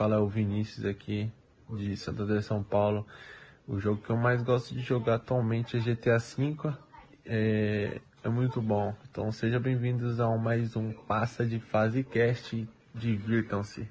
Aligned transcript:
fala 0.00 0.16
é 0.16 0.18
o 0.18 0.26
Vinícius 0.26 0.86
aqui 0.86 1.30
de 1.68 1.94
Santa 1.94 2.22
André, 2.22 2.40
São 2.40 2.62
Paulo. 2.62 3.06
O 3.68 3.78
jogo 3.78 4.00
que 4.00 4.08
eu 4.08 4.16
mais 4.16 4.42
gosto 4.42 4.72
de 4.72 4.80
jogar 4.80 5.16
atualmente 5.16 5.76
é 5.76 5.80
GTA 5.80 6.16
V. 6.16 6.72
É, 7.26 8.00
é 8.24 8.28
muito 8.30 8.62
bom. 8.62 8.94
Então 9.10 9.30
sejam 9.30 9.60
bem-vindos 9.60 10.18
a 10.18 10.34
mais 10.38 10.74
um 10.74 10.90
Passa 10.90 11.44
de 11.44 11.60
Fase 11.60 12.02
Cast. 12.02 12.66
Divirtam-se. 12.94 13.86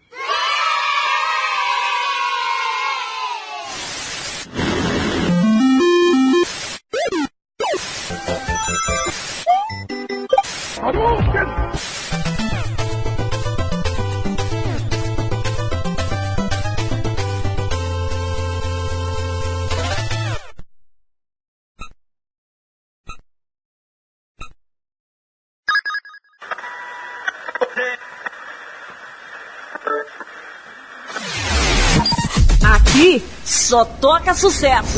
Só 33.69 33.85
toca 33.85 34.33
sucesso. 34.33 34.97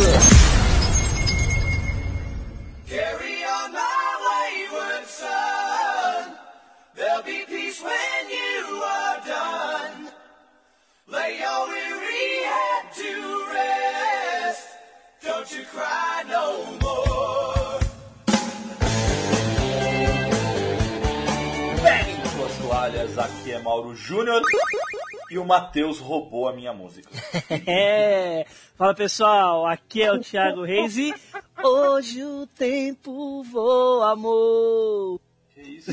Matheus 25.52 26.00
roubou 26.00 26.48
a 26.48 26.54
minha 26.54 26.72
música. 26.72 27.10
É, 27.68 28.46
fala 28.78 28.96
pessoal, 28.96 29.68
aqui 29.68 30.02
é 30.02 30.12
o 30.12 30.20
Thiago 30.20 30.64
Reis 30.64 30.98
e 30.98 31.14
hoje 31.62 32.24
o 32.24 32.48
tempo 32.48 33.44
voa, 33.44 34.14
amor. 34.14 35.20
Que 35.54 35.62
isso? 35.62 35.92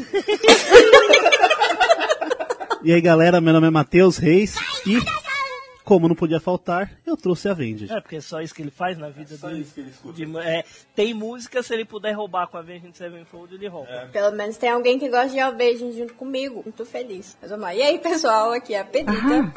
E 2.84 2.92
aí 2.92 3.00
galera, 3.00 3.40
meu 3.40 3.52
nome 3.52 3.66
é 3.66 3.70
Matheus 3.70 4.16
Reis 4.16 4.54
e, 4.86 4.98
como 5.88 6.06
não 6.06 6.14
podia 6.14 6.38
faltar, 6.38 6.92
eu 7.06 7.16
trouxe 7.16 7.48
a 7.48 7.52
Avenged. 7.52 7.90
É, 7.90 7.98
porque 7.98 8.16
é 8.16 8.20
só 8.20 8.42
isso 8.42 8.54
que 8.54 8.60
ele 8.60 8.70
faz 8.70 8.98
na 8.98 9.08
vida 9.08 9.34
Só 9.38 9.48
dele. 9.48 9.62
isso 9.62 9.72
que 9.72 9.80
ele 9.80 9.88
escuta. 9.88 10.14
De- 10.14 10.38
é, 10.38 10.62
tem 10.94 11.14
música, 11.14 11.62
se 11.62 11.72
ele 11.72 11.86
puder 11.86 12.12
roubar 12.12 12.46
com 12.48 12.58
a 12.58 12.60
Avenged 12.60 12.94
Sevenfold, 12.94 13.54
ele 13.54 13.66
rouba. 13.68 13.88
É. 13.90 14.06
Pelo 14.08 14.32
menos 14.36 14.58
tem 14.58 14.68
alguém 14.68 14.98
que 14.98 15.08
gosta 15.08 15.30
de 15.30 15.40
Alvejam 15.40 15.90
junto 15.92 16.12
comigo. 16.12 16.60
Muito 16.62 16.84
feliz. 16.84 17.38
Mas 17.40 17.48
vamos 17.50 17.64
lá. 17.64 17.74
E 17.74 17.80
aí, 17.80 17.98
pessoal, 17.98 18.52
aqui 18.52 18.74
é 18.74 18.80
a 18.80 18.84
Pedrita. 18.84 19.50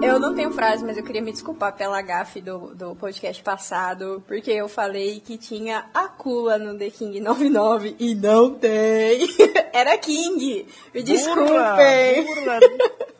E 0.00 0.06
eu 0.06 0.18
não 0.18 0.34
tenho 0.34 0.50
frase, 0.50 0.82
mas 0.82 0.96
eu 0.96 1.04
queria 1.04 1.20
me 1.20 1.30
desculpar 1.32 1.76
pela 1.76 2.00
gafe 2.00 2.40
do, 2.40 2.74
do 2.74 2.94
podcast 2.96 3.42
passado, 3.42 4.22
porque 4.26 4.50
eu 4.50 4.66
falei 4.68 5.20
que 5.20 5.36
tinha 5.36 5.86
Akula 5.92 6.56
no 6.58 6.78
The 6.78 6.88
King 6.90 7.20
99 7.20 7.96
e 7.98 8.14
não 8.14 8.54
tem. 8.54 9.28
Era 9.74 9.98
King. 9.98 10.66
Me 10.94 11.02
desculpem. 11.02 12.24
Burra, 12.24 12.60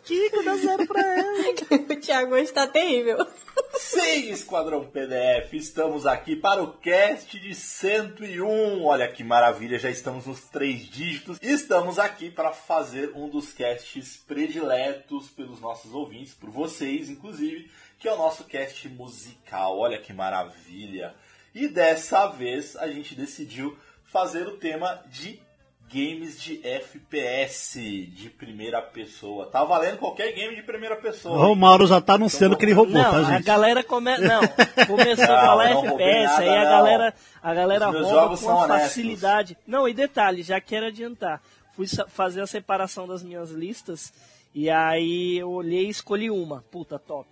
Kiko, 0.06 0.44
dá 0.44 0.56
zero 0.56 0.86
pra 0.86 1.00
ela. 1.00 1.32
o 1.90 1.96
Thiago 1.96 2.34
hoje 2.34 2.52
tá 2.52 2.64
terrível. 2.64 3.26
Sim, 3.74 4.30
Esquadrão 4.30 4.84
PDF, 4.84 5.52
estamos 5.54 6.06
aqui 6.06 6.36
para 6.36 6.62
o 6.62 6.74
cast 6.74 7.36
de 7.40 7.52
101. 7.52 8.84
Olha 8.84 9.08
que 9.08 9.24
maravilha, 9.24 9.80
já 9.80 9.90
estamos 9.90 10.24
nos 10.24 10.42
três 10.42 10.86
dígitos. 10.88 11.38
Estamos 11.42 11.98
aqui 11.98 12.30
para 12.30 12.52
fazer 12.52 13.10
um 13.16 13.28
dos 13.28 13.52
casts 13.52 14.16
prediletos 14.28 15.28
pelos 15.30 15.60
nossos 15.60 15.92
ouvintes, 15.92 16.34
por 16.34 16.50
vocês, 16.50 17.10
inclusive, 17.10 17.68
que 17.98 18.06
é 18.06 18.12
o 18.12 18.16
nosso 18.16 18.44
cast 18.44 18.88
musical. 18.88 19.76
Olha 19.76 19.98
que 19.98 20.12
maravilha. 20.12 21.16
E 21.52 21.66
dessa 21.66 22.28
vez 22.28 22.76
a 22.76 22.86
gente 22.86 23.16
decidiu 23.16 23.76
fazer 24.04 24.46
o 24.46 24.56
tema 24.56 25.02
de 25.10 25.40
games 25.88 26.40
de 26.40 26.60
FPS, 26.66 27.78
de 27.80 28.28
primeira 28.30 28.82
pessoa. 28.82 29.46
Tá 29.46 29.64
valendo 29.64 29.98
qualquer 29.98 30.32
game 30.32 30.54
de 30.56 30.62
primeira 30.62 30.96
pessoa. 30.96 31.48
O 31.48 31.54
Mauro 31.54 31.86
já 31.86 32.00
tá 32.00 32.14
anunciando 32.14 32.56
que 32.56 32.64
ele 32.64 32.72
roubou, 32.72 32.94
Não, 32.94 33.02
tá, 33.10 33.16
a 33.18 33.22
gente? 33.24 33.44
galera 33.44 33.82
come... 33.84 34.16
Não, 34.18 34.40
começou 34.86 35.24
a 35.34 35.36
Não, 35.40 35.46
falar 35.46 35.70
FPS, 35.70 36.24
nada, 36.24 36.42
aí 36.42 36.48
a 36.48 36.64
não. 36.64 36.70
galera, 36.70 37.14
a 37.42 37.54
galera 37.54 37.86
rouba 37.86 38.36
com 38.36 38.46
uma 38.46 38.64
honestos. 38.64 38.82
facilidade. 38.88 39.56
Não, 39.66 39.88
e 39.88 39.94
detalhe, 39.94 40.42
já 40.42 40.60
quero 40.60 40.86
adiantar. 40.86 41.40
Fui 41.74 41.86
fazer 42.08 42.40
a 42.40 42.46
separação 42.46 43.06
das 43.06 43.22
minhas 43.22 43.50
listas 43.50 44.12
e 44.54 44.70
aí 44.70 45.38
eu 45.38 45.50
olhei 45.50 45.86
e 45.86 45.90
escolhi 45.90 46.30
uma. 46.30 46.62
Puta, 46.70 46.98
top. 46.98 47.28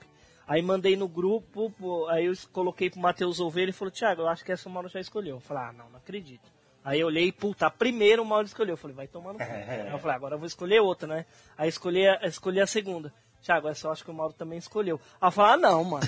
Aí 0.47 0.61
mandei 0.61 0.95
no 0.95 1.09
grupo, 1.09 1.73
aí 2.11 2.27
eu 2.27 2.35
coloquei 2.53 2.91
pro 2.91 3.01
Matheus 3.01 3.41
Ovelha 3.41 3.71
e 3.71 3.73
falou, 3.73 3.91
Thiago, 3.91 4.23
eu 4.23 4.29
acho 4.29 4.45
que 4.45 4.53
essa 4.53 4.69
o 4.69 4.73
Mauro 4.73 4.89
já 4.89 5.01
escolheu. 5.01 5.37
Eu 5.37 5.41
falei, 5.41 5.63
ah, 5.65 5.73
não, 5.73 5.89
não 5.89 5.97
acredito. 5.97 6.53
Aí 6.85 7.01
eu 7.01 7.07
olhei, 7.07 7.33
puta, 7.33 7.67
a 7.67 7.71
primeira 7.71 8.21
o 8.21 8.27
Mauro 8.27 8.47
escolheu. 8.47 8.75
Eu 8.75 8.77
falei, 8.77 8.95
vai 8.95 9.07
tomar 9.09 9.33
no 9.33 9.39
cu. 9.39 9.45
Aí 9.49 9.91
eu 9.91 9.99
falei, 9.99 10.17
agora 10.17 10.35
eu 10.35 10.39
vou 10.39 10.47
escolher 10.47 10.81
outra, 10.81 11.09
né? 11.09 11.25
Aí 11.57 11.69
escolhi 11.69 12.07
a, 12.07 12.21
escolhi 12.27 12.61
a 12.61 12.67
segunda. 12.67 13.13
Thiago, 13.43 13.69
essa 13.69 13.87
eu 13.87 13.93
acho 13.93 14.05
que 14.05 14.11
o 14.11 14.15
Mauro 14.15 14.35
também 14.35 14.59
escolheu. 14.59 15.01
Aí 15.21 15.29
eu 15.29 15.33
falei, 15.33 15.55
ah, 15.55 15.57
não, 15.57 15.83
mano. 15.83 16.07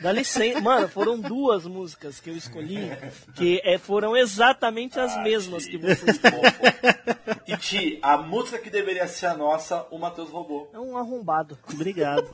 Dá 0.00 0.12
licença. 0.12 0.60
Mano, 0.60 0.88
foram 0.88 1.18
duas 1.18 1.64
músicas 1.66 2.20
que 2.20 2.30
eu 2.30 2.36
escolhi 2.36 2.90
que 3.34 3.60
é, 3.64 3.78
foram 3.78 4.16
exatamente 4.16 4.98
as 4.98 5.16
mesmas 5.22 5.66
que 5.66 5.76
você 5.76 6.10
escolheu. 6.10 6.42
E 7.46 7.56
Ti, 7.56 7.98
a 8.02 8.16
música 8.16 8.58
que 8.58 8.70
deveria 8.70 9.06
ser 9.06 9.26
a 9.26 9.34
nossa, 9.34 9.86
o 9.90 9.98
Matheus 9.98 10.30
roubou. 10.30 10.70
É 10.72 10.78
um 10.78 10.96
arrombado. 10.96 11.58
Obrigado. 11.72 12.28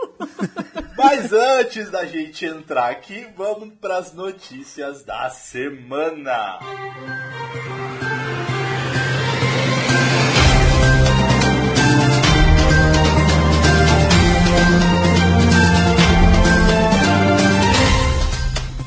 Mas 0.97 1.33
antes 1.33 1.91
da 1.91 2.05
gente 2.05 2.45
entrar 2.45 2.91
aqui, 2.91 3.27
vamos 3.37 3.75
para 3.81 3.99
as 3.99 4.13
notícias 4.13 5.05
da 5.05 5.31
semana. 5.31 6.59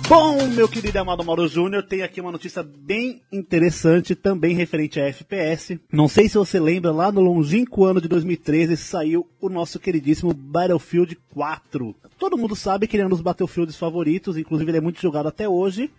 Bom, 0.09 0.47
meu 0.47 0.69
querido 0.69 0.97
amado 0.99 1.21
Mauro 1.21 1.49
Júnior, 1.49 1.83
tem 1.83 2.01
aqui 2.01 2.21
uma 2.21 2.31
notícia 2.31 2.63
bem 2.63 3.21
interessante, 3.29 4.15
também 4.15 4.55
referente 4.55 5.01
a 5.01 5.03
FPS. 5.03 5.77
Não 5.91 6.07
sei 6.07 6.29
se 6.29 6.37
você 6.37 6.61
lembra, 6.61 6.93
lá 6.93 7.11
no 7.11 7.19
longínquo 7.19 7.83
ano 7.83 7.99
de 7.99 8.07
2013 8.07 8.77
saiu 8.77 9.27
o 9.41 9.49
nosso 9.49 9.77
queridíssimo 9.77 10.33
Battlefield 10.33 11.17
4. 11.33 11.93
Todo 12.17 12.37
mundo 12.37 12.55
sabe 12.55 12.87
que 12.87 12.95
ele 12.95 13.03
é 13.03 13.05
um 13.05 13.09
dos 13.09 13.19
Battlefields 13.19 13.75
favoritos, 13.75 14.37
inclusive 14.37 14.71
ele 14.71 14.77
é 14.77 14.81
muito 14.81 15.01
jogado 15.01 15.27
até 15.27 15.47
hoje. 15.49 15.91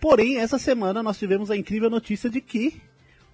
Porém, 0.00 0.38
essa 0.38 0.58
semana 0.58 1.02
nós 1.02 1.18
tivemos 1.18 1.50
a 1.50 1.56
incrível 1.56 1.90
notícia 1.90 2.30
de 2.30 2.40
que 2.40 2.80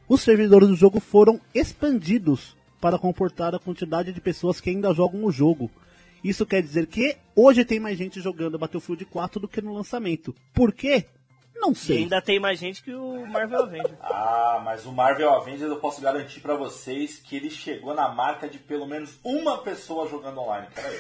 os 0.08 0.22
servidores 0.22 0.68
do 0.68 0.76
jogo 0.76 0.98
foram 0.98 1.38
expandidos 1.54 2.56
para 2.80 2.98
comportar 2.98 3.54
a 3.54 3.58
quantidade 3.58 4.14
de 4.14 4.20
pessoas 4.20 4.62
que 4.62 4.70
ainda 4.70 4.94
jogam 4.94 5.26
o 5.26 5.30
jogo. 5.30 5.70
Isso 6.22 6.46
quer 6.46 6.62
dizer 6.62 6.86
que 6.86 7.16
hoje 7.34 7.64
tem 7.64 7.80
mais 7.80 7.98
gente 7.98 8.20
jogando 8.20 8.58
Battlefield 8.58 9.04
4 9.06 9.40
do 9.40 9.48
que 9.48 9.60
no 9.60 9.74
lançamento. 9.74 10.32
Por 10.54 10.72
quê? 10.72 11.06
Não 11.54 11.72
E 11.72 11.76
sei. 11.76 11.98
ainda 11.98 12.20
tem 12.20 12.40
mais 12.40 12.58
gente 12.58 12.82
que 12.82 12.92
o 12.92 13.24
Marvel 13.26 13.62
Avenger. 13.62 13.96
Ah, 14.02 14.60
mas 14.64 14.84
o 14.84 14.92
Marvel 14.92 15.32
Avengers 15.32 15.70
eu 15.70 15.76
posso 15.78 16.00
garantir 16.00 16.40
pra 16.40 16.54
vocês 16.54 17.18
que 17.18 17.36
ele 17.36 17.50
chegou 17.50 17.94
na 17.94 18.08
marca 18.08 18.48
de 18.48 18.58
pelo 18.58 18.86
menos 18.86 19.18
uma 19.24 19.58
pessoa 19.58 20.08
jogando 20.08 20.40
online. 20.40 20.66
Pera 20.74 20.88
aí. 20.88 20.96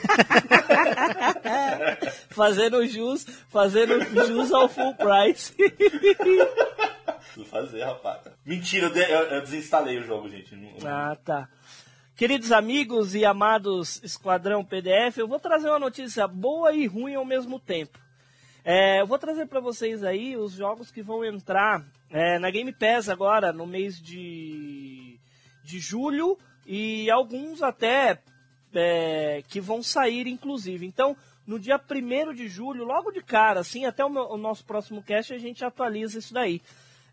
Fazendo 2.30 2.86
jus, 2.86 3.26
fazendo 3.48 4.00
jus 4.26 4.52
ao 4.52 4.68
full 4.68 4.94
price. 4.94 5.52
Preciso 7.22 7.44
fazer, 7.46 7.84
rapaz. 7.84 8.20
Mentira, 8.44 8.86
eu, 8.86 8.90
de- 8.92 9.00
eu- 9.10 9.26
eu 9.28 9.40
desinstalei 9.42 9.98
o 9.98 10.02
jogo, 10.04 10.28
gente. 10.28 10.54
Ah, 10.84 11.16
tá. 11.24 11.48
Queridos 12.22 12.52
amigos 12.52 13.16
e 13.16 13.24
amados 13.24 14.00
Esquadrão 14.04 14.64
PDF, 14.64 15.18
eu 15.18 15.26
vou 15.26 15.40
trazer 15.40 15.68
uma 15.68 15.80
notícia 15.80 16.24
boa 16.28 16.72
e 16.72 16.86
ruim 16.86 17.16
ao 17.16 17.24
mesmo 17.24 17.58
tempo. 17.58 17.98
É, 18.64 19.00
eu 19.00 19.08
vou 19.08 19.18
trazer 19.18 19.46
para 19.48 19.58
vocês 19.58 20.04
aí 20.04 20.36
os 20.36 20.52
jogos 20.52 20.92
que 20.92 21.02
vão 21.02 21.24
entrar 21.24 21.84
é, 22.08 22.38
na 22.38 22.48
Game 22.48 22.72
Pass 22.72 23.08
agora, 23.08 23.52
no 23.52 23.66
mês 23.66 24.00
de, 24.00 25.18
de 25.64 25.80
julho, 25.80 26.38
e 26.64 27.10
alguns 27.10 27.60
até 27.60 28.20
é, 28.72 29.42
que 29.48 29.60
vão 29.60 29.82
sair, 29.82 30.28
inclusive. 30.28 30.86
Então, 30.86 31.16
no 31.44 31.58
dia 31.58 31.76
1 31.76 32.34
de 32.34 32.46
julho, 32.46 32.84
logo 32.84 33.10
de 33.10 33.20
cara, 33.20 33.58
assim, 33.58 33.84
até 33.84 34.04
o, 34.04 34.08
meu- 34.08 34.30
o 34.30 34.36
nosso 34.36 34.64
próximo 34.64 35.02
cast, 35.02 35.34
a 35.34 35.38
gente 35.38 35.64
atualiza 35.64 36.20
isso 36.20 36.32
daí. 36.32 36.62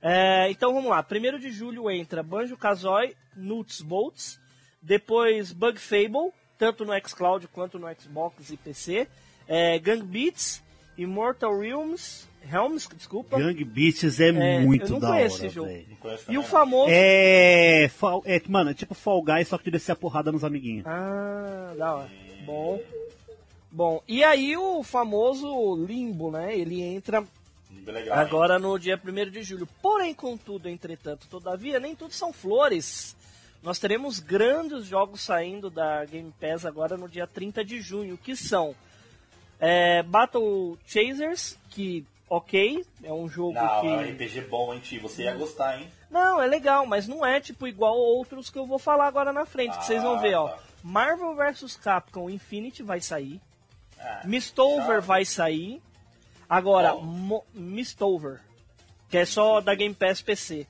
É, 0.03 0.51
então 0.51 0.71
vamos 0.71 0.91
lá, 0.91 1.03
1 1.03 1.39
de 1.39 1.49
julho 1.49 1.89
entra 1.89 2.21
Banjo 2.21 2.55
Kazooie, 2.55 3.17
Nuts 3.35 3.81
Bolts, 3.81 4.39
depois 4.81 5.51
Bug 5.51 5.79
Fable, 5.79 6.31
tanto 6.57 6.85
no 6.85 6.93
xCloud 7.07 7.47
quanto 7.47 7.79
no 7.79 7.87
Xbox 7.99 8.49
e 8.49 8.57
PC. 8.57 9.07
É, 9.47 9.79
Gang 9.79 10.03
Beats, 10.03 10.61
Immortal 10.97 11.57
Realms, 11.57 12.29
Helms, 12.51 12.87
desculpa. 12.95 13.37
Gang 13.37 13.63
Beasts 13.63 14.19
é, 14.19 14.29
É, 14.29 14.59
muito 14.59 14.85
eu 14.85 14.89
não 14.91 14.99
da 14.99 15.07
conheço 15.09 15.37
hora, 15.37 15.45
esse 15.45 15.55
jogo. 15.55 15.69
conheço 15.99 16.31
E 16.31 16.37
o 16.37 16.43
famoso. 16.43 16.91
É, 16.91 17.85
é, 18.25 18.41
mano, 18.47 18.71
é 18.71 18.73
tipo 18.73 18.93
Fall 18.93 19.21
Guys, 19.21 19.47
só 19.47 19.57
que 19.57 19.65
de 19.65 19.71
descer 19.71 19.91
a 19.91 19.95
porrada 19.95 20.31
nos 20.31 20.43
amiguinhos. 20.43 20.85
Ah, 20.87 21.73
da 21.77 21.95
hora. 21.95 22.09
Bom. 22.45 22.79
Bom, 23.71 24.01
e 24.07 24.23
aí 24.23 24.57
o 24.57 24.81
famoso 24.81 25.75
limbo, 25.85 26.31
né? 26.31 26.57
Ele 26.57 26.81
entra 26.81 27.23
Bem 27.69 27.93
legal, 27.93 28.17
hein? 28.17 28.23
agora 28.23 28.57
no 28.57 28.79
dia 28.79 28.99
1 29.03 29.29
de 29.29 29.43
julho. 29.43 29.67
Porém, 29.81 30.13
contudo, 30.13 30.67
entretanto, 30.67 31.27
todavia, 31.29 31.79
nem 31.79 31.95
tudo 31.95 32.13
são 32.13 32.33
flores. 32.33 33.15
Nós 33.61 33.77
teremos 33.79 34.19
grandes 34.19 34.85
jogos 34.85 35.21
saindo 35.21 35.69
da 35.69 36.05
Game 36.05 36.33
Pass 36.39 36.65
agora 36.65 36.95
no 36.95 37.09
dia 37.09 37.27
30 37.27 37.63
de 37.63 37.81
junho, 37.81 38.17
que 38.17 38.35
são 38.35 38.73
é, 39.59 40.01
Battle 40.03 40.77
Chasers, 40.85 41.57
que 41.69 42.05
ok, 42.29 42.85
é 43.03 43.11
um 43.11 43.27
jogo 43.27 43.53
Não, 43.53 43.81
que... 43.81 43.87
é 43.87 43.89
um 43.89 44.11
RPG 44.11 44.41
bom, 44.41 44.73
hein, 44.73 44.79
Ti? 44.79 44.99
Você 44.99 45.23
ia 45.23 45.33
gostar, 45.33 45.79
hein? 45.79 45.89
Não, 46.09 46.41
é 46.41 46.47
legal, 46.47 46.85
mas 46.85 47.07
não 47.07 47.25
é 47.25 47.39
tipo 47.39 47.67
igual 47.67 47.97
outros 47.97 48.49
que 48.49 48.57
eu 48.57 48.65
vou 48.65 48.79
falar 48.79 49.07
agora 49.07 49.33
na 49.33 49.45
frente, 49.45 49.77
que 49.77 49.85
vocês 49.85 50.01
vão 50.01 50.19
ver, 50.19 50.35
ó. 50.35 50.47
Ah, 50.47 50.51
tá. 50.51 50.59
Marvel 50.81 51.35
vs 51.35 51.75
Capcom 51.75 52.29
Infinity 52.29 52.81
vai 52.81 53.01
sair. 53.01 53.41
Ah, 53.99 54.21
Mistover 54.23 55.01
vai 55.01 55.25
sair. 55.25 55.81
Agora, 56.49 56.95
Mistover, 57.53 58.39
que 59.09 59.17
é 59.17 59.25
só 59.25 59.59
da 59.59 59.75
Game 59.75 59.93
Pass 59.93 60.21
PC. 60.21 60.65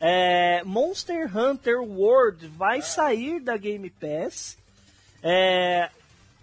É, 0.00 0.62
Monster 0.64 1.36
Hunter 1.36 1.80
World 1.80 2.46
vai 2.48 2.82
sair 2.82 3.40
da 3.40 3.56
Game 3.56 3.90
Pass. 3.90 4.56
É. 5.22 5.90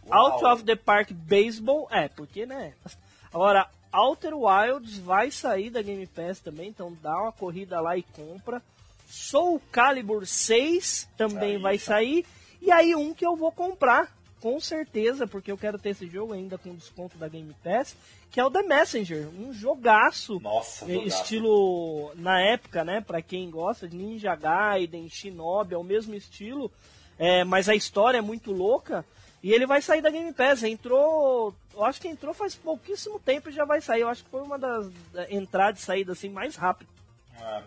Out 0.10 0.46
of 0.46 0.63
the 0.63 0.75
Park 0.75 1.12
Baseball, 1.12 1.88
é, 1.90 2.07
porque, 2.07 2.46
né? 2.46 2.74
Agora, 3.34 3.68
Outer 3.92 4.36
Wilds 4.36 4.98
vai 4.98 5.31
sair 5.31 5.69
da 5.69 5.81
Game 5.81 6.06
Pass 6.06 6.40
também, 6.40 6.69
então 6.69 6.96
dá 7.02 7.18
uma 7.18 7.31
corrida 7.31 7.80
lá 7.81 7.98
e 7.98 8.04
compra. 8.04 8.62
Soul 9.07 9.62
Calibur 9.72 10.25
6 10.25 11.07
também 11.18 11.56
Aí, 11.56 11.62
vai 11.62 11.78
chato. 11.78 11.88
sair. 11.88 12.25
E 12.62 12.72
aí 12.72 12.96
um 12.96 13.13
que 13.13 13.25
eu 13.25 13.36
vou 13.36 13.52
comprar, 13.52 14.14
com 14.45 14.59
certeza, 14.59 15.25
porque 15.25 15.51
eu 15.51 15.57
quero 15.57 15.80
ter 15.80 15.89
esse 15.89 16.06
jogo 16.07 16.31
ainda 16.31 16.56
com 16.56 16.75
desconto 16.75 17.18
da 17.18 17.27
Game 17.27 17.51
Pass, 17.63 17.95
que 18.30 18.39
é 18.39 18.45
o 18.45 18.51
The 18.51 18.62
Messenger, 18.62 19.27
um 19.39 19.51
jogaço. 19.51 20.39
Nossa, 20.39 20.86
É, 20.86 20.94
jogaço. 20.94 21.07
estilo 21.24 22.12
na 22.13 22.39
época, 22.39 22.83
né, 22.83 23.01
Pra 23.01 23.24
quem 23.24 23.50
gosta 23.50 23.88
de 23.88 23.97
Ninja 23.97 24.36
Gaiden, 24.36 25.09
Shinobi, 25.09 25.74
é 25.74 25.77
o 25.80 25.83
mesmo 25.83 26.13
estilo, 26.13 26.71
é, 27.18 27.44
mas 27.44 27.68
a 27.68 27.74
história 27.74 28.19
é 28.19 28.21
muito 28.21 28.51
louca. 28.51 29.03
E 29.42 29.51
ele 29.51 29.65
vai 29.65 29.81
sair 29.81 30.01
da 30.03 30.12
Game 30.12 30.31
Pass. 30.31 30.62
Entrou, 30.62 31.51
eu 31.74 31.83
acho 31.83 32.00
que 32.00 32.07
entrou 32.07 32.31
faz 32.31 32.53
pouquíssimo 32.53 33.19
tempo 33.19 33.50
e 33.50 33.51
já 33.51 33.65
vai 33.65 33.81
sair. 33.81 34.01
Eu 34.01 34.09
acho 34.09 34.24
que 34.24 34.30
foi 34.30 34.44
uma 34.44 34.59
das 34.59 34.92
da- 35.12 35.31
entradas 35.31 35.81
e 35.81 35.86
saídas 35.86 36.18
assim 36.19 36.30
mais 36.30 36.56
rápido. 36.56 36.89
É. 37.42 37.63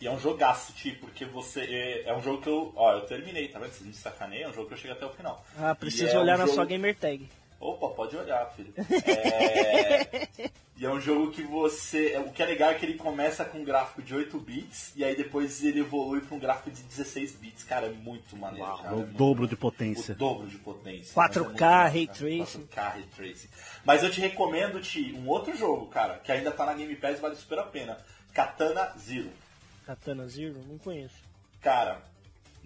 E 0.00 0.06
é 0.06 0.10
um 0.10 0.18
jogaço, 0.18 0.72
Ti, 0.74 0.92
porque 0.92 1.24
você. 1.24 1.60
É, 1.62 2.10
é 2.10 2.14
um 2.16 2.22
jogo 2.22 2.42
que 2.42 2.48
eu. 2.48 2.72
Ó, 2.76 2.92
eu 2.92 3.00
terminei, 3.06 3.48
tá 3.48 3.58
vendo? 3.58 3.70
Vocês 3.72 3.86
me 3.86 3.94
sacaneiam, 3.94 4.48
é 4.48 4.50
um 4.50 4.54
jogo 4.54 4.68
que 4.68 4.74
eu 4.74 4.78
cheguei 4.78 4.92
até 4.92 5.06
o 5.06 5.10
final. 5.10 5.42
Ah, 5.58 5.74
preciso 5.74 6.14
é 6.14 6.18
olhar 6.18 6.34
um 6.34 6.38
na 6.38 6.44
jogo- 6.44 6.54
sua 6.54 6.64
gamer 6.66 6.94
tag. 6.96 7.28
Opa, 7.58 7.88
pode 7.88 8.14
olhar, 8.14 8.44
filho. 8.54 8.74
É... 8.76 10.28
e 10.76 10.84
é 10.84 10.90
um 10.90 11.00
jogo 11.00 11.30
que 11.30 11.42
você. 11.42 12.14
O 12.18 12.30
que 12.30 12.42
é 12.42 12.46
legal 12.46 12.70
é 12.70 12.74
que 12.74 12.84
ele 12.84 12.98
começa 12.98 13.46
com 13.46 13.58
um 13.60 13.64
gráfico 13.64 14.02
de 14.02 14.14
8 14.14 14.38
bits 14.38 14.92
e 14.94 15.02
aí 15.02 15.16
depois 15.16 15.64
ele 15.64 15.80
evolui 15.80 16.20
para 16.20 16.36
um 16.36 16.38
gráfico 16.38 16.70
de 16.70 16.82
16 16.82 17.32
bits. 17.36 17.64
Cara, 17.64 17.86
é 17.86 17.90
muito 17.90 18.36
maneiro. 18.36 18.66
Uau, 18.66 18.76
cara, 18.76 18.88
é 18.88 18.90
é 18.90 18.94
o 18.94 18.98
muito 18.98 19.12
dobro 19.16 19.28
maneiro. 19.44 19.48
de 19.48 19.56
potência. 19.56 20.12
O 20.14 20.18
dobro 20.18 20.46
de 20.46 20.58
potência. 20.58 21.14
4K, 21.14 21.16
Mas 21.16 21.36
é 21.36 21.40
muito 21.40 21.60
massa, 21.62 21.88
Ray. 21.88 22.06
Tracing. 22.08 22.66
4K, 22.66 22.92
Ray 22.92 23.02
Tracing. 23.16 23.48
Mas 23.86 24.02
eu 24.02 24.10
te 24.10 24.20
recomendo, 24.20 24.80
Ti, 24.82 25.14
um 25.18 25.26
outro 25.28 25.56
jogo, 25.56 25.86
cara, 25.86 26.18
que 26.18 26.30
ainda 26.30 26.50
tá 26.52 26.66
na 26.66 26.74
Game 26.74 26.94
Pass 26.96 27.16
e 27.16 27.22
vale 27.22 27.36
super 27.36 27.58
a 27.58 27.62
pena. 27.62 27.96
Katana 28.34 28.92
Zero. 28.98 29.30
Katana 29.86 30.26
Zero? 30.28 30.60
Não 30.66 30.78
conheço. 30.78 31.14
Cara, 31.62 32.02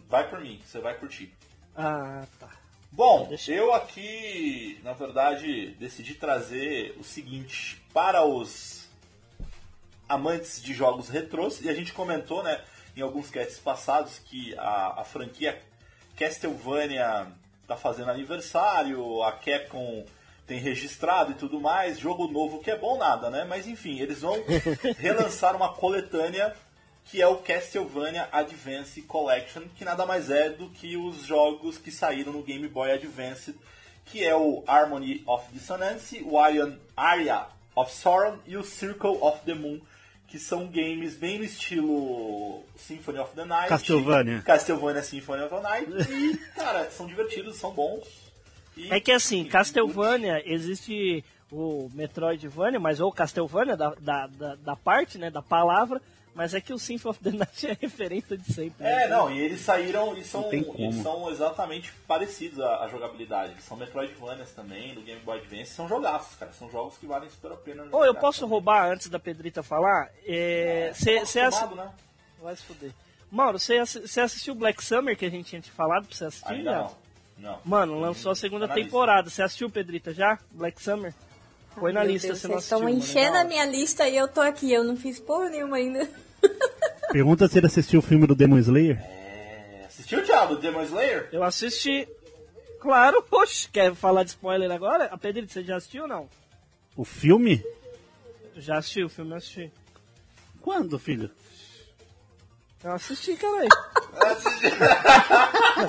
vai 0.08 0.28
por 0.28 0.40
mim, 0.40 0.60
você 0.64 0.80
vai 0.80 0.94
curtir. 0.98 1.32
Ah, 1.76 2.24
tá. 2.38 2.48
Bom, 2.92 3.28
Deixa- 3.28 3.52
eu 3.52 3.72
aqui, 3.72 4.80
na 4.82 4.92
verdade, 4.92 5.72
decidi 5.78 6.14
trazer 6.14 6.96
o 6.98 7.04
seguinte 7.04 7.80
para 7.94 8.24
os 8.24 8.88
amantes 10.08 10.60
de 10.60 10.74
jogos 10.74 11.08
retrôs, 11.08 11.60
e 11.60 11.68
a 11.68 11.74
gente 11.74 11.92
comentou, 11.92 12.42
né, 12.42 12.60
em 12.96 13.00
alguns 13.00 13.30
casts 13.30 13.58
passados 13.60 14.18
que 14.18 14.56
a, 14.58 15.00
a 15.00 15.04
franquia 15.04 15.60
Castlevania 16.16 17.28
tá 17.66 17.76
fazendo 17.76 18.10
aniversário, 18.10 19.22
a 19.22 19.30
Capcom 19.32 20.04
tem 20.46 20.58
registrado 20.58 21.30
e 21.30 21.34
tudo 21.34 21.60
mais, 21.60 21.98
jogo 22.00 22.26
novo 22.26 22.58
que 22.58 22.70
é 22.72 22.76
bom 22.76 22.98
nada, 22.98 23.30
né? 23.30 23.44
Mas 23.44 23.68
enfim, 23.68 24.00
eles 24.00 24.20
vão 24.22 24.34
relançar 24.98 25.54
uma 25.54 25.72
coletânea 25.72 26.56
que 27.10 27.20
é 27.20 27.26
o 27.26 27.36
Castlevania 27.38 28.28
Advance 28.30 29.00
Collection, 29.02 29.62
que 29.76 29.84
nada 29.84 30.06
mais 30.06 30.30
é 30.30 30.48
do 30.50 30.68
que 30.70 30.96
os 30.96 31.24
jogos 31.24 31.76
que 31.78 31.90
saíram 31.90 32.32
no 32.32 32.42
Game 32.42 32.66
Boy 32.68 32.92
Advance, 32.92 33.54
que 34.06 34.24
é 34.24 34.34
o 34.34 34.62
Harmony 34.66 35.22
of 35.26 35.44
Dissonance, 35.52 36.22
o 36.24 36.46
Iron 36.48 36.76
Aria 36.96 37.46
of 37.74 37.92
Sauron 37.92 38.38
e 38.46 38.56
o 38.56 38.62
Circle 38.62 39.18
of 39.20 39.40
the 39.44 39.54
Moon, 39.54 39.80
que 40.28 40.38
são 40.38 40.66
games 40.68 41.14
bem 41.16 41.38
no 41.38 41.44
estilo 41.44 42.62
Symphony 42.76 43.18
of 43.18 43.34
the 43.34 43.44
Night. 43.44 43.68
Castlevania. 43.68 44.42
Castlevania 44.42 45.02
Symphony 45.02 45.42
of 45.42 45.54
the 45.54 45.60
Night. 45.60 45.90
E, 46.12 46.36
cara, 46.54 46.88
são 46.90 47.06
divertidos, 47.06 47.56
são 47.56 47.72
bons. 47.72 48.06
E- 48.76 48.88
É 48.92 49.00
que 49.00 49.10
assim, 49.10 49.44
Castlevania, 49.44 50.40
existe 50.46 51.24
o 51.50 51.90
Metroidvania, 51.94 52.78
mas 52.78 53.00
ou 53.00 53.10
Castlevania 53.12 53.76
da, 53.76 53.94
da, 54.00 54.26
da, 54.28 54.54
da 54.54 54.76
parte, 54.76 55.18
né, 55.18 55.30
da 55.30 55.42
palavra, 55.42 56.00
mas 56.34 56.54
é 56.54 56.60
que 56.60 56.72
o 56.72 56.78
Symphony 56.78 57.10
of 57.10 57.20
the 57.22 57.30
Night 57.30 57.66
é 57.68 57.72
a 57.72 57.76
referência 57.80 58.36
de 58.36 58.52
sempre. 58.52 58.82
né? 58.84 59.04
É, 59.04 59.08
não, 59.08 59.30
e 59.30 59.38
eles 59.40 59.60
saíram 59.60 60.16
e 60.16 60.24
são, 60.24 60.50
eles 60.52 61.02
são 61.02 61.30
exatamente 61.30 61.92
parecidos 62.06 62.60
à, 62.60 62.84
à 62.84 62.88
jogabilidade. 62.88 63.52
Eles 63.52 63.64
são 63.64 63.76
Metroidvanias 63.76 64.50
também, 64.52 64.94
do 64.94 65.02
Game 65.02 65.20
Boy 65.22 65.38
Advance, 65.38 65.72
são 65.72 65.88
jogaços, 65.88 66.36
cara. 66.36 66.52
São 66.52 66.70
jogos 66.70 66.96
que 66.96 67.06
valem 67.06 67.28
super 67.30 67.52
a 67.52 67.56
pena. 67.56 67.86
Ô, 67.92 68.04
eu 68.04 68.14
posso 68.14 68.40
também. 68.40 68.50
roubar 68.52 68.90
antes 68.90 69.08
da 69.08 69.18
Pedrita 69.18 69.62
falar? 69.62 70.10
É, 70.26 70.92
cê, 70.94 71.20
Tô 71.20 71.26
cê 71.26 71.40
assi- 71.40 71.58
acostumado, 71.58 71.76
né? 71.88 71.94
Vai 72.42 72.56
se 72.56 72.62
fuder. 72.62 72.92
Mauro, 73.30 73.58
você 73.58 73.78
você 73.84 74.20
assistiu 74.20 74.54
Black 74.54 74.82
Summer 74.84 75.16
que 75.16 75.24
a 75.26 75.30
gente 75.30 75.46
tinha 75.50 75.60
te 75.60 75.70
falado 75.70 76.06
pra 76.06 76.16
você 76.16 76.24
assistir? 76.24 76.52
Ainda 76.52 76.70
já? 76.72 76.78
não. 76.78 76.96
Não. 77.38 77.58
Mano, 77.64 77.98
lançou 77.98 78.32
a 78.32 78.34
segunda 78.36 78.68
Tá 78.68 78.74
temporada. 78.74 79.30
Você 79.30 79.42
assistiu, 79.42 79.70
Pedrita, 79.70 80.12
já? 80.12 80.38
Black 80.50 80.82
Summer? 80.82 81.14
Põe 81.74 81.92
na 81.92 82.00
Meu 82.00 82.10
lista, 82.12 82.28
Deus, 82.28 82.40
você 82.40 82.48
não 82.48 82.54
vocês 82.54 82.72
assistiu. 82.72 82.88
estão 82.88 82.88
enchendo 82.88 83.32
da 83.34 83.40
a 83.40 83.44
minha 83.44 83.64
lista 83.64 84.08
e 84.08 84.16
eu 84.16 84.28
tô 84.28 84.40
aqui. 84.40 84.72
Eu 84.72 84.84
não 84.84 84.96
fiz 84.96 85.18
porra 85.18 85.48
nenhuma 85.48 85.76
ainda. 85.76 86.08
Pergunta 87.12 87.48
se 87.48 87.58
ele 87.58 87.66
assistiu 87.66 88.00
o 88.00 88.02
filme 88.02 88.26
do 88.26 88.34
Demon 88.34 88.58
Slayer. 88.58 88.98
É, 89.00 89.84
assistiu, 89.86 90.24
Thiago, 90.24 90.56
Demon 90.56 90.82
Slayer? 90.82 91.28
Eu 91.32 91.42
assisti. 91.42 92.06
Claro, 92.80 93.22
poxa, 93.22 93.68
quer 93.72 93.94
falar 93.94 94.22
de 94.24 94.30
spoiler 94.30 94.70
agora? 94.70 95.04
A 95.06 95.18
Pedrita, 95.18 95.52
você 95.52 95.62
já 95.62 95.76
assistiu 95.76 96.02
ou 96.02 96.08
não? 96.08 96.28
O 96.96 97.04
filme? 97.04 97.62
Já 98.56 98.78
assisti, 98.78 99.02
o 99.04 99.08
filme 99.08 99.32
eu 99.32 99.36
assisti. 99.36 99.70
Quando, 100.60 100.98
filho? 100.98 101.30
Eu 102.82 102.92
assisti, 102.92 103.36
caralho. 103.36 103.68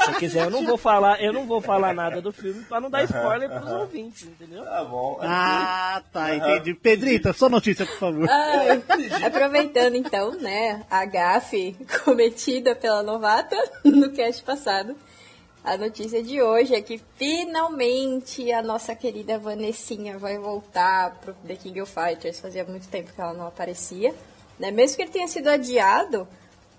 Se 0.06 0.20
quiser, 0.20 0.46
eu 0.46 0.52
não 0.52 0.66
vou 0.66 0.78
falar, 0.78 1.22
eu 1.22 1.32
não 1.32 1.46
vou 1.46 1.62
falar 1.62 1.94
nada 1.94 2.22
do 2.22 2.34
filme 2.34 2.64
pra 2.66 2.82
não 2.82 2.90
dar 2.90 3.06
spoiler 3.06 3.50
pros 3.50 3.72
ouvintes, 3.72 4.24
entendeu? 4.24 4.66
Tá 4.66 4.84
bom. 4.84 5.18
Ah, 5.22 6.02
tá, 6.12 6.36
entendi. 6.36 6.74
Pedrita, 6.74 7.32
sua 7.32 7.48
notícia, 7.48 7.86
por 7.86 7.98
favor. 7.98 8.30
Ai, 8.30 8.84
aproveitando 9.26 9.96
então, 9.96 10.32
né, 10.32 10.86
a 10.90 11.06
gafe 11.06 11.78
cometida 12.04 12.76
pela 12.76 13.02
novata 13.02 13.56
no 13.86 14.12
cast 14.12 14.44
passado. 14.44 14.96
A 15.64 15.78
notícia 15.78 16.22
de 16.24 16.42
hoje 16.42 16.74
é 16.74 16.82
que 16.82 17.00
finalmente 17.16 18.52
a 18.52 18.62
nossa 18.64 18.96
querida 18.96 19.38
Vanessinha 19.38 20.18
vai 20.18 20.38
voltar 20.38 21.12
pro 21.22 21.34
The 21.48 21.56
King 21.56 21.82
of 21.82 21.94
Fighters. 21.94 22.40
Fazia 22.40 22.66
muito 22.66 22.88
tempo 22.88 23.14
que 23.14 23.22
ela 23.22 23.34
não 23.34 23.48
aparecia. 23.48 24.14
Né? 24.60 24.72
Mesmo 24.72 24.98
que 24.98 25.04
ele 25.04 25.12
tenha 25.12 25.28
sido 25.28 25.48
adiado, 25.48 26.28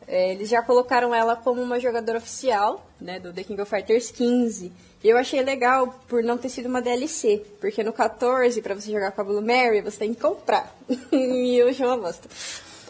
eles 0.09 0.49
já 0.49 0.63
colocaram 0.63 1.15
ela 1.15 1.37
como 1.37 1.63
uma 1.63 1.79
jogadora 1.79 2.19
oficial 2.19 2.87
né, 3.01 3.19
do 3.19 3.33
The 3.33 3.45
King 3.45 3.61
of 3.61 3.71
Fighters 3.71 4.11
15. 4.11 4.73
E 5.03 5.09
eu 5.09 5.17
achei 5.17 5.43
legal 5.43 6.01
por 6.09 6.23
não 6.23 6.39
ter 6.39 6.49
sido 6.49 6.67
uma 6.67 6.81
DLC. 6.81 7.43
Porque 7.61 7.83
no 7.83 7.93
14, 7.93 8.61
pra 8.63 8.75
você 8.75 8.91
jogar 8.91 9.13
com 9.13 9.21
a 9.21 9.25
Blue 9.25 9.43
Mary, 9.43 9.81
você 9.81 9.99
tem 9.99 10.15
que 10.15 10.21
comprar. 10.21 10.75
e 11.13 11.57
eu 11.59 11.69
achei 11.69 11.85
uma 11.85 11.97
bosta. 11.97 12.29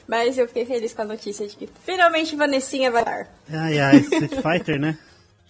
Mas 0.06 0.36
eu 0.36 0.46
fiquei 0.46 0.66
feliz 0.66 0.92
com 0.92 1.02
a 1.02 1.06
notícia 1.06 1.46
de 1.46 1.56
que 1.56 1.68
finalmente 1.84 2.36
Vanessinha 2.36 2.90
vai 2.90 3.02
estar. 3.02 3.28
Ai, 3.50 3.78
ai, 3.78 3.96
Street 3.96 4.34
Fighter, 4.42 4.78
né? 4.78 4.98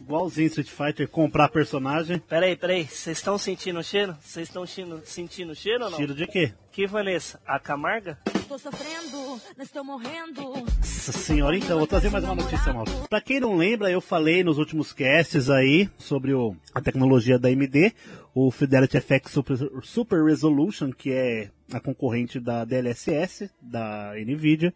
Igualzinho 0.03 0.49
Street 0.49 0.69
Fighter, 0.69 1.09
comprar 1.09 1.49
personagem. 1.49 2.19
Peraí, 2.19 2.57
peraí, 2.57 2.85
vocês 2.85 3.19
estão 3.19 3.39
sentindo 3.39 3.79
o 3.79 3.85
cheiro? 3.85 4.17
Vocês 4.21 4.49
estão 4.49 4.67
sentindo, 4.67 5.03
sentindo 5.05 5.53
o 5.53 5.55
cheiro 5.55 5.85
ou 5.85 5.91
não? 5.91 5.97
Tiro 5.99 6.15
de 6.15 6.27
quê? 6.27 6.53
Que, 6.73 6.87
Vanessa? 6.87 7.41
A 7.47 7.59
Camarga? 7.59 8.19
Tô 8.49 8.59
sofrendo, 8.59 9.41
estou 9.61 9.85
morrendo. 9.85 10.43
Nossa 10.43 11.13
senhora, 11.13 11.57
então, 11.57 11.79
vou 11.79 11.87
trazer 11.87 12.11
mais 12.11 12.25
uma 12.25 12.35
notícia, 12.35 12.73
Mauro. 12.73 12.91
Pra 13.09 13.21
quem 13.21 13.39
não 13.41 13.57
lembra, 13.57 13.91
eu 13.91 14.01
falei 14.01 14.43
nos 14.43 14.59
últimos 14.59 14.93
casts 14.93 15.49
aí 15.49 15.89
sobre 15.99 16.35
o, 16.35 16.57
a 16.75 16.81
tecnologia 16.81 17.39
da 17.39 17.49
AMD, 17.49 17.95
o 18.35 18.51
Fidelity 18.51 18.99
FX 18.99 19.31
Super, 19.31 19.57
Super 19.83 20.25
Resolution, 20.25 20.91
que 20.91 21.13
é 21.13 21.51
a 21.73 21.81
concorrente 21.81 22.41
da 22.41 22.65
DLSS, 22.65 23.51
da 23.61 24.13
NVIDIA. 24.17 24.75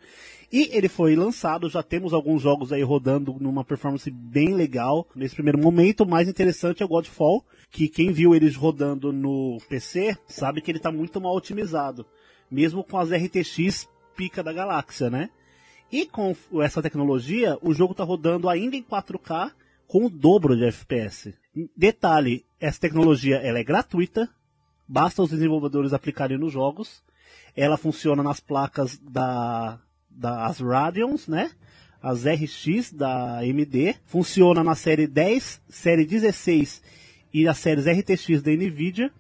E 0.53 0.71
ele 0.73 0.89
foi 0.89 1.17
lançado, 1.17 1.69
já 1.69 1.83
temos 1.83 2.13
alguns 2.13 2.43
jogos 2.43 2.73
aí 2.73 2.83
rodando 2.83 3.37
numa 3.41 3.65
performance 3.65 4.11
bem 4.11 4.55
legal. 4.55 5.07
Nesse 5.15 5.35
primeiro 5.35 5.59
momento, 5.59 6.03
o 6.03 6.09
mais 6.09 6.29
interessante 6.29 6.83
é 6.83 6.87
o 6.87 6.89
Godfall, 6.89 7.45
que 7.71 7.89
quem 7.89 8.13
viu 8.13 8.35
eles 8.35 8.55
rodando 8.55 9.13
no 9.13 9.59
PC 9.69 10.17
sabe 10.27 10.61
que 10.61 10.71
ele 10.71 10.79
está 10.79 10.93
muito 10.93 11.21
mal 11.21 11.35
otimizado, 11.35 12.07
mesmo 12.51 12.85
com 12.85 12.99
as 12.99 13.11
RTX 13.11 13.89
pica 14.17 14.43
da 14.43 14.53
galáxia, 14.53 15.11
né? 15.11 15.31
E 15.91 16.07
com 16.07 16.35
essa 16.63 16.83
tecnologia, 16.83 17.59
o 17.63 17.73
jogo 17.73 17.93
está 17.93 18.05
rodando 18.05 18.49
ainda 18.49 18.77
em 18.77 18.83
4K 18.83 19.53
com 19.87 20.07
o 20.07 20.11
dobro 20.11 20.57
de 20.57 20.65
FPS. 20.65 21.35
Detalhe, 21.77 22.45
essa 22.61 22.81
tecnologia 22.81 23.37
ela 23.37 23.59
é 23.59 23.65
gratuita, 23.65 24.29
basta 24.89 25.23
os 25.23 25.31
desenvolvedores 25.31 25.93
aplicarem 25.93 26.39
nos 26.39 26.53
jogos. 26.53 27.03
Ela 27.55 27.77
funciona 27.77 28.23
nas 28.23 28.41
placas 28.41 28.99
da 28.99 29.79
das 30.11 30.61
Radeons, 30.61 31.29
né? 31.29 31.51
As 32.03 32.25
RX 32.25 32.93
da 32.93 33.39
AMD. 33.41 33.97
Funciona 34.07 34.63
na 34.65 34.75
série 34.75 35.07
10, 35.07 35.61
série 35.69 36.07
16 36.07 36.83
e 37.35 37.47
as 37.47 37.59
séries 37.59 37.87
RTX 37.87 38.41
da 38.43 38.51
Nvidia. 38.51 39.11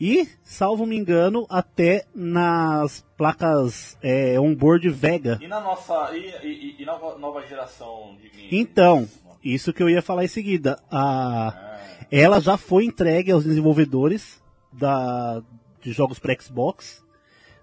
E, 0.00 0.28
salvo 0.44 0.86
me 0.86 0.96
engano, 0.96 1.46
até 1.50 2.06
nas 2.14 3.04
placas 3.18 3.98
é, 4.02 4.38
onboard 4.40 4.88
Vega. 4.88 5.38
E 5.42 5.48
na 5.48 5.60
nossa. 5.60 6.16
E, 6.16 6.46
e- 6.46 6.76
e 6.82 6.84
na 6.86 6.98
nova 7.18 7.46
geração 7.46 8.16
de 8.22 8.28
games? 8.30 8.48
Então, 8.52 9.08
isso 9.44 9.72
que 9.72 9.82
eu 9.82 9.90
ia 9.90 10.00
falar 10.00 10.24
em 10.24 10.28
seguida. 10.28 10.78
A, 10.90 11.78
ela 12.10 12.40
já 12.40 12.56
foi 12.56 12.84
entregue 12.84 13.30
aos 13.30 13.44
desenvolvedores 13.44 14.42
da, 14.72 15.42
de 15.80 15.92
jogos 15.92 16.18
para 16.18 16.36
Xbox. 16.40 17.04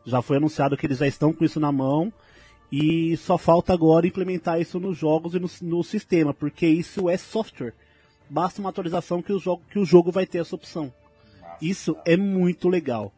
Já 0.06 0.22
foi 0.22 0.38
anunciado 0.38 0.78
que 0.78 0.86
eles 0.86 1.00
já 1.00 1.08
estão 1.08 1.34
com 1.34 1.44
isso 1.44 1.60
na 1.60 1.72
mão. 1.72 2.12
E 2.72 3.16
só 3.18 3.38
falta 3.38 3.74
agora 3.74 4.08
implementar 4.08 4.60
isso 4.60 4.80
nos 4.80 4.98
jogos 4.98 5.34
e 5.34 5.40
no, 5.40 5.50
no 5.62 5.84
sistema, 5.84 6.34
porque 6.34 6.68
isso 6.68 7.10
é 7.10 7.18
software. 7.18 7.74
Basta 8.30 8.60
uma 8.60 8.70
atualização 8.70 9.22
que 9.22 9.32
o, 9.32 9.40
jogo, 9.40 9.64
que 9.70 9.80
o 9.80 9.86
jogo 9.86 10.12
vai 10.12 10.26
ter 10.26 10.40
essa 10.40 10.56
opção. 10.56 10.94
Isso 11.62 11.96
é 12.06 12.18
muito 12.18 12.68
legal. 12.68 13.14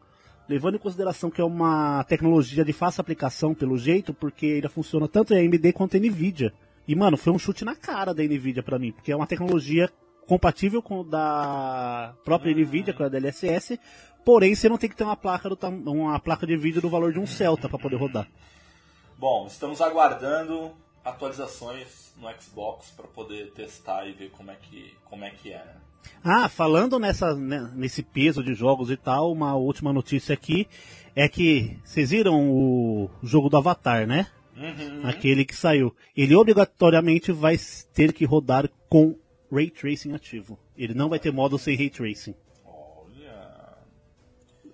Levando 0.48 0.76
em 0.76 0.78
consideração 0.78 1.30
que 1.30 1.40
é 1.40 1.44
uma 1.44 2.04
tecnologia 2.04 2.64
de 2.64 2.72
fácil 2.72 3.00
aplicação, 3.00 3.54
pelo 3.54 3.76
jeito, 3.76 4.14
porque 4.14 4.46
ele 4.46 4.68
funciona 4.68 5.08
tanto 5.08 5.34
em 5.34 5.46
AMD 5.46 5.72
quanto 5.72 5.96
em 5.96 6.00
NVIDIA. 6.00 6.52
E, 6.86 6.94
mano, 6.94 7.16
foi 7.16 7.32
um 7.32 7.38
chute 7.38 7.64
na 7.64 7.74
cara 7.74 8.12
da 8.12 8.22
NVIDIA 8.22 8.62
pra 8.62 8.78
mim, 8.78 8.92
porque 8.92 9.12
é 9.12 9.16
uma 9.16 9.26
tecnologia 9.26 9.90
compatível 10.26 10.82
com 10.82 11.00
o 11.00 11.04
da 11.04 12.14
própria 12.24 12.54
NVIDIA, 12.54 12.94
com 12.94 13.02
a 13.02 13.08
DLSS, 13.08 13.78
porém 14.24 14.54
você 14.54 14.68
não 14.68 14.78
tem 14.78 14.88
que 14.88 14.96
ter 14.96 15.04
uma 15.04 15.16
placa, 15.16 15.48
do, 15.48 15.56
uma 15.90 16.18
placa 16.20 16.46
de 16.46 16.56
vídeo 16.56 16.80
do 16.80 16.90
valor 16.90 17.12
de 17.12 17.18
um 17.18 17.26
Celta 17.26 17.68
para 17.68 17.78
poder 17.78 17.96
rodar. 17.96 18.28
Bom, 19.18 19.46
estamos 19.46 19.80
aguardando 19.80 20.72
atualizações 21.04 22.12
no 22.16 22.28
Xbox 22.40 22.90
para 22.90 23.06
poder 23.06 23.50
testar 23.52 24.06
e 24.06 24.12
ver 24.12 24.30
como 24.30 24.50
é 24.50 24.56
que, 24.56 24.94
como 25.04 25.24
é, 25.24 25.30
que 25.30 25.52
é. 25.52 25.58
né? 25.58 25.76
Ah, 26.22 26.48
falando 26.48 26.98
nessa, 26.98 27.34
né, 27.34 27.70
nesse 27.74 28.02
peso 28.02 28.42
de 28.42 28.54
jogos 28.54 28.90
e 28.90 28.96
tal, 28.96 29.32
uma 29.32 29.54
última 29.54 29.92
notícia 29.92 30.32
aqui 30.32 30.66
é 31.14 31.28
que 31.28 31.78
vocês 31.84 32.10
viram 32.10 32.50
o 32.50 33.10
jogo 33.22 33.48
do 33.48 33.56
Avatar, 33.56 34.06
né? 34.06 34.26
Aquele 35.04 35.44
que 35.44 35.56
saiu. 35.56 35.94
Ele 36.14 36.34
obrigatoriamente 36.34 37.32
vai 37.32 37.56
ter 37.94 38.12
que 38.12 38.26
rodar 38.26 38.68
com 38.88 39.16
Ray 39.52 39.70
Tracing 39.70 40.14
ativo. 40.14 40.58
Ele 40.76 40.94
não 40.94 41.08
vai 41.08 41.18
ter 41.18 41.32
modo 41.32 41.58
sem 41.58 41.76
Ray 41.76 41.90
Tracing. 41.90 42.34
Olha. 42.64 43.78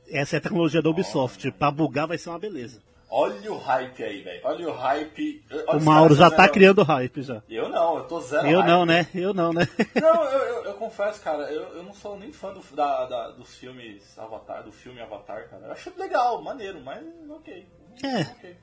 Essa 0.09 0.37
é 0.37 0.39
a 0.39 0.43
tecnologia 0.43 0.83
da 0.83 0.91
Ubisoft. 0.91 1.51
Pra 1.53 1.71
bugar 1.71 2.07
vai 2.07 2.19
ser 2.19 2.29
uma 2.31 2.39
beleza. 2.39 2.85
Olha 3.09 3.53
o 3.53 3.57
hype 3.59 4.03
aí, 4.03 4.21
velho. 4.23 4.41
Olha 4.45 4.69
o 4.69 4.73
hype. 4.73 5.45
Olha 5.69 5.79
O 5.79 5.83
Mauro 5.85 6.15
já 6.17 6.29
tá 6.29 6.49
criando 6.49 6.83
hype 6.83 7.23
já. 7.23 7.41
Eu 7.49 7.69
não, 7.69 7.99
eu 7.99 8.05
tô 8.05 8.21
zero 8.21 8.47
Eu 8.49 8.59
hype. 8.61 8.69
não, 8.69 8.85
né? 8.85 9.07
Eu 9.15 9.33
não, 9.33 9.53
né? 9.53 9.67
Não, 9.95 10.25
eu, 10.25 10.39
eu, 10.41 10.65
eu 10.65 10.75
confesso, 10.75 11.21
cara, 11.23 11.45
eu, 11.51 11.63
eu 11.77 11.83
não 11.85 11.95
sou 11.95 12.19
nem 12.19 12.33
fã 12.33 12.53
do, 12.53 12.61
da, 12.75 13.07
da- 13.07 13.31
dos 13.31 13.55
filmes 13.55 14.03
Avatar, 14.19 14.65
do 14.65 14.73
filme 14.73 15.01
Avatar, 15.01 15.49
cara. 15.49 15.67
Eu 15.67 15.73
acho 15.73 15.93
legal, 15.97 16.43
maneiro, 16.43 16.81
mas 16.81 17.03
ok. 17.31 17.65
É. 18.03 18.21
Ok. 18.23 18.57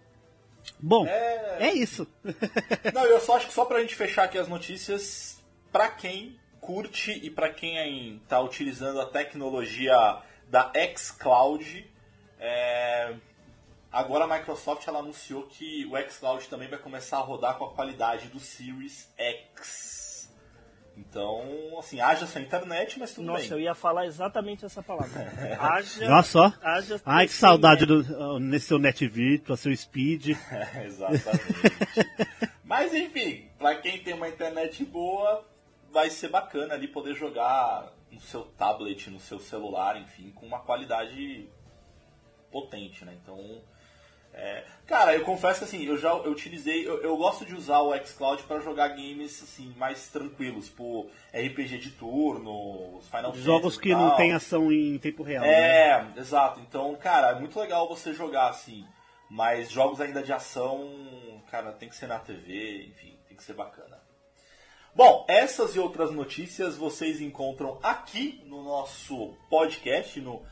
Bom, 0.79 1.07
É. 1.07 1.67
é 1.69 1.73
isso. 1.73 2.05
Não, 2.93 3.05
eu 3.05 3.19
só 3.21 3.37
acho 3.37 3.47
que 3.47 3.53
só 3.53 3.63
pra 3.65 3.79
gente 3.81 3.95
fechar 3.95 4.25
aqui 4.25 4.37
as 4.37 4.47
notícias, 4.49 5.32
pra 5.73 5.89
quem 5.89 6.39
curte 6.61 7.11
e 7.11 7.29
pra 7.29 7.49
quem 7.49 7.77
aí 7.77 8.19
tá 8.29 8.39
utilizando 8.39 9.01
a 9.01 9.05
tecnologia 9.07 9.95
da 10.47 10.71
xCloud, 10.95 11.91
é, 12.39 13.15
agora 13.91 14.23
a 14.25 14.27
Microsoft 14.37 14.87
ela 14.87 14.99
anunciou 14.99 15.43
que 15.43 15.85
o 15.87 16.09
xCloud 16.09 16.47
também 16.47 16.69
vai 16.69 16.79
começar 16.79 17.17
a 17.17 17.21
rodar 17.21 17.57
com 17.57 17.65
a 17.65 17.73
qualidade 17.73 18.27
do 18.29 18.39
Series 18.39 19.11
X. 19.17 20.31
Então, 20.95 21.43
assim, 21.79 21.99
haja 21.99 22.27
sua 22.27 22.39
internet, 22.39 22.99
mas 22.99 23.15
tudo 23.15 23.25
Nossa, 23.25 23.41
bem. 23.41 23.51
eu 23.53 23.59
ia 23.61 23.73
falar 23.73 24.05
exatamente 24.05 24.63
essa 24.63 24.83
palavra. 24.83 25.21
Haja, 25.59 26.05
Olha 26.05 26.21
só. 26.21 26.53
haja 26.61 27.01
Ai, 27.03 27.25
que 27.25 27.33
saudade 27.33 27.87
net. 27.87 28.07
do, 28.07 28.39
nesse 28.39 28.67
seu 28.67 28.77
Net 28.77 29.07
Virtua, 29.07 29.57
seu 29.57 29.75
Speed. 29.75 30.37
É, 30.51 30.85
Exatamente. 30.85 31.43
Mas 32.63 32.93
enfim, 32.93 33.49
pra 33.57 33.73
quem 33.75 34.03
tem 34.03 34.13
uma 34.13 34.29
internet 34.29 34.85
boa, 34.85 35.43
vai 35.93 36.09
ser 36.09 36.27
bacana 36.29 36.73
ali 36.73 36.87
poder 36.87 37.13
jogar 37.13 37.93
no 38.11 38.19
seu 38.19 38.43
tablet, 38.43 39.09
no 39.09 39.19
seu 39.19 39.39
celular, 39.39 39.95
enfim, 40.01 40.31
com 40.31 40.45
uma 40.45 40.59
qualidade 40.59 41.47
potente, 42.51 43.05
né? 43.05 43.15
Então, 43.21 43.61
é, 44.33 44.63
cara, 44.87 45.15
eu 45.15 45.23
confesso 45.23 45.59
que 45.59 45.65
assim, 45.65 45.85
eu 45.85 45.95
já 45.95 46.09
eu 46.09 46.31
utilizei, 46.31 46.87
eu, 46.87 47.01
eu 47.03 47.15
gosto 47.15 47.45
de 47.45 47.55
usar 47.55 47.81
o 47.81 47.95
xCloud 48.03 48.41
para 48.43 48.59
jogar 48.59 48.87
games 48.89 49.43
assim 49.43 49.71
mais 49.77 50.07
tranquilos, 50.09 50.65
tipo 50.65 51.07
RPG 51.31 51.77
de 51.77 51.91
turno, 51.91 52.99
Final 53.03 53.31
Fantasy 53.31 53.43
Jogos 53.43 53.77
que 53.77 53.93
não 53.93 54.15
tem 54.15 54.33
ação 54.33 54.71
em 54.71 54.97
tempo 54.97 55.21
real, 55.21 55.43
né? 55.43 55.51
É, 55.51 56.07
exato. 56.17 56.59
Então, 56.59 56.95
cara, 56.95 57.29
é 57.29 57.39
muito 57.39 57.59
legal 57.59 57.87
você 57.87 58.13
jogar 58.13 58.49
assim. 58.49 58.85
Mas 59.29 59.71
jogos 59.71 59.99
ainda 59.99 60.21
de 60.21 60.31
ação, 60.31 61.41
cara, 61.49 61.71
tem 61.71 61.89
que 61.89 61.95
ser 61.95 62.05
na 62.07 62.19
TV, 62.19 62.85
enfim, 62.85 63.17
tem 63.27 63.35
que 63.35 63.43
ser 63.43 63.53
bacana. 63.53 64.02
Bom, 64.95 65.25
essas 65.27 65.75
e 65.75 65.79
outras 65.79 66.11
notícias 66.11 66.77
vocês 66.77 67.19
encontram 67.19 67.79
aqui 67.81 68.43
no 68.45 68.61
nosso 68.61 69.33
podcast, 69.49 70.21
no 70.21 70.43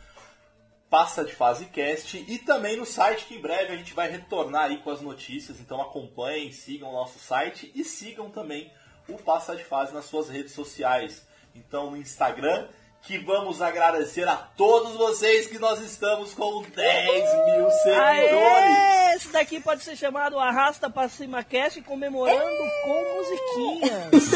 Passa 0.90 1.24
de 1.24 1.32
Fase 1.32 1.66
Cast 1.66 2.18
e 2.28 2.40
também 2.40 2.76
no 2.76 2.84
site 2.84 3.26
que 3.26 3.36
em 3.36 3.40
breve 3.40 3.72
a 3.72 3.78
gente 3.78 3.94
vai 3.94 4.10
retornar 4.10 4.64
aí 4.64 4.80
com 4.80 4.90
as 4.90 5.00
notícias. 5.00 5.60
Então 5.60 5.80
acompanhem, 5.80 6.52
sigam 6.52 6.90
o 6.90 6.94
nosso 6.94 7.20
site 7.20 7.72
e 7.76 7.84
sigam 7.84 8.32
também 8.32 8.74
o 9.08 9.14
Passa 9.14 9.56
de 9.56 9.64
Fase 9.64 9.94
nas 9.94 10.06
suas 10.06 10.28
redes 10.28 10.54
sociais. 10.54 11.24
Então 11.54 11.92
no 11.92 11.98
Instagram, 11.98 12.68
que 13.04 13.18
vamos 13.18 13.62
agradecer 13.62 14.28
a 14.28 14.36
todos 14.36 14.96
vocês 14.96 15.48
que 15.48 15.58
nós 15.58 15.80
estamos 15.82 16.34
com 16.34 16.62
10 16.62 17.24
mil 17.46 17.70
seguidores. 17.70 17.98
Aê! 17.98 19.16
Esse 19.16 19.30
daqui 19.30 19.60
pode 19.60 19.84
ser 19.84 19.96
chamado 19.96 20.40
Arrasta 20.40 20.90
pra 20.90 21.10
Cima 21.10 21.44
Cast 21.44 21.82
comemorando 21.82 22.40
com 22.84 23.16
musiquinhas. 23.18 24.32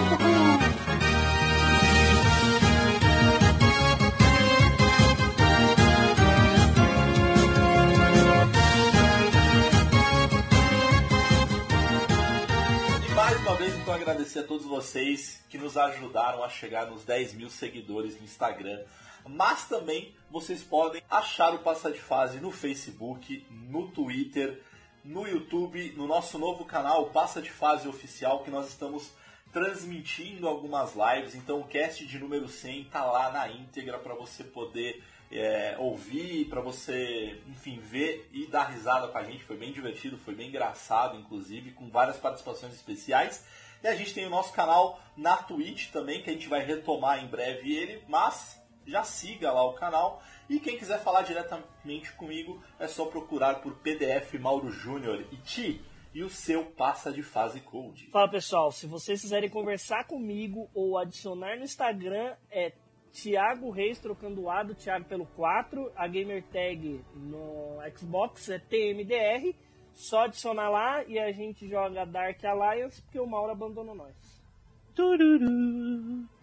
então, 13.87 13.95
agradecer 13.95 14.41
a 14.41 14.43
todos 14.43 14.67
vocês 14.67 15.45
que 15.49 15.57
nos 15.57 15.77
ajudaram 15.77 16.43
a 16.43 16.49
chegar 16.49 16.87
nos 16.87 17.05
10 17.05 17.35
mil 17.35 17.49
seguidores 17.49 18.19
no 18.19 18.25
Instagram. 18.25 18.83
Mas 19.25 19.69
também 19.69 20.13
vocês 20.29 20.61
podem 20.61 21.01
achar 21.09 21.55
o 21.55 21.61
Passa 21.61 21.93
de 21.93 22.01
Fase 22.01 22.41
no 22.41 22.51
Facebook, 22.51 23.47
no 23.49 23.87
Twitter, 23.87 24.61
no 25.05 25.25
YouTube, 25.25 25.95
no 25.97 26.05
nosso 26.05 26.37
novo 26.37 26.65
canal, 26.65 27.11
Passa 27.11 27.41
de 27.41 27.49
Fase 27.49 27.87
Oficial, 27.87 28.43
que 28.43 28.51
nós 28.51 28.67
estamos 28.67 29.13
transmitindo 29.53 30.49
algumas 30.49 30.95
lives. 30.97 31.37
Então 31.37 31.61
o 31.61 31.69
cast 31.69 32.05
de 32.05 32.19
número 32.19 32.49
100 32.49 32.87
tá 32.87 33.05
lá 33.05 33.31
na 33.31 33.49
íntegra 33.49 34.01
para 34.01 34.17
você 34.17 34.43
poder 34.43 35.01
é, 35.31 35.77
ouvir, 35.79 36.47
para 36.47 36.61
você, 36.61 37.41
enfim, 37.47 37.79
ver 37.79 38.29
e 38.33 38.49
dar 38.49 38.65
risada 38.65 39.07
com 39.07 39.19
a 39.19 39.23
gente. 39.23 39.45
Foi 39.45 39.57
bem 39.57 39.73
divertido, 39.73 40.19
foi 40.19 40.35
bem 40.35 40.49
engraçado, 40.49 41.17
inclusive, 41.17 41.71
com 41.71 41.89
várias 41.89 42.17
participações 42.17 42.75
especiais. 42.75 43.45
E 43.87 43.89
a 43.89 43.95
gente 43.95 44.13
tem 44.13 44.27
o 44.27 44.31
nosso 44.31 44.53
canal 44.53 44.99
na 45.17 45.37
Twitch 45.37 45.93
também, 45.93 46.21
que 46.21 46.29
a 46.29 46.33
gente 46.33 46.49
vai 46.49 46.61
retomar 46.61 47.23
em 47.23 47.29
breve 47.29 47.73
ele, 47.73 48.03
mas 48.09 48.61
já 48.85 49.05
siga 49.05 49.53
lá 49.53 49.65
o 49.65 49.75
canal. 49.75 50.21
E 50.51 50.59
quem 50.59 50.77
quiser 50.77 50.99
falar 50.99 51.23
diretamente 51.23 52.13
comigo 52.15 52.61
é 52.81 52.89
só 52.89 53.05
procurar 53.05 53.61
por 53.61 53.77
PDF 53.77 54.35
Mauro 54.41 54.73
Júnior 54.73 55.25
e 55.31 55.37
Ti 55.37 55.81
e 56.13 56.25
o 56.25 56.29
seu 56.29 56.65
passa 56.65 57.13
de 57.13 57.23
fase 57.23 57.61
code. 57.61 58.09
Fala 58.11 58.29
pessoal, 58.29 58.73
se 58.73 58.89
vocês 58.89 59.21
quiserem 59.21 59.49
conversar 59.49 60.05
comigo 60.05 60.69
ou 60.75 60.99
adicionar 60.99 61.57
no 61.57 61.63
Instagram, 61.63 62.35
é 62.51 62.73
Thiago 63.13 63.71
Reis 63.71 64.01
trocando 64.01 64.43
o 64.43 64.51
A 64.51 64.65
do 64.65 64.75
Thiago 64.75 65.05
pelo 65.05 65.27
4. 65.27 65.93
A 65.95 66.09
gamer 66.09 66.43
tag 66.49 67.05
no 67.15 67.79
Xbox 67.97 68.49
é 68.49 68.59
TMDR. 68.59 69.55
Só 69.97 70.25
adicionar 70.25 70.69
lá 70.69 71.03
e 71.05 71.19
a 71.19 71.33
gente 71.33 71.67
joga 71.67 72.05
Dark 72.05 72.45
Alliance 72.45 73.01
porque 73.01 73.19
o 73.19 73.27
Mauro 73.27 73.53
abandonou 73.53 73.95
nós. 73.95 74.15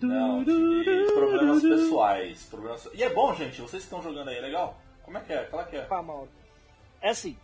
Não, 0.01 0.43
tive 0.43 1.13
problemas 1.13 1.61
pessoais. 1.61 2.45
Problemas... 2.47 2.89
E 2.93 3.03
é 3.03 3.13
bom, 3.13 3.33
gente, 3.35 3.61
vocês 3.61 3.83
que 3.83 3.87
estão 3.87 4.01
jogando 4.01 4.29
aí, 4.29 4.37
é 4.37 4.41
legal? 4.41 4.79
Como 5.03 5.17
é 5.17 5.21
que 5.21 5.33
é? 5.33 5.43
Qual 5.45 5.61
é 5.61 5.65
que 5.65 5.75
é? 5.75 5.81
Pá, 5.83 6.01
Mauro. 6.01 6.29
É 6.99 7.09
assim, 7.09 7.37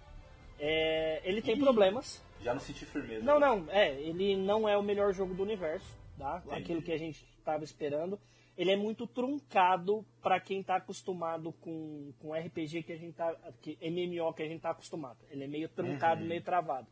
é, 0.60 1.22
ele 1.24 1.42
tem 1.42 1.58
problemas. 1.60 2.22
Já 2.42 2.54
não 2.54 2.62
senti 2.62 2.86
firmeza. 2.86 3.24
Não, 3.24 3.40
não, 3.40 3.66
é, 3.70 3.92
ele 4.02 4.36
não 4.36 4.68
é 4.68 4.76
o 4.76 4.84
melhor 4.84 5.14
jogo 5.14 5.36
do 5.36 5.44
universo, 5.44 5.88
tá? 6.18 6.42
Entendi. 6.46 6.62
Aquilo 6.62 6.82
que 6.82 6.92
a 6.92 6.98
gente 6.98 7.24
estava 7.38 7.64
esperando. 7.64 8.20
Ele 8.60 8.72
é 8.72 8.76
muito 8.76 9.08
truncado 9.08 10.06
para 10.22 10.38
quem 10.38 10.62
tá 10.62 10.76
acostumado 10.76 11.54
com, 11.62 12.12
com 12.20 12.34
RPG 12.34 12.84
que 12.84 12.92
a 12.92 12.98
gente 12.98 13.14
tá. 13.14 13.34
Que, 13.62 13.78
MMO 13.90 14.34
que 14.34 14.44
a 14.44 14.48
gente 14.50 14.60
tá 14.60 14.72
acostumado. 14.72 15.18
Ele 15.32 15.46
é 15.46 15.48
meio 15.48 15.70
truncado, 15.70 16.26
meio 16.26 16.44
travado. 16.44 16.86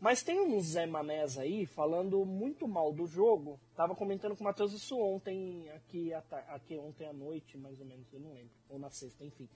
Mas 0.00 0.22
tem 0.22 0.40
uns 0.40 0.68
Zé 0.68 0.86
Manés 0.86 1.36
aí 1.38 1.66
falando 1.66 2.24
muito 2.24 2.66
mal 2.66 2.94
do 2.94 3.06
jogo. 3.06 3.60
Tava 3.76 3.94
comentando 3.94 4.34
com 4.34 4.40
o 4.40 4.44
Matheus 4.44 4.72
isso 4.72 4.98
ontem, 4.98 5.68
aqui, 5.76 6.14
aqui 6.48 6.78
ontem 6.78 7.06
à 7.06 7.12
noite, 7.12 7.58
mais 7.58 7.78
ou 7.78 7.84
menos, 7.86 8.10
eu 8.10 8.18
não 8.18 8.32
lembro. 8.32 8.50
Ou 8.70 8.78
na 8.78 8.88
sexta, 8.88 9.22
enfim. 9.22 9.46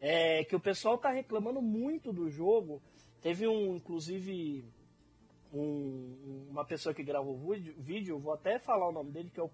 É, 0.00 0.44
que 0.44 0.54
o 0.54 0.60
pessoal 0.60 0.96
tá 0.98 1.10
reclamando 1.10 1.60
muito 1.60 2.12
do 2.12 2.30
jogo. 2.30 2.80
Teve 3.20 3.48
um, 3.48 3.74
inclusive, 3.74 4.64
um- 5.52 6.46
uma 6.48 6.64
pessoa 6.64 6.94
que 6.94 7.02
gravou 7.02 7.36
vídeo, 7.36 7.74
vídeo, 7.78 8.18
vou 8.20 8.32
até 8.32 8.58
falar 8.60 8.88
o 8.88 8.92
nome 8.92 9.10
dele, 9.10 9.30
que 9.30 9.40
é 9.40 9.42
o. 9.42 9.50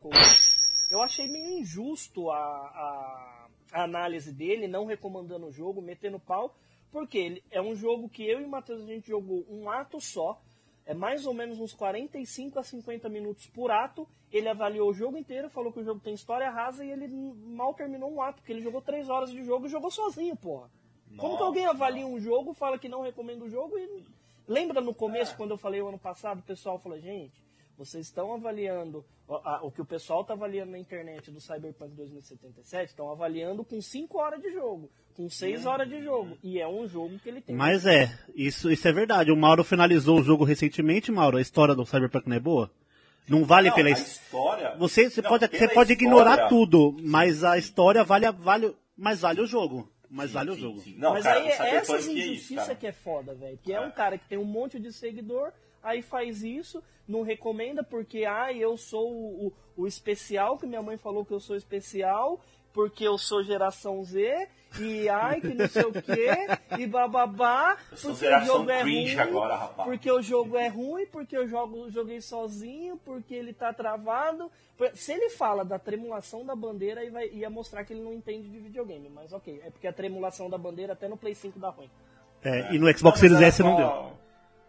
Eu 0.90 1.02
achei 1.02 1.28
meio 1.28 1.58
injusto 1.58 2.30
a, 2.30 2.36
a- 2.38 3.48
a 3.72 3.84
análise 3.84 4.32
dele, 4.32 4.66
não 4.66 4.86
recomendando 4.86 5.46
o 5.46 5.52
jogo, 5.52 5.82
metendo 5.82 6.18
pau, 6.18 6.54
porque 6.90 7.18
ele 7.18 7.44
é 7.50 7.60
um 7.60 7.74
jogo 7.76 8.08
que 8.08 8.24
eu 8.26 8.40
e 8.40 8.44
o 8.44 8.48
Matheus 8.48 8.82
a 8.82 8.86
gente 8.86 9.08
jogou 9.08 9.44
um 9.50 9.68
ato 9.70 10.00
só, 10.00 10.40
é 10.86 10.94
mais 10.94 11.26
ou 11.26 11.34
menos 11.34 11.60
uns 11.60 11.74
45 11.74 12.58
a 12.58 12.62
50 12.62 13.08
minutos 13.10 13.46
por 13.46 13.70
ato. 13.70 14.08
Ele 14.32 14.48
avaliou 14.48 14.88
o 14.88 14.94
jogo 14.94 15.18
inteiro, 15.18 15.50
falou 15.50 15.70
que 15.70 15.80
o 15.80 15.84
jogo 15.84 16.00
tem 16.00 16.14
história 16.14 16.50
rasa 16.50 16.82
e 16.84 16.90
ele 16.90 17.06
mal 17.08 17.74
terminou 17.74 18.10
um 18.10 18.22
ato, 18.22 18.36
porque 18.40 18.52
ele 18.52 18.62
jogou 18.62 18.80
3 18.80 19.10
horas 19.10 19.30
de 19.30 19.42
jogo 19.44 19.66
e 19.66 19.68
jogou 19.68 19.90
sozinho, 19.90 20.34
porra. 20.36 20.70
Como 21.18 21.36
que 21.36 21.42
alguém 21.42 21.66
avalia 21.66 22.06
um 22.06 22.18
jogo, 22.18 22.54
fala 22.54 22.78
que 22.78 22.88
não 22.88 23.02
recomenda 23.02 23.44
o 23.44 23.48
jogo 23.50 23.78
e. 23.78 24.04
Lembra 24.46 24.80
no 24.80 24.94
começo, 24.94 25.36
quando 25.36 25.50
eu 25.50 25.58
falei 25.58 25.82
o 25.82 25.88
ano 25.88 25.98
passado, 25.98 26.38
o 26.40 26.42
pessoal 26.42 26.78
falou, 26.78 26.98
gente, 26.98 27.34
vocês 27.78 28.06
estão 28.06 28.34
avaliando 28.34 29.04
o, 29.28 29.34
a- 29.36 29.60
o 29.62 29.70
que 29.70 29.80
o 29.80 29.84
pessoal 29.84 30.22
está 30.22 30.34
avaliando 30.34 30.72
na 30.72 30.78
internet 30.78 31.30
do 31.30 31.40
Cyberpunk 31.40 31.94
2077, 31.94 32.88
estão 32.90 33.10
avaliando 33.10 33.64
com 33.64 33.80
5 33.80 34.18
horas 34.18 34.42
de 34.42 34.52
jogo, 34.52 34.90
com 35.14 35.30
6 35.30 35.64
horas 35.64 35.88
de 35.88 36.02
jogo. 36.02 36.36
E 36.42 36.60
é 36.60 36.66
um 36.68 36.86
jogo 36.88 37.18
que 37.20 37.28
ele 37.28 37.40
tem. 37.40 37.54
Mas 37.54 37.86
é, 37.86 38.18
isso, 38.34 38.70
isso 38.70 38.86
é 38.88 38.92
verdade. 38.92 39.30
O 39.30 39.36
Mauro 39.36 39.62
finalizou 39.64 40.18
o 40.18 40.22
jogo 40.24 40.44
recentemente, 40.44 41.12
Mauro. 41.12 41.38
A 41.38 41.40
história 41.40 41.74
do 41.74 41.86
Cyberpunk 41.86 42.28
não 42.28 42.36
é 42.36 42.40
boa? 42.40 42.70
Não 43.28 43.44
vale 43.44 43.68
Não, 43.68 43.76
pela 43.76 43.88
a 43.88 43.92
his- 43.92 44.00
história. 44.22 44.74
Você, 44.76 45.08
você 45.10 45.22
Não, 45.22 45.28
pode, 45.30 45.46
você 45.46 45.68
pode 45.68 45.68
história- 45.68 45.92
ignorar 45.92 46.48
tudo, 46.48 46.96
mas 47.00 47.44
a 47.44 47.56
história 47.58 48.02
vale, 48.02 48.30
vale, 48.32 48.74
mas 48.96 49.20
vale 49.20 49.40
o 49.42 49.46
jogo. 49.46 49.88
Mas 50.10 50.30
Sim, 50.30 50.34
vale 50.34 50.50
o 50.50 50.54
sim, 50.54 50.60
jogo. 50.62 50.78
sim. 50.80 50.94
Não, 50.96 51.12
Mas 51.12 51.22
cara, 51.22 51.38
aí 51.40 51.44
o 51.44 51.48
é 51.50 51.76
essas 51.76 52.08
é 52.08 52.10
isso, 52.12 52.18
injustiças 52.32 52.64
cara. 52.68 52.74
que 52.76 52.86
é 52.86 52.92
foda, 52.92 53.34
velho. 53.34 53.58
Que 53.62 53.74
é. 53.74 53.76
É. 53.76 53.80
um 53.82 53.90
cara 53.90 54.16
que 54.16 54.26
tem 54.26 54.38
um 54.38 54.44
monte 54.44 54.80
de 54.80 54.90
seguidor, 54.90 55.52
aí 55.82 56.02
faz 56.02 56.42
isso, 56.42 56.82
não 57.06 57.22
recomenda 57.22 57.82
porque, 57.82 58.24
ah, 58.24 58.52
eu 58.52 58.76
sou 58.76 59.10
o, 59.10 59.52
o 59.76 59.86
especial, 59.86 60.58
que 60.58 60.66
minha 60.66 60.82
mãe 60.82 60.96
falou 60.96 61.24
que 61.24 61.32
eu 61.32 61.40
sou 61.40 61.56
especial, 61.56 62.40
porque 62.72 63.04
eu 63.04 63.16
sou 63.18 63.42
geração 63.42 64.04
Z, 64.04 64.48
e 64.78 65.08
ai, 65.08 65.40
que 65.40 65.54
não 65.54 65.66
sei 65.68 65.82
o 65.82 65.92
quê, 65.92 66.46
e 66.78 66.86
bababá, 66.86 67.76
Eu 67.90 67.96
sou 67.96 68.10
porque 68.12 68.26
o 68.28 68.44
jogo 68.44 68.70
é 68.70 68.82
ruim, 68.82 69.18
agora, 69.18 69.56
rapaz. 69.56 69.88
porque 69.88 70.10
o 70.12 70.22
jogo 70.22 70.56
é 70.56 70.68
ruim, 70.68 71.06
porque 71.06 71.36
eu 71.36 71.48
jogo, 71.48 71.90
joguei 71.90 72.20
sozinho, 72.20 72.96
porque 73.04 73.34
ele 73.34 73.52
tá 73.52 73.72
travado. 73.72 74.50
Se 74.94 75.12
ele 75.12 75.30
fala 75.30 75.64
da 75.64 75.78
tremulação 75.78 76.44
da 76.44 76.54
bandeira, 76.54 77.00
aí 77.00 77.10
vai, 77.10 77.28
ia 77.30 77.50
mostrar 77.50 77.84
que 77.84 77.92
ele 77.92 78.02
não 78.02 78.12
entende 78.12 78.48
de 78.48 78.58
videogame. 78.60 79.08
Mas 79.08 79.32
ok, 79.32 79.60
é 79.64 79.70
porque 79.70 79.88
a 79.88 79.92
tremulação 79.92 80.48
da 80.48 80.58
bandeira 80.58 80.92
até 80.92 81.08
no 81.08 81.16
Play 81.16 81.34
5 81.34 81.58
dá 81.58 81.70
ruim. 81.70 81.90
É, 82.44 82.72
e 82.72 82.78
no 82.78 82.86
Xbox 82.96 83.20
Não, 83.20 83.28
Series 83.28 83.40
S 83.40 83.62
não 83.62 83.74
deu. 83.74 84.12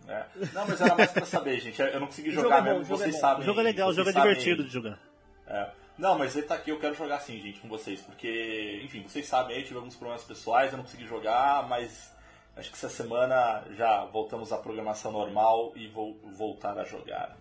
É. 0.09 0.25
Não, 0.53 0.67
mas 0.67 0.81
era 0.81 0.95
mais 0.95 1.11
pra 1.11 1.25
saber, 1.25 1.59
gente. 1.59 1.79
Eu 1.79 1.99
não 1.99 2.07
consegui 2.07 2.31
jogar 2.33 2.59
é 2.59 2.61
mesmo, 2.61 2.81
é 2.81 2.85
vocês 2.85 3.15
bom. 3.15 3.21
sabem. 3.21 3.43
O 3.43 3.45
jogo 3.45 3.59
é 3.59 3.63
legal, 3.63 3.89
o 3.89 3.93
jogo 3.93 4.09
é 4.09 4.13
divertido 4.13 4.63
de 4.63 4.69
jogar. 4.71 4.99
É. 5.47 5.69
Não, 5.97 6.17
mas 6.17 6.35
ele 6.35 6.47
tá 6.47 6.55
aqui, 6.55 6.71
eu 6.71 6.79
quero 6.79 6.95
jogar 6.95 7.19
sim, 7.19 7.39
gente, 7.41 7.59
com 7.59 7.67
vocês, 7.67 7.99
porque, 8.01 8.81
enfim, 8.85 9.03
vocês 9.03 9.27
sabem 9.27 9.57
aí, 9.57 9.63
tive 9.63 9.75
alguns 9.75 9.97
problemas 9.97 10.23
pessoais, 10.23 10.71
eu 10.71 10.77
não 10.77 10.85
consegui 10.85 11.05
jogar, 11.05 11.67
mas 11.67 12.13
acho 12.55 12.69
que 12.69 12.77
essa 12.77 12.89
semana 12.89 13.65
já 13.75 14.05
voltamos 14.05 14.53
à 14.53 14.57
programação 14.57 15.11
normal 15.11 15.73
e 15.75 15.87
vou 15.87 16.17
voltar 16.37 16.77
a 16.77 16.85
jogar. 16.85 17.35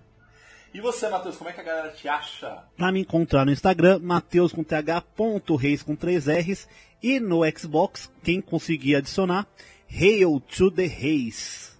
E 0.74 0.80
você, 0.80 1.08
Matheus, 1.08 1.36
como 1.36 1.48
é 1.48 1.52
que 1.52 1.60
a 1.60 1.64
galera 1.64 1.90
te 1.92 2.08
acha? 2.08 2.64
Pra 2.76 2.92
me 2.92 3.00
encontrar 3.00 3.46
no 3.46 3.52
Instagram, 3.52 4.00
Mateus 4.00 4.52
com 4.52 4.62
th, 4.62 4.74
ponto, 5.16 5.56
reis 5.56 5.82
com 5.82 5.96
3 5.96 6.26
R's. 6.26 6.68
E 7.02 7.20
no 7.20 7.40
Xbox, 7.56 8.12
quem 8.22 8.40
conseguir 8.40 8.96
adicionar, 8.96 9.46
Hail 9.88 10.40
to 10.40 10.70
the 10.70 10.86
Reis. 10.86 11.77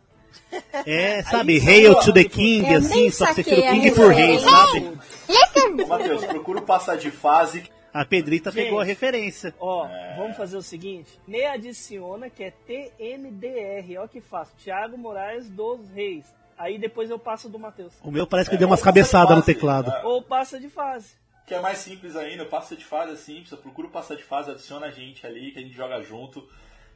É, 0.86 1.22
sabe, 1.24 1.58
Hail 1.60 1.94
to 2.00 2.12
the 2.12 2.24
King, 2.24 2.72
Eu 2.72 2.78
assim, 2.78 3.10
só 3.10 3.26
que 3.26 3.34
você 3.34 3.44
fica 3.44 3.60
o 3.60 3.70
King 3.72 3.90
por 3.92 4.08
referência. 4.12 4.48
sabe? 4.50 5.84
Matheus, 5.86 6.24
procura 6.24 6.58
o 6.60 6.62
passar 6.62 6.96
de 6.96 7.10
fase. 7.10 7.64
A 7.92 8.04
Pedrita 8.04 8.50
Gente. 8.50 8.64
pegou 8.64 8.80
a 8.80 8.84
referência. 8.84 9.54
Ó, 9.58 9.86
É. 9.86 10.14
vamos 10.16 10.36
fazer 10.36 10.56
o 10.56 10.62
seguinte: 10.62 11.18
me 11.26 11.44
adiciona 11.44 12.28
que 12.30 12.44
é 12.44 12.50
TMDR, 12.50 13.98
ó 13.98 14.06
que 14.06 14.20
fácil. 14.20 14.54
Thiago 14.62 14.96
Moraes 14.98 15.48
dos 15.48 15.88
Reis. 15.90 16.24
Aí 16.56 16.78
depois 16.78 17.08
eu 17.10 17.18
passo 17.18 17.48
do 17.48 17.58
Matheus. 17.58 17.92
O 18.02 18.10
meu 18.10 18.26
parece 18.26 18.50
que 18.50 18.56
É, 18.56 18.58
deu 18.58 18.66
umas 18.68 18.80
de 18.80 18.84
cabeçadas 18.84 19.36
no 19.36 19.42
teclado. 19.42 19.90
né? 19.90 20.00
Ou 20.04 20.22
passa 20.22 20.58
de 20.58 20.68
fase. 20.68 21.14
Que 21.46 21.54
é 21.54 21.60
mais 21.60 21.78
simples 21.78 22.14
ainda, 22.14 22.44
passa 22.44 22.76
de 22.76 22.84
fase 22.84 23.12
é 23.12 23.16
simples, 23.16 23.58
procura 23.60 23.88
o 23.88 23.90
passa 23.90 24.14
de 24.14 24.22
fase, 24.22 24.50
adiciona 24.50 24.86
a 24.86 24.90
gente 24.90 25.26
ali, 25.26 25.50
que 25.50 25.58
a 25.58 25.62
gente 25.62 25.74
joga 25.74 26.02
junto 26.02 26.46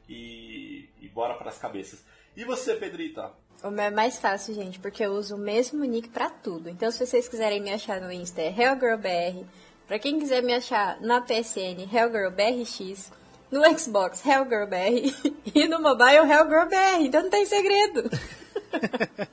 e, 0.07 0.87
e 1.01 1.07
bora 1.07 1.33
pras 1.35 1.57
cabeças. 1.57 2.03
E 2.35 2.43
você, 2.43 2.75
Pedrita? 2.75 3.31
O 3.63 3.69
meu 3.69 3.85
é 3.85 3.91
mais 3.91 4.17
fácil, 4.17 4.53
gente, 4.53 4.79
porque 4.79 5.05
eu 5.05 5.13
uso 5.13 5.35
o 5.35 5.39
mesmo 5.39 5.85
nick 5.85 6.09
pra 6.09 6.29
tudo. 6.29 6.69
Então, 6.69 6.91
se 6.91 7.05
vocês 7.05 7.29
quiserem 7.29 7.61
me 7.61 7.71
achar 7.71 8.01
no 8.01 8.11
Insta, 8.11 8.41
é 8.41 8.49
HellGirlBR. 8.49 9.45
Pra 9.87 9.99
quem 9.99 10.19
quiser 10.19 10.41
me 10.41 10.53
achar 10.53 10.99
na 10.99 11.21
PSN, 11.21 11.87
HellGirlBRX. 11.93 13.11
No 13.51 13.61
Xbox, 13.77 14.25
HellGirlBR. 14.25 15.33
E 15.55 15.67
no 15.67 15.79
mobile, 15.79 16.29
HellGirlBR. 16.29 17.05
Então 17.05 17.21
não 17.21 17.29
tem 17.29 17.45
segredo. 17.45 18.09
é. 18.73 19.27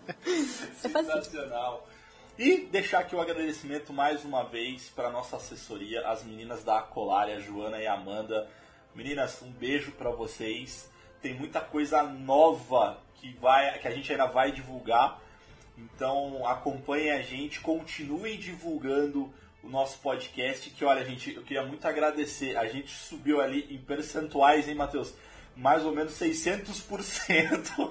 Sensacional. 0.77 1.89
E 2.39 2.59
deixar 2.71 3.01
aqui 3.01 3.17
o 3.17 3.21
agradecimento 3.21 3.93
mais 3.93 4.25
uma 4.25 4.45
vez 4.45 4.91
para 4.91 5.11
nossa 5.11 5.37
assessoria, 5.37 6.07
as 6.07 6.23
meninas 6.23 6.63
da 6.63 6.79
Acolária, 6.79 7.41
Joana 7.41 7.79
e 7.79 7.87
Amanda. 7.87 8.49
Meninas, 8.95 9.41
um 9.43 9.51
beijo 9.51 9.93
para 9.93 10.11
vocês. 10.11 10.91
Tem 11.23 11.35
muita 11.35 11.61
coisa 11.61 12.03
nova 12.03 12.99
que, 13.17 13.37
vai, 13.41 13.79
que 13.79 13.87
a 13.87 13.91
gente 13.91 14.11
ainda 14.11 14.27
vai 14.27 14.53
divulgar. 14.53 15.21
Então 15.77 16.47
acompanhem 16.47 17.13
a 17.13 17.23
gente, 17.23 17.61
continuem 17.61 18.39
divulgando 18.39 19.33
o 19.63 19.69
nosso 19.69 19.99
podcast. 19.99 20.71
Que 20.71 20.85
olha, 20.85 21.05
gente, 21.05 21.35
eu 21.35 21.43
queria 21.43 21.65
muito 21.65 21.87
agradecer. 21.87 22.57
A 22.57 22.67
gente 22.67 22.91
subiu 22.91 23.41
ali 23.41 23.67
em 23.71 23.79
percentuais, 23.79 24.69
hein, 24.69 24.75
Matheus? 24.75 25.15
Mais 25.57 25.85
ou 25.85 25.93
menos 25.93 26.13
600% 26.13 27.91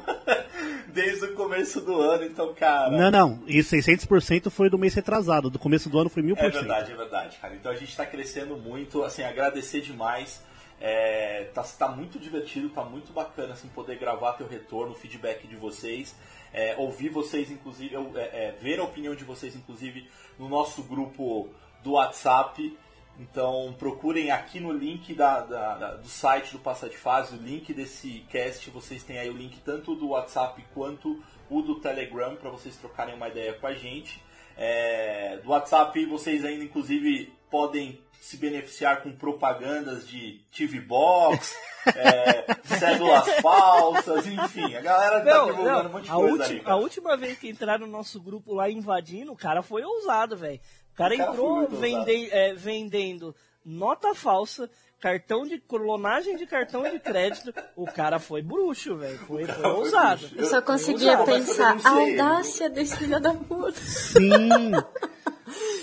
desde 0.92 1.26
o 1.26 1.36
começo 1.36 1.82
do 1.82 2.00
ano. 2.00 2.24
Então, 2.24 2.54
cara. 2.54 2.90
Não, 2.90 3.12
não, 3.12 3.44
e 3.46 3.60
600% 3.60 4.50
foi 4.50 4.70
do 4.70 4.78
mês 4.78 4.94
retrasado. 4.94 5.50
Do 5.50 5.60
começo 5.60 5.90
do 5.90 6.00
ano 6.00 6.10
foi 6.10 6.24
1000%. 6.24 6.38
É 6.38 6.50
verdade, 6.50 6.92
é 6.92 6.96
verdade, 6.96 7.38
cara. 7.38 7.54
Então 7.54 7.72
a 7.72 7.76
gente 7.76 7.96
tá 7.96 8.06
crescendo 8.06 8.58
muito, 8.58 9.04
assim, 9.04 9.24
agradecer 9.24 9.82
demais. 9.82 10.42
É, 10.82 11.50
tá, 11.54 11.62
tá 11.64 11.88
muito 11.90 12.18
divertido, 12.18 12.70
tá 12.70 12.84
muito 12.84 13.12
bacana 13.12 13.54
assim, 13.54 13.68
poder 13.70 13.98
gravar 13.98 14.34
teu 14.34 14.48
retorno, 14.48 14.94
o 14.94 14.96
feedback 14.96 15.46
de 15.48 15.56
vocês, 15.58 16.16
é, 16.54 16.76
ouvir 16.78 17.10
vocês, 17.10 17.52
inclusive, 17.52 17.96
é, 18.16 18.20
é, 18.48 18.52
ver 18.62 18.80
a 18.80 18.84
opinião 18.84 19.14
de 19.14 19.24
vocês, 19.26 19.56
inclusive, 19.56 20.10
no 20.38 20.48
nosso 20.48 20.82
grupo 20.84 21.50
do 21.84 21.92
WhatsApp. 21.94 22.78
Então 23.20 23.76
procurem 23.78 24.32
aqui 24.32 24.62
no 24.62 24.72
link 24.72 25.14
da, 25.14 25.42
da- 25.42 25.78
da- 25.78 25.96
do 25.96 26.08
site 26.08 26.54
do 26.54 26.60
Passa 26.60 26.88
de 26.88 26.96
Fase, 26.96 27.36
o 27.36 27.38
link 27.42 27.74
desse 27.74 28.22
cast, 28.30 28.70
vocês 28.70 29.04
têm 29.04 29.20
aí 29.20 29.30
o 29.30 29.34
link 29.34 29.60
tanto 29.60 29.94
do 29.94 30.10
WhatsApp 30.10 30.64
quanto 30.74 31.22
o 31.50 31.62
do 31.62 31.76
Telegram 31.82 32.38
para 32.38 32.50
vocês 32.50 32.78
trocarem 32.78 33.14
uma 33.16 33.28
ideia 33.28 33.54
com 33.56 33.68
a 33.68 33.74
gente. 33.74 34.24
É, 34.56 35.38
do 35.44 35.50
WhatsApp 35.50 36.06
vocês 36.06 36.46
ainda, 36.46 36.64
inclusive, 36.64 37.34
podem 37.52 38.00
se 38.20 38.38
beneficiar 38.38 39.02
com 39.02 39.12
propagandas 39.12 40.08
de 40.08 40.42
TV 40.56 40.80
Box, 40.82 41.56
é, 41.96 42.46
cédulas 42.78 43.28
falsas, 43.42 44.28
enfim. 44.28 44.76
A 44.76 44.82
galera 44.82 45.22
tá 45.22 45.26
Não, 45.38 45.46
divulgando 45.48 45.84
não, 45.84 45.90
um 45.90 45.94
monte 45.94 46.04
de 46.06 46.12
a, 46.12 46.14
coisa 46.16 46.34
ulti- 46.44 46.54
aí. 46.54 46.62
a 46.66 46.76
última 46.76 47.18
vez 47.18 47.38
que 47.40 47.50
entraram 47.50 47.86
no 47.88 47.92
nosso 47.92 48.20
grupo 48.22 48.54
lá 48.54 48.70
invadindo, 48.70 49.32
o 49.32 49.38
cara 49.38 49.62
foi 49.62 49.84
ousado, 49.84 50.36
velho. 50.38 50.60
O 50.94 50.96
cara 50.98 51.16
O 51.16 51.18
cara 51.18 51.34
foi 51.34 51.36
entrou 51.36 51.68
vende- 51.70 52.30
é, 52.32 52.54
vendendo 52.54 53.36
nota 53.66 54.14
falsa, 54.14 54.70
cartão 55.00 55.46
de 55.46 55.58
clonagem 55.60 56.36
de 56.36 56.46
cartão 56.46 56.84
de 56.84 57.00
crédito. 57.00 57.54
O 57.76 57.86
cara 57.86 58.20
foi 58.20 58.42
bruxo, 58.42 58.98
velho. 58.98 59.18
Foi, 59.20 59.46
foi 59.46 59.54
foi 59.56 59.72
ousado. 59.72 60.20
bruxo. 60.22 60.36
Eu 60.38 60.46
só 60.46 60.62
conseguia 60.62 61.14
eu 61.14 61.24
pensar, 61.24 61.78
a 61.86 61.90
audácia 61.90 62.70
desse 62.70 62.98
filho 62.98 63.20
da 63.20 63.34
puta. 63.34 63.80
Sim. 63.80 64.72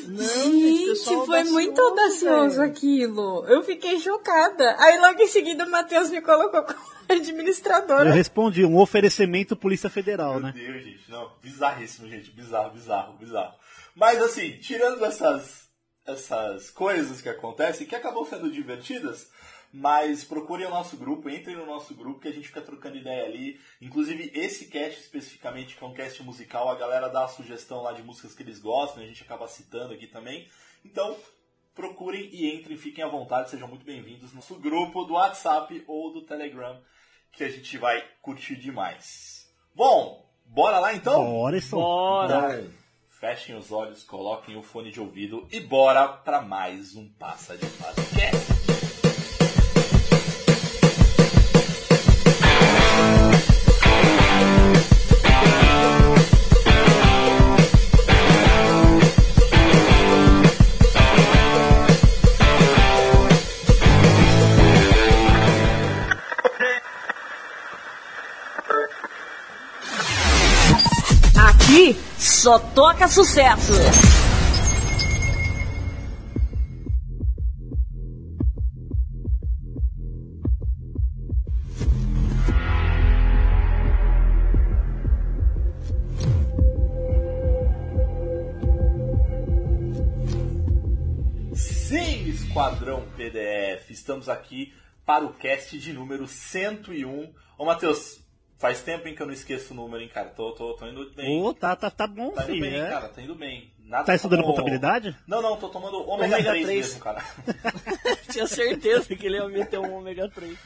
Não, 0.09 0.25
Gente, 0.25 1.27
foi 1.27 1.45
muito 1.45 1.81
audacioso 1.81 2.57
velho. 2.59 2.71
aquilo. 2.71 3.45
Eu 3.47 3.63
fiquei 3.63 3.99
chocada. 4.01 4.77
Aí 4.79 4.99
logo 5.01 5.21
em 5.21 5.27
seguida 5.27 5.65
o 5.65 5.71
Matheus 5.71 6.11
me 6.11 6.21
colocou 6.21 6.63
como 6.65 6.79
Eu 7.09 7.17
administradora. 7.17 8.11
respondi, 8.13 8.65
um 8.65 8.79
oferecimento 8.79 9.55
Polícia 9.57 9.89
Federal, 9.91 10.35
Meu 10.35 10.43
né? 10.43 10.53
Deus, 10.55 10.83
gente. 10.85 11.11
Não, 11.11 11.31
bizarríssimo, 11.43 12.09
gente. 12.09 12.31
Bizarro, 12.31 12.71
bizarro, 12.73 13.13
bizarro. 13.19 13.55
Mas 13.95 14.21
assim, 14.23 14.59
tirando 14.61 15.05
essas, 15.05 15.69
essas 16.07 16.71
coisas 16.71 17.21
que 17.21 17.29
acontecem, 17.29 17.87
que 17.87 17.95
acabam 17.95 18.25
sendo 18.25 18.51
divertidas, 18.51 19.29
mas 19.73 20.25
procurem 20.25 20.67
o 20.67 20.71
nosso 20.71 20.97
grupo, 20.97 21.29
entrem 21.29 21.57
no 21.57 21.67
nosso 21.67 21.95
grupo 21.95 22.21
que 22.21 22.29
a 22.29 22.33
gente 22.33 22.49
fica 22.49 22.61
trocando 22.61 22.97
ideia 22.97 23.25
ali. 23.25 23.61
Inclusive, 23.81 24.31
esse 24.35 24.67
cast 24.67 25.01
especificamente, 25.01 25.77
que 25.77 25.85
é 25.85 25.87
um 25.87 25.95
cast 25.95 26.23
musical, 26.23 26.69
a 26.69 26.75
galera 26.75 27.09
dá 27.09 27.25
a 27.25 27.29
sugestão 27.29 27.83
lá 27.83 27.93
de 27.93 28.03
músicas 28.03 28.35
que 28.35 28.43
eles 28.43 28.59
gostam, 28.59 29.03
a 29.03 29.07
gente 29.07 29.23
acaba 29.23 29.49
citando 29.49 29.93
aqui 29.93 30.07
também. 30.07 30.49
Então, 30.85 31.17
procurem 31.75 32.29
e 32.33 32.55
entrem, 32.55 32.77
fiquem 32.77 33.05
à 33.05 33.09
vontade, 33.09 33.51
sejam 33.51 33.69
muito 33.69 33.85
bem-vindos 33.85 34.31
no 34.31 34.37
nosso 34.37 34.55
grupo 34.57 35.05
do 35.05 35.15
WhatsApp 35.15 35.85
ou 35.87 36.13
do 36.13 36.23
Telegram, 36.23 36.81
que 37.33 37.45
a 37.45 37.51
gente 37.51 37.77
vai 37.77 38.03
curtir 38.23 38.57
demais. 38.57 39.47
Bom, 39.75 40.27
bora 40.47 40.79
lá 40.79 40.95
então? 40.95 41.23
Bora, 41.23 41.57
Edson. 41.59 41.77
Bora. 41.77 42.61
Então, 42.61 42.71
fechem 43.21 43.57
os 43.57 43.71
olhos, 43.73 44.05
coloquem 44.05 44.57
o 44.57 44.63
fone 44.63 44.91
de 44.91 45.01
ouvido 45.01 45.47
e 45.51 45.61
bora 45.61 46.09
para 46.09 46.41
mais 46.41 46.95
um 46.95 47.09
Passa 47.09 47.57
de 47.57 47.67
Podcast. 47.67 48.56
Só 72.47 72.61
toca 72.61 73.09
sucesso. 73.09 73.73
Sim, 91.53 92.29
Esquadrão 92.29 93.03
PDF, 93.17 93.91
estamos 93.91 94.29
aqui 94.29 94.73
para 95.05 95.25
o 95.25 95.33
cast 95.33 95.77
de 95.81 95.93
número 95.93 96.29
101. 96.29 97.35
Ô, 97.59 97.65
Matheus, 97.65 98.25
faz 98.59 98.83
tempo 98.83 99.07
em 99.09 99.15
que 99.15 99.23
eu 99.23 99.27
não 99.27 99.33
esqueço 99.35 99.73
o 99.73 99.77
número, 99.77 100.03
hein, 100.03 100.09
cara? 100.13 100.29
Tô, 100.31 100.53
tô, 100.53 100.75
tô 100.75 100.87
indo 100.87 101.11
bem. 101.15 101.43
Ô, 101.43 101.53
tá, 101.55 101.75
tá, 101.77 101.91
tá 101.91 102.07
bom, 102.07 102.31
Tá 102.31 102.45
indo 102.45 102.53
filho. 102.53 102.61
bem, 102.71 102.81
é. 102.81 102.89
cara, 102.89 103.09
tá 103.09 103.21
indo 103.23 103.35
bem. 103.35 103.71
Nada 103.85 104.05
Tá 104.05 104.15
estudando 104.17 104.41
como- 104.43 104.55
contabilidade? 104.55 105.17
Não, 105.27 105.41
não, 105.41 105.57
tô 105.57 105.69
tomando 105.69 105.99
ômega, 106.09 106.35
Ômega 106.35 106.51
3, 106.51 106.65
3. 106.67 106.87
mesmo, 106.87 107.01
cara. 107.01 107.25
Tinha 108.33 108.47
certeza 108.47 109.15
que 109.15 109.27
ele 109.27 109.37
ia 109.37 109.49
meter 109.49 109.79
um 109.79 109.97
ômega 109.97 110.29
3. 110.29 110.59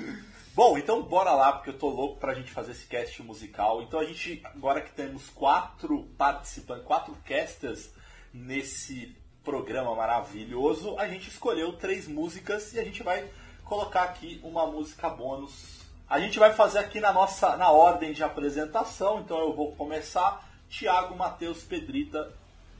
Bom, 0.54 0.78
então 0.78 1.02
bora 1.02 1.32
lá, 1.32 1.52
porque 1.52 1.70
eu 1.70 1.78
tô 1.78 1.88
louco 1.88 2.18
pra 2.18 2.34
gente 2.34 2.50
fazer 2.50 2.72
esse 2.72 2.86
cast 2.86 3.22
musical. 3.22 3.82
Então 3.82 4.00
a 4.00 4.04
gente, 4.04 4.40
agora 4.44 4.80
que 4.80 4.90
temos 4.92 5.28
quatro 5.30 6.04
participantes, 6.16 6.84
quatro 6.86 7.14
casters 7.24 7.90
nesse 8.32 9.14
programa 9.44 9.94
maravilhoso, 9.94 10.98
a 10.98 11.06
gente 11.08 11.28
escolheu 11.28 11.72
três 11.74 12.06
músicas 12.08 12.72
e 12.74 12.80
a 12.80 12.84
gente 12.84 13.02
vai 13.02 13.28
colocar 13.64 14.02
aqui 14.04 14.40
uma 14.42 14.66
música 14.66 15.08
bônus. 15.10 15.79
A 16.10 16.18
gente 16.18 16.38
vai 16.40 16.52
fazer 16.52 16.80
aqui 16.80 16.98
na 17.00 17.12
nossa 17.12 17.56
na 17.56 17.70
ordem 17.70 18.12
de 18.12 18.22
apresentação, 18.24 19.20
então 19.20 19.38
eu 19.38 19.54
vou 19.54 19.70
começar 19.76 20.44
Thiago, 20.68 21.16
Matheus, 21.16 21.62
Pedrita 21.62 22.32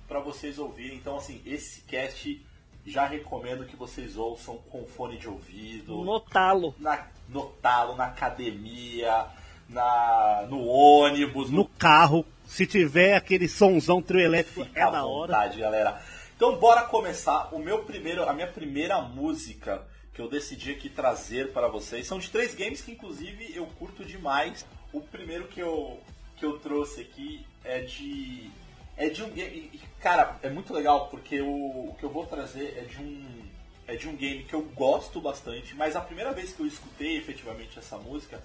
para 0.09 0.19
vocês 0.19 0.59
ouvirem. 0.59 0.97
Então 0.97 1.17
assim, 1.17 1.41
esse 1.47 1.83
cast 1.83 2.45
já 2.85 3.07
recomendo 3.07 3.65
que 3.67 3.77
vocês 3.77 4.17
ouçam 4.17 4.57
com 4.71 4.85
fone 4.85 5.17
de 5.17 5.29
ouvido 5.29 6.03
No 6.05 6.19
talo. 6.19 6.75
na, 6.79 7.07
no 7.29 7.43
talo, 7.63 7.95
na 7.95 8.07
academia, 8.07 9.27
na, 9.69 10.47
no 10.49 10.67
ônibus, 10.67 11.51
No 11.51 11.67
carro, 11.67 12.25
se 12.47 12.67
tiver 12.67 13.15
aquele 13.15 13.47
sonzão 13.47 14.03
trio 14.03 14.21
elétrico, 14.23 14.65
Fica 14.65 14.81
é 14.81 14.83
à 14.83 14.91
da 14.91 15.05
hora. 15.05 15.33
vontade, 15.33 15.61
galera. 15.61 16.03
Então 16.35 16.57
bora 16.57 16.83
começar. 16.83 17.49
O 17.55 17.59
meu 17.61 17.85
primeiro, 17.85 18.29
a 18.29 18.33
minha 18.33 18.49
primeira 18.49 19.01
música 19.01 19.87
que 20.21 20.23
eu 20.23 20.29
decidi 20.29 20.73
aqui 20.73 20.91
trazer 20.91 21.51
para 21.51 21.67
vocês 21.67 22.07
são 22.07 22.19
de 22.19 22.29
três 22.29 22.55
games 22.55 22.83
que 22.83 22.93
inclusive 22.93 23.57
eu 23.57 23.65
curto 23.79 24.05
demais. 24.05 24.67
O 24.93 25.01
primeiro 25.01 25.49
que 25.49 25.61
eu 25.61 25.99
que 26.37 26.45
eu 26.45 26.59
trouxe 26.59 27.01
aqui 27.01 27.47
é 27.65 27.81
de 27.81 28.51
é 28.99 29.09
de 29.09 29.23
um 29.23 29.31
game, 29.31 29.81
cara, 29.99 30.39
é 30.43 30.51
muito 30.51 30.75
legal 30.75 31.09
porque 31.09 31.41
o, 31.41 31.89
o 31.91 31.97
que 31.99 32.05
eu 32.05 32.11
vou 32.11 32.27
trazer 32.27 32.77
é 32.77 32.83
de 32.83 32.99
um 32.99 33.51
é 33.87 33.97
de 33.97 34.09
um 34.09 34.15
game 34.15 34.45
que 34.45 34.53
eu 34.53 34.63
gosto 34.63 35.23
bastante, 35.23 35.75
mas 35.75 35.97
a 35.97 36.03
primeira 36.03 36.33
vez 36.33 36.53
que 36.53 36.61
eu 36.61 36.67
escutei 36.67 37.17
efetivamente 37.17 37.79
essa 37.79 37.97
música 37.97 38.43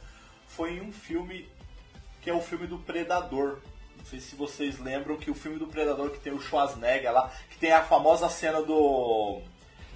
foi 0.47 0.77
em 0.77 0.81
um 0.81 0.93
filme 0.93 1.47
que 2.21 2.29
é 2.29 2.33
o 2.33 2.41
filme 2.41 2.67
do 2.67 2.79
Predador. 2.79 3.59
Não 3.97 4.05
sei 4.05 4.21
se 4.21 4.35
vocês 4.35 4.79
lembram 4.79 5.17
que 5.17 5.29
o 5.29 5.35
filme 5.35 5.59
do 5.59 5.67
Predador 5.67 6.11
que 6.11 6.19
tem 6.19 6.31
o 6.31 6.39
Schwarzenegger 6.39 7.11
lá, 7.11 7.31
que 7.49 7.57
tem 7.57 7.73
a 7.73 7.83
famosa 7.83 8.29
cena 8.29 8.61
do 8.61 9.41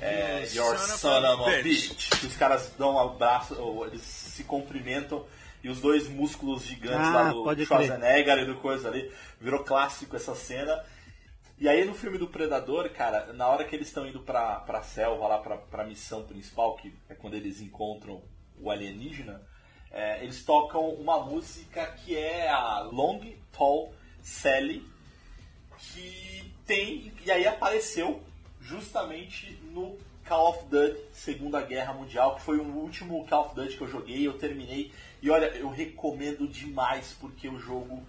é, 0.02 0.48
Your 0.54 0.78
Son 0.78 1.34
of 1.34 1.50
a 1.50 1.62
Bitch, 1.62 2.10
que 2.20 2.26
os 2.28 2.36
caras 2.36 2.72
dão 2.78 2.96
um 2.96 3.00
abraço, 3.00 3.56
ou 3.60 3.86
eles 3.86 4.02
se 4.02 4.44
cumprimentam 4.44 5.26
e 5.64 5.70
os 5.70 5.82
dois 5.82 6.08
músculos 6.08 6.64
gigantes 6.64 7.08
Ah, 7.08 7.12
lá 7.12 7.32
do 7.32 7.44
pode 7.44 7.66
crer. 7.66 7.88
Schwarzenegger 7.88 8.38
e 8.40 8.46
do 8.46 8.56
coisa 8.56 8.88
ali, 8.88 9.12
virou 9.40 9.64
clássico 9.64 10.16
essa 10.16 10.34
cena. 10.34 10.84
E 11.58 11.68
aí 11.68 11.84
no 11.84 11.94
filme 11.94 12.18
do 12.18 12.28
Predador, 12.28 12.90
cara, 12.92 13.34
na 13.34 13.48
hora 13.48 13.66
que 13.66 13.76
eles 13.76 13.88
estão 13.88 14.08
indo 14.08 14.22
pra, 14.22 14.62
pra 14.62 14.82
selva, 14.82 15.28
lá 15.28 15.38
pra, 15.40 15.58
pra 15.58 15.84
missão 15.84 16.24
principal, 16.24 16.78
que 16.78 16.94
é 17.10 17.14
quando 17.14 17.34
eles 17.34 17.60
encontram 17.60 18.22
o 18.58 18.72
alienígena, 18.72 19.42
é, 19.92 20.24
eles 20.24 20.46
tocam 20.46 20.88
uma 20.92 21.20
música 21.20 21.86
que 21.88 22.16
é 22.16 22.48
a 22.48 22.80
Long 22.82 23.20
Tall 23.52 23.94
Sally, 24.22 24.88
que 25.78 26.54
tem, 26.66 27.12
e 27.26 27.32
aí 27.32 27.46
apareceu 27.46 28.24
justamente 28.62 29.59
no 29.72 29.98
Call 30.28 30.50
of 30.50 30.66
Duty 30.70 30.98
Segunda 31.14 31.62
Guerra 31.62 31.94
Mundial, 31.94 32.36
que 32.36 32.42
foi 32.42 32.58
o 32.58 32.64
último 32.64 33.26
Call 33.28 33.46
of 33.48 33.56
Duty 33.56 33.76
que 33.78 33.82
eu 33.82 33.88
joguei, 33.90 34.28
eu 34.28 34.34
terminei, 34.38 34.92
e 35.22 35.30
olha, 35.30 35.46
eu 35.56 35.70
recomendo 35.70 36.48
demais, 36.48 37.16
porque 37.20 37.48
o 37.50 37.60
jogo 37.60 38.04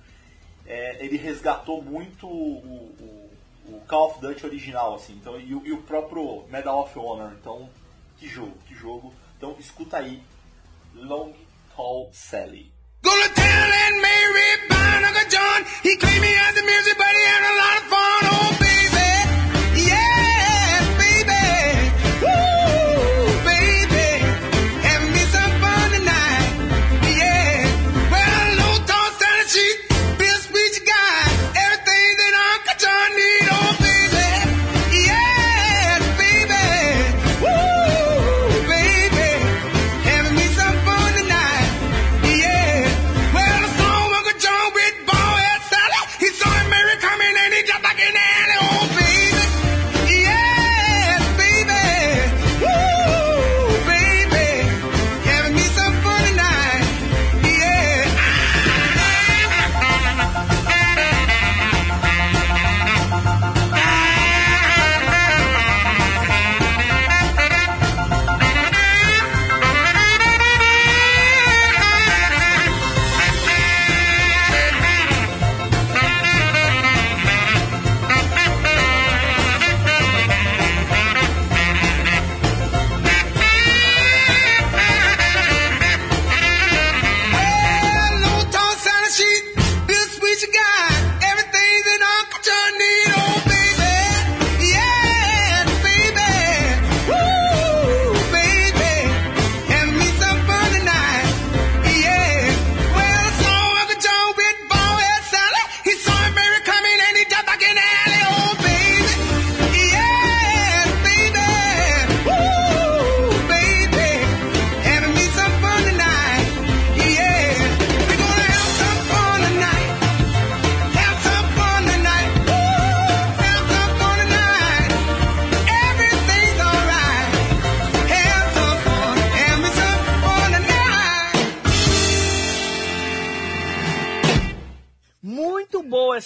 é, 0.67 1.05
ele 1.05 1.17
resgatou 1.17 1.83
muito 1.83 2.27
o, 2.27 2.59
o- 2.59 3.31
o 3.69 3.81
Call 3.89 4.11
of 4.11 4.21
Duty 4.21 4.45
original, 4.47 4.95
assim, 4.95 5.15
então, 5.15 5.39
e, 5.41 5.49
e 5.49 5.73
o 5.73 5.83
próprio 5.83 6.45
Medal 6.49 6.81
of 6.83 6.99
Honor. 6.99 7.33
Então, 7.41 7.69
que 8.19 8.27
jogo, 8.29 8.57
que 8.67 8.75
jogo. 8.75 9.15
Então, 9.37 9.57
escuta 9.59 9.99
aí, 9.99 10.23
Long 10.95 11.33
Tall 11.77 12.11
Sally. 12.13 12.73
Gonna 13.03 13.29
tell 13.31 13.45
Aunt 13.45 14.03
Mary 14.03 14.67
about 14.69 15.05
Uncle 15.09 15.29
John. 15.31 15.65
He 15.83 15.97
the 16.55 16.63
music, 16.63 16.97
but 16.99 17.07
he 17.07 17.25
had 17.25 17.45
a 17.45 17.55
lot 17.57 17.79
of 17.79 17.85
fun. 17.89 18.29
Oh, 18.31 18.70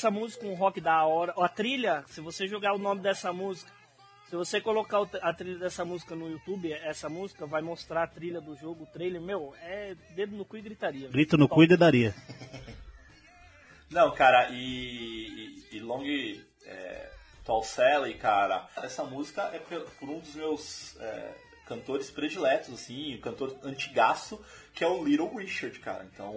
essa 0.04 0.10
música, 0.10 0.46
um 0.46 0.54
rock 0.54 0.82
da 0.82 1.02
hora. 1.06 1.32
A 1.38 1.48
trilha, 1.48 2.04
se 2.08 2.20
você 2.20 2.46
jogar 2.46 2.74
o 2.74 2.78
nome 2.78 3.00
dessa 3.00 3.32
música, 3.32 3.72
se 4.28 4.36
você 4.36 4.60
colocar 4.60 5.00
a 5.22 5.32
trilha 5.32 5.58
dessa 5.58 5.82
música 5.82 6.14
no 6.14 6.30
YouTube, 6.30 6.70
essa 6.72 7.08
música 7.08 7.46
vai 7.46 7.62
mostrar 7.62 8.02
a 8.02 8.06
trilha 8.06 8.38
do 8.38 8.54
jogo, 8.54 8.84
o 8.84 8.86
trailer, 8.86 9.22
meu, 9.22 9.54
é 9.62 9.96
dedo 10.14 10.36
no 10.36 10.44
cu 10.44 10.58
e 10.58 10.62
gritaria. 10.62 11.08
Grito 11.08 11.38
no 11.38 11.48
Top. 11.48 11.54
cu 11.54 11.62
e 11.62 11.68
dedaria. 11.68 12.14
Não, 13.90 14.14
cara, 14.14 14.50
e, 14.50 15.64
e, 15.72 15.76
e 15.76 15.80
Long 15.80 16.04
é, 16.66 17.10
Tall 17.42 17.62
Sally, 17.62 18.14
cara, 18.14 18.68
essa 18.76 19.04
música 19.04 19.50
é 19.54 19.58
por, 19.58 19.80
por 19.92 20.10
um 20.10 20.18
dos 20.18 20.34
meus 20.34 21.00
é, 21.00 21.32
cantores 21.66 22.10
prediletos, 22.10 22.74
assim, 22.74 23.16
um 23.16 23.20
cantor 23.20 23.56
antigaço, 23.62 24.38
que 24.74 24.84
é 24.84 24.86
o 24.86 25.02
Little 25.02 25.34
Richard, 25.34 25.78
cara. 25.78 26.06
Então, 26.12 26.34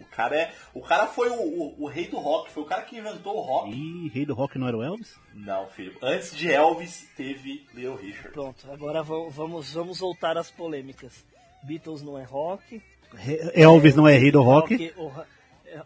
o 0.00 0.04
cara 0.06 0.36
é. 0.36 0.54
O 0.74 0.80
cara 0.80 1.06
foi 1.06 1.28
o, 1.28 1.34
o- 1.40 1.74
o 1.84 1.86
rei 1.86 2.06
do 2.08 2.18
rock, 2.18 2.50
foi 2.50 2.62
o 2.62 2.66
cara 2.66 2.82
que 2.82 2.96
inventou 2.98 3.36
o 3.36 3.40
rock. 3.40 3.70
Ih, 3.70 4.08
rei 4.08 4.24
do 4.26 4.34
rock 4.34 4.58
não 4.58 4.68
era 4.68 4.76
o 4.76 4.82
Elvis? 4.82 5.14
Não, 5.34 5.66
filho. 5.68 5.96
Antes 6.02 6.34
de 6.36 6.50
Elvis, 6.52 7.08
teve 7.16 7.66
Little 7.74 7.96
Richard. 7.96 8.30
Pronto, 8.30 8.70
agora 8.70 9.02
va- 9.02 9.28
vamos, 9.28 9.72
vamos 9.72 10.00
voltar 10.00 10.36
às 10.38 10.50
polêmicas. 10.50 11.24
Beatles 11.62 12.02
não 12.02 12.16
é 12.18 12.22
rock. 12.24 12.80
Re- 13.14 13.50
Elvis 13.54 13.94
não 13.96 14.06
é 14.06 14.16
rei 14.16 14.30
do 14.30 14.42
rock. 14.42 14.92
o, 14.96 15.10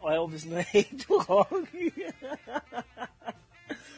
o 0.03 0.11
Elvis 0.11 0.45
não 0.45 0.59
é 0.59 0.63
rei 0.63 0.87
do 1.07 1.19
rock. 1.19 1.93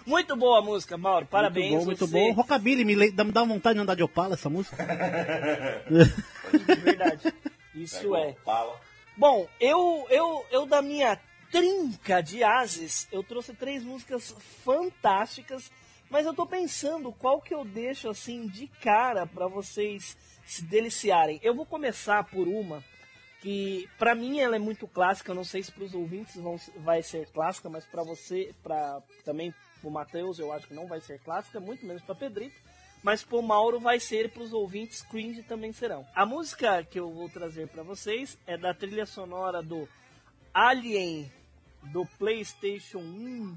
Muito 0.07 0.37
boa 0.37 0.59
a 0.59 0.63
música, 0.63 0.99
Mauro. 0.99 1.25
Parabéns. 1.25 1.71
Muito 1.71 1.79
bom, 1.81 1.85
muito 1.87 2.07
você- 2.07 2.13
bom. 2.13 2.33
Rockabilly, 2.33 2.85
me 2.85 3.11
dá, 3.11 3.25
dá 3.25 3.43
vontade 3.45 3.77
de 3.77 3.81
andar 3.83 3.95
de 3.95 4.03
Opala 4.03 4.35
essa 4.35 4.51
música. 4.51 4.77
De 5.89 6.75
verdade. 6.75 7.33
Isso 7.75 8.01
Pegou, 8.01 8.17
é. 8.19 8.35
Fala. 8.45 8.79
Bom, 9.17 9.47
eu, 9.61 10.07
eu, 10.11 10.45
eu 10.51 10.67
da 10.67 10.83
minha 10.83 11.21
trinca 11.49 12.21
de 12.21 12.43
ases, 12.43 13.07
eu 13.13 13.23
trouxe 13.23 13.55
três 13.55 13.85
músicas 13.85 14.35
fantásticas, 14.65 15.71
mas 16.11 16.27
eu 16.27 16.35
tô 16.35 16.45
pensando 16.45 17.13
qual 17.13 17.41
que 17.41 17.55
eu 17.55 17.65
deixo 17.65 18.09
assim 18.09 18.49
de 18.49 18.67
cara 18.67 19.25
pra 19.25 19.47
vocês 19.47 20.17
se 20.45 20.65
deliciarem. 20.65 21.39
Eu 21.45 21.55
vou 21.55 21.65
começar 21.65 22.25
por 22.25 22.49
uma 22.49 22.83
que 23.41 23.89
pra 23.99 24.17
mim 24.17 24.41
ela 24.41 24.57
é 24.57 24.59
muito 24.59 24.89
clássica, 24.89 25.31
eu 25.31 25.35
não 25.37 25.45
sei 25.45 25.63
se 25.63 25.71
pros 25.71 25.95
ouvintes 25.95 26.35
vão, 26.35 26.57
vai 26.79 27.01
ser 27.01 27.31
clássica, 27.31 27.69
mas 27.69 27.85
pra 27.85 28.03
você, 28.03 28.53
para 28.65 29.01
também 29.25 29.55
pro 29.81 29.93
Matheus, 29.93 30.41
eu 30.41 30.51
acho 30.51 30.67
que 30.67 30.75
não 30.75 30.89
vai 30.89 31.01
ser 31.01 31.21
clássica, 31.21 31.61
muito 31.61 31.87
menos 31.87 32.03
pra 32.03 32.17
Pedrito. 32.17 32.57
Mas 33.05 33.23
pro 33.23 33.43
Mauro 33.43 33.79
vai 33.79 34.01
ser 34.01 34.25
e 34.25 34.29
pros 34.29 34.55
ouvintes 34.55 35.03
cringe 35.03 35.43
também 35.43 35.75
serão. 35.75 36.07
A 36.15 36.25
música 36.25 36.83
que 36.83 36.99
eu 36.99 37.13
vou 37.13 37.29
trazer 37.29 37.69
pra 37.69 37.83
vocês 37.83 38.39
é 38.47 38.57
da 38.57 38.73
trilha 38.73 39.05
sonora 39.05 39.63
do 39.63 39.87
Alien 40.55 41.31
do 41.93 42.07
PlayStation 42.19 43.01
1, 43.01 43.57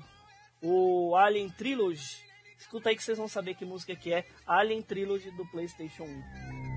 o 0.61 1.15
Alien 1.15 1.49
Trilogy. 1.49 2.17
Escuta 2.59 2.89
aí 2.89 2.95
que 2.97 3.03
vocês 3.03 3.17
vão 3.17 3.29
saber 3.29 3.55
que 3.55 3.63
música 3.63 3.95
que 3.95 4.11
é 4.11 4.25
Alien 4.45 4.81
Trilogy 4.81 5.31
do 5.31 5.45
PlayStation 5.45 6.03
1. 6.03 6.76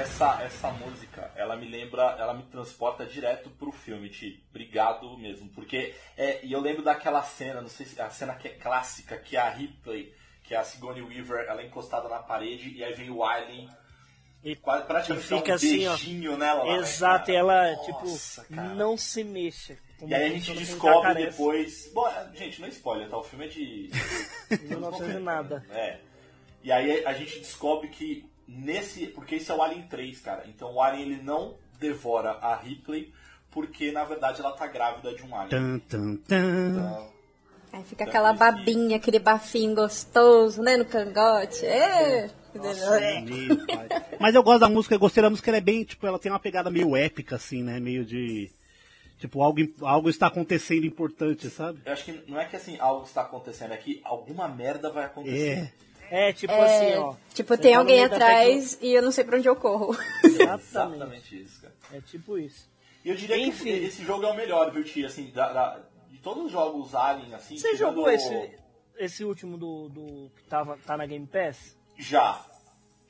Essa, 0.00 0.42
essa 0.42 0.70
música, 0.72 1.30
ela 1.36 1.56
me 1.56 1.68
lembra, 1.68 2.16
ela 2.18 2.34
me 2.34 2.42
transporta 2.44 3.04
direto 3.06 3.50
pro 3.50 3.70
filme, 3.72 4.08
Ti. 4.08 4.42
Obrigado 4.50 5.16
mesmo. 5.18 5.48
Porque, 5.50 5.94
é, 6.16 6.44
e 6.44 6.52
eu 6.52 6.60
lembro 6.60 6.82
daquela 6.82 7.22
cena, 7.22 7.60
não 7.60 7.68
sei 7.68 7.86
se 7.86 8.00
a 8.00 8.10
cena 8.10 8.34
que 8.34 8.48
é 8.48 8.52
clássica, 8.52 9.16
que 9.16 9.36
é 9.36 9.40
a 9.40 9.48
Ripley, 9.50 10.12
que 10.42 10.54
é 10.54 10.58
a 10.58 10.64
Sigourney 10.64 11.02
Weaver, 11.02 11.46
ela 11.48 11.62
é 11.62 11.66
encostada 11.66 12.08
na 12.08 12.18
parede 12.18 12.70
e 12.70 12.82
aí 12.82 12.92
vem 12.94 13.10
o 13.10 13.24
Alien, 13.24 13.68
E 14.42 14.56
quase 14.56 14.86
praticamente 14.86 15.26
fica 15.28 15.52
um 15.52 15.54
assim, 15.54 15.86
ó. 15.86 15.90
beijinho 15.90 16.36
nela. 16.36 16.64
lá, 16.64 16.72
né, 16.72 16.78
Exato, 16.78 17.26
cara? 17.26 17.32
e 17.32 17.36
ela, 17.36 17.72
Nossa, 17.72 18.42
tipo, 18.42 18.54
cara. 18.54 18.68
não 18.74 18.96
se 18.96 19.22
mexa. 19.22 19.76
Como 19.98 20.10
E 20.10 20.14
aí 20.14 20.24
a 20.24 20.28
gente 20.30 20.54
descobre 20.54 21.14
depois. 21.26 21.90
Bom, 21.92 22.08
é, 22.08 22.30
gente, 22.34 22.58
não 22.60 22.66
é 22.68 22.70
spoiler, 22.70 23.08
tá? 23.10 23.18
O 23.18 23.22
filme 23.22 23.44
é 23.44 23.48
de. 23.48 23.90
1900 24.64 25.14
e 25.14 25.18
nada. 25.18 25.66
É. 25.70 25.98
E 26.62 26.72
aí 26.72 27.04
a 27.04 27.12
gente 27.12 27.38
descobre 27.38 27.88
que 27.88 28.29
nesse. 28.50 29.06
Porque 29.06 29.36
esse 29.36 29.50
é 29.50 29.54
o 29.54 29.62
Alien 29.62 29.82
3, 29.82 30.20
cara. 30.20 30.44
Então 30.48 30.74
o 30.74 30.82
Alien 30.82 31.02
ele 31.02 31.22
não 31.22 31.54
devora 31.78 32.32
a 32.32 32.56
Ripley, 32.56 33.12
porque 33.50 33.92
na 33.92 34.04
verdade 34.04 34.40
ela 34.40 34.52
tá 34.52 34.66
grávida 34.66 35.14
de 35.14 35.22
um 35.22 35.34
Alien. 35.34 35.48
Tan, 35.50 35.78
tan, 35.78 36.16
tan. 36.16 36.70
Então, 36.70 37.20
Aí 37.72 37.84
fica 37.84 38.04
aquela 38.04 38.32
babinha, 38.32 38.96
aquele 38.96 39.20
bafinho 39.20 39.74
gostoso, 39.74 40.60
né, 40.60 40.76
no 40.76 40.84
cangote. 40.84 41.64
É, 41.64 42.28
que 42.52 42.58
delícia. 42.58 43.20
Meu 43.20 43.66
pai. 43.66 43.88
Mas 44.18 44.34
eu 44.34 44.42
gosto 44.42 44.60
da 44.60 44.68
música, 44.68 44.94
eu 44.94 44.98
gostei 44.98 45.22
da 45.22 45.30
música, 45.30 45.50
ela 45.50 45.58
é 45.58 45.60
bem, 45.60 45.84
tipo, 45.84 46.04
ela 46.06 46.18
tem 46.18 46.32
uma 46.32 46.40
pegada 46.40 46.68
meio 46.68 46.96
épica, 46.96 47.36
assim, 47.36 47.62
né? 47.62 47.78
Meio 47.78 48.04
de. 48.04 48.50
Tipo, 49.18 49.42
algo, 49.42 49.60
algo 49.82 50.08
está 50.08 50.26
acontecendo 50.26 50.86
importante, 50.86 51.50
sabe? 51.50 51.82
eu 51.84 51.92
acho 51.92 52.06
que 52.06 52.24
não 52.26 52.40
é 52.40 52.46
que 52.46 52.56
assim, 52.56 52.78
algo 52.80 53.04
está 53.04 53.20
acontecendo, 53.20 53.74
é 53.74 53.76
que 53.76 54.00
alguma 54.02 54.48
merda 54.48 54.90
vai 54.90 55.04
acontecer. 55.04 55.58
É. 55.58 55.72
É, 56.10 56.32
tipo 56.32 56.52
assim, 56.52 56.94
ó. 56.96 57.14
Tipo, 57.32 57.56
tem 57.56 57.72
tá 57.72 57.78
alguém 57.78 58.02
atrás 58.04 58.76
e 58.82 58.92
eu 58.92 59.00
não 59.02 59.12
sei 59.12 59.22
pra 59.24 59.36
onde 59.38 59.48
eu 59.48 59.54
corro. 59.56 59.96
Exatamente. 60.24 60.96
Exatamente 60.96 61.42
isso, 61.42 61.60
cara. 61.62 61.74
É 61.92 62.00
tipo 62.00 62.36
isso. 62.36 62.68
E 63.04 63.08
eu 63.08 63.14
diria 63.16 63.38
Enfim. 63.38 63.64
que 63.64 63.70
esse 63.70 64.04
jogo 64.04 64.24
é 64.24 64.30
o 64.30 64.36
melhor, 64.36 64.70
viu, 64.72 64.84
Tia? 64.84 65.06
Assim, 65.06 65.30
da- 65.30 65.52
da- 65.52 65.80
de 66.10 66.18
todos 66.18 66.44
os 66.46 66.52
jogos 66.52 66.94
Alien, 66.94 67.32
assim. 67.34 67.56
Você 67.56 67.76
jogou 67.76 68.04
o- 68.04 68.10
esse, 68.10 68.58
esse 68.98 69.24
último 69.24 69.56
do, 69.56 69.88
do 69.88 70.30
que 70.36 70.42
tava, 70.44 70.76
tá 70.84 70.96
na 70.96 71.06
Game 71.06 71.26
Pass? 71.26 71.76
Já. 71.96 72.44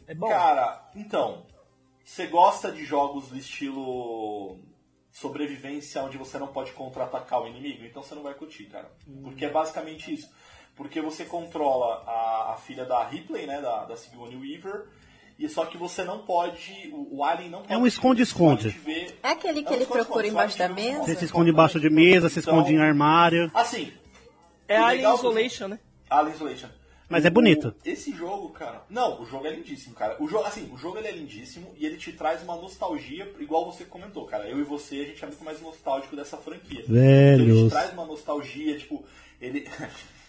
É 0.07 0.15
bom? 0.15 0.29
Cara, 0.29 0.89
então, 0.95 1.47
você 2.05 2.27
gosta 2.27 2.71
de 2.71 2.85
jogos 2.85 3.29
do 3.29 3.37
estilo 3.39 4.59
sobrevivência 5.11 6.03
onde 6.03 6.17
você 6.17 6.39
não 6.39 6.47
pode 6.49 6.73
contra-atacar 6.73 7.43
o 7.43 7.49
inimigo, 7.49 7.85
então 7.85 8.03
você 8.03 8.15
não 8.15 8.23
vai 8.23 8.35
curtir, 8.35 8.67
cara. 8.67 8.91
Porque 9.23 9.45
é 9.45 9.51
basicamente 9.51 10.13
isso. 10.15 10.31
Porque 10.81 10.99
você 11.03 11.27
controla 11.27 12.03
a, 12.07 12.55
a 12.55 12.57
filha 12.57 12.87
da 12.87 13.05
Ripley, 13.05 13.47
né, 13.47 13.61
da, 13.61 13.85
da 13.85 13.95
Sigourney 13.99 14.35
Weaver, 14.35 14.87
e 15.38 15.47
só 15.47 15.66
que 15.66 15.77
você 15.77 16.05
não 16.05 16.21
pode, 16.21 16.88
o, 16.90 17.19
o 17.19 17.23
Alien 17.23 17.51
não 17.51 17.59
pode... 17.61 17.71
É 17.75 17.77
um 17.77 17.87
esconde-esconde. 17.87 18.75
É 19.23 19.29
aquele 19.29 19.62
que 19.62 19.69
É 19.69 19.73
um 19.73 19.75
ele 19.75 19.85
procura 19.85 20.27
embaixo 20.27 20.57
da 20.57 20.69
você 20.69 20.73
mesa? 20.73 21.05
Você 21.05 21.16
se 21.16 21.25
esconde 21.27 21.51
embaixo 21.51 21.79
de 21.79 21.90
mesa, 21.90 22.31
se 22.31 22.38
Então, 22.40 22.55
esconde 22.55 22.75
em 22.75 22.81
armário. 22.81 23.51
Assim, 23.53 23.93
É 24.66 24.79
Alien 24.79 25.12
Isolation, 25.14 25.69
né? 25.69 25.79
Alien 26.09 26.35
Isolation. 26.35 26.69
Mas 27.11 27.27
é 27.27 27.31
bonito. 27.31 27.69
O- 27.69 27.75
esse 27.85 28.11
jogo, 28.12 28.49
cara. 28.49 28.83
Não, 28.88 29.21
o 29.21 29.27
jogo 29.27 29.47
é 29.47 29.51
lindíssimo, 29.51 29.95
cara. 29.95 30.16
O 30.19 30.27
jogo, 30.27 30.47
assim, 30.47 30.73
o 30.73 30.79
jogo 30.79 30.97
ele 30.97 31.09
é 31.09 31.12
lindíssimo 31.12 31.75
e 31.77 31.85
ele 31.85 31.99
te 31.99 32.11
traz 32.14 32.43
uma 32.43 32.57
nostalgia, 32.57 33.31
igual 33.38 33.71
você 33.71 33.85
comentou, 33.85 34.25
cara. 34.25 34.49
Eu 34.49 34.59
e 34.59 34.62
você, 34.62 35.01
a 35.01 35.05
gente 35.05 35.23
é 35.23 35.27
muito 35.27 35.45
mais 35.45 35.61
nostálgico 35.61 36.16
dessa 36.16 36.38
franquia. 36.38 36.81
Então, 36.85 36.97
ele 36.97 37.64
te 37.64 37.69
traz 37.69 37.93
uma 37.93 38.07
nostalgia, 38.07 38.79
tipo, 38.79 39.05
ele. 39.38 39.69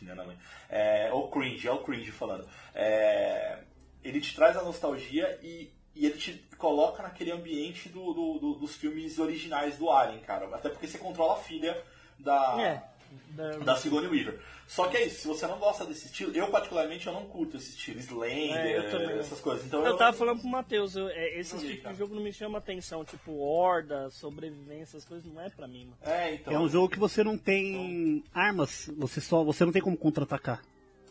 Não, 0.02 0.16
não, 0.16 0.26
não. 0.28 0.36
É, 0.70 1.12
o 1.14 1.28
cringe, 1.28 1.68
é 1.68 1.72
o 1.72 1.80
cringe 1.84 2.12
falando. 2.12 2.48
É, 2.74 3.60
ele 4.04 4.20
te 4.22 4.36
traz 4.36 4.58
a 4.58 4.64
nostalgia 4.64 5.40
e, 5.44 5.72
e 5.96 6.06
ele 6.06 6.18
te 6.18 6.34
coloca 6.58 7.04
naquele 7.04 7.32
ambiente 7.32 7.90
do, 7.90 8.14
do- 8.14 8.40
do- 8.40 8.56
dos 8.56 8.76
filmes 8.76 9.20
originais 9.20 9.78
do 9.78 9.90
Alien, 9.92 10.20
cara. 10.22 10.48
Até 10.56 10.70
porque 10.70 10.88
você 10.88 10.98
controla 10.98 11.34
a 11.34 11.38
filha 11.44 11.82
da, 12.20 12.62
É. 12.62 12.84
Da- 13.32 13.58
da 13.60 13.76
Sigourney 13.76 14.10
Weaver. 14.10 14.40
Só 14.72 14.88
que 14.88 14.96
é 14.96 15.06
isso, 15.06 15.24
se 15.24 15.28
você 15.28 15.46
não 15.48 15.60
gosta 15.60 15.86
desse 15.86 16.06
estilo, 16.06 16.34
eu 16.34 16.48
particularmente 16.48 17.06
eu 17.06 17.12
não 17.12 17.26
curto 17.26 17.58
esse 17.58 17.72
estilo, 17.72 18.00
Slender, 18.00 18.56
É, 18.56 19.14
eu 19.14 19.20
essas 19.20 19.42
coisas. 19.42 19.66
Então 19.66 19.86
Eu 19.86 19.98
tava 19.98 20.16
falando 20.16 20.40
pro 20.40 20.48
Matheus, 20.48 20.96
eu- 20.96 21.10
é, 21.10 21.38
esse 21.38 21.56
Não 21.56 21.62
tipo 21.62 21.90
de 21.90 21.96
jogo 21.96 22.16
não 22.16 22.24
me 22.24 22.32
chama 22.32 22.58
atenção, 22.58 23.04
tipo 23.04 23.34
Horda, 23.34 24.10
sobrevivência, 24.12 24.96
essas 24.96 25.04
coisas 25.04 25.26
não 25.30 25.42
é 25.42 25.50
pra 25.50 25.68
mim, 25.68 25.88
mano. 25.88 25.98
É, 26.04 26.36
então. 26.36 26.54
É 26.54 26.58
um 26.58 26.70
jogo 26.70 26.88
que 26.88 26.98
você 26.98 27.22
não 27.22 27.38
tem 27.38 28.24
armas, 28.34 28.90
você 28.98 29.20
só, 29.20 29.44
você 29.44 29.66
não 29.66 29.74
tem 29.74 29.82
como 29.82 29.98
contra-atacar 29.98 30.62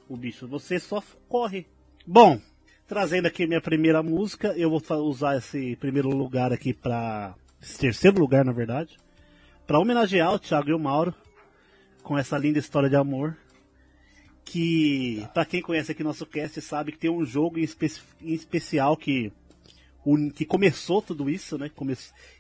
o 0.09 0.17
bicho, 0.17 0.49
você 0.49 0.81
só 0.81 1.03
corre. 1.29 1.67
Bom, 2.07 2.41
trazendo 2.89 3.27
aqui 3.27 3.47
minha 3.47 3.61
primeira 3.61 4.03
música, 4.03 4.55
eu 4.57 4.71
vou 4.71 4.83
usar 5.07 5.37
esse 5.37 5.77
primeiro 5.77 6.09
lugar 6.09 6.51
aqui 6.51 6.73
para 6.73 7.35
esse 7.61 7.79
terceiro 7.79 8.19
lugar, 8.19 8.43
na 8.43 8.53
verdade, 8.53 8.97
para 9.67 9.79
homenagear 9.79 10.33
o 10.33 10.39
Thiago 10.39 10.71
e 10.71 10.73
o 10.73 10.79
Mauro 10.79 11.15
com 12.03 12.17
essa 12.17 12.39
linda 12.39 12.59
história 12.59 12.89
de 12.89 12.97
amor. 12.97 13.37
Que, 14.51 15.25
pra 15.33 15.45
quem 15.45 15.63
conhece 15.63 15.93
aqui 15.93 16.03
nosso 16.03 16.27
cast, 16.27 16.61
sabe 16.61 16.91
que 16.91 16.99
tem 16.99 17.09
um 17.11 17.25
jogo 17.25 17.59
em, 17.59 17.63
espe- 17.63 18.01
em 18.21 18.33
especial 18.35 18.97
que, 18.97 19.31
o- 20.05 20.29
que 20.33 20.45
começou 20.45 21.01
tudo 21.01 21.31
isso, 21.31 21.57
né? 21.57 21.69
Come- 21.73 21.97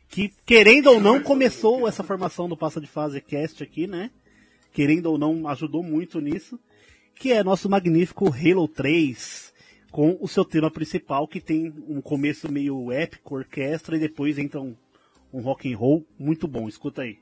que, 0.09 0.33
querendo 0.45 0.89
ou 0.89 1.01
não, 1.01 1.23
começou 1.23 1.87
essa 1.87 2.03
formação 2.03 2.49
do 2.49 2.57
Passa 2.57 2.81
de 2.81 2.89
Fase 2.89 3.21
Cast 3.21 3.63
aqui, 3.63 3.87
né? 3.87 4.11
Querendo 4.73 5.07
ou 5.07 5.17
não, 5.19 5.47
ajudou 5.47 5.85
muito 5.85 6.21
nisso. 6.21 6.59
Que 7.15 7.31
é 7.33 7.45
nosso 7.45 7.69
magnífico 7.71 8.27
Halo 8.35 8.67
3, 8.67 9.53
com 9.93 10.17
o 10.21 10.27
seu 10.27 10.45
tema 10.45 10.69
principal, 10.71 11.29
que 11.29 11.41
tem 11.41 11.73
um 11.87 12.01
começo 12.01 12.51
meio 12.51 12.91
épico, 12.91 13.37
orquestra, 13.37 13.97
e 13.97 14.01
depois 14.01 14.37
entra 14.37 14.61
um, 14.61 14.75
um 15.33 15.41
rock 15.43 15.73
and 15.73 15.77
roll 15.77 16.05
muito 16.19 16.49
bom. 16.49 16.69
Escuta 16.69 17.03
aí. 17.03 17.19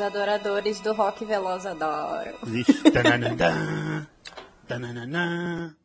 Os 0.00 0.06
adoradores 0.06 0.80
do 0.80 0.94
rock 0.94 1.26
veloz 1.26 1.66
adoram. 1.66 2.32
Vixe, 2.44 2.90
tananã, 2.90 4.06
tananã. 4.66 5.76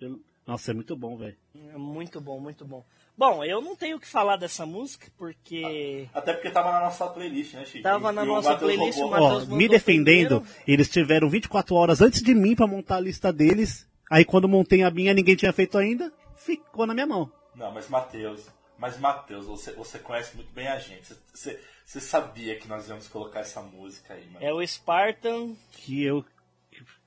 Eu- 0.00 0.18
Nossa, 0.44 0.72
é 0.72 0.74
muito 0.74 0.96
bom, 0.96 1.16
velho. 1.16 1.36
É 1.72 1.78
muito 1.78 2.20
bom, 2.20 2.40
muito 2.40 2.64
bom. 2.64 2.84
Bom, 3.16 3.44
eu 3.44 3.60
não 3.60 3.76
tenho 3.76 3.98
o 3.98 4.00
que 4.00 4.08
falar 4.08 4.34
dessa 4.34 4.66
música, 4.66 5.06
porque 5.16 6.08
Até 6.12 6.32
porque 6.32 6.50
tava 6.50 6.72
na 6.72 6.80
nossa 6.80 7.06
playlist, 7.06 7.54
né, 7.54 7.64
Chico? 7.64 7.84
Tava 7.84 8.10
na 8.10 8.24
E 8.24 8.26
nossa 8.26 8.50
Matheus 8.50 8.72
playlist, 8.74 8.98
roubou. 8.98 9.16
o 9.18 9.20
Matheus 9.22 9.48
Ó, 9.48 9.54
me 9.54 9.68
defendendo, 9.68 10.40
primeiro. 10.40 10.64
eles 10.66 10.88
tiveram 10.90 11.30
24 11.30 11.76
horas 11.76 12.00
antes 12.00 12.20
de 12.20 12.34
mim 12.34 12.56
pra 12.56 12.66
montar 12.66 12.96
a 12.96 13.00
lista 13.00 13.32
deles. 13.32 13.86
Aí 14.10 14.24
quando 14.24 14.48
montei 14.48 14.82
a 14.82 14.90
minha, 14.90 15.14
ninguém 15.14 15.36
tinha 15.36 15.52
feito 15.52 15.78
ainda. 15.78 16.12
Ficou 16.34 16.84
na 16.84 16.94
minha 16.94 17.06
mão. 17.06 17.30
Não, 17.54 17.70
mas 17.70 17.88
Matheus, 17.88 18.44
mas 18.76 18.98
Matheus, 18.98 19.46
você, 19.46 19.70
você 19.72 20.00
conhece 20.00 20.34
muito 20.34 20.52
bem 20.52 20.66
a 20.66 20.80
gente. 20.80 21.06
Você, 21.06 21.16
você, 21.32 21.60
você 21.92 22.00
sabia 22.00 22.56
que 22.56 22.66
nós 22.68 22.88
íamos 22.88 23.06
colocar 23.08 23.40
essa 23.40 23.60
música 23.62 24.14
aí, 24.14 24.24
mano. 24.32 24.44
é 24.44 24.52
o 24.52 24.66
Spartan 24.66 25.54
Que 25.72 26.02
eu. 26.04 26.24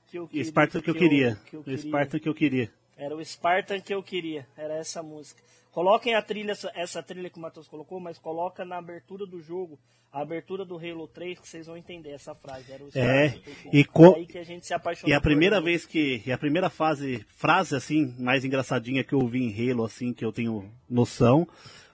que 0.08 0.18
eu 0.18 0.28
queria. 0.28 0.44
Spartan 0.44 0.80
que 0.80 0.90
eu 0.90 0.94
queria. 0.94 1.38
que 1.50 1.56
eu 1.56 1.60
O 1.60 1.64
queria. 1.64 1.78
Spartan 1.78 2.18
que 2.18 2.28
eu 2.28 2.34
queria. 2.34 2.70
Era 2.96 3.16
o 3.16 3.24
Spartan 3.24 3.80
que 3.80 3.92
eu 3.94 4.02
queria. 4.02 4.46
Era 4.56 4.74
essa 4.74 5.02
música. 5.02 5.42
Coloquem 5.72 6.14
a 6.14 6.22
trilha, 6.22 6.52
essa- 6.74 7.02
trilha 7.02 7.28
que 7.28 7.36
o 7.36 7.40
Matheus 7.42 7.68
colocou, 7.68 8.00
mas 8.00 8.16
coloca 8.18 8.64
na 8.64 8.78
abertura 8.78 9.26
do 9.26 9.42
jogo, 9.42 9.78
a 10.10 10.22
abertura 10.22 10.64
do 10.64 10.76
Halo 10.78 11.06
3, 11.08 11.38
que 11.38 11.46
vocês 11.46 11.66
vão 11.66 11.76
entender 11.76 12.10
essa 12.12 12.34
frase. 12.34 12.72
Era 12.72 12.82
o 12.82 12.88
É, 12.94 13.28
Spartan. 13.30 13.70
e 13.72 13.80
É 13.80 13.84
co- 13.84 14.14
aí 14.14 14.24
que 14.26 14.38
a 14.38 14.44
gente 14.44 14.64
se 14.66 14.72
apaixonou 14.72 15.10
E 15.10 15.14
a 15.14 15.20
primeira 15.20 15.60
vez 15.60 15.84
que. 15.84 16.22
E 16.24 16.32
a 16.32 16.38
primeira 16.38 16.70
fase, 16.70 17.26
frase 17.36 17.74
assim, 17.76 18.14
mais 18.18 18.44
engraçadinha 18.44 19.04
que 19.04 19.12
eu 19.12 19.18
ouvi 19.18 19.42
em 19.42 19.70
Halo, 19.70 19.84
assim, 19.84 20.14
que 20.14 20.24
eu 20.24 20.32
tenho 20.32 20.70
noção, 20.88 21.46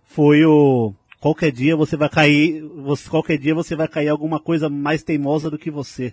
foi 0.05 0.45
o. 0.45 0.95
Qualquer 1.23 1.53
dia 1.53 1.77
você 1.77 1.97
vai 1.97 2.09
cair. 2.09 2.61
Você, 2.63 3.09
qualquer 3.09 3.39
dia 3.39 3.55
você 3.55 3.77
vai 3.77 3.87
cair 3.87 4.09
alguma 4.09 4.41
coisa 4.41 4.69
mais 4.69 5.05
teimosa 5.05 5.49
do 5.49 5.57
que 5.57 5.71
você. 5.71 6.13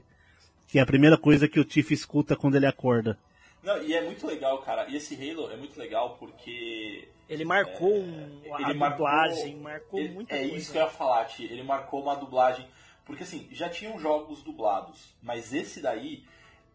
Que 0.67 0.77
é 0.77 0.81
a 0.83 0.85
primeira 0.85 1.17
coisa 1.17 1.47
que 1.47 1.59
o 1.59 1.65
Tiff 1.65 1.91
escuta 1.91 2.35
quando 2.35 2.55
ele 2.55 2.67
acorda. 2.67 3.17
Não, 3.63 3.81
e 3.83 3.93
é 3.95 4.03
muito 4.05 4.27
legal, 4.27 4.59
cara. 4.59 4.87
E 4.87 4.95
esse 4.95 5.15
Halo 5.15 5.49
é 5.51 5.57
muito 5.57 5.79
legal 5.79 6.15
porque 6.19 7.07
Ele 7.27 7.43
marcou 7.43 7.99
um- 7.99 8.39
a 8.53 8.61
ele 8.61 8.73
marcou- 8.75 8.97
dublagem, 9.07 9.55
marcou 9.57 9.99
ele- 9.99 10.09
muita 10.13 10.35
é 10.35 10.41
coisa. 10.41 10.55
isso 10.57 10.71
que 10.71 10.77
eu 10.77 10.83
ia 10.83 10.87
falar, 10.89 11.25
Ti. 11.25 11.43
Ele 11.45 11.63
marcou 11.63 12.03
uma 12.03 12.15
dublagem. 12.15 12.67
Porque 13.03 13.23
assim, 13.23 13.47
já 13.51 13.67
tinham 13.67 13.99
jogos 13.99 14.43
dublados, 14.43 15.15
mas 15.23 15.51
esse 15.51 15.81
daí, 15.81 16.23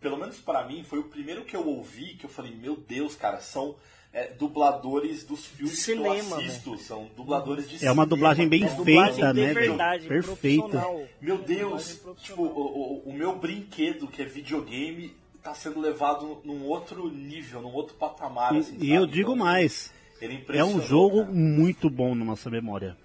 pelo 0.01 0.16
menos 0.18 0.39
pra 0.41 0.66
mim, 0.66 0.82
foi 0.82 0.99
o 0.99 1.05
primeiro 1.05 1.45
que 1.45 1.55
eu 1.55 1.64
ouvi 1.66 2.16
que 2.16 2.26
eu 2.26 2.30
falei, 2.30 2.53
meu 2.53 2.76
Deus, 2.76 3.14
cara, 3.14 3.39
são 3.41 3.76
é, 4.15 4.29
dubladores 4.39 5.25
dos 5.25 5.45
filmes 5.45 5.81
cinema, 5.81 6.37
que 6.37 6.43
eu 6.45 6.49
assisto. 6.49 6.79
São 6.79 7.09
dubladores 7.17 7.69
de 7.69 7.85
É 7.85 7.91
uma 7.91 8.07
dublagem 8.07 8.49
bem 8.49 8.62
É 8.65 8.69
feita, 8.69 8.77
dublagem 8.85 9.33
de 9.35 9.41
né, 9.41 9.53
verdade, 9.53 10.07
Perfeita. 10.07 10.87
Meu 11.21 11.39
Deus, 11.39 12.01
tipo, 12.23 12.43
o, 12.43 12.47
o- 12.47 13.03
o 13.11 13.12
meu 13.12 13.37
brinquedo, 13.37 14.07
que 14.07 14.23
é 14.23 14.25
videogame, 14.25 15.12
tá 15.43 15.53
sendo 15.53 15.81
levado 15.81 16.39
num 16.45 16.65
outro 16.65 17.11
nível, 17.11 17.61
num 17.61 17.73
outro 17.73 17.95
patamar. 17.97 18.55
assim, 18.55 18.77
E, 18.81 18.87
e 18.91 18.95
eu 18.95 19.05
digo 19.07 19.33
Então, 19.33 19.45
mais. 19.45 19.93
É 20.23 20.27
impressionou, 20.33 20.77
um 20.77 20.81
jogo 20.81 21.21
cara. 21.23 21.33
muito 21.33 21.91
bom 21.91 22.15
na 22.15 22.25
nossa 22.25 22.49
memória. 22.49 22.97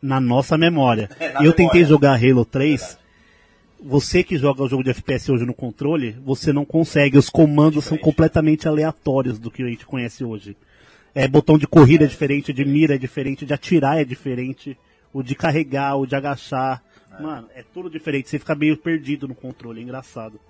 Na 0.00 0.20
nossa 0.20 0.56
memória. 0.58 1.08
É, 1.18 1.32
na 1.32 1.40
eu 1.40 1.50
tentei 1.52 1.80
memória. 1.80 1.86
jogar 1.86 2.22
Halo 2.22 2.44
3. 2.44 2.98
Você 3.80 4.24
que 4.24 4.36
joga 4.36 4.62
o 4.62 4.68
jogo 4.68 4.82
de 4.82 4.90
FPS 4.90 5.30
hoje 5.30 5.44
no 5.44 5.54
controle, 5.54 6.12
você 6.24 6.52
não 6.52 6.64
consegue. 6.64 7.16
Os 7.16 7.30
comandos 7.30 7.84
são 7.84 7.96
completamente 7.96 8.66
aleatórios 8.66 9.38
do 9.38 9.50
que 9.50 9.62
a 9.62 9.68
gente 9.68 9.86
conhece 9.86 10.24
hoje. 10.24 10.56
É 11.14 11.28
botão 11.28 11.56
de 11.56 11.66
corrida 11.66 12.04
é 12.04 12.08
diferente, 12.08 12.52
de 12.52 12.64
mira 12.64 12.96
é 12.96 12.98
diferente, 12.98 13.46
de 13.46 13.54
atirar 13.54 13.98
é 14.00 14.04
diferente, 14.04 14.76
o 15.12 15.22
de 15.22 15.34
carregar, 15.34 15.96
o 15.96 16.06
de 16.06 16.16
agachar. 16.16 16.82
Mano, 17.20 17.48
é 17.54 17.62
tudo 17.62 17.88
diferente. 17.88 18.28
Você 18.28 18.38
fica 18.38 18.54
meio 18.54 18.76
perdido 18.76 19.26
no 19.28 19.34
controle, 19.34 19.80
é 19.80 19.82
engraçado. 19.84 20.40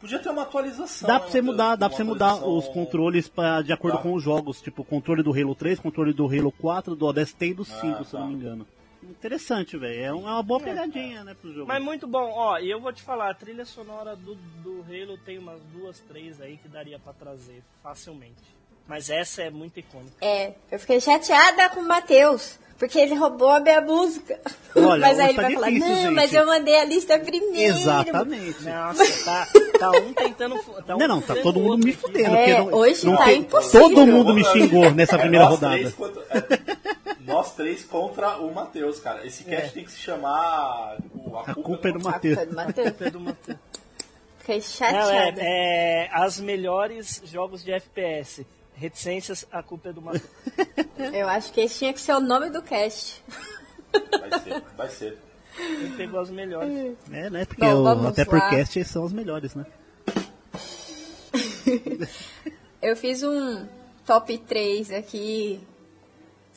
Podia 0.00 0.18
ter 0.18 0.30
uma 0.30 0.42
atualização. 0.42 1.06
Dá 1.06 1.14
né, 1.14 1.20
pra 1.20 1.28
você 1.28 1.38
Matheus? 1.42 1.44
mudar, 1.56 1.76
dá 1.76 1.88
pra 1.88 1.96
você 1.96 2.04
mudar 2.04 2.34
os 2.46 2.68
controles 2.68 3.28
pra, 3.28 3.62
de 3.62 3.72
acordo 3.72 3.96
Tá. 3.96 4.02
com 4.02 4.14
os 4.14 4.22
jogos. 4.22 4.60
Tipo, 4.60 4.84
controle 4.84 5.22
do 5.22 5.32
Halo 5.32 5.54
3, 5.54 5.80
controle 5.80 6.12
do 6.12 6.24
Halo 6.26 6.52
4, 6.52 6.94
do 6.94 7.04
ODST 7.06 7.46
e 7.46 7.54
do 7.54 7.64
5, 7.64 7.80
se 7.80 7.86
eu 7.86 8.04
tá. 8.04 8.20
não 8.20 8.28
me 8.28 8.34
engano. 8.34 8.66
Interessante, 9.08 9.76
velho. 9.76 10.04
É 10.04 10.12
uma 10.12 10.42
boa 10.42 10.60
pegadinha, 10.60 11.24
né, 11.24 11.34
pro 11.34 11.52
jogo. 11.52 11.66
Mas 11.66 11.82
muito 11.82 12.06
bom, 12.06 12.30
ó, 12.30 12.58
e 12.58 12.70
eu 12.70 12.80
vou 12.80 12.92
te 12.92 13.02
falar, 13.02 13.30
a 13.30 13.34
trilha 13.34 13.64
sonora 13.64 14.14
do, 14.14 14.34
do 14.34 14.82
Halo 14.82 15.18
tem 15.18 15.38
umas 15.38 15.60
duas, 15.72 15.98
três 16.00 16.40
aí 16.40 16.56
que 16.56 16.68
daria 16.68 16.98
pra 16.98 17.12
trazer 17.12 17.62
facilmente. 17.82 18.56
Mas 18.86 19.10
essa 19.10 19.42
é 19.42 19.50
muito 19.50 19.78
icônica. 19.78 20.16
É, 20.20 20.54
eu 20.70 20.78
fiquei 20.78 21.00
chateada 21.00 21.68
com 21.70 21.80
o 21.80 21.86
Matheus. 21.86 22.58
Porque 22.78 22.96
ele 22.98 23.14
roubou 23.16 23.48
a 23.50 23.58
minha 23.58 23.80
música. 23.80 24.38
Olha, 24.76 25.00
mas 25.00 25.18
aí 25.18 25.28
ele 25.30 25.34
tá 25.36 25.42
vai 25.42 25.52
falar, 25.54 25.66
difícil, 25.70 25.88
não, 25.88 26.02
gente." 26.02 26.14
mas 26.14 26.32
eu 26.32 26.46
mandei 26.46 26.76
a 26.80 26.84
lista 26.84 27.18
primeiro. 27.18 27.76
Exatamente. 27.76 28.62
Nossa, 28.62 29.24
tá, 29.24 29.48
tá 29.80 29.90
um 29.90 30.12
tentando. 30.12 30.56
Tá 30.86 30.94
um 30.94 30.98
Não, 31.00 31.08
não, 31.08 31.20
tá 31.20 31.34
todo 31.34 31.58
mundo 31.58 31.84
me 31.84 31.92
fudendo. 31.92 32.36
É, 32.36 32.58
não, 32.58 32.72
hoje 32.74 33.04
não 33.04 33.16
tá 33.16 33.24
tem- 33.24 33.40
impossível. 33.40 33.80
Todo 33.80 34.06
mundo 34.06 34.32
me 34.32 34.44
xingou 34.44 34.90
nessa 34.92 35.16
É 35.16 35.18
primeira 35.18 35.46
nós 35.46 35.54
rodada. 35.54 35.76
Três 35.76 35.94
contra, 35.94 36.22
é, 36.30 37.12
nós 37.26 37.54
três 37.56 37.82
contra 37.84 38.36
o 38.38 38.54
Matheus, 38.54 39.00
cara. 39.00 39.26
Esse 39.26 39.42
cast 39.42 39.72
tem 39.72 39.84
que 39.84 39.90
se 39.90 39.98
chamar. 39.98 40.98
o- 41.16 41.36
A 41.36 41.54
culpa 41.56 41.88
é 41.88 41.92
do 41.92 41.98
A 41.98 42.12
Matheus. 42.12 42.36
culpa 42.38 43.04
é 43.04 43.10
do 43.10 43.20
Matheus. 43.20 43.58
Fiquei 44.38 44.56
Não, 44.56 44.56
é, 44.56 44.60
chateada. 44.60 45.40
é, 45.42 46.08
as 46.12 46.38
melhores 46.40 47.20
jogos 47.24 47.64
de 47.64 47.72
FPS. 47.72 48.46
Reticências, 48.78 49.44
a 49.50 49.60
culpa 49.60 49.88
é 49.88 49.92
do 49.92 50.00
Matheus. 50.00 50.30
Eu 51.12 51.28
acho 51.28 51.52
que 51.52 51.60
esse 51.60 51.78
tinha 51.80 51.92
que 51.92 52.00
ser 52.00 52.12
o 52.12 52.20
nome 52.20 52.48
do 52.48 52.62
cast. 52.62 53.20
Vai 53.92 54.40
ser, 54.40 54.62
vai 54.76 54.88
ser. 54.88 55.18
Quem 55.56 55.90
pegou 55.96 56.20
as 56.20 56.30
melhores. 56.30 56.96
É, 57.10 57.28
né? 57.28 57.44
Porque 57.44 57.60
Bom, 57.60 58.04
o, 58.04 58.06
até 58.06 58.24
por 58.24 58.38
cast 58.48 58.84
são 58.84 59.02
os 59.04 59.12
melhores, 59.12 59.56
né? 59.56 59.66
Eu 62.80 62.94
fiz 62.94 63.24
um 63.24 63.66
top 64.06 64.38
3 64.38 64.92
aqui. 64.92 65.60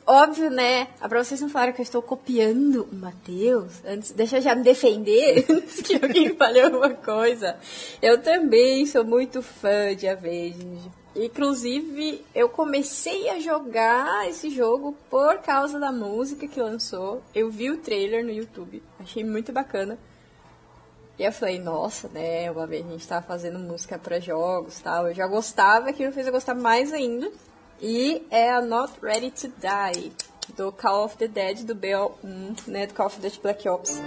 Óbvio, 0.05 0.51
né? 0.51 0.89
Ah, 0.99 1.09
Pra 1.09 1.23
vocês 1.23 1.41
não 1.41 1.49
falarem 1.49 1.73
que 1.73 1.81
eu 1.81 1.83
estou 1.83 2.01
copiando 2.01 2.87
o 2.91 2.95
Matheus, 2.95 3.83
antes, 3.85 4.11
deixa 4.11 4.37
eu 4.37 4.41
já 4.41 4.53
me 4.53 4.63
defender 4.63 5.45
antes 5.49 5.81
que 5.81 5.95
alguém 5.95 6.35
fale 6.35 6.61
alguma 6.61 6.91
coisa. 6.91 7.57
Eu 7.99 8.21
também 8.21 8.85
sou 8.85 9.03
muito 9.03 9.41
fã 9.41 9.95
de 9.95 10.07
Avenged. 10.07 10.91
Inclusive, 11.15 12.25
eu 12.33 12.47
comecei 12.47 13.29
a 13.29 13.39
jogar 13.39 14.29
esse 14.29 14.49
jogo 14.49 14.95
por 15.09 15.39
causa 15.39 15.77
da 15.77 15.91
música 15.91 16.47
que 16.47 16.61
lançou. 16.61 17.21
Eu 17.35 17.49
vi 17.49 17.69
o 17.69 17.77
trailer 17.77 18.23
no 18.23 18.31
YouTube, 18.31 18.81
achei 18.99 19.23
muito 19.23 19.51
bacana. 19.51 19.99
E 21.19 21.23
eu 21.23 21.31
falei, 21.31 21.59
nossa, 21.59 22.07
né, 22.07 22.49
uma 22.49 22.65
vez 22.65 22.85
a 22.85 22.89
gente 22.89 23.07
tava 23.07 23.25
fazendo 23.25 23.59
música 23.59 23.99
pra 23.99 24.19
jogos 24.19 24.79
tal. 24.79 25.07
Eu 25.07 25.13
já 25.13 25.27
gostava, 25.27 25.91
que 25.91 26.05
me 26.05 26.11
fez 26.13 26.25
eu 26.25 26.33
gostar 26.33 26.55
mais 26.55 26.93
ainda. 26.93 27.29
E 27.81 28.25
é 28.31 28.51
a 28.51 28.61
Not 28.61 28.93
Ready 29.01 29.31
to 29.31 29.47
Die, 29.49 30.13
do 30.55 30.71
Call 30.71 31.05
of 31.05 31.17
the 31.17 31.27
Dead, 31.27 31.63
do 31.63 31.75
BO1, 31.75 32.67
né, 32.67 32.87
do 32.87 32.93
Call 32.93 33.07
of 33.07 33.19
Duty 33.19 33.39
Black 33.41 33.67
Ops. 33.67 34.01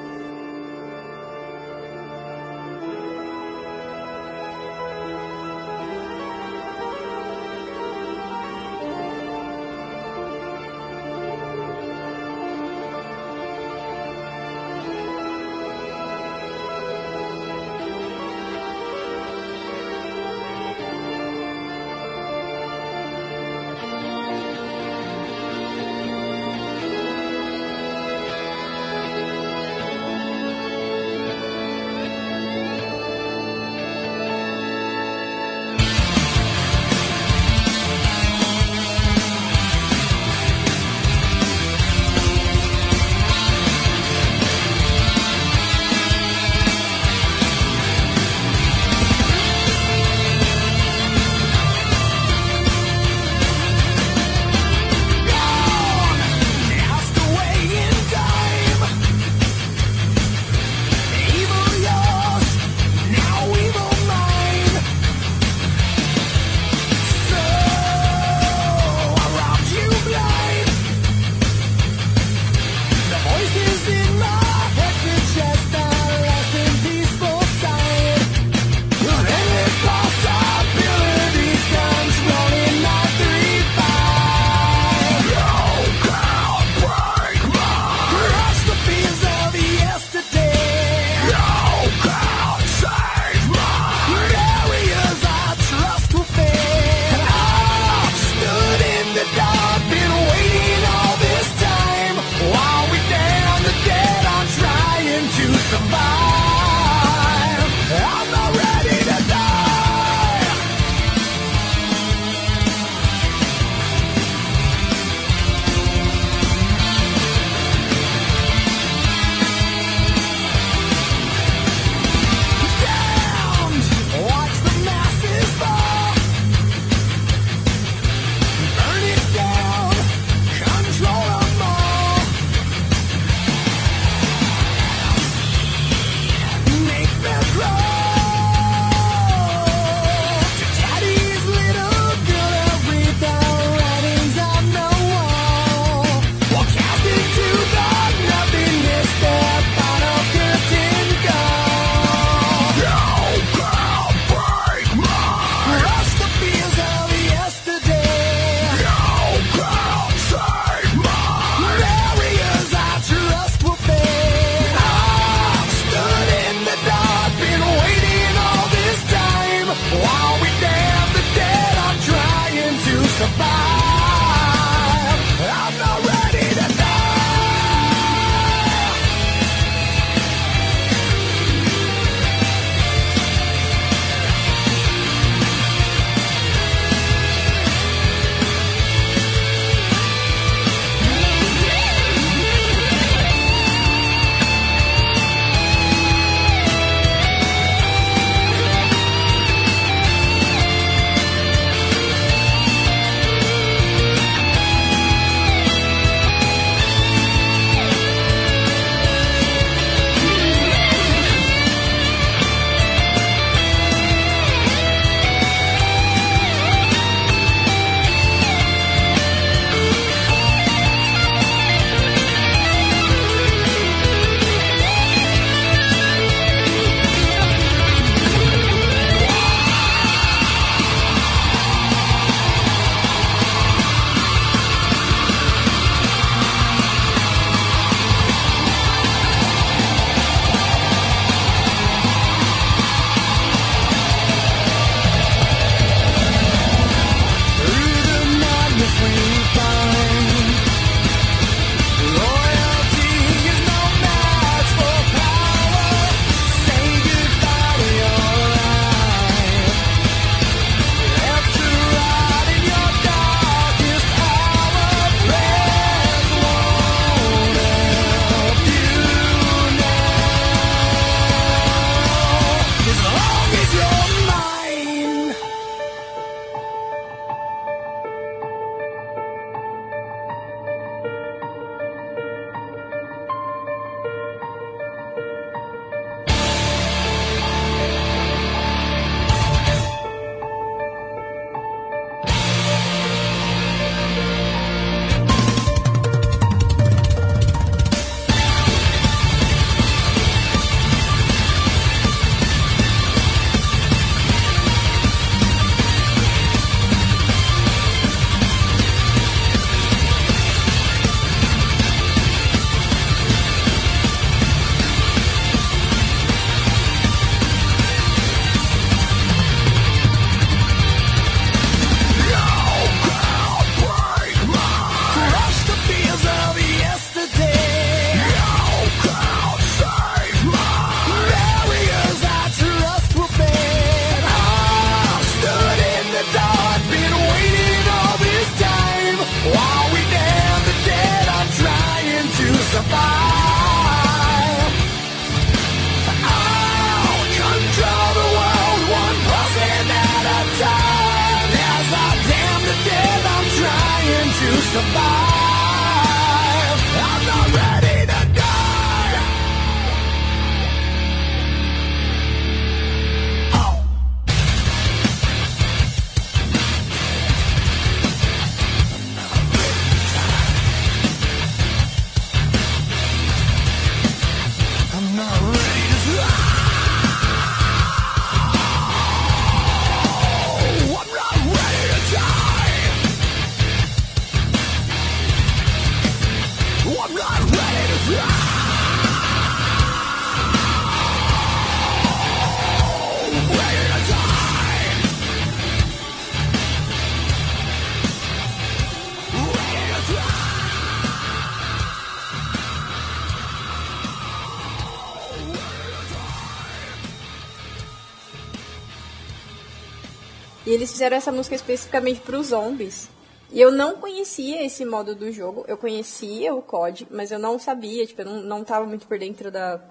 Fizeram 411.05 411.16
essa 411.18 411.32
música 411.32 411.55
especificamente 411.55 412.20
para 412.20 412.38
os 412.38 412.46
zombies. 412.46 413.11
E 413.52 413.61
eu 413.61 413.70
não 413.70 413.96
conhecia 413.96 414.64
esse 414.64 414.86
modo 414.86 415.14
do 415.14 415.30
jogo. 415.30 415.62
Eu 415.68 415.76
conhecia 415.76 416.55
o 416.55 416.62
COD, 416.62 417.07
mas 417.11 417.30
eu 417.30 417.38
não 417.38 417.59
sabia, 417.59 418.07
tipo, 418.07 418.22
eu 418.22 418.24
não, 418.24 418.42
não 418.42 418.64
tava 418.64 418.86
muito 418.86 419.07
por 419.07 419.18
dentro 419.18 419.50
da, 419.50 419.82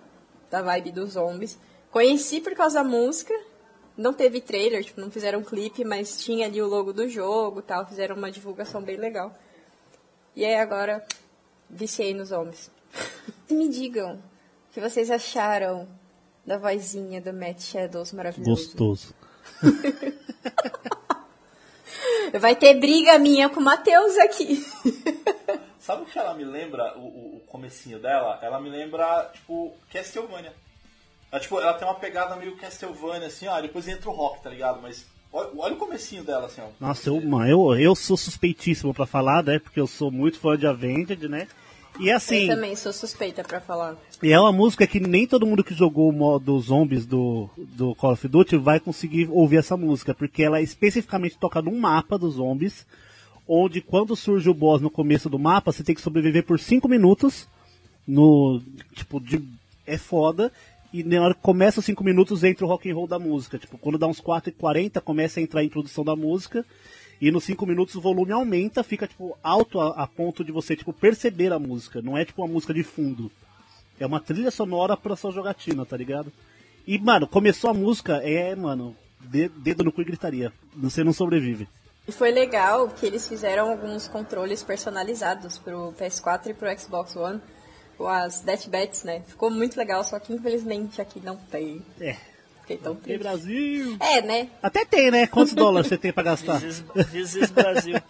da 0.50 0.64
vibe 0.64 0.92
dos 0.92 1.12
zombies. 1.12 1.58
Conheci 1.92 2.42
por 2.42 2.56
causa 2.56 2.82
da 2.82 2.84
música. 2.84 3.34
Não 3.96 4.12
teve 4.12 4.42
trailer, 4.42 4.84
tipo, 4.84 5.00
não 5.00 5.12
fizeram 5.12 5.40
um 5.40 5.44
clipe, 5.44 5.86
mas 5.86 6.24
tinha 6.24 6.48
ali 6.48 6.60
o 6.60 6.68
logo 6.68 6.92
do 6.92 7.08
jogo 7.08 7.60
e 7.60 7.64
tal. 7.64 7.86
Fizeram 7.86 8.16
uma 8.16 8.32
divulgação 8.32 8.82
bem 8.82 8.98
legal. 8.98 9.32
E 10.36 10.44
aí 10.44 10.56
agora, 10.56 11.06
viciei 11.70 12.16
nos 12.16 12.30
zombies. 12.30 12.72
Me 13.52 13.70
digam 13.70 14.16
o 14.16 14.74
que 14.74 14.82
vocês 14.82 15.12
acharam 15.12 15.88
da 16.44 16.58
vozinha 16.58 17.22
do 17.22 17.32
Matt 17.32 17.62
Shadows 17.62 18.14
maravilhoso. 18.14 18.50
Gostoso. 18.50 19.14
Vai 22.40 22.56
ter 22.56 22.80
briga 22.80 23.18
minha 23.20 23.50
com 23.50 23.60
o 23.60 23.64
Matheus 23.64 24.18
aqui. 24.18 24.66
Sabe 25.80 26.04
o 26.04 26.06
que 26.06 26.18
ela 26.18 26.34
me 26.34 26.46
lembra, 26.46 26.98
o, 26.98 27.02
o, 27.02 27.38
o 27.38 27.40
comecinho 27.48 28.00
dela? 28.00 28.40
Ela 28.42 28.60
me 28.60 28.70
lembra, 28.70 29.30
tipo, 29.34 29.74
Castlevania. 29.92 30.54
Ela, 31.30 31.42
tipo, 31.42 31.60
ela 31.60 31.74
tem 31.74 31.88
uma 31.88 31.96
pegada 31.96 32.36
meio 32.36 32.56
Castlevania, 32.56 33.28
assim, 33.28 33.48
ó, 33.48 33.60
depois 33.60 33.88
entra 33.88 34.10
o 34.10 34.14
rock, 34.14 34.42
tá 34.42 34.50
ligado? 34.50 34.82
Mas 34.82 35.06
olha, 35.32 35.50
olha 35.58 35.74
o 35.74 35.78
comecinho 35.78 36.24
dela, 36.24 36.46
assim, 36.46 36.62
ó. 36.62 36.68
Nossa, 36.80 37.10
eu, 37.10 37.20
mano, 37.20 37.50
eu, 37.50 37.76
eu 37.78 37.96
sou 37.96 38.16
suspeitíssimo 38.16 38.94
pra 38.94 39.06
falar, 39.06 39.44
né? 39.44 39.60
Porque 39.60 39.80
eu 39.80 39.88
sou 39.88 40.10
muito 40.10 40.40
fã 40.40 40.58
de 40.58 40.66
Avenged, 40.66 41.28
né? 41.28 41.48
E 42.00 42.10
assim, 42.12 42.50
Eu 42.50 42.56
também 42.56 42.76
sou 42.76 42.92
suspeita 42.92 43.44
pra 43.44 43.62
falar. 43.62 43.96
e 44.22 44.32
é 44.32 44.40
uma 44.40 44.52
música 44.52 44.88
que 44.88 45.00
nem 45.00 45.28
todo 45.28 45.46
mundo 45.46 45.64
que 45.64 45.74
jogou 45.74 46.10
o 46.10 46.14
modo 46.14 46.60
zombies 46.60 47.06
do, 47.06 47.50
do 47.56 47.94
Call 47.96 48.14
of 48.14 48.28
Duty 48.28 48.58
vai 48.58 48.80
conseguir 48.80 49.30
ouvir 49.30 49.58
essa 49.58 49.78
música, 49.78 50.14
porque 50.14 50.44
ela 50.44 50.60
é 50.60 50.64
especificamente 50.64 51.38
toca 51.38 51.62
num 51.62 51.80
mapa 51.80 52.18
dos 52.18 52.36
zombies, 52.36 52.86
onde 53.48 53.80
quando 53.82 54.16
surge 54.16 54.50
o 54.50 54.54
boss 54.54 54.82
no 54.82 54.90
começo 54.90 55.30
do 55.30 55.38
mapa, 55.38 55.72
você 55.72 55.84
tem 55.84 55.94
que 55.94 56.02
sobreviver 56.02 56.44
por 56.44 56.60
5 56.60 56.88
minutos, 56.90 57.48
no, 58.08 58.62
tipo, 58.96 59.20
de, 59.20 59.44
é 59.86 59.98
foda, 59.98 60.52
e 60.92 61.04
na 61.04 61.22
hora 61.22 61.34
que 61.36 61.42
começa 61.42 61.80
os 61.80 61.86
5 61.86 62.04
minutos 62.04 62.44
entra 62.44 62.66
o 62.66 62.70
rock 62.70 62.90
and 62.90 62.96
roll 62.96 63.08
da 63.08 63.20
música, 63.20 63.60
tipo, 63.60 63.78
quando 63.78 63.98
dá 63.98 64.08
uns 64.08 64.20
4 64.20 64.50
e 64.50 64.54
40 64.54 65.00
começa 65.02 65.40
a 65.40 65.44
entrar 65.44 65.62
a 65.62 65.64
introdução 65.64 66.04
da 66.04 66.16
música, 66.16 66.66
e 67.28 67.32
nos 67.32 67.44
5 67.46 67.66
minutos 67.66 67.96
o 67.96 68.02
volume 68.02 68.32
aumenta, 68.32 68.84
fica 68.84 69.08
tipo 69.08 69.38
alto 69.44 69.80
a, 69.80 70.04
a 70.04 70.08
ponto 70.08 70.44
de 70.44 70.52
você 70.52 70.76
tipo 70.76 70.92
perceber 70.92 71.54
a 71.54 71.60
música, 71.60 72.02
não 72.02 72.18
é 72.18 72.26
tipo 72.26 72.42
uma 72.42 72.52
música 72.52 72.74
de 72.74 72.84
fundo. 72.84 73.32
É 74.00 74.06
uma 74.06 74.20
trilha 74.20 74.52
sonora 74.52 74.98
pra 74.98 75.16
sua 75.16 75.32
jogatina, 75.32 75.86
tá 75.86 75.96
ligado? 75.96 76.32
E 76.86 76.98
mano, 77.00 77.28
começou 77.28 77.70
a 77.70 77.74
música, 77.74 78.18
é, 78.24 78.56
mano, 78.56 78.96
de- 79.22 79.48
dedo 79.50 79.84
no 79.84 79.92
cu 79.92 80.02
e 80.02 80.06
gritaria. 80.06 80.52
Você 80.76 81.04
não 81.04 81.14
sobrevive. 81.14 81.68
E 82.08 82.12
foi 82.12 82.32
legal 82.32 82.90
que 82.90 83.06
eles 83.06 83.26
fizeram 83.28 83.70
alguns 83.70 84.08
controles 84.10 84.62
personalizados 84.62 85.58
pro 85.58 85.94
PS4 85.94 86.48
e 86.48 86.54
pro 86.54 86.80
Xbox 86.80 87.16
One. 87.16 87.40
Com 87.98 88.08
as 88.08 88.42
Death 88.42 88.68
Bats, 88.68 89.04
né? 89.04 89.22
Ficou 89.28 89.50
muito 89.52 89.78
legal, 89.78 90.04
só 90.04 90.20
que 90.20 90.34
infelizmente 90.34 91.00
aqui 91.00 91.22
não 91.22 91.38
tem. 91.38 91.82
É. 92.02 92.18
Fiquei 92.64 92.78
tão 92.78 92.96
triste. 92.96 93.20
Brasil. 93.20 93.98
É, 94.00 94.22
né? 94.22 94.50
Até 94.62 94.86
tem, 94.86 95.12
né? 95.12 95.28
Quantos 95.28 95.54
dólares 95.54 95.88
você 95.88 95.98
tem 95.98 96.14
pra 96.14 96.24
gastar? 96.24 96.62
This 96.62 96.84
is, 96.96 97.12
this 97.12 97.36
is 97.36 97.52
Brasil. 97.52 98.02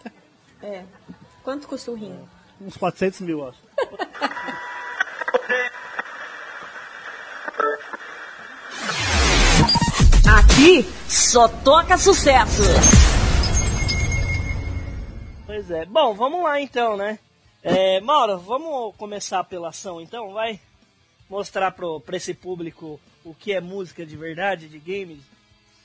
É. 0.62 0.84
Quanto 1.42 1.66
custa 1.66 1.90
o 1.90 1.94
rim? 1.94 2.16
Uns 2.60 2.76
400 2.76 3.20
mil, 3.20 3.46
acho. 3.46 3.58
Aqui 10.38 10.82
só 11.08 11.48
toca 11.48 11.98
sucesso. 11.98 12.62
Pois 15.46 15.70
é. 15.70 15.84
Bom, 15.84 16.14
vamos 16.14 16.42
lá 16.44 16.60
então, 16.60 16.96
né? 16.96 17.18
É, 17.62 18.00
Mauro, 18.00 18.38
vamos 18.38 18.94
começar 18.96 19.38
a 19.38 19.40
apelação 19.40 20.00
então, 20.00 20.32
vai? 20.32 20.60
Mostrar 21.28 21.72
pro, 21.72 22.00
pra 22.00 22.16
esse 22.16 22.32
público 22.34 23.00
o 23.24 23.34
que 23.34 23.52
é 23.52 23.60
música 23.60 24.04
de 24.04 24.16
verdade, 24.16 24.68
de 24.68 24.78
games. 24.78 25.20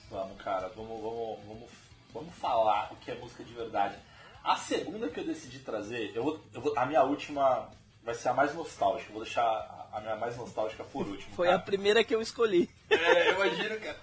Vamos, 0.10 0.42
cara, 0.42 0.68
vamos, 0.76 1.02
vamos, 1.02 1.40
vamos, 1.48 1.70
vamos 2.14 2.36
falar 2.36 2.92
o 2.92 2.96
que 2.98 3.12
é 3.12 3.16
música 3.16 3.44
de 3.44 3.54
verdade. 3.54 3.96
A 4.44 4.56
segunda 4.58 5.10
que 5.10 5.20
eu 5.20 5.26
decidi 5.26 5.60
trazer, 5.60 6.12
eu 6.16 6.24
vou, 6.24 6.40
eu 6.54 6.62
vou- 6.62 6.78
a 6.78 6.86
minha 6.86 7.04
última 7.04 7.70
vai 8.04 8.16
ser 8.16 8.30
a 8.30 8.34
mais 8.34 8.54
nostálgica. 8.56 9.10
Eu 9.10 9.16
vou 9.16 9.24
deixar 9.24 9.44
a- 9.44 9.90
a 9.98 10.02
minha 10.02 10.16
mais 10.16 10.36
nostálgica 10.38 10.84
por 10.84 11.08
último. 11.08 11.36
Foi 11.36 11.48
cara. 11.48 11.58
a 11.60 11.62
primeira 11.62 12.04
que 12.04 12.16
eu 12.16 12.22
escolhi. 12.22 12.70
É, 12.90 13.30
eu 13.32 13.36
imagino, 13.36 13.80
cara. 13.80 13.98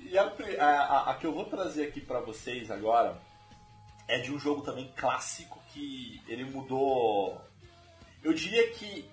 E 0.00 0.18
a, 0.18 0.22
a- 0.24 0.64
a- 0.64 1.10
a 1.10 1.14
que 1.14 1.26
eu 1.26 1.32
vou 1.32 1.44
trazer 1.44 1.86
aqui 1.86 2.00
pra 2.00 2.18
vocês 2.20 2.70
agora 2.70 3.20
é 4.08 4.18
de 4.18 4.32
um 4.32 4.38
jogo 4.38 4.62
também 4.62 4.90
clássico 4.96 5.62
que 5.72 6.20
ele 6.26 6.44
mudou. 6.44 7.38
Eu 8.24 8.32
diria 8.32 8.70
que 8.72 9.08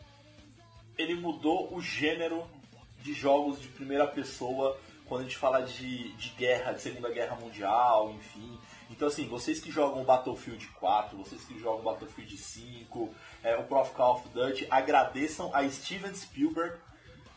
ele 0.98 1.16
mudou 1.16 1.76
o 1.76 1.82
gênero 1.82 2.48
de 3.06 3.14
jogos 3.14 3.62
de 3.62 3.68
primeira 3.68 4.08
pessoa 4.08 4.78
quando 5.06 5.22
a 5.22 5.24
gente 5.26 5.38
fala 5.38 5.62
de, 5.62 6.12
de 6.14 6.30
guerra, 6.30 6.72
de 6.72 6.82
Segunda 6.82 7.12
Guerra 7.12 7.36
Mundial, 7.36 8.10
enfim. 8.10 8.60
Então, 8.90 9.08
assim, 9.08 9.28
vocês 9.28 9.60
que 9.60 9.72
jogam 9.72 10.04
Battlefield 10.04 10.68
4, 10.80 11.16
vocês 11.16 11.44
que 11.44 11.60
jogam 11.60 11.84
Battlefield 11.84 12.36
5, 12.36 13.14
é, 13.44 13.56
o 13.56 13.64
próprio 13.66 13.94
Call 13.94 14.16
of 14.16 14.30
Duty, 14.30 14.66
agradeçam 14.72 15.52
a 15.54 15.70
Steven 15.70 16.16
Spielberg 16.16 16.78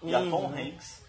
e 0.03 0.15
a 0.15 0.21
Tom 0.21 0.47
Hanks 0.47 1.07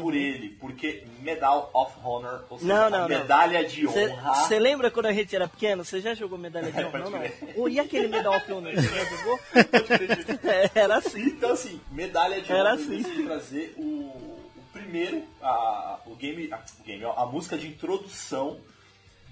por 0.00 0.14
ele, 0.14 0.50
porque 0.60 1.04
Medal 1.20 1.70
of 1.74 1.92
Honor, 2.02 2.44
ou 2.48 2.58
seja, 2.58 2.72
Não, 2.74 2.86
a 2.86 2.90
não, 2.90 2.98
não. 3.00 3.08
medalha 3.08 3.64
de 3.64 3.86
honra. 3.86 4.34
Você 4.34 4.58
lembra 4.58 4.90
quando 4.90 5.06
a 5.06 5.12
gente 5.12 5.34
era 5.36 5.46
pequeno? 5.46 5.84
Você 5.84 6.00
já 6.00 6.14
jogou 6.14 6.38
medalha 6.38 6.72
de 6.72 6.78
honra? 6.80 6.90
Pode 6.90 7.04
Não, 7.04 7.10
não. 7.10 7.20
Oh, 7.56 7.68
e 7.68 7.78
aquele 7.78 8.08
Medal 8.08 8.34
of 8.36 8.52
Honor? 8.52 8.72
Você 8.74 8.88
já 8.88 9.04
jogou? 9.04 9.38
É, 10.46 10.70
Era 10.80 10.96
assim. 10.96 11.22
Então, 11.22 11.52
assim, 11.52 11.80
medalha 11.90 12.40
de 12.40 12.50
Era 12.50 12.72
honra, 12.72 12.74
assim. 12.74 12.96
eu 12.96 13.02
decidi 13.02 13.22
trazer 13.24 13.74
o, 13.76 14.38
primeiro, 14.72 15.22
a, 15.42 16.00
o 16.06 16.14
game, 16.14 16.50
a, 16.52 16.56
o 16.56 16.82
game, 16.84 17.04
a 17.04 17.26
música 17.26 17.56
de 17.58 17.66
introdução 17.66 18.58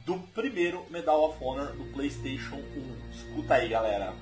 do 0.05 0.19
primeiro 0.35 0.85
Medal 0.91 1.25
of 1.25 1.39
Honor 1.43 1.73
do 1.73 1.85
PlayStation 1.93 2.57
1. 2.57 3.11
Escuta 3.15 3.55
aí, 3.55 3.69
galera. 3.69 4.13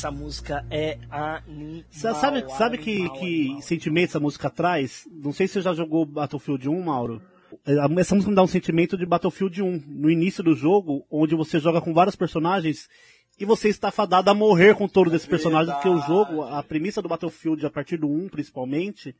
Essa 0.00 0.10
música 0.10 0.64
é 0.70 0.98
animal. 1.10 1.84
Sa- 1.90 2.14
Sabe, 2.14 2.44
sabe 2.56 2.78
que, 2.78 2.92
animal, 2.96 3.18
que 3.18 3.40
animal. 3.44 3.62
sentimento 3.62 4.08
essa 4.10 4.20
música 4.20 4.48
traz? 4.50 5.06
Não 5.12 5.32
sei 5.32 5.46
se 5.46 5.54
você 5.54 5.62
já 5.62 5.74
jogou 5.74 6.06
Battlefield 6.06 6.68
1, 6.68 6.82
Mauro. 6.82 7.20
É, 7.66 7.72
Essa 8.00 8.14
música 8.14 8.30
me 8.30 8.36
dá 8.36 8.42
um 8.42 8.46
sentimento 8.46 8.96
de 8.96 9.04
Battlefield 9.04 9.62
1. 9.62 9.84
No 9.86 10.10
início 10.10 10.42
do 10.42 10.54
jogo, 10.54 11.04
onde 11.10 11.34
você 11.34 11.58
joga 11.58 11.80
com 11.80 11.92
vários 11.92 12.16
personagens 12.16 12.88
e 13.38 13.44
você 13.44 13.68
está 13.68 13.90
fadado 13.90 14.30
a 14.30 14.34
morrer 14.34 14.74
com 14.74 14.88
todos 14.88 15.12
esses 15.12 15.26
personagens, 15.26 15.74
porque 15.74 15.88
o 15.88 16.00
jogo, 16.02 16.42
a 16.42 16.62
premissa 16.62 17.00
do 17.02 17.08
Battlefield, 17.08 17.64
a 17.66 17.70
partir 17.70 17.96
do 17.98 18.08
1 18.08 18.28
principalmente, 18.28 19.14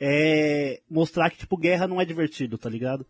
é 0.00 0.80
mostrar 0.90 1.30
que, 1.30 1.38
tipo, 1.38 1.56
guerra 1.56 1.86
não 1.86 2.00
é 2.00 2.04
divertido, 2.04 2.56
tá 2.58 2.68
ligado? 2.70 3.06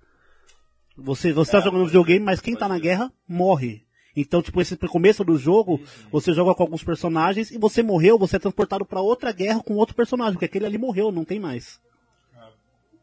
Você, 0.96 1.32
você 1.32 1.52
tá 1.52 1.60
jogando 1.60 1.82
um 1.82 1.86
videogame, 1.86 2.24
mas 2.24 2.40
quem 2.40 2.54
tá 2.56 2.68
na 2.68 2.78
guerra 2.78 3.12
morre. 3.28 3.82
Então, 4.16 4.40
tipo, 4.42 4.60
esse 4.60 4.76
começo 4.76 5.24
do 5.24 5.36
jogo, 5.36 5.80
você 6.10 6.32
joga 6.32 6.54
com 6.54 6.62
alguns 6.62 6.84
personagens 6.84 7.50
e 7.50 7.58
você 7.58 7.82
morreu, 7.82 8.18
você 8.18 8.36
é 8.36 8.38
transportado 8.38 8.84
pra 8.84 9.00
outra 9.00 9.32
guerra 9.32 9.60
com 9.62 9.74
outro 9.74 9.94
personagem, 9.94 10.34
porque 10.34 10.44
aquele 10.46 10.66
ali 10.66 10.78
morreu, 10.78 11.10
não 11.10 11.24
tem 11.24 11.40
mais. 11.40 11.80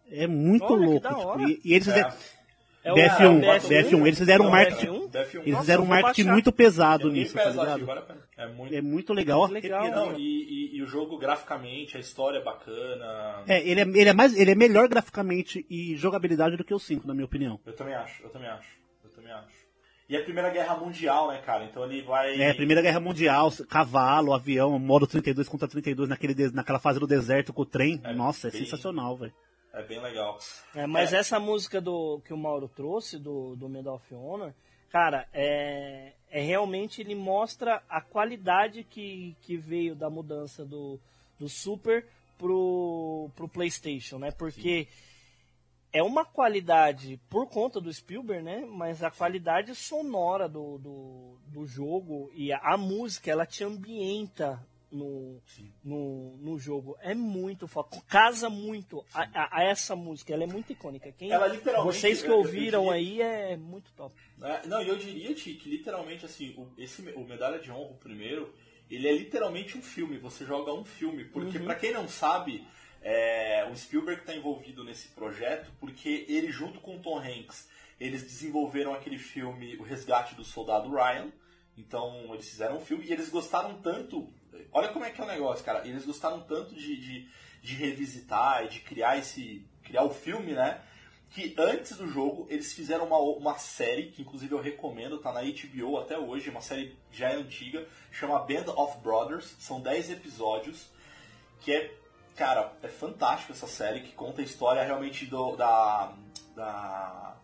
É 0.09 0.27
muito 0.27 0.65
Olha, 0.65 0.85
louco. 0.85 1.07
tipo, 1.07 1.41
e, 1.49 1.61
e 1.63 1.73
eles 1.73 1.87
fizeram. 1.87 2.13
É 2.83 2.91
DF1, 2.93 3.43
é 3.43 3.57
o 3.57 3.59
DF1, 3.61 4.05
eles 4.07 4.17
fizeram 4.19 4.45
um 4.45 4.49
marketing. 4.49 4.87
DF1? 4.87 5.09
DF1. 5.11 5.41
Eles 5.45 5.59
fizeram 5.59 5.83
um 5.83 5.87
marketing 5.87 6.29
muito 6.29 6.51
pesado 6.51 7.09
É 7.09 7.11
nisso, 7.11 7.35
tá 7.35 7.49
ligado? 7.49 7.87
É 8.35 8.47
muito. 8.47 8.73
É 8.75 8.81
muito 8.81 9.13
legal. 9.13 9.45
Legal. 9.47 9.85
E- 9.85 9.91
Não, 9.91 10.17
e, 10.17 10.21
e- 10.73 10.77
e 10.77 10.81
o 10.81 10.87
jogo 10.87 11.15
graficamente, 11.19 11.95
a 11.95 11.99
história 11.99 12.39
é 12.39 12.43
bacana. 12.43 13.43
É, 13.47 13.59
ele 13.69 13.81
é, 13.81 13.83
ele 13.83 14.09
é 14.09 14.13
mais, 14.13 14.35
ele 14.35 14.49
é 14.51 14.55
melhor 14.55 14.87
graficamente 14.87 15.63
e 15.69 15.95
jogabilidade 15.95 16.57
do 16.57 16.63
que 16.63 16.73
o 16.73 16.79
5, 16.79 17.07
na 17.07 17.13
minha 17.13 17.25
opinião. 17.25 17.59
Eu 17.65 17.73
também 17.73 17.93
acho, 17.93 18.23
eu 18.23 18.29
também 18.29 18.49
acho. 18.49 18.80
E 20.11 20.15
é 20.17 20.19
a 20.19 20.23
Primeira 20.23 20.49
Guerra 20.49 20.75
Mundial, 20.75 21.29
né, 21.29 21.37
cara? 21.39 21.63
Então 21.63 21.85
ele 21.85 22.01
vai. 22.01 22.39
É, 22.41 22.53
Primeira 22.53 22.81
Guerra 22.81 22.99
Mundial, 22.99 23.49
cavalo, 23.69 24.33
avião, 24.33 24.77
modo 24.77 25.07
32 25.07 25.47
contra 25.47 25.69
32 25.69 26.09
naquele, 26.09 26.33
des- 26.33 26.51
naquela 26.51 26.79
fase 26.79 26.99
do 26.99 27.07
deserto 27.07 27.53
com 27.53 27.61
o 27.61 27.65
trem. 27.65 28.01
É 28.03 28.13
Nossa, 28.13 28.49
é 28.49 28.51
bem- 28.51 28.59
sensacional, 28.65 29.15
velho. 29.15 29.33
É 29.73 29.81
bem 29.83 30.01
legal. 30.01 30.37
É, 30.75 30.85
mas 30.85 31.13
É. 31.13 31.17
essa 31.19 31.39
música 31.39 31.79
do 31.79 32.19
que 32.25 32.33
o 32.33 32.37
Mauro 32.37 32.67
trouxe, 32.67 33.17
do, 33.17 33.55
do 33.55 33.69
Medal 33.69 33.95
of 33.95 34.13
Honor, 34.13 34.51
cara, 34.89 35.25
é, 35.33 36.11
é 36.29 36.41
realmente 36.41 36.99
ele 36.99 37.15
mostra 37.15 37.81
a 37.89 38.01
qualidade 38.01 38.83
que, 38.83 39.33
que 39.41 39.55
veio 39.55 39.95
da 39.95 40.09
mudança 40.09 40.65
do, 40.65 40.99
do 41.39 41.47
Super 41.47 42.05
pro, 42.37 43.29
pro 43.33 43.47
PlayStation, 43.47 44.17
né? 44.19 44.29
Porque 44.31 44.89
é 45.93 46.01
uma 46.03 46.23
qualidade 46.25 47.19
por 47.29 47.47
conta 47.47 47.79
do 47.81 47.91
Spielberg, 47.93 48.43
né? 48.43 48.65
Mas 48.69 49.03
a 49.03 49.11
qualidade 49.11 49.73
sonora 49.75 50.47
do, 50.47 50.77
do, 50.77 51.37
do 51.47 51.65
jogo 51.65 52.31
e 52.33 52.51
a, 52.53 52.59
a 52.59 52.77
música, 52.77 53.29
ela 53.31 53.45
te 53.45 53.63
ambienta 53.63 54.65
no, 54.91 55.41
no, 55.83 56.37
no 56.37 56.59
jogo. 56.59 56.97
É 57.01 57.13
muito 57.13 57.67
foda. 57.67 57.89
Casa 58.07 58.49
muito 58.49 59.05
a, 59.13 59.59
a- 59.59 59.63
essa 59.63 59.95
música. 59.95 60.33
Ela 60.33 60.43
é 60.43 60.47
muito 60.47 60.71
icônica. 60.71 61.11
Quem, 61.13 61.31
Ela 61.31 61.47
literalmente- 61.47 61.97
vocês 61.97 62.21
que 62.21 62.27
eu- 62.27 62.33
eu 62.33 62.37
ouviram 62.39 62.81
diria- 62.93 62.93
aí 62.93 63.21
é 63.21 63.57
muito 63.57 63.91
top. 63.93 64.13
É, 64.41 64.67
não, 64.67 64.81
e 64.81 64.87
eu 64.89 64.97
diria, 64.97 65.33
Ti, 65.33 65.53
que 65.53 65.69
literalmente, 65.69 66.25
assim, 66.25 66.53
o, 66.57 66.67
esse, 66.77 67.01
o 67.13 67.23
Medalha 67.25 67.59
de 67.59 67.71
Honra, 67.71 67.91
o 67.91 67.97
primeiro, 67.97 68.53
ele 68.89 69.07
é 69.07 69.13
literalmente 69.13 69.77
um 69.77 69.81
filme. 69.81 70.17
Você 70.17 70.45
joga 70.45 70.73
um 70.73 70.83
filme. 70.83 71.23
Porque, 71.25 71.57
pra 71.59 71.75
quem 71.75 71.93
não 71.93 72.07
sabe, 72.09 72.65
é, 73.01 73.67
o 73.71 73.75
Spielberg 73.75 74.21
está 74.21 74.35
envolvido 74.35 74.83
nesse 74.83 75.09
projeto 75.09 75.71
porque 75.79 76.25
ele, 76.27 76.51
junto 76.51 76.79
com 76.79 76.97
o 76.97 76.99
Tom 76.99 77.19
Hanks, 77.19 77.67
eles 77.99 78.23
desenvolveram 78.23 78.93
aquele 78.93 79.17
filme 79.17 79.75
O 79.77 79.83
Resgate 79.83 80.35
do 80.35 80.43
Soldado 80.43 80.89
Ryan. 80.89 81.31
Então, 81.77 82.33
eles 82.33 82.49
fizeram 82.49 82.77
um 82.77 82.81
filme 82.81 83.05
e 83.05 83.11
eles 83.13 83.29
gostaram 83.29 83.81
tanto. 83.81 84.31
Olha 84.71 84.89
como 84.89 85.05
é 85.05 85.09
que 85.09 85.21
é 85.21 85.23
o 85.23 85.27
negócio, 85.27 85.63
cara. 85.63 85.87
Eles 85.87 86.05
gostaram 86.05 86.41
tanto 86.41 86.75
de, 86.75 86.97
de, 86.97 87.29
de 87.61 87.75
revisitar 87.75 88.65
e 88.65 88.69
de 88.69 88.79
criar 88.81 89.17
esse. 89.17 89.65
criar 89.83 90.03
o 90.03 90.09
filme, 90.09 90.53
né? 90.53 90.81
que 91.31 91.55
antes 91.57 91.95
do 91.95 92.07
jogo 92.07 92.45
eles 92.49 92.73
fizeram 92.73 93.05
uma, 93.05 93.17
uma 93.17 93.57
série, 93.57 94.07
que 94.07 94.21
inclusive 94.21 94.53
eu 94.53 94.61
recomendo, 94.61 95.17
tá 95.17 95.31
na 95.31 95.41
HBO 95.41 95.97
até 95.97 96.17
hoje, 96.19 96.49
uma 96.49 96.59
série 96.59 96.95
já 97.11 97.29
é 97.29 97.35
antiga, 97.35 97.87
chama 98.11 98.39
Band 98.39 98.69
of 98.75 98.97
Brothers, 98.99 99.55
são 99.57 99.79
10 99.79 100.11
episódios, 100.11 100.89
que 101.61 101.71
é, 101.71 101.95
cara, 102.35 102.73
é 102.81 102.87
fantástico 102.87 103.51
essa 103.51 103.67
série, 103.67 104.01
que 104.01 104.13
conta 104.13 104.41
a 104.41 104.45
história 104.45 104.83
realmente 104.83 105.25
do, 105.25 105.55
da, 105.55 106.13
da, 106.55 107.35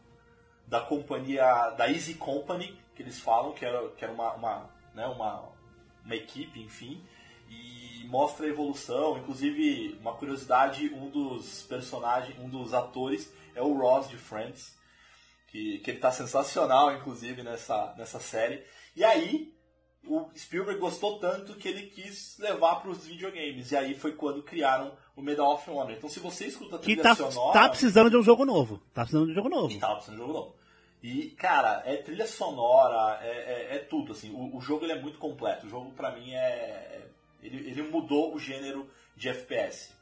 da 0.68 0.82
companhia, 0.82 1.70
da 1.72 1.90
Easy 1.90 2.16
Company, 2.16 2.78
que 2.96 3.04
eles 3.04 3.20
falam, 3.20 3.54
que 3.54 3.66
era, 3.66 3.90
que 3.90 4.04
era 4.04 4.14
uma, 4.14 4.34
uma, 4.34 4.70
né, 4.94 5.06
uma, 5.08 5.50
uma 6.04 6.16
equipe, 6.16 6.60
enfim, 6.62 7.04
e 7.50 8.06
mostra 8.08 8.46
a 8.46 8.50
evolução. 8.50 9.18
Inclusive, 9.18 9.98
uma 10.02 10.14
curiosidade, 10.14 10.94
um 10.94 11.10
dos 11.10 11.64
personagens, 11.64 12.38
um 12.40 12.50
dos 12.50 12.74
atores 12.74 13.32
é 13.56 13.62
o 13.62 13.78
Ross 13.78 14.10
de 14.10 14.18
Friends, 14.18 14.78
que, 15.48 15.80
que 15.80 15.92
ele 15.92 16.00
tá 16.00 16.12
sensacional, 16.12 16.94
inclusive, 16.96 17.44
nessa, 17.44 17.94
nessa 17.98 18.20
série. 18.20 18.64
E 18.96 19.04
aí, 19.04 19.54
o 20.08 20.30
Spielberg 20.36 20.80
gostou 20.80 21.20
tanto 21.20 21.56
que 21.56 21.68
ele 21.68 21.88
quis 21.88 22.38
levar 22.40 22.78
para 22.78 22.90
os 22.92 23.06
videogames. 23.06 23.72
E 23.72 23.78
aí 23.78 23.94
foi 23.94 24.14
quando 24.14 24.42
criaram 24.44 24.92
o 25.16 25.22
Medal 25.22 25.54
of 25.54 25.70
Honor. 25.70 25.92
Então, 25.92 26.10
se 26.10 26.20
você 26.20 26.48
escuta 26.48 26.76
a 26.78 26.80
Que 26.80 26.96
trilha 26.96 27.04
tá, 27.04 27.16
sonora... 27.16 27.54
tá 27.54 27.70
precisando 27.70 28.10
de 28.10 28.18
um 28.18 28.24
jogo 28.24 28.46
novo. 28.46 28.82
Tá 28.94 29.02
precisando 29.02 29.26
de 29.26 29.32
um 29.32 29.36
jogo 29.36 29.50
novo. 29.50 29.72
E 29.72 29.80
tava 29.80 29.96
precisando 29.96 30.16
de 30.20 30.22
jogo 30.22 30.34
novo. 30.34 30.56
E, 31.04 31.30
cara, 31.32 31.84
é 31.86 31.98
trilha 31.98 32.26
sonora, 32.28 33.20
é, 33.24 33.28
é, 33.30 33.76
é 33.76 33.80
tudo, 33.80 34.14
assim. 34.14 34.32
O, 34.34 34.58
o 34.58 34.62
jogo 34.62 34.86
ele 34.86 34.94
é 34.94 35.02
muito 35.02 35.20
completo. 35.20 35.68
O 35.68 35.70
jogo, 35.70 35.92
pra 35.92 36.12
mim, 36.12 36.34
é... 36.34 37.08
Ele, 37.44 37.70
ele 37.70 37.84
mudou 37.84 38.34
o 38.34 38.40
gênero 38.40 38.90
de 39.16 39.30
FPS. 39.30 39.94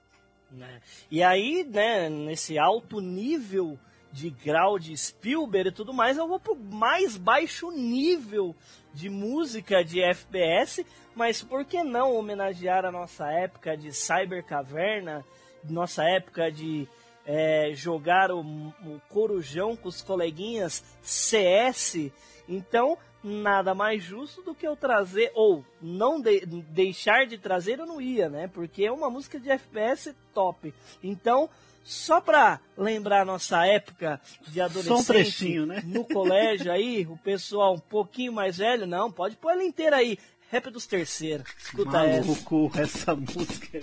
né? 0.49 0.81
E 1.11 1.21
aí, 1.21 1.63
né, 1.65 2.09
nesse 2.09 2.57
alto 2.57 3.01
nível 3.01 3.77
de 4.15 4.29
grau 4.29 4.79
de 4.79 4.95
Spielberg 4.95 5.67
e 5.67 5.71
tudo 5.73 5.93
mais, 5.93 6.17
eu 6.17 6.25
vou 6.25 6.39
pro 6.39 6.55
mais 6.55 7.17
baixo 7.17 7.69
nível 7.69 8.55
de 8.93 9.09
música 9.09 9.83
de 9.83 10.01
FPS, 10.01 10.85
mas 11.13 11.43
por 11.43 11.65
que 11.65 11.83
não 11.83 12.15
homenagear 12.15 12.85
a 12.85 12.91
nossa 12.93 13.29
época 13.29 13.75
de 13.75 13.91
Cyber 13.91 14.41
Caverna, 14.45 15.25
nossa 15.69 16.05
época 16.05 16.49
de 16.49 16.87
é, 17.25 17.71
jogar 17.73 18.31
o, 18.31 18.39
o 18.39 19.01
corujão 19.09 19.75
com 19.75 19.89
os 19.89 20.01
coleguinhas 20.01 20.81
CS? 21.01 22.09
Então, 22.47 22.97
nada 23.21 23.75
mais 23.75 24.01
justo 24.01 24.41
do 24.43 24.55
que 24.55 24.65
eu 24.65 24.77
trazer, 24.77 25.29
ou 25.35 25.65
não 25.81 26.21
de- 26.21 26.45
deixar 26.45 27.25
de 27.25 27.37
trazer, 27.37 27.79
eu 27.79 27.85
não 27.85 27.99
ia, 27.99 28.29
né? 28.29 28.47
Porque 28.47 28.85
é 28.85 28.91
uma 28.91 29.09
música 29.09 29.37
de 29.37 29.49
FPS 29.49 30.15
top. 30.33 30.73
Então, 31.03 31.49
só 31.85 32.19
pra 32.19 32.59
lembrar 32.75 33.23
nossa 33.23 33.63
época 33.67 34.19
de 34.47 34.59
adolescente 34.59 35.05
trechinho, 35.05 35.67
né? 35.67 35.83
no 35.85 36.03
colégio 36.03 36.71
aí, 36.71 37.05
o 37.05 37.15
pessoal 37.15 37.75
um 37.75 37.79
pouquinho 37.79 38.33
mais 38.33 38.57
velho, 38.57 38.87
não, 38.87 39.11
pode 39.11 39.35
pôr 39.35 39.51
ela 39.51 39.63
inteira 39.63 39.97
aí. 39.97 40.17
Rap 40.49 40.71
dos 40.71 40.87
terceiros. 40.87 41.47
Escuta 41.57 42.03
essa. 42.05 42.27
Maluco, 42.27 42.71
essa 42.75 43.15
música. 43.15 43.79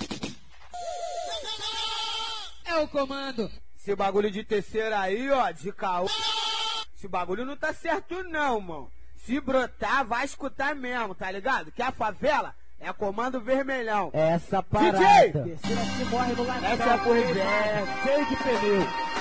É 2.65 2.77
o 2.77 2.89
comando. 2.89 3.51
Esse 3.79 3.95
bagulho 3.95 4.31
de 4.31 4.43
terceira 4.43 5.01
aí, 5.01 5.31
ó, 5.31 5.51
de 5.53 5.73
caô. 5.73 6.07
Esse 6.97 7.07
bagulho 7.07 7.45
não 7.45 7.57
tá 7.57 7.73
certo 7.73 8.23
não, 8.25 8.61
mano. 8.61 8.93
Se 9.17 9.41
brotar, 9.41 10.05
vai 10.05 10.25
escutar 10.25 10.75
mesmo, 10.75 11.15
tá 11.15 11.31
ligado? 11.31 11.71
Que 11.71 11.83
a 11.83 11.93
favela 11.93 12.55
é 12.83 12.93
comando 12.93 13.41
vermelhão. 13.41 14.11
Essa 14.13 14.63
parada. 14.63 14.99
DJ! 14.99 15.57
Essa 16.73 16.91
é 16.91 16.99
por 16.99 17.17
inverno, 17.17 17.87
cheio 18.03 18.27
de 18.27 18.37
pneu. 18.37 19.13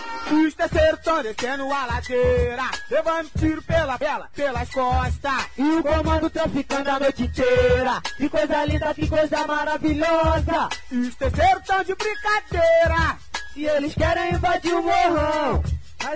Os 0.46 0.54
terceiros 0.54 1.00
tão 1.02 1.22
descendo 1.22 1.72
a 1.72 1.86
ladeira, 1.86 2.64
levando 2.90 3.30
tiro 3.38 3.62
pela 3.64 3.98
vela, 3.98 4.30
pelas 4.34 4.70
costas. 4.70 5.48
E 5.58 5.64
o 5.64 5.84
comando 5.84 6.30
traficando 6.30 6.90
a 6.90 7.00
noite 7.00 7.24
inteira. 7.24 8.02
Que 8.18 8.30
coisa 8.30 8.66
linda, 8.66 8.94
que 8.94 9.08
coisa 9.08 9.48
maravilhosa. 9.48 10.70
Os 10.92 11.16
terceiros 11.16 11.64
tão 11.66 11.84
de 11.84 11.96
brincadeira. 11.96 13.18
E 13.56 13.66
eles 13.66 13.94
querem 13.94 14.34
invadir 14.34 14.74
o 14.74 14.84
morrão. 14.84 15.64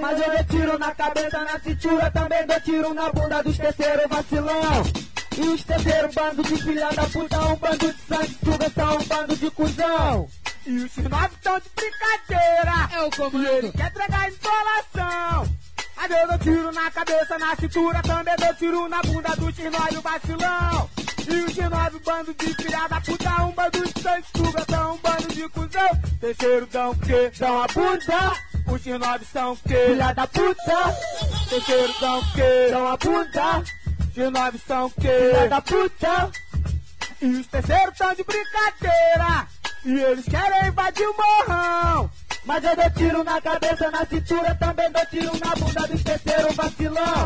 Mas 0.02 0.20
eu 0.20 0.32
dou 0.32 0.44
tiro 0.46 0.80
na 0.80 0.96
cabeça, 0.96 1.42
na 1.42 1.60
cintura, 1.60 2.10
também 2.12 2.46
dou 2.46 2.60
tiro 2.62 2.94
na 2.94 3.12
bunda 3.12 3.44
dos 3.44 3.58
terceiros 3.58 4.08
vacilão. 4.08 5.15
E 5.38 5.42
os 5.50 5.64
terceiros 5.64 6.16
bando 6.16 6.44
de 6.44 6.58
filha 6.64 6.90
da 6.92 7.04
puta, 7.04 7.40
um 7.48 7.56
bando 7.56 7.94
de 7.94 8.00
sanguessuga, 8.08 8.72
são 8.74 8.98
um 8.98 9.04
bando 9.04 9.36
de 9.36 9.52
cuzão. 9.52 10.30
E 10.66 10.78
os 10.78 10.98
nove 10.98 11.30
tão 11.44 11.60
de 11.60 11.70
brincadeira. 11.76 12.90
É 12.94 13.02
o 13.04 13.08
E 13.08 13.12
comando. 13.12 13.48
ele 13.48 13.72
quer 13.72 13.88
entregar 13.92 14.30
insolação. 14.30 15.56
Aí 15.98 16.12
eu 16.12 16.28
dou 16.28 16.38
tiro 16.40 16.72
na 16.72 16.92
cabeça, 16.92 17.38
na 17.38 17.56
cintura, 17.56 18.02
também 18.02 18.36
dou 18.38 18.54
tiro 18.56 18.90
na 18.90 19.02
bunda 19.02 19.30
do 19.36 19.46
X9 19.48 20.02
vacilão. 20.02 20.90
E 21.28 21.42
o 21.42 21.46
X9 21.48 22.04
bando 22.04 22.34
de 22.34 22.54
filha 22.54 22.88
da 22.88 23.02
puta, 23.02 23.44
um 23.44 23.52
bando 23.52 23.82
de 23.94 24.02
sanguessuga, 24.02 24.66
são 24.70 24.94
um 24.94 24.98
bando 24.98 25.28
de 25.34 25.50
cuzão. 25.50 26.02
Terceiro 26.20 26.66
dão 26.68 26.92
o 26.92 26.98
quê? 27.00 27.32
Dão 27.38 27.62
a 27.64 27.68
bunda. 27.68 28.34
Os 28.68 28.82
X9 28.82 29.22
são 29.32 29.52
o 29.54 29.58
quê? 29.58 29.86
Filha 29.88 30.14
da 30.14 30.28
puta, 30.28 30.96
Terceiro 31.50 31.94
dão 32.00 32.20
o 32.20 32.32
quê? 32.34 32.68
dão 32.72 32.88
a 32.88 32.98
bunda. 32.98 33.64
X9 34.16 34.62
são 34.66 34.86
o 34.86 34.90
Filha 34.90 35.50
da 35.50 35.60
puta, 35.60 36.32
E 37.22 37.26
os 37.26 37.48
terceiros 37.48 37.98
tão 37.98 38.14
de 38.14 38.24
brincadeira. 38.24 39.46
E 39.84 39.92
eles 39.92 40.26
querem 40.26 40.70
invadir 40.70 41.06
o 41.06 41.16
morrão. 41.18 42.10
Mas 42.46 42.64
eu 42.64 42.76
dou 42.78 42.90
tiro 42.92 43.24
na 43.26 43.42
cabeça, 43.42 43.92
na 43.92 44.06
cintura, 44.06 44.56
também 44.56 44.90
dou 44.90 45.06
tiro 45.08 45.32
na 45.38 45.56
bunda 45.56 45.88
dos 45.88 46.02
terceiros 46.02 46.56
vacilão. 46.56 47.26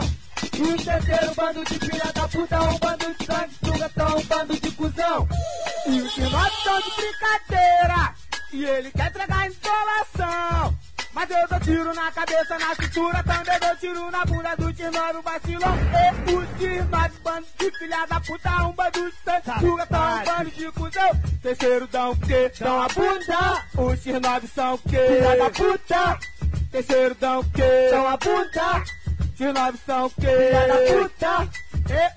E 0.57 0.61
os 0.61 0.83
terceiros 0.83 1.35
bando 1.35 1.63
de 1.63 1.79
filha 1.79 2.11
da 2.11 2.27
puta, 2.27 2.61
um 2.61 2.79
bando 2.79 3.13
de 3.13 3.25
sangue, 3.25 3.55
suga, 3.63 3.89
tão 3.89 4.17
um 4.17 4.23
bando 4.23 4.59
de 4.59 4.71
cuzão. 4.71 5.27
E 5.85 6.01
os 6.01 6.17
irmãos 6.17 6.63
tão 6.63 6.81
de 6.81 6.89
brincadeira. 6.95 8.15
E 8.51 8.65
ele 8.65 8.91
quer 8.91 9.09
entregar 9.09 9.47
instalação. 9.47 10.75
Mas 11.13 11.29
eu 11.29 11.47
dou 11.47 11.59
tiro 11.59 11.93
na 11.93 12.11
cabeça, 12.11 12.57
na 12.59 12.75
cintura, 12.75 13.23
também 13.23 13.59
dou 13.59 13.75
tiro 13.77 14.11
na 14.11 14.25
bunda 14.25 14.55
do 14.55 14.73
Tirnoro 14.73 15.21
vacilão. 15.21 15.77
E 16.27 16.35
os 16.35 16.59
Tirnores, 16.59 17.17
bando 17.23 17.47
de 17.57 17.71
filha 17.77 18.05
da 18.05 18.19
puta, 18.19 18.67
um 18.67 18.71
bando 18.71 18.91
de 18.91 19.15
censura, 19.23 19.85
tão 19.87 20.15
um 20.15 20.23
bando 20.23 20.51
de 20.51 20.71
cuzão. 20.71 21.11
Terceiro 21.41 21.87
dão 21.87 22.11
o 22.11 22.17
quê? 22.17 22.51
Dão 22.59 22.81
a 22.81 22.87
bunda. 22.87 23.65
Os 23.77 24.03
Tirnores 24.03 24.51
são 24.53 24.73
o 24.75 24.77
quê? 24.77 24.97
Filha 25.07 25.37
da 25.37 25.49
puta. 25.49 26.19
Terceiro 26.71 27.15
dão 27.15 27.39
o 27.39 27.49
quê? 27.51 27.87
Dão 27.91 28.07
a 28.07 28.17
bunda. 28.17 28.83
Tirnores 29.35 29.79
são 29.85 30.05
o 30.05 30.09
quê? 30.11 30.27
Filha 30.27 30.67
da 30.67 30.75
puta. 30.93 31.68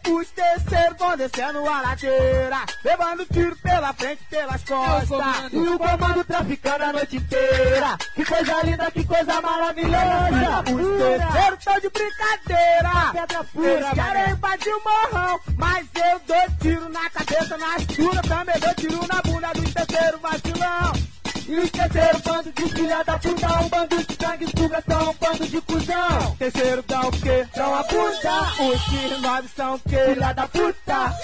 E 0.07 0.11
os 0.13 0.29
terceiros 0.31 0.99
vão 0.99 1.17
descendo 1.17 1.67
a 1.69 1.81
ladeira, 1.81 2.59
levando 2.85 3.27
tiro 3.27 3.57
pela 3.57 3.93
frente, 3.93 4.23
pelas 4.29 4.63
costas. 4.65 5.53
E 5.53 5.57
o 5.57 5.79
comando 5.79 6.25
traficando 6.25 6.85
a 6.85 6.93
noite 6.93 7.17
inteira. 7.17 7.97
Que 8.15 8.25
coisa 8.25 8.63
linda, 8.63 8.91
que 8.91 9.05
coisa 9.05 9.41
maravilhosa. 9.41 10.65
Os 10.73 10.99
terceiros 10.99 11.59
estão 11.59 11.81
de 11.81 11.91
brincadeira. 11.91 13.13
Pedra 13.13 13.45
pura, 13.45 13.69
Eles 13.71 13.89
querem 13.91 14.23
mané. 14.23 14.31
invadir 14.31 14.75
o 14.75 14.83
morrão, 14.85 15.41
mas 15.57 15.87
eu 15.95 16.21
dou 16.27 16.57
tiro 16.61 16.89
na 16.91 17.11
cabeça, 17.11 17.57
na 17.59 17.79
cintura, 17.79 18.23
também 18.23 18.59
dou 18.61 18.75
tiro 18.75 19.07
na 19.07 19.23
bunda 19.23 19.49
dos 19.55 19.73
terceiros 19.73 20.21
vacilão. 20.21 21.12
E 21.49 21.57
os 21.59 21.71
terceiros 21.71 22.21
bando 22.23 22.53
de 22.53 22.69
filha 22.69 23.03
da 23.05 23.19
puta, 23.19 23.61
um 23.61 23.69
bando 23.69 23.97
de 24.05 24.15
sangue, 24.17 24.47
suga, 24.57 24.83
são 24.89 25.11
um 25.11 25.15
bando 25.15 25.47
de 25.49 25.61
cuzão. 25.61 26.37
Terceiro 26.39 26.83
dá 26.87 27.01
o 27.01 27.11
quê? 27.13 27.47
Dão 27.55 27.75
a 27.75 27.83
bunda. 27.83 28.43
Os 28.43 28.81
X9 28.81 29.49
são 29.57 29.75
o 29.75 29.79
quê? 29.81 29.97
Filha 30.15 30.33
da 30.33 30.49
puta, 30.49 31.15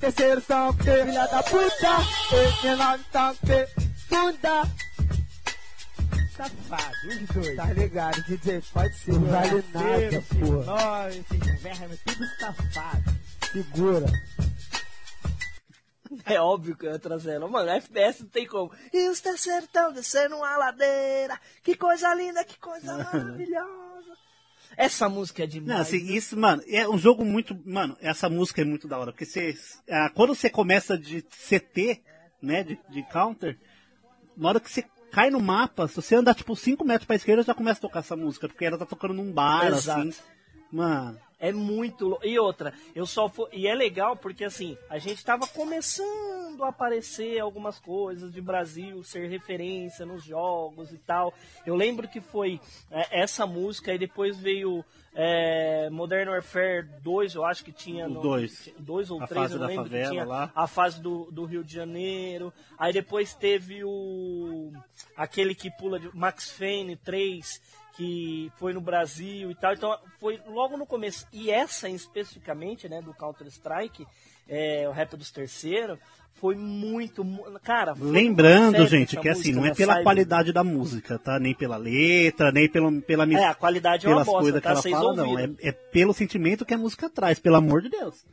Terceiro 0.00 0.42
são 0.46 0.68
o 0.70 0.74
quê? 0.76 1.04
filha 1.04 1.26
da 1.28 1.42
puta, 1.42 1.98
Os 2.00 2.54
X9 2.62 3.00
são 3.12 3.30
o 3.32 3.36
quê? 3.46 3.68
bunda. 4.10 4.68
Safado, 6.36 6.94
os 7.08 7.28
dois. 7.34 7.56
Tá 7.56 7.64
ligado, 7.66 8.22
DJ? 8.24 8.62
Pode 8.72 8.94
ser. 8.96 9.12
Não 9.12 9.20
vale 9.24 9.64
nada, 9.74 10.24
porra. 10.40 10.64
Nós, 10.64 11.16
esses 11.16 11.60
vermes, 11.62 11.98
tudo 12.06 12.24
safado. 12.38 13.14
Segura. 13.52 14.06
É 16.24 16.40
óbvio 16.40 16.76
que 16.76 16.86
eu 16.86 16.90
ia 16.90 16.98
trazer 16.98 17.32
ela. 17.32 17.48
Mano, 17.48 17.70
FPS 17.70 18.22
não 18.22 18.30
tem 18.30 18.46
como. 18.46 18.72
E 18.92 19.08
os 19.08 19.24
estão 19.24 19.92
descendo 19.92 20.36
uma 20.36 20.56
ladeira. 20.56 21.38
Que 21.62 21.76
coisa 21.76 22.12
linda, 22.14 22.44
que 22.44 22.58
coisa 22.58 22.98
maravilhosa. 23.04 24.16
Essa 24.76 25.08
música 25.08 25.44
é 25.44 25.46
demais. 25.46 25.68
Não, 25.68 25.80
assim, 25.80 26.12
isso, 26.12 26.36
mano, 26.36 26.62
é 26.66 26.88
um 26.88 26.98
jogo 26.98 27.24
muito. 27.24 27.56
Mano, 27.64 27.96
essa 28.00 28.28
música 28.28 28.62
é 28.62 28.64
muito 28.64 28.88
da 28.88 28.98
hora. 28.98 29.12
Porque 29.12 29.24
você. 29.24 29.56
quando 30.14 30.34
você 30.34 30.50
começa 30.50 30.96
de 30.96 31.22
CT, 31.22 32.02
né? 32.42 32.64
De, 32.64 32.78
de 32.88 33.02
counter, 33.04 33.58
na 34.36 34.48
hora 34.48 34.60
que 34.60 34.70
você 34.70 34.84
cai 35.12 35.30
no 35.30 35.40
mapa, 35.40 35.88
se 35.88 35.96
você 35.96 36.14
andar 36.14 36.34
tipo 36.34 36.54
5 36.54 36.84
metros 36.84 37.06
pra 37.06 37.16
esquerda, 37.16 37.42
já 37.42 37.54
começa 37.54 37.78
a 37.78 37.82
tocar 37.82 38.00
essa 38.00 38.16
música. 38.16 38.48
Porque 38.48 38.64
ela 38.64 38.78
tá 38.78 38.86
tocando 38.86 39.14
num 39.14 39.32
bar, 39.32 39.66
Exato. 39.66 40.00
assim. 40.00 40.14
Mano. 40.72 41.18
É 41.40 41.50
muito 41.52 42.18
E 42.22 42.38
outra, 42.38 42.74
eu 42.94 43.06
só 43.06 43.28
fui... 43.28 43.48
E 43.52 43.66
é 43.66 43.74
legal 43.74 44.14
porque 44.16 44.44
assim, 44.44 44.76
a 44.90 44.98
gente 44.98 45.24
tava 45.24 45.46
começando 45.46 46.62
a 46.62 46.68
aparecer 46.68 47.38
algumas 47.40 47.78
coisas 47.78 48.30
de 48.32 48.40
Brasil, 48.40 49.02
ser 49.02 49.26
referência 49.28 50.04
nos 50.04 50.22
jogos 50.22 50.92
e 50.92 50.98
tal. 50.98 51.32
Eu 51.64 51.74
lembro 51.74 52.06
que 52.06 52.20
foi 52.20 52.60
é, 52.90 53.22
essa 53.22 53.46
música 53.46 53.94
e 53.94 53.98
depois 53.98 54.36
veio 54.38 54.84
é, 55.14 55.88
Modern 55.90 56.28
Warfare 56.30 56.86
2, 57.02 57.34
eu 57.34 57.44
acho 57.44 57.64
que 57.64 57.72
tinha. 57.72 58.06
No- 58.08 58.20
dois. 58.20 58.68
Dois 58.78 59.10
ou 59.10 59.20
A 59.22 59.26
três, 59.26 59.50
eu 59.50 59.58
lembro. 59.58 59.84
que 59.84 59.90
favela 59.90 60.10
tinha 60.10 60.24
lá. 60.24 60.52
a 60.54 60.66
fase 60.66 61.00
do, 61.00 61.30
do 61.32 61.44
Rio 61.44 61.64
de 61.64 61.74
Janeiro. 61.74 62.52
Aí 62.78 62.92
depois 62.92 63.34
teve 63.34 63.82
o. 63.82 64.72
aquele 65.16 65.54
que 65.54 65.70
pula 65.70 65.98
de 65.98 66.14
Max 66.16 66.54
Payne 66.56 66.96
3, 66.96 67.60
que 67.96 68.50
foi 68.56 68.72
no 68.72 68.80
Brasil 68.80 69.50
e 69.50 69.54
tal. 69.54 69.72
Então 69.74 69.98
foi 70.18 70.40
logo 70.46 70.76
no 70.76 70.86
começo. 70.86 71.26
E 71.32 71.50
essa 71.50 71.88
especificamente, 71.88 72.88
né, 72.88 73.00
do 73.02 73.12
Counter 73.14 73.46
Strike, 73.48 74.06
é, 74.48 74.88
o 74.88 74.92
rap 74.92 75.16
dos 75.16 75.30
terceiros, 75.30 75.98
foi 76.34 76.54
muito. 76.56 77.22
mu- 77.22 77.44
Cara, 77.62 77.94
foi 77.94 78.10
Lembrando, 78.10 78.86
gente, 78.86 79.16
que 79.16 79.28
assim, 79.28 79.52
não 79.52 79.66
é 79.66 79.74
pela 79.74 80.02
qualidade 80.02 80.52
da 80.52 80.64
música, 80.64 81.18
tá? 81.18 81.38
Nem 81.38 81.54
pela 81.54 81.76
letra, 81.76 82.50
nem 82.50 82.68
pelo, 82.68 83.00
pela 83.02 83.24
É, 83.30 83.44
a 83.44 83.54
qualidade 83.54 84.06
é 84.06 84.08
uma 84.08 84.24
pelas 84.24 84.26
bosta, 84.26 84.40
coisas 84.42 84.62
tá? 84.62 84.80
que 84.82 84.88
ela 84.88 84.98
fala, 85.00 85.16
não. 85.16 85.24
É, 85.24 85.42
ouviram. 85.42 85.56
é 85.60 85.72
pelo 85.72 86.14
sentimento 86.14 86.64
que 86.64 86.72
a 86.74 86.78
música 86.78 87.10
traz, 87.10 87.38
pelo 87.38 87.56
amor 87.56 87.82
de 87.82 87.90
Deus. 87.90 88.24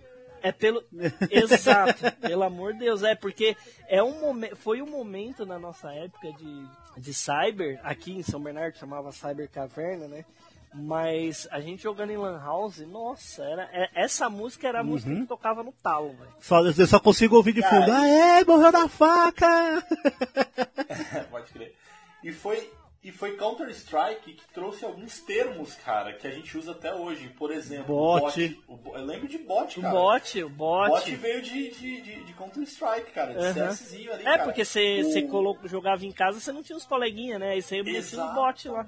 É 0.41 0.51
pelo. 0.51 0.84
Exato, 1.30 2.12
pelo 2.22 2.43
amor 2.43 2.74
de 2.74 2.80
Deus. 2.80 3.03
É 3.03 3.16
porque 3.16 3.58
é 3.89 4.01
um 4.01 4.22
momento. 4.22 4.55
Foi 4.55 4.82
um 4.82 4.89
momento 4.89 5.45
na 5.45 5.60
nossa 5.60 5.91
época 5.91 6.32
de, 6.34 6.66
de 6.98 7.14
cyber, 7.14 7.80
aqui 7.84 8.12
em 8.18 8.24
São 8.24 8.39
Bernardo 8.41 8.78
chamava 8.78 9.12
Cyber 9.12 9.50
Caverna, 9.50 10.08
né? 10.08 10.26
Mas 10.74 11.48
a 11.50 11.60
gente 11.62 11.82
jogando 11.84 12.12
em 12.12 12.18
Lan 12.18 12.39
House, 12.43 12.80
nossa, 12.80 13.41
era, 13.43 13.64
é- 13.72 13.89
essa 13.95 14.30
música 14.30 14.68
era 14.68 14.82
a 14.82 14.84
música 14.84 15.12
Uhum. 15.12 15.22
que 15.22 15.28
tocava 15.28 15.64
no 15.64 15.72
talo, 15.72 16.10
velho. 16.14 16.30
Só, 16.41 16.60
eu 16.64 16.88
só 16.88 17.00
consigo 17.00 17.36
ouvir 17.38 17.54
de 17.54 17.62
fundo. 17.62 17.86
Cara, 17.88 18.02
Aê, 18.02 18.43
morreu 18.43 18.72
na 18.72 18.88
faca! 18.89 19.48
Pode 21.32 21.52
crer. 21.52 21.76
E 22.24 22.32
foi, 22.32 22.70
e 23.08 23.12
foi 23.12 23.38
Counter-Strike 23.38 24.34
que 24.34 24.47
trouxe 24.53 24.84
alguns 24.84 25.20
termos, 25.22 25.74
cara, 25.76 26.12
que 26.14 26.28
a 26.28 26.32
gente 26.32 26.58
usa 26.58 26.72
até 26.74 26.93
hoje. 26.93 27.30
Por 27.30 27.51
exemplo, 27.51 27.95
Bot. 27.95 28.62
O 28.68 28.76
bo- 28.76 28.97
eu 28.97 29.05
lembro 29.05 29.28
de 29.28 29.38
bot, 29.38 29.80
O 29.80 29.82
cara. 29.82 29.93
bot, 29.93 30.43
o 30.43 30.49
bot. 30.49 30.89
Bot 30.89 31.16
veio 31.16 31.41
de, 31.41 31.70
de, 31.72 32.01
de, 32.01 32.24
de 32.26 32.34
Counter-Strike, 32.34 33.12
cara, 33.12 33.34
de 33.34 33.39
Aham. 33.39 33.70
CSzinho 33.74 34.12
ali, 34.12 34.22
É, 34.24 34.26
cara. 34.26 34.43
porque 34.43 34.66
você 34.66 35.01
O- 35.03 35.68
jogava 35.68 36.05
em 36.05 36.12
casa, 36.12 36.39
você 36.39 36.51
não 36.51 36.62
tinha 36.62 36.76
os 36.78 36.86
coleguinhas, 36.86 37.39
né? 37.39 37.51
Aí 37.51 37.62
você 37.62 37.80
os 37.82 37.88
Exato. 37.88 38.34
bot 38.36 38.68
lá. 38.68 38.86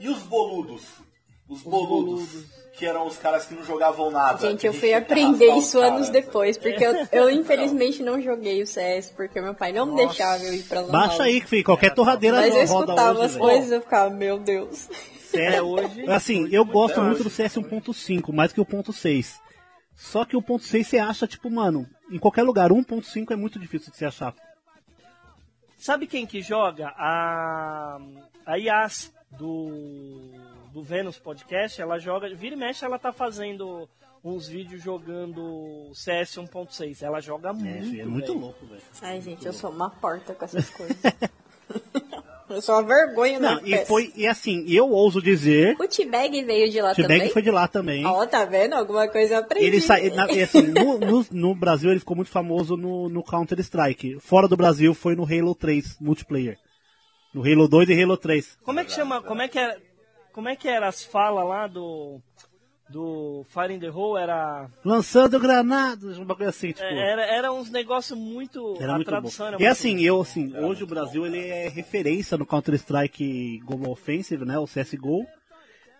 E 0.00 0.08
os 0.08 0.22
boludos? 0.22 0.84
Os 1.52 1.62
boludos, 1.62 1.88
boludos. 2.28 2.44
que 2.74 2.86
eram 2.86 3.06
os 3.06 3.16
caras 3.18 3.44
que 3.46 3.54
não 3.54 3.64
jogavam 3.64 4.10
nada. 4.10 4.38
Gente, 4.38 4.66
eu 4.66 4.72
fui 4.72 4.92
aprender 4.94 5.54
isso 5.56 5.78
anos 5.78 6.08
depois, 6.08 6.56
porque 6.58 6.84
eu, 6.84 7.06
eu 7.12 7.30
infelizmente 7.30 8.02
não 8.02 8.20
joguei 8.20 8.62
o 8.62 8.66
CS, 8.66 9.10
porque 9.10 9.40
meu 9.40 9.54
pai 9.54 9.72
não 9.72 9.86
me 9.86 9.92
Nossa. 9.92 10.06
deixava 10.06 10.42
eu 10.44 10.54
ir 10.54 10.62
pra 10.64 10.80
Lan 10.80 10.90
Baixa 10.90 11.22
aí, 11.24 11.40
filho, 11.40 11.64
qualquer 11.64 11.94
torradeira 11.94 12.36
Mas 12.38 12.54
eu 12.54 12.66
roda 12.66 12.92
escutava 12.92 13.12
hoje, 13.18 13.22
as 13.26 13.32
velho. 13.34 13.44
coisas 13.44 13.70
e 13.70 13.74
eu 13.74 13.80
ficava, 13.82 14.10
meu 14.10 14.38
Deus. 14.38 14.88
Sério, 15.30 15.56
É, 15.56 15.62
hoje- 15.62 16.06
Assim, 16.10 16.48
eu 16.50 16.64
gosto 16.64 17.00
muito 17.00 17.16
hoje. 17.16 17.24
do 17.24 17.30
CS 17.30 17.56
1.5, 17.56 18.32
mais 18.32 18.52
que 18.52 18.60
o 18.60 18.66
1.6. 18.66 19.40
Só 19.94 20.24
que 20.24 20.36
o 20.36 20.42
1.6 20.42 20.84
você 20.84 20.98
acha, 20.98 21.26
tipo, 21.26 21.50
mano, 21.50 21.86
em 22.10 22.18
qualquer 22.18 22.42
lugar, 22.42 22.70
1.5 22.72 23.30
é 23.30 23.36
muito 23.36 23.58
difícil 23.58 23.92
de 23.92 23.98
você 23.98 24.06
achar. 24.06 24.34
Sabe 25.78 26.06
quem 26.06 26.26
que 26.26 26.40
joga? 26.40 26.88
A, 26.96 27.98
a 28.46 28.56
Yas 28.56 29.12
do, 29.38 30.30
do 30.72 30.82
Vênus 30.82 31.18
Podcast, 31.18 31.80
ela 31.80 31.98
joga, 31.98 32.32
vira 32.34 32.54
e 32.54 32.58
mexe, 32.58 32.84
ela 32.84 32.98
tá 32.98 33.12
fazendo 33.12 33.88
uns 34.24 34.46
vídeos 34.48 34.82
jogando 34.82 35.90
CS 35.94 36.36
1.6. 36.38 37.02
Ela 37.02 37.20
joga 37.20 37.50
É, 37.50 37.52
muito, 37.52 38.00
é 38.00 38.04
muito 38.04 38.26
velho. 38.28 38.38
louco, 38.40 38.66
velho. 38.66 38.80
Ai, 39.02 39.20
gente, 39.20 39.44
eu 39.44 39.52
sou 39.52 39.70
uma 39.70 39.90
porta 39.90 40.32
com 40.34 40.44
essas 40.44 40.70
coisas. 40.70 40.96
eu 42.48 42.60
sou 42.62 42.74
uma 42.76 42.82
vergonha 42.82 43.38
no 43.40 43.46
Não, 43.46 43.66
e 43.66 43.84
foi, 43.86 44.12
e 44.14 44.26
assim, 44.26 44.64
eu 44.68 44.88
ouso 44.90 45.20
dizer, 45.22 45.74
O 45.80 45.88
T-Bag 45.88 46.42
veio 46.44 46.70
de 46.70 46.80
lá 46.80 46.92
o 46.92 46.94
T-Bag 46.94 47.18
também? 47.18 47.32
foi 47.32 47.42
de 47.42 47.50
lá 47.50 47.66
também. 47.68 48.04
Ó, 48.06 48.26
tá 48.26 48.44
vendo? 48.44 48.74
Alguma 48.74 49.08
coisa 49.08 49.34
eu 49.34 49.38
aprendi. 49.40 49.66
Ele 49.66 49.80
sa... 49.80 49.96
na- 50.14 50.24
assim, 50.24 50.62
no, 50.62 50.98
no- 50.98 51.26
no 51.30 51.54
Brasil 51.54 51.90
ele 51.90 52.00
ficou 52.00 52.16
muito 52.16 52.30
famoso 52.30 52.76
no, 52.76 53.08
no 53.08 53.22
Counter-Strike. 53.24 54.20
Fora 54.20 54.46
do 54.48 54.56
Brasil 54.56 54.94
foi 54.94 55.16
no 55.16 55.24
Halo 55.24 55.54
3 55.54 55.98
multiplayer. 56.00 56.56
No 57.34 57.42
Halo 57.42 57.66
2 57.66 57.88
e 57.88 58.02
Halo 58.02 58.16
3. 58.16 58.58
Como 58.62 58.78
é 58.80 58.84
que 58.84 58.92
chama? 58.92 59.20
Como 59.22 59.40
é 59.42 59.48
que 59.48 59.58
era? 59.58 59.76
Como 60.32 60.48
é 60.48 60.56
que 60.56 60.68
era 60.68 60.88
as 60.88 61.04
falas 61.04 61.46
lá 61.46 61.66
do 61.66 62.20
do 62.88 63.44
Fire 63.48 63.72
in 63.72 63.78
the 63.78 63.90
Hole? 63.90 64.22
Era 64.22 64.68
Lançando 64.84 65.40
granadas, 65.40 66.18
uma 66.18 66.36
coisa 66.36 66.50
assim, 66.50 66.72
tipo. 66.72 66.84
era, 66.84 67.24
era 67.24 67.52
uns 67.52 67.70
negócios 67.70 68.18
muito 68.18 68.76
Era 68.78 68.94
muito 68.94 69.06
bom. 69.06 69.12
tradução 69.12 69.46
era 69.46 69.56
E 69.56 69.60
muito 69.60 69.70
assim, 69.70 70.00
eu 70.02 70.20
assim, 70.20 70.54
hoje 70.56 70.84
o 70.84 70.86
Brasil 70.86 71.24
ele 71.26 71.40
é 71.40 71.68
referência 71.68 72.36
no 72.36 72.44
Counter-Strike 72.46 73.60
Global 73.64 73.92
Offensive, 73.92 74.44
né? 74.44 74.58
O 74.58 74.66
CSGO. 74.66 75.26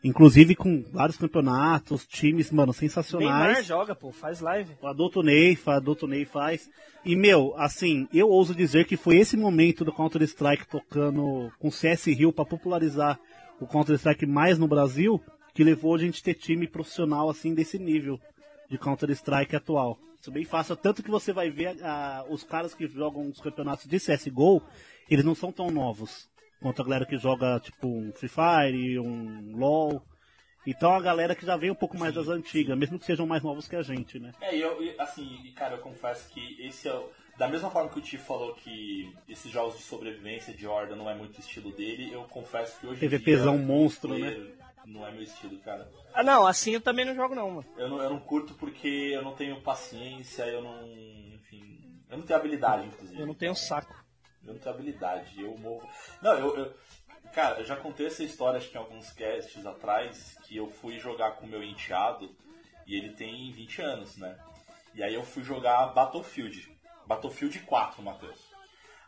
Inclusive 0.05 0.57
com 0.57 0.83
vários 0.93 1.17
campeonatos, 1.17 2.05
times, 2.05 2.51
mano, 2.51 2.73
Neymar 2.73 2.75
sensacionais. 2.75 3.65
joga, 3.65 3.95
pô, 3.95 4.11
faz 4.11 4.41
live. 4.41 4.73
O 4.83 4.87
Adulto 4.89 5.23
Ney, 5.23 5.57
Adulto 5.65 6.09
Ney 6.09 6.25
faz. 6.25 6.69
E, 7.05 7.15
meu, 7.15 7.55
assim, 7.57 8.09
eu 8.13 8.29
ouso 8.29 8.53
dizer 8.53 8.85
que 8.85 8.97
foi 8.97 9.19
esse 9.19 9.37
momento 9.37 9.85
do 9.85 9.93
Counter-Strike 9.93 10.67
tocando 10.67 11.53
com 11.61 11.71
CS 11.71 12.07
Rio 12.07 12.33
pra 12.33 12.45
popularizar 12.45 13.17
o 13.63 13.67
Counter-Strike 13.67 14.27
mais 14.27 14.59
no 14.59 14.67
Brasil, 14.67 15.23
que 15.55 15.63
levou 15.63 15.95
a 15.95 15.99
gente 15.99 16.23
ter 16.23 16.35
time 16.35 16.67
profissional, 16.67 17.31
assim, 17.31 17.55
desse 17.55 17.79
nível 17.79 18.19
de 18.69 18.77
Counter-Strike 18.77 19.55
atual. 19.55 19.99
Isso 20.21 20.33
bem 20.33 20.45
fácil. 20.45 20.77
Tanto 20.77 21.03
que 21.03 21.11
você 21.11 21.33
vai 21.33 21.51
ver 21.51 21.77
ah, 21.83 22.25
os 22.29 22.43
caras 22.43 22.75
que 22.75 22.87
jogam 22.87 23.29
os 23.29 23.41
campeonatos 23.41 23.87
de 23.87 23.99
CSGO, 23.99 24.63
eles 25.09 25.25
não 25.25 25.35
são 25.35 25.53
tão 25.53 25.71
novos. 25.71 26.29
Quanto 26.61 26.81
a 26.81 26.85
galera 26.85 27.07
que 27.07 27.17
joga, 27.19 27.61
tipo, 27.61 27.89
um 27.89 28.13
Free 28.13 28.29
Fire, 28.29 28.99
um 28.99 29.57
LoL. 29.57 30.03
Então 30.67 30.93
a 30.93 31.01
galera 31.01 31.35
que 31.35 31.45
já 31.45 31.57
vem 31.57 31.73
um 31.73 31.75
pouco 31.75 31.99
mais 31.99 32.15
das 32.15 32.29
antigas, 32.29 32.79
mesmo 32.79 32.99
que 32.99 33.05
sejam 33.05 33.27
mais 33.27 33.43
novos 33.43 33.67
que 33.67 33.75
a 33.75 33.83
gente, 33.83 34.21
né? 34.21 34.33
É, 34.41 34.57
eu, 34.57 34.95
assim, 34.99 35.53
cara, 35.57 35.75
eu 35.75 35.81
confesso 35.81 36.29
que 36.31 36.57
esse 36.65 36.89
é 36.89 36.95
o. 36.95 37.11
Da 37.37 37.49
mesma 37.49 37.71
forma 37.71 37.89
que 37.89 37.99
o 37.99 38.03
Ti 38.03 38.19
falou 38.19 38.55
que 38.55 39.15
esses 39.29 39.51
jogos 39.51 39.77
de 39.79 39.83
sobrevivência 39.83 40.53
de 40.53 40.67
horda 40.67 40.95
não 40.95 41.09
é 41.09 41.15
muito 41.15 41.41
estilo 41.41 41.73
dele, 41.73 42.13
eu 42.13 42.25
confesso 42.25 42.79
que 42.79 42.87
hoje 42.87 43.05
em 43.05 43.09
PVPzão 43.09 43.57
dia, 43.57 43.67
monstro, 43.67 44.19
né? 44.19 44.53
Não 44.85 45.07
é 45.07 45.11
meu 45.13 45.23
estilo, 45.23 45.59
cara. 45.61 45.89
Ah, 46.13 46.23
não, 46.23 46.47
assim 46.47 46.73
eu 46.73 46.81
também 46.81 47.05
não 47.05 47.15
jogo, 47.15 47.35
não, 47.35 47.51
mano. 47.51 47.67
Eu 47.77 47.89
não, 47.89 48.03
eu 48.03 48.11
não 48.11 48.21
curto 48.21 48.53
porque 48.55 48.89
eu 49.15 49.23
não 49.23 49.35
tenho 49.35 49.61
paciência, 49.63 50.43
eu 50.45 50.61
não. 50.61 50.87
Enfim. 51.35 52.03
Eu 52.11 52.19
não 52.19 52.27
tenho 52.27 52.39
habilidade, 52.39 52.87
inclusive. 52.87 53.21
Eu 53.21 53.27
não 53.27 53.35
tenho 53.35 53.55
saco. 53.55 53.95
Eu 54.45 54.53
não 54.55 54.61
tenho 54.61 54.75
habilidade, 54.75 55.41
eu 55.41 55.57
morro. 55.57 55.89
Não, 56.21 56.35
eu. 56.35 56.57
eu- 56.57 56.75
cara, 57.33 57.61
eu 57.61 57.65
já 57.65 57.77
contei 57.77 58.07
essa 58.09 58.23
história, 58.25 58.59
acho 58.59 58.69
que 58.71 58.77
em 58.77 58.81
alguns 58.81 59.11
casts 59.13 59.65
atrás, 59.65 60.37
que 60.43 60.57
eu 60.57 60.69
fui 60.69 60.99
jogar 60.99 61.37
com 61.37 61.47
o 61.47 61.49
meu 61.49 61.63
enteado 61.63 62.35
e 62.87 62.97
ele 62.97 63.11
tem 63.15 63.51
20 63.53 63.81
anos, 63.81 64.17
né? 64.17 64.37
E 64.95 65.03
aí 65.03 65.15
eu 65.15 65.23
fui 65.25 65.43
jogar 65.45 65.87
Battlefield. 65.95 66.72
Battlefield 67.15 67.59
4, 67.61 68.03
Matheus. 68.03 68.39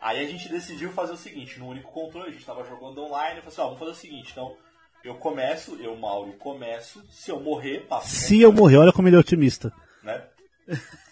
Aí 0.01 0.23
a 0.25 0.29
gente 0.29 0.49
decidiu 0.49 0.93
fazer 0.93 1.13
o 1.13 1.17
seguinte, 1.17 1.59
no 1.59 1.69
único 1.69 1.91
controle, 1.91 2.29
a 2.29 2.33
gente 2.33 2.45
tava 2.45 2.65
jogando 2.65 3.03
online, 3.03 3.37
eu 3.39 3.43
falei 3.43 3.49
assim, 3.49 3.61
ó, 3.61 3.65
vamos 3.65 3.79
fazer 3.79 3.91
o 3.93 3.95
seguinte, 3.95 4.33
então 4.33 4.57
eu 5.03 5.15
começo, 5.15 5.77
eu, 5.77 5.97
Mauro, 5.97 6.33
começo, 6.35 7.03
se 7.11 7.31
eu 7.31 7.41
morrer, 7.41 7.87
passo. 7.87 8.09
Se 8.09 8.41
eu 8.41 8.53
morrer, 8.53 8.77
olha 8.79 8.93
como 8.93 9.09
ele 9.09 9.17
é 9.17 9.19
otimista. 9.19 9.73
né? 10.03 10.23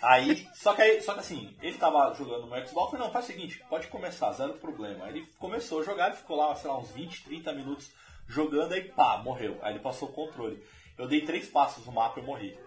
Aí, 0.01 0.49
só 0.55 0.73
que 0.75 0.81
aí, 0.83 1.03
só 1.03 1.13
que 1.15 1.21
assim, 1.21 1.55
ele 1.63 1.77
tava 1.79 2.15
jogando 2.15 2.47
no 2.47 2.67
Xbox, 2.67 2.71
eu 2.75 2.91
falei, 2.91 2.99
não, 3.07 3.13
faz 3.13 3.25
o 3.27 3.29
seguinte, 3.29 3.63
pode 3.69 3.87
começar, 3.89 4.33
zero 4.33 4.55
problema. 4.55 5.05
Aí 5.05 5.11
ele 5.17 5.27
começou 5.39 5.81
a 5.81 5.85
jogar, 5.85 6.07
ele 6.09 6.17
ficou 6.17 6.37
lá, 6.37 6.55
sei 6.55 6.71
lá, 6.71 6.79
uns 6.79 6.91
20, 6.91 7.25
30 7.25 7.53
minutos 7.53 7.91
jogando, 8.27 8.73
aí 8.73 8.83
pá, 8.85 9.19
morreu. 9.19 9.59
Aí 9.63 9.73
ele 9.75 9.81
passou 9.81 10.09
o 10.09 10.13
controle. 10.13 10.63
Eu 10.99 11.07
dei 11.07 11.23
três 11.23 11.47
passos 11.49 11.85
no 11.87 11.93
mapa 11.93 12.19
e 12.19 12.23
eu 12.23 12.27
morri. 12.27 12.59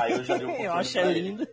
Aí 0.00 0.12
eu 0.12 0.24
já 0.24 0.36
dei 0.36 0.46
o 0.46 0.50
controle 0.56 0.88
Eu 0.94 1.00
é 1.02 1.10
ele. 1.10 1.20
lindo. 1.20 1.48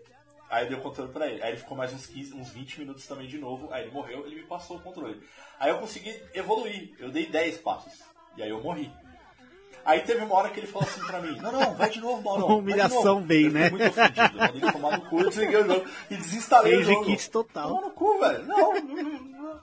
Aí 0.52 0.66
eu 0.66 0.70
dei 0.70 0.78
o 0.78 0.82
controle 0.82 1.12
pra 1.14 1.28
ele. 1.28 1.42
Aí 1.42 1.52
ele 1.52 1.58
ficou 1.58 1.78
mais 1.78 1.94
uns 1.94 2.06
15, 2.06 2.34
uns 2.36 2.50
20 2.50 2.82
minutos 2.82 3.08
também 3.08 3.26
de 3.26 3.38
novo. 3.38 3.70
Aí 3.72 3.84
ele 3.84 3.92
morreu, 3.92 4.28
ele 4.28 4.36
me 4.36 4.44
passou 4.44 4.76
o 4.76 4.82
controle. 4.82 5.24
Aí 5.58 5.70
eu 5.70 5.80
consegui 5.80 6.14
evoluir. 6.34 6.94
Eu 7.00 7.10
dei 7.10 7.26
10 7.26 7.60
passos. 7.60 7.94
E 8.36 8.44
aí 8.44 8.50
eu 8.50 8.62
morri. 8.62 8.92
Aí 9.86 10.02
teve 10.02 10.24
uma 10.24 10.36
hora 10.36 10.50
que 10.50 10.60
ele 10.60 10.68
falou 10.68 10.88
assim 10.88 11.02
pra 11.06 11.22
mim, 11.22 11.36
não, 11.38 11.52
não, 11.52 11.74
vai 11.74 11.90
de 11.90 12.00
novo, 12.00 12.22
Mauro. 12.22 12.46
Humilhação 12.60 13.24
vem, 13.24 13.50
né? 13.50 13.70
Muito 13.70 13.88
ofendido. 13.88 14.38
Eu 14.38 14.40
mandei 14.40 14.62
ele 14.62 14.72
tomar 14.72 14.98
no 14.98 15.10
cu, 15.10 15.24
desliguei 15.30 15.58
o 15.58 15.66
jogo 15.66 15.90
e 16.10 16.18
desinstalei 16.18 16.76
o 16.76 16.84
jogo. 16.84 17.06
kit 17.06 17.32
total. 17.32 17.70
Toma 17.70 17.82
no 17.82 17.92
cu, 17.92 18.20
velho. 18.20 18.46
Não, 18.46 18.74
não, 18.74 19.62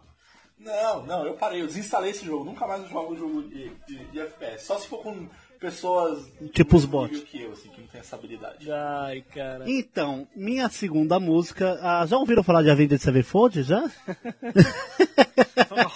não, 0.58 1.06
não, 1.06 1.26
eu 1.26 1.34
parei, 1.34 1.62
eu 1.62 1.66
desinstalei 1.66 2.10
esse 2.10 2.24
jogo. 2.24 2.44
Nunca 2.44 2.66
mais 2.66 2.82
eu 2.82 2.88
jogo 2.88 3.16
jogo 3.16 3.42
de, 3.42 3.68
de, 3.86 4.04
de 4.06 4.20
FPS. 4.20 4.64
Só 4.64 4.78
se 4.78 4.88
for 4.88 5.02
com 5.02 5.28
pessoas 5.58 6.24
Tipo 6.52 6.76
os 6.76 6.84
bots. 6.84 7.20
que 7.24 7.42
eu, 7.42 7.52
assim, 7.52 7.68
que 7.68 7.80
não 7.80 7.88
tem 7.88 8.00
essa 8.00 8.16
habilidade. 8.16 8.70
Ai, 8.70 9.22
cara. 9.34 9.64
Então, 9.66 10.26
minha 10.34 10.68
segunda 10.68 11.18
música. 11.20 11.78
ah, 11.82 12.06
já 12.06 12.16
ouviram 12.16 12.42
falar 12.42 12.62
de 12.62 12.70
Avenged 12.70 12.98
Sevenfold? 13.00 13.62
Já? 13.62 13.90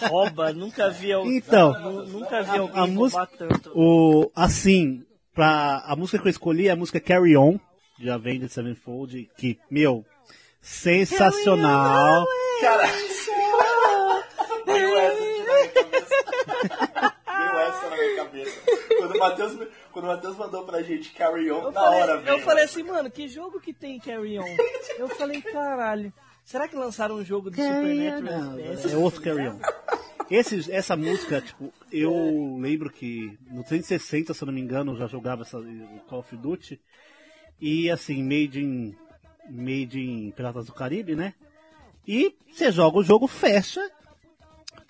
Rouba, 0.08 0.52
nunca 0.52 0.90
vi 0.90 1.12
alguém. 1.14 1.36
Então, 1.36 1.72
nu- 1.80 2.04
nunca 2.06 2.42
vi 2.42 2.50
a 2.50 2.60
alguém 2.60 2.90
música- 2.90 3.26
tanto. 3.38 3.72
O, 3.74 4.30
assim, 4.34 5.04
pra, 5.34 5.82
a 5.86 5.94
música 5.96 6.18
que 6.18 6.26
eu 6.28 6.30
escolhi 6.30 6.68
é 6.68 6.72
a 6.72 6.76
música 6.76 7.00
Carry 7.00 7.36
On, 7.36 7.58
de 7.98 8.10
Avenged 8.10 8.48
Sevenfold, 8.50 9.30
que, 9.36 9.58
meu, 9.70 10.04
sensacional. 10.60 12.26
Cara, 12.60 12.84
essa 17.68 17.88
na 17.90 17.96
minha 17.96 18.16
cabeça. 18.16 18.60
Quando 19.08 19.14
o 19.16 19.18
Matheus, 19.18 19.68
quando 19.92 20.04
o 20.04 20.08
Matheus 20.08 20.36
mandou 20.36 20.64
pra 20.64 20.82
gente 20.82 21.10
Carry 21.12 21.50
On, 21.50 21.62
Eu 21.64 21.72
na 21.72 21.80
falei, 21.80 22.00
hora 22.00 22.18
veio. 22.18 22.36
eu 22.36 22.38
falei 22.40 22.64
assim, 22.64 22.82
mano, 22.82 23.10
que 23.10 23.28
jogo 23.28 23.60
que 23.60 23.72
tem 23.72 23.98
Carry 23.98 24.38
On? 24.38 24.44
Eu 24.98 25.08
falei, 25.08 25.40
caralho. 25.42 26.12
Será 26.44 26.68
que 26.68 26.76
lançaram 26.76 27.16
um 27.16 27.24
jogo 27.24 27.50
de 27.50 27.56
Supernatural 27.56 28.58
é 28.58 28.96
outro 28.96 29.22
Carry 29.22 29.48
On. 29.48 29.58
Esse, 30.30 30.72
essa 30.72 30.96
música, 30.96 31.40
tipo, 31.40 31.72
eu 31.90 32.56
lembro 32.58 32.90
que 32.90 33.38
no 33.50 33.62
360, 33.62 34.32
se 34.32 34.42
eu 34.42 34.46
não 34.46 34.52
me 34.52 34.60
engano, 34.60 34.92
eu 34.92 34.96
já 34.96 35.06
jogava 35.06 35.42
essa, 35.42 35.58
o 35.58 36.00
Call 36.08 36.20
of 36.20 36.36
Duty. 36.36 36.80
E 37.60 37.90
assim, 37.90 38.22
made 38.22 38.58
in, 38.60 38.94
made 39.50 40.00
in 40.00 40.30
Piratas 40.30 40.66
do 40.66 40.72
Caribe, 40.72 41.14
né? 41.14 41.34
E 42.06 42.34
você 42.50 42.72
joga 42.72 42.98
o 42.98 43.04
jogo, 43.04 43.26
fecha, 43.28 43.80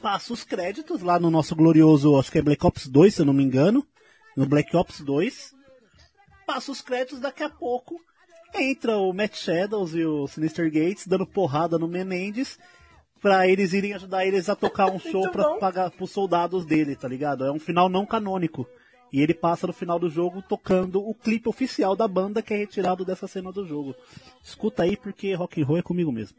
passa 0.00 0.32
os 0.32 0.44
créditos 0.44 1.02
lá 1.02 1.18
no 1.18 1.30
nosso 1.30 1.54
glorioso, 1.56 2.18
acho 2.18 2.30
que 2.30 2.38
é 2.38 2.42
Black 2.42 2.64
Ops 2.64 2.86
2, 2.86 3.14
se 3.14 3.20
eu 3.22 3.26
não 3.26 3.32
me 3.32 3.42
engano. 3.42 3.86
No 4.36 4.46
Black 4.46 4.76
Ops 4.76 5.00
2. 5.00 5.54
Passa 6.46 6.72
os 6.72 6.80
créditos, 6.80 7.20
daqui 7.20 7.42
a 7.42 7.50
pouco 7.50 8.00
entra 8.54 8.98
o 8.98 9.12
Matt 9.12 9.36
Shadows 9.36 9.94
e 9.94 10.04
o 10.04 10.26
Sinister 10.26 10.66
Gates 10.66 11.06
dando 11.06 11.26
porrada 11.26 11.78
no 11.78 11.88
Menendez 11.88 12.58
pra 13.20 13.46
eles 13.46 13.72
irem 13.72 13.94
ajudar 13.94 14.26
eles 14.26 14.48
a 14.48 14.56
tocar 14.56 14.90
um 14.90 14.98
show 15.00 15.30
pra 15.30 15.56
pagar 15.56 15.90
pros 15.90 16.10
soldados 16.10 16.66
dele, 16.66 16.96
tá 16.96 17.08
ligado? 17.08 17.44
É 17.44 17.52
um 17.52 17.58
final 17.58 17.88
não 17.88 18.04
canônico. 18.04 18.66
E 19.12 19.20
ele 19.20 19.34
passa 19.34 19.66
no 19.66 19.72
final 19.74 19.98
do 19.98 20.08
jogo 20.08 20.42
tocando 20.42 21.06
o 21.06 21.14
clipe 21.14 21.48
oficial 21.48 21.94
da 21.94 22.08
banda 22.08 22.42
que 22.42 22.54
é 22.54 22.56
retirado 22.56 23.04
dessa 23.04 23.28
cena 23.28 23.52
do 23.52 23.66
jogo. 23.66 23.94
Escuta 24.42 24.84
aí 24.84 24.96
porque 24.96 25.34
rock 25.34 25.60
and 25.60 25.66
roll 25.66 25.78
é 25.78 25.82
comigo 25.82 26.10
mesmo. 26.10 26.36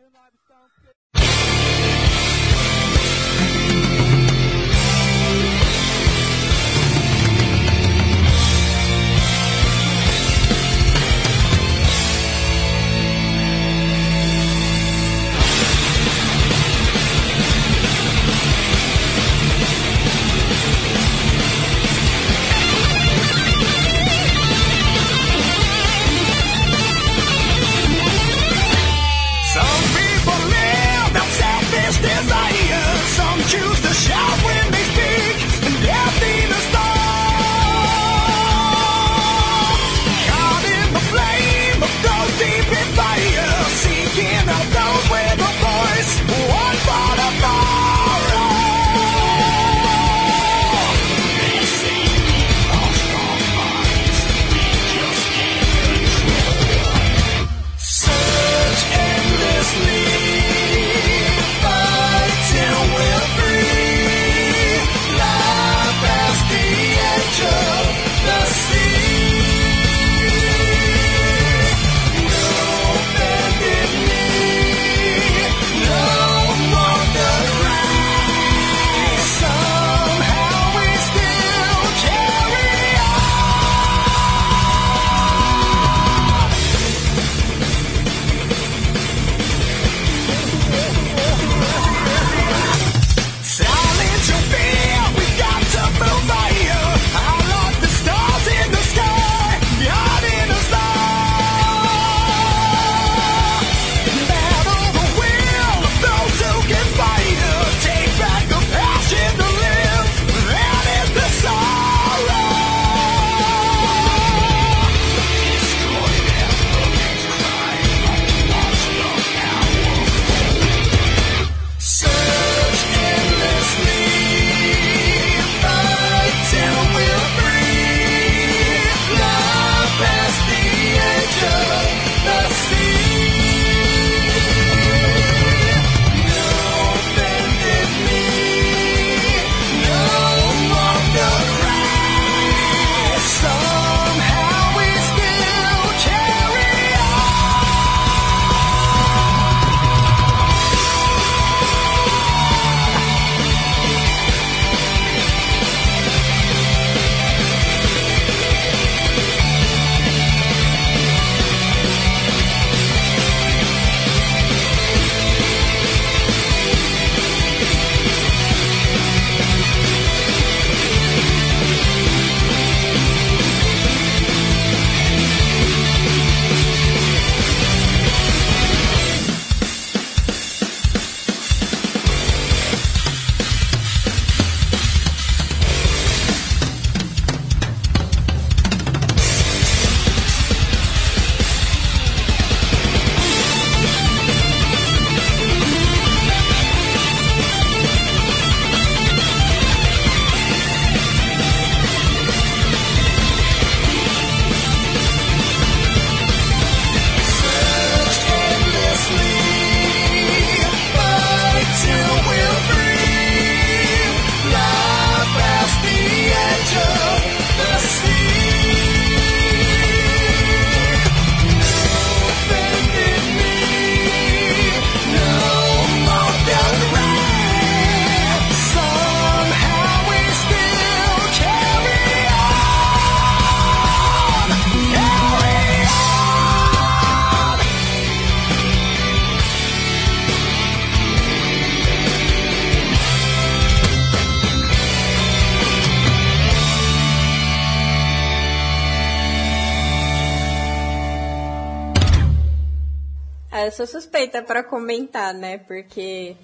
Sou 253.74 253.86
suspeita 253.86 254.41
pra 254.41 254.63
comentar, 254.63 255.33
né? 255.33 255.58
Porque 255.58 256.36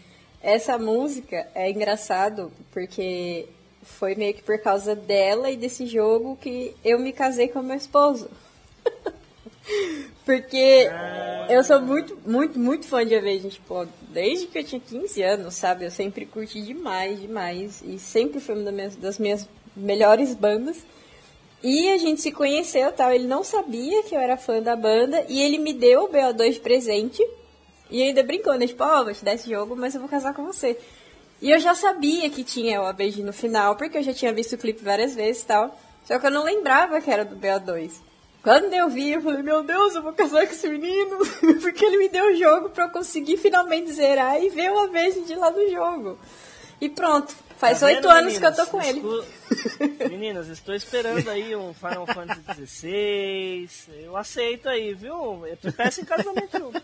essa 0.41 0.77
música 0.77 1.47
é 1.55 1.69
engraçado, 1.69 2.51
porque 2.71 3.47
foi 3.83 4.15
meio 4.15 4.33
que 4.33 4.43
por 4.43 4.59
causa 4.59 4.95
dela 4.95 5.49
e 5.49 5.57
desse 5.57 5.85
jogo 5.85 6.37
que 6.41 6.75
eu 6.83 6.99
me 6.99 7.13
casei 7.13 7.47
com 7.47 7.61
meu 7.61 7.77
esposo. 7.77 8.29
Porque 10.25 10.89
eu 11.49 11.63
sou 11.63 11.81
muito, 11.81 12.17
muito, 12.25 12.59
muito 12.59 12.85
fã 12.85 13.05
de 13.05 13.15
Avenged, 13.15 13.49
tipo, 13.49 13.87
desde 14.09 14.47
que 14.47 14.59
eu 14.59 14.63
tinha 14.63 14.79
15 14.79 15.23
anos, 15.23 15.55
sabe? 15.55 15.85
Eu 15.85 15.91
sempre 15.91 16.25
curti 16.25 16.61
demais, 16.61 17.19
demais. 17.19 17.81
E 17.83 17.97
sempre 17.97 18.39
foi 18.39 18.55
uma 18.55 18.65
das 18.65 18.73
minhas, 18.73 18.95
das 18.95 19.19
minhas 19.19 19.49
melhores 19.75 20.33
bandas. 20.33 20.77
E 21.61 21.89
a 21.91 21.97
gente 21.97 22.21
se 22.21 22.31
conheceu 22.31 22.91
tal. 22.91 23.11
Ele 23.11 23.27
não 23.27 23.43
sabia 23.43 24.03
que 24.03 24.15
eu 24.15 24.19
era 24.19 24.37
fã 24.37 24.61
da 24.61 24.75
banda. 24.75 25.25
E 25.27 25.41
ele 25.41 25.57
me 25.57 25.73
deu 25.73 26.03
o 26.03 26.09
BO2 26.09 26.53
de 26.53 26.59
presente. 26.59 27.27
E 27.89 28.01
ainda 28.03 28.23
brincou, 28.23 28.53
né? 28.55 28.67
Tipo, 28.67 28.83
ó, 28.83 29.03
vou 29.03 29.13
te 29.13 29.25
dar 29.25 29.33
esse 29.33 29.49
jogo, 29.49 29.75
mas 29.75 29.95
eu 29.95 29.99
vou 29.99 30.09
casar 30.09 30.33
com 30.33 30.45
você. 30.45 30.77
E 31.41 31.49
eu 31.49 31.59
já 31.59 31.73
sabia 31.73 32.29
que 32.29 32.43
tinha 32.43 32.81
o 32.81 32.85
Avenged 32.85 33.23
no 33.23 33.33
final, 33.33 33.75
porque 33.75 33.97
eu 33.97 34.03
já 34.03 34.13
tinha 34.13 34.33
visto 34.33 34.53
o 34.53 34.57
clipe 34.57 34.83
várias 34.83 35.15
vezes 35.15 35.41
e 35.41 35.45
tal. 35.45 35.79
Só 36.05 36.19
que 36.19 36.25
eu 36.25 36.31
não 36.31 36.43
lembrava 36.43 36.99
que 37.01 37.09
era 37.09 37.25
do 37.25 37.35
BO2. 37.35 37.91
Quando 38.41 38.73
eu 38.73 38.89
vi, 38.89 39.11
eu 39.11 39.21
falei, 39.21 39.43
meu 39.43 39.63
Deus, 39.63 39.95
eu 39.95 40.01
vou 40.01 40.13
casar 40.13 40.45
com 40.45 40.53
esse 40.53 40.69
menino. 40.69 41.17
Porque 41.61 41.83
ele 41.83 41.97
me 41.97 42.09
deu 42.09 42.31
o 42.31 42.35
jogo 42.35 42.69
pra 42.69 42.85
eu 42.85 42.89
conseguir 42.89 43.37
finalmente 43.37 43.91
zerar 43.91 44.41
e 44.41 44.49
ver 44.49 44.71
uma 44.71 44.87
vez 44.87 45.25
de 45.25 45.35
lá 45.35 45.49
do 45.49 45.69
jogo. 45.69 46.17
E 46.79 46.89
pronto. 46.89 47.35
Faz 47.59 47.81
Tá 47.81 47.87
oito 47.87 48.01
vendo, 48.03 48.09
anos 48.09 48.37
que 48.39 48.45
eu 48.45 48.55
tô 48.55 48.65
com 48.67 48.81
ele. 48.81 49.01
Meninas, 50.09 50.47
estou 50.47 50.73
esperando 50.73 51.29
aí 51.29 51.53
um 51.57 51.73
Final 51.73 52.07
Fantasy 52.07 52.65
XVI. 52.65 53.69
Eu 54.01 54.15
aceito 54.15 54.69
aí, 54.69 54.93
viu? 54.93 55.45
Eu 55.45 55.57
te 55.57 55.69
peço 55.69 55.99
em 55.99 56.05
casamento 56.05 56.57
junto. 56.57 56.81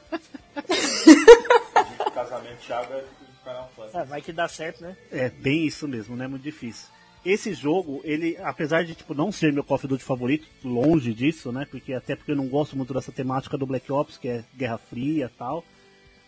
Casamento 2.14 2.58
Thiago 2.58 2.94
é 2.94 3.06
Final 3.42 3.72
Fantasy. 3.74 3.98
Ah, 3.98 4.04
vai 4.04 4.22
que 4.22 4.34
dá 4.34 4.50
certo, 4.50 4.82
né? 4.84 4.98
É 5.10 5.30
bem 5.30 5.66
isso 5.66 5.88
mesmo, 5.88 6.18
não 6.18 6.26
é 6.26 6.28
muito 6.28 6.44
difícil. 6.44 6.90
Esse 7.26 7.54
jogo, 7.54 8.02
ele, 8.04 8.38
apesar 8.44 8.84
de 8.84 8.96
tipo, 8.96 9.14
não 9.14 9.32
ser 9.32 9.54
meu 9.54 9.64
Call 9.64 9.76
of 9.78 9.88
Duty 9.88 10.04
favorito, 10.04 10.46
longe 10.62 11.14
disso, 11.14 11.54
né? 11.54 11.66
Porque 11.72 11.94
até 11.94 12.18
porque 12.18 12.32
eu 12.32 12.36
não 12.36 12.48
gosto 12.48 12.76
muito 12.76 12.94
dessa 12.94 13.14
temática 13.14 13.58
do 13.58 13.66
Black 13.66 13.90
Ops, 13.92 14.18
que 14.18 14.28
é 14.28 14.44
Guerra 14.54 14.78
Fria 14.78 15.32
e 15.34 15.38
tal. 15.38 15.64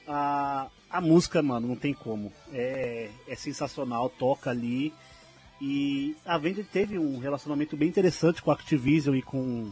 A, 0.08 0.68
a 0.90 1.02
música, 1.02 1.42
mano, 1.42 1.68
não 1.68 1.76
tem 1.76 1.94
como. 1.94 2.32
É, 2.54 3.10
é 3.28 3.36
sensacional, 3.36 4.10
toca 4.10 4.50
ali. 4.50 4.94
E 5.60 6.16
a 6.26 6.36
Avenged 6.36 6.68
teve 6.72 6.98
um 6.98 7.18
relacionamento 7.18 7.76
bem 7.76 7.90
interessante 7.90 8.42
com 8.42 8.52
a 8.52 8.54
Activision 8.54 9.16
e 9.16 9.22
com, 9.22 9.72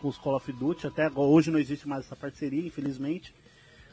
com 0.00 0.08
os 0.08 0.18
Call 0.18 0.36
of 0.36 0.50
Duty. 0.50 0.86
Até 0.86 1.04
agora, 1.04 1.28
hoje 1.28 1.50
não 1.50 1.58
existe 1.58 1.86
mais 1.86 2.04
essa 2.04 2.16
parceria, 2.16 2.66
infelizmente. 2.66 3.34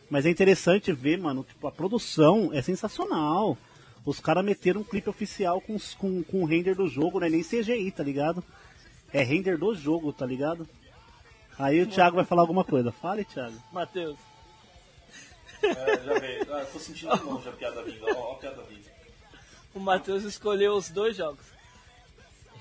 Mas 0.10 0.26
é 0.26 0.30
interessante 0.30 0.92
ver, 0.92 1.18
mano, 1.18 1.44
tipo, 1.44 1.68
a 1.68 1.72
produção 1.72 2.50
é 2.54 2.62
sensacional. 2.62 3.58
Os 4.06 4.20
caras 4.20 4.44
meteram 4.44 4.82
um 4.82 4.84
clipe 4.84 5.10
oficial 5.10 5.62
com, 5.62 5.78
com, 5.98 6.24
com 6.24 6.44
o 6.44 6.46
render 6.46 6.76
do 6.76 6.88
jogo, 6.88 7.20
não 7.20 7.28
é 7.28 7.30
nem 7.30 7.44
CGI, 7.44 7.92
tá 7.92 8.04
ligado? 8.04 8.44
É 9.12 9.24
render 9.24 9.58
do 9.58 9.74
jogo, 9.74 10.12
tá 10.12 10.26
ligado? 10.26 10.68
Aí 11.58 11.82
o 11.82 11.88
Thiago 11.88 12.16
vai 12.16 12.26
falar 12.26 12.42
alguma 12.42 12.64
coisa. 12.64 12.92
Fale, 12.92 13.24
Thiago. 13.24 13.56
Matheus. 13.72 14.33
É, 15.64 16.00
já 16.04 16.20
veio. 16.20 16.56
Ah, 16.56 16.66
tô 16.72 16.80
sentindo 16.80 17.18
de 17.18 17.24
longe 17.24 17.50
a 17.50 17.52
piada 17.52 17.84
vindo. 17.84 18.06
Ó, 18.06 18.32
ó 18.32 18.32
a 18.34 18.36
piada 18.36 18.62
vindo. 18.64 18.84
O 19.74 19.80
Matheus 19.80 20.24
escolheu 20.24 20.74
os 20.74 20.90
dois 20.90 21.16
jogos. 21.16 21.54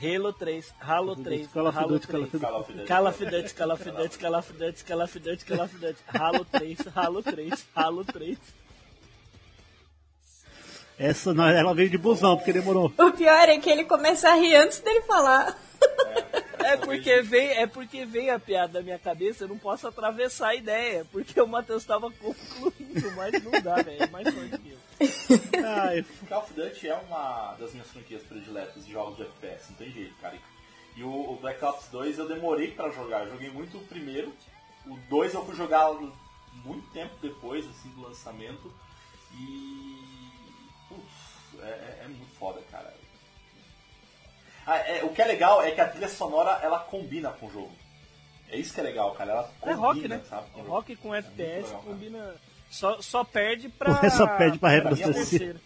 Halo 0.03 0.33
3, 0.33 0.75
Halo 0.81 1.15
3, 1.15 1.47
Call 1.49 1.67
of 1.69 1.79
Halo 1.79 1.89
Duty, 1.91 2.07
3. 2.09 2.31
Call 2.31 2.57
of 2.57 2.73
Duty. 2.73 2.87
Call 2.89 3.07
of 3.07 3.25
Duty, 3.25 3.55
Call 3.55 3.71
of 3.71 3.85
Duty, 3.85 4.19
Call 4.19 4.35
of 4.35 4.53
Duty, 4.53 4.85
Call 4.85 5.01
of 5.01 5.19
Duty, 5.21 5.45
Call 5.45 5.61
of 5.61 5.79
Duty, 5.79 5.99
Halo 6.13 6.45
3, 6.45 6.79
Halo 6.97 7.23
3, 7.23 7.67
Halo 7.77 8.05
3. 8.05 8.39
Essa 10.99 11.33
não, 11.33 11.49
ela 11.49 11.75
veio 11.75 11.89
de 11.89 11.99
busão, 11.99 12.37
porque 12.37 12.53
demorou. 12.53 12.93
O 12.99 13.13
pior 13.13 13.49
é 13.49 13.59
que 13.59 13.71
ele 13.71 13.85
começa 13.85 14.29
a 14.29 14.35
rir 14.35 14.57
antes 14.57 14.81
dele 14.81 15.03
falar. 15.03 15.57
É 16.32 16.32
porque 16.77 17.23
veio, 17.23 17.51
é 17.53 17.67
porque 17.67 18.05
veio 18.05 18.35
a 18.35 18.39
piada 18.39 18.75
da 18.75 18.83
minha 18.83 18.99
cabeça, 18.99 19.45
eu 19.45 19.49
não 19.49 19.59
posso 19.59 19.87
atravessar 19.87 20.49
a 20.49 20.55
ideia, 20.55 21.05
porque 21.13 21.41
o 21.41 21.47
Matheus 21.47 21.85
tava 21.85 22.11
concluindo, 22.11 23.11
mas 23.17 23.43
não 23.43 23.53
dá, 23.63 23.77
velho, 23.83 24.03
é 24.03 24.07
mais 24.09 24.29
forte 24.33 24.59
que 24.59 24.71
eu. 24.71 25.65
Ai, 25.67 26.05
Call 26.29 26.43
of 26.43 26.53
Duty 26.55 26.89
é 26.89 26.95
uma 26.95 27.55
das 27.59 27.73
minhas 27.73 27.89
franquias 27.89 28.23
prediletas 28.23 28.85
de 28.87 28.93
jogos 28.93 29.17
de 29.17 29.23
FPS, 29.23 29.71
não 29.71 29.77
tem 29.79 29.91
jeito, 29.91 30.15
cara. 30.21 30.37
E 30.97 31.03
o, 31.03 31.09
o 31.33 31.37
Black 31.41 31.65
Ops 31.65 31.89
2 31.91 32.19
eu 32.19 32.29
demorei 32.29 32.71
pra 32.71 32.91
jogar, 32.91 33.25
eu 33.25 33.31
joguei 33.33 33.51
muito 33.51 33.79
o 33.79 33.87
primeiro. 33.87 34.33
O 34.87 34.97
2 35.09 35.33
eu 35.35 35.45
fui 35.47 35.55
jogar 35.57 35.91
muito 36.65 36.87
tempo 36.93 37.15
depois, 37.23 37.65
assim, 37.69 37.89
do 37.91 38.03
lançamento. 38.03 38.73
E. 39.35 39.97
Putz, 40.89 41.63
é, 41.63 41.67
é- 41.69 42.01
é 42.05 42.09
muito 42.09 42.35
foda, 42.39 42.61
cara. 42.71 42.93
Ah, 44.67 44.77
é, 44.79 45.03
o 45.05 45.09
que 45.11 45.21
é 45.21 45.25
legal 45.25 45.63
é 45.63 45.71
que 45.73 45.81
a 45.81 45.89
trilha 45.89 46.09
sonora 46.09 46.61
ela 46.63 46.79
combina 46.79 47.31
com 47.31 47.47
o 47.47 47.51
jogo. 47.53 47.73
É 48.51 48.57
isso 48.57 48.73
que 48.75 48.81
é 48.81 48.83
legal, 48.85 49.13
cara. 49.13 49.31
Ela 49.33 49.51
É 49.63 49.75
combina, 49.75 49.77
rock, 49.87 50.09
né? 50.09 50.21
sabe? 50.29 50.47
com 50.53 50.61
o 50.61 50.63
jogo. 50.65 50.75
Rock 50.75 50.97
com 50.97 51.15
FPS 51.15 51.39
legal, 51.67 51.71
cara. 51.71 51.83
combina. 51.83 52.35
Só, 52.71 53.03
só 53.03 53.25
perde 53.25 53.69
pra. 53.69 53.95
Só 54.11 54.27
perde 54.27 54.59
pra 54.59 54.81
do 54.81 54.97
terceira. 54.97 55.57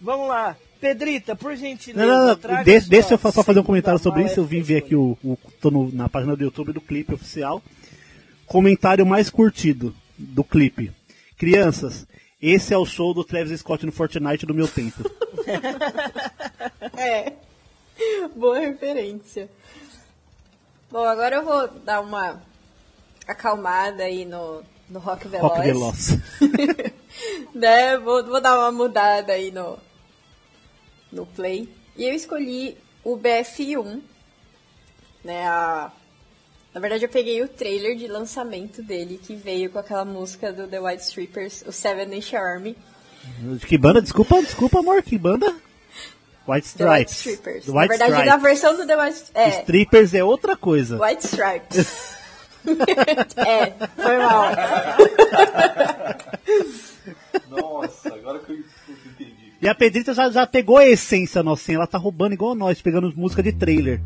Vamos 0.00 0.28
lá. 0.28 0.56
Pedrita, 0.80 1.36
por 1.36 1.54
gentileza. 1.54 2.04
Não, 2.04 2.26
não, 2.36 2.56
não. 2.56 2.64
De- 2.64 2.80
deixa 2.80 3.14
eu 3.14 3.18
só 3.32 3.42
fazer 3.44 3.60
um 3.60 3.64
comentário 3.64 4.00
sobre 4.00 4.24
isso. 4.24 4.40
Eu 4.40 4.44
vim 4.44 4.60
ver 4.62 4.78
aqui 4.78 4.96
o. 4.96 5.16
o 5.22 5.38
tô 5.60 5.70
no- 5.70 5.92
na 5.92 6.08
página 6.08 6.34
do 6.36 6.42
YouTube 6.42 6.72
do 6.72 6.80
clipe 6.80 7.14
oficial. 7.14 7.62
Comentário 8.46 9.06
mais 9.06 9.30
curtido 9.30 9.94
do 10.18 10.42
clipe. 10.42 10.90
Crianças, 11.38 12.06
esse 12.40 12.74
é 12.74 12.76
o 12.78 12.84
show 12.84 13.14
do 13.14 13.22
Travis 13.24 13.60
Scott 13.60 13.86
no 13.86 13.92
Fortnite 13.92 14.44
do 14.44 14.52
meu 14.54 14.66
tempo. 14.66 15.02
É. 16.98 17.32
Boa 18.34 18.58
referência. 18.58 19.48
Bom, 20.90 21.04
agora 21.04 21.36
eu 21.36 21.44
vou 21.44 21.68
dar 21.68 22.00
uma 22.00 22.42
acalmada 23.26 24.04
aí 24.04 24.24
no, 24.24 24.62
no 24.88 24.98
Rock 24.98 25.28
Veloz. 25.28 25.52
Rock 25.52 25.66
Veloz. 25.66 26.08
né? 27.54 27.96
Vou, 27.98 28.24
vou 28.24 28.40
dar 28.40 28.58
uma 28.58 28.72
mudada 28.72 29.32
aí 29.32 29.50
no, 29.50 29.78
no 31.10 31.26
play. 31.26 31.68
E 31.96 32.04
eu 32.04 32.14
escolhi 32.14 32.76
o 33.04 33.16
BF1. 33.16 34.02
Né? 35.24 35.46
A, 35.46 35.90
na 36.74 36.80
verdade, 36.80 37.04
eu 37.04 37.08
peguei 37.08 37.42
o 37.42 37.48
trailer 37.48 37.96
de 37.96 38.06
lançamento 38.06 38.82
dele, 38.82 39.20
que 39.22 39.34
veio 39.34 39.70
com 39.70 39.78
aquela 39.78 40.04
música 40.04 40.52
do 40.52 40.66
The 40.66 40.80
White 40.80 41.02
Strippers, 41.02 41.64
o 41.66 41.72
Seven 41.72 42.16
Inch 42.16 42.34
Army. 42.34 42.76
De 43.38 43.66
que 43.66 43.78
banda? 43.78 44.02
Desculpa, 44.02 44.42
desculpa, 44.42 44.80
amor. 44.80 45.02
Que 45.02 45.16
banda? 45.16 45.54
White 46.46 46.76
The 46.76 46.84
White 46.84 47.10
Stripes. 47.10 47.16
Strippers. 47.16 47.64
The 47.66 47.72
na 47.72 47.80
White 47.80 47.88
verdade, 47.88 48.12
na 48.12 48.18
Stripes. 48.18 48.42
versão 48.42 48.76
do 48.76 48.86
The 48.86 48.96
White... 48.96 49.22
É, 49.34 49.48
Strippers 49.60 50.14
é 50.14 50.24
outra 50.24 50.56
coisa. 50.56 50.98
White 51.00 51.26
Stripes. 51.26 52.14
é, 53.36 53.72
foi 53.96 54.18
mal. 54.18 54.50
Nossa, 57.48 58.14
agora 58.14 58.38
que 58.40 58.52
eu 58.52 58.56
entendi. 58.56 59.52
E 59.60 59.68
a 59.68 59.74
Pedrita 59.74 60.12
já, 60.12 60.30
já 60.30 60.46
pegou 60.46 60.76
a 60.76 60.86
essência 60.86 61.42
nossa, 61.42 61.62
assim, 61.62 61.74
ela 61.74 61.86
tá 61.86 61.98
roubando 61.98 62.32
igual 62.32 62.54
nós, 62.54 62.82
pegando 62.82 63.12
música 63.16 63.42
de 63.42 63.52
trailer. 63.52 64.00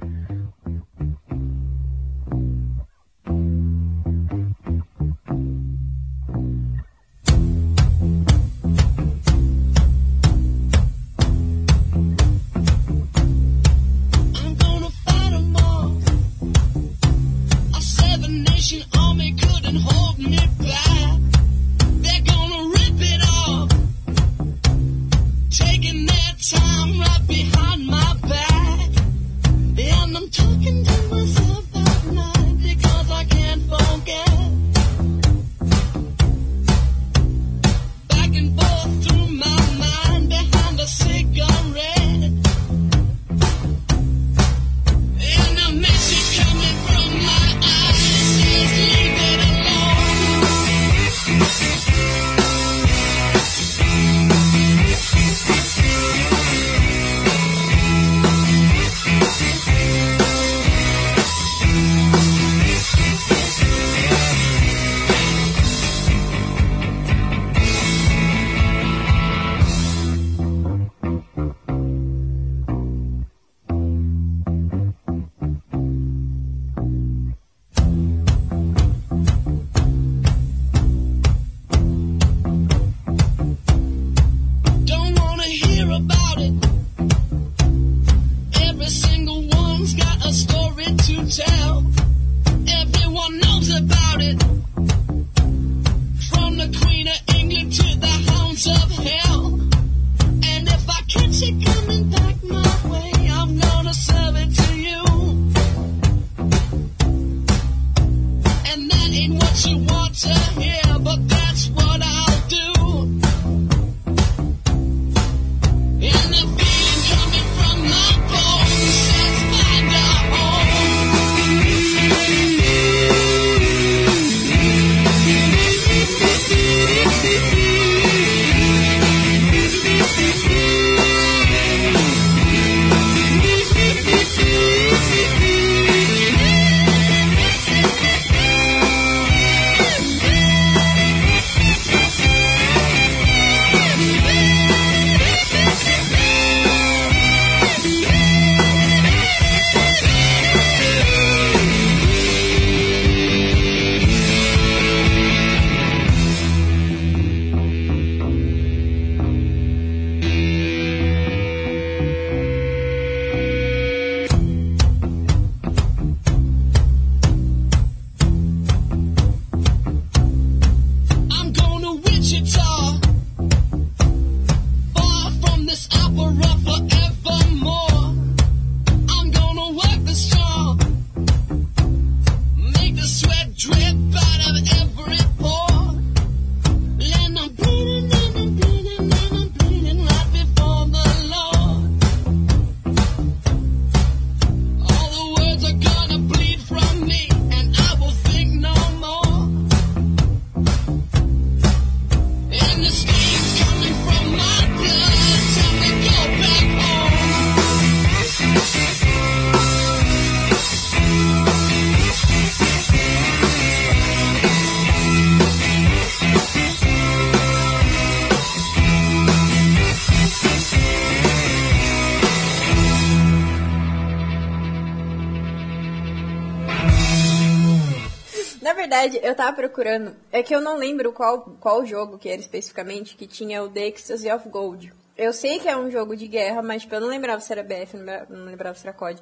Eu 229.26 229.34
tava 229.34 229.52
procurando. 229.56 230.14
É 230.30 230.42
que 230.42 230.54
eu 230.54 230.60
não 230.60 230.76
lembro 230.76 231.12
qual, 231.12 231.40
qual 231.60 231.84
jogo 231.84 232.18
que 232.18 232.28
era 232.28 232.40
especificamente 232.40 233.16
que 233.16 233.26
tinha 233.26 233.62
o 233.62 233.68
The 233.68 233.86
Ecstasy 233.88 234.30
of 234.30 234.48
Gold. 234.48 234.92
Eu 235.16 235.32
sei 235.32 235.58
que 235.58 235.68
é 235.68 235.76
um 235.76 235.90
jogo 235.90 236.14
de 236.16 236.26
guerra, 236.26 236.62
mas 236.62 236.82
tipo, 236.82 236.94
eu 236.94 237.00
não 237.00 237.08
lembrava 237.08 237.40
se 237.40 237.50
era 237.52 237.62
BF, 237.62 237.96
não 238.28 238.44
lembrava- 238.44 238.76
se 238.78 238.86
era 238.86 238.96
COD. 238.96 239.20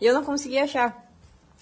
E 0.00 0.06
eu 0.06 0.14
não 0.14 0.24
conseguia 0.24 0.64
achar. 0.64 1.04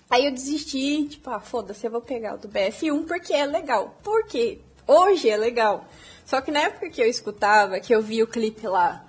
Aí 0.08 0.26
eu 0.26 0.30
desisti, 0.32 1.04
tipo, 1.08 1.30
ah, 1.30 1.40
foda-se, 1.40 1.86
eu 1.86 1.90
vou 1.90 2.00
pegar 2.00 2.34
o 2.34 2.38
do 2.38 2.48
BF1 2.48 3.04
porque 3.06 3.32
é 3.32 3.44
legal. 3.46 3.96
Por 4.02 4.24
quê? 4.26 4.60
Hoje 4.86 5.28
é 5.28 5.36
legal. 5.36 5.84
Só 6.24 6.40
que 6.40 6.50
na 6.50 6.60
época 6.60 6.88
que 6.90 7.00
eu 7.02 7.06
escutava, 7.06 7.80
que 7.80 7.94
eu 7.94 8.00
vi 8.00 8.22
o 8.22 8.26
clipe 8.26 8.66
lá, 8.66 9.04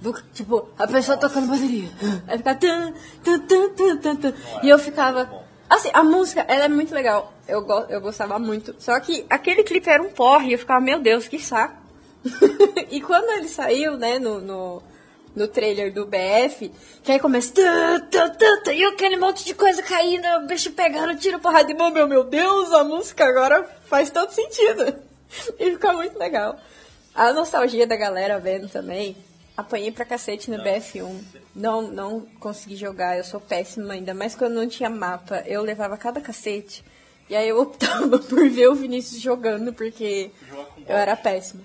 do, 0.00 0.14
tipo, 0.32 0.68
a 0.78 0.86
pessoa 0.86 1.18
tocando 1.18 1.48
bateria. 1.48 1.90
Aí 2.26 2.38
ficava. 2.38 2.58
Tan, 2.58 2.94
tan, 3.22 3.40
tan, 3.40 3.68
tan, 3.74 3.96
tan, 3.98 4.16
tan. 4.16 4.34
E 4.62 4.68
eu 4.68 4.78
ficava. 4.78 5.30
Assim, 5.68 5.90
a 5.92 6.02
música, 6.02 6.40
ela 6.48 6.64
é 6.64 6.68
muito 6.68 6.94
legal. 6.94 7.32
Eu, 7.50 7.62
go- 7.62 7.86
eu 7.88 8.00
gostava 8.00 8.38
muito. 8.38 8.74
Só 8.78 8.98
que 9.00 9.26
aquele 9.28 9.62
clipe 9.62 9.88
era 9.90 10.02
um 10.02 10.10
porre. 10.10 10.48
E 10.50 10.52
eu 10.52 10.58
ficava, 10.58 10.80
meu 10.80 11.00
Deus, 11.00 11.28
que 11.28 11.38
saco. 11.38 11.76
e 12.90 13.00
quando 13.00 13.30
ele 13.30 13.48
saiu, 13.48 13.96
né, 13.96 14.18
no, 14.18 14.40
no, 14.40 14.82
no 15.34 15.48
trailer 15.48 15.92
do 15.92 16.06
BF, 16.06 16.70
que 17.02 17.12
aí 17.12 17.18
começa. 17.18 17.52
E 18.72 18.84
aquele 18.84 19.16
monte 19.16 19.44
de 19.44 19.54
coisa 19.54 19.82
caindo, 19.82 20.26
o 20.42 20.46
bicho 20.46 20.70
pegando, 20.72 21.16
tiro 21.16 21.38
porrada 21.38 21.66
de 21.66 21.74
mão. 21.74 21.90
Meu, 21.90 22.06
meu 22.06 22.24
Deus, 22.24 22.72
a 22.72 22.84
música 22.84 23.24
agora 23.24 23.64
faz 23.86 24.10
todo 24.10 24.30
sentido. 24.30 24.94
e 25.58 25.70
fica 25.72 25.92
muito 25.92 26.18
legal. 26.18 26.58
A 27.14 27.32
nostalgia 27.32 27.86
da 27.86 27.96
galera 27.96 28.38
vendo 28.38 28.68
também. 28.68 29.16
Apanhei 29.56 29.90
pra 29.92 30.04
cacete 30.06 30.50
no 30.50 30.58
BF1. 30.62 31.20
Não, 31.54 31.82
não 31.82 32.20
consegui 32.38 32.76
jogar, 32.76 33.18
eu 33.18 33.24
sou 33.24 33.40
péssima 33.40 33.92
ainda. 33.92 34.14
Mas 34.14 34.34
quando 34.34 34.54
não 34.54 34.66
tinha 34.66 34.88
mapa, 34.88 35.42
eu 35.46 35.62
levava 35.62 35.98
cada 35.98 36.20
cacete. 36.20 36.82
E 37.30 37.36
aí 37.36 37.48
eu 37.48 37.60
optava 37.60 38.18
por 38.18 38.50
ver 38.50 38.68
o 38.68 38.74
Vinícius 38.74 39.20
jogando, 39.22 39.72
porque 39.72 40.32
eu 40.86 40.96
era 40.96 41.14
péssima. 41.14 41.62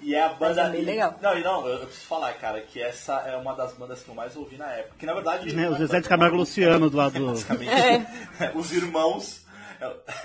E 0.00 0.14
é 0.14 0.24
a 0.24 0.30
banda. 0.30 0.64
Mas 0.64 0.74
é 0.74 0.80
e- 0.80 0.84
legal. 0.84 1.18
Não, 1.20 1.38
e 1.38 1.42
não, 1.44 1.68
eu, 1.68 1.74
eu 1.80 1.86
preciso 1.86 2.06
falar, 2.06 2.32
cara, 2.32 2.62
que 2.62 2.80
essa 2.80 3.20
é 3.20 3.36
uma 3.36 3.54
das 3.54 3.74
bandas 3.74 4.02
que 4.02 4.08
eu 4.08 4.14
mais 4.14 4.34
ouvi 4.34 4.56
na 4.56 4.72
época. 4.72 4.96
Que 4.98 5.04
na 5.04 5.12
verdade. 5.12 5.54
Né, 5.54 5.68
o 5.68 5.76
Zezé 5.76 6.00
de 6.00 6.08
Camargo 6.08 6.36
e 6.36 6.38
Luciano 6.38 6.88
do 6.88 6.96
lado 6.96 7.18
do... 7.18 7.26
Basicamente, 7.32 7.70
É. 7.70 8.52
os 8.56 8.72
irmãos. 8.72 9.42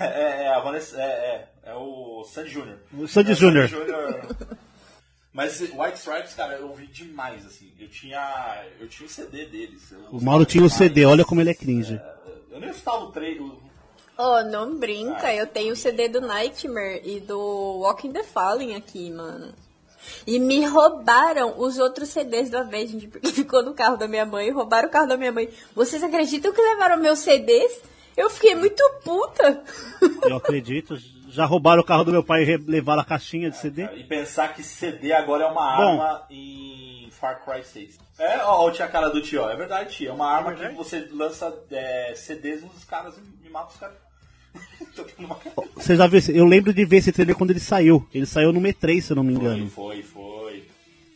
É, 0.00 0.04
é, 0.04 0.44
é 0.44 0.54
a 0.54 0.60
Vanessa, 0.60 0.96
é, 1.00 1.04
é, 1.04 1.70
é 1.70 1.74
o 1.74 2.24
Sandy 2.24 2.48
Júnior. 2.48 2.78
O 2.96 3.06
Sandy 3.06 3.32
É 3.32 3.34
Júnior. 3.34 3.68
Mas 5.32 5.60
White 5.60 5.98
Stripes, 5.98 6.34
cara, 6.34 6.54
eu 6.54 6.68
ouvi 6.68 6.86
demais, 6.86 7.44
assim. 7.44 7.72
Eu 7.78 7.88
tinha. 7.88 8.64
Eu 8.80 8.88
tinha 8.88 9.06
o 9.06 9.10
CD 9.10 9.46
deles. 9.46 9.92
O 10.10 10.20
Mauro 10.20 10.46
tinha 10.46 10.64
o 10.64 10.70
CD, 10.70 11.04
olha 11.04 11.24
como 11.24 11.40
ele 11.40 11.50
é 11.50 11.54
cringe. 11.54 12.00
Eu 12.50 12.58
nem 12.58 12.70
escutava 12.70 13.04
o 13.04 13.12
trailer. 13.12 13.42
Oh, 14.20 14.42
não 14.42 14.76
brinca, 14.76 15.32
eu 15.32 15.46
tenho 15.46 15.74
o 15.74 15.76
CD 15.76 16.08
do 16.08 16.20
Nightmare 16.20 17.02
e 17.04 17.20
do 17.20 17.38
Walking 17.38 18.10
the 18.10 18.24
Fallen 18.24 18.74
aqui, 18.74 19.12
mano. 19.12 19.54
E 20.26 20.40
me 20.40 20.66
roubaram 20.66 21.54
os 21.56 21.78
outros 21.78 22.08
CDs 22.08 22.50
do 22.50 22.58
Avenged, 22.58 23.06
porque 23.06 23.28
ficou 23.30 23.62
no 23.62 23.74
carro 23.74 23.96
da 23.96 24.08
minha 24.08 24.26
mãe, 24.26 24.50
roubaram 24.50 24.88
o 24.88 24.90
carro 24.90 25.06
da 25.06 25.16
minha 25.16 25.30
mãe. 25.30 25.48
Vocês 25.72 26.02
acreditam 26.02 26.52
que 26.52 26.60
levaram 26.60 26.96
meus 26.96 27.20
CDs? 27.20 27.80
Eu 28.16 28.28
fiquei 28.28 28.56
muito 28.56 28.82
puta. 29.04 29.62
Eu 30.22 30.36
acredito. 30.36 30.98
Já 31.28 31.44
roubaram 31.44 31.82
o 31.82 31.86
carro 31.86 32.02
do 32.02 32.10
meu 32.10 32.24
pai 32.24 32.42
e 32.42 32.56
levaram 32.56 33.02
a 33.02 33.04
caixinha 33.04 33.50
de 33.50 33.56
CD. 33.58 33.84
E 33.94 34.02
pensar 34.02 34.52
que 34.52 34.64
CD 34.64 35.12
agora 35.12 35.44
é 35.44 35.46
uma 35.46 35.76
Bom. 35.76 36.02
arma 36.02 36.26
em 36.28 37.08
Far 37.12 37.44
Cry 37.44 37.62
6. 37.62 37.98
É, 38.18 38.38
ó, 38.38 38.66
ó, 38.66 38.70
tinha 38.72 38.88
a 38.88 38.90
cara 38.90 39.10
do 39.10 39.22
tio, 39.22 39.42
ó. 39.42 39.50
É 39.50 39.54
verdade, 39.54 39.94
tio. 39.94 40.10
É 40.10 40.12
uma 40.12 40.28
arma 40.28 40.54
que 40.54 40.74
você 40.74 41.08
lança 41.12 41.56
é, 41.70 42.14
CDs 42.16 42.62
nos 42.62 42.82
caras 42.82 43.14
e, 43.16 43.46
e 43.46 43.50
mata 43.50 43.70
os 43.72 43.76
caras. 43.76 44.07
Você 45.76 45.96
já 45.96 46.06
viu? 46.06 46.20
Eu 46.34 46.44
lembro 46.44 46.72
de 46.72 46.84
ver 46.84 46.98
esse 46.98 47.12
trailer 47.12 47.36
quando 47.36 47.50
ele 47.50 47.60
saiu. 47.60 48.06
Ele 48.12 48.26
saiu 48.26 48.52
no 48.52 48.60
E3, 48.60 49.00
se 49.00 49.12
eu 49.12 49.16
não 49.16 49.22
me 49.24 49.34
engano. 49.34 49.68
Foi, 49.70 50.02
foi. 50.02 50.64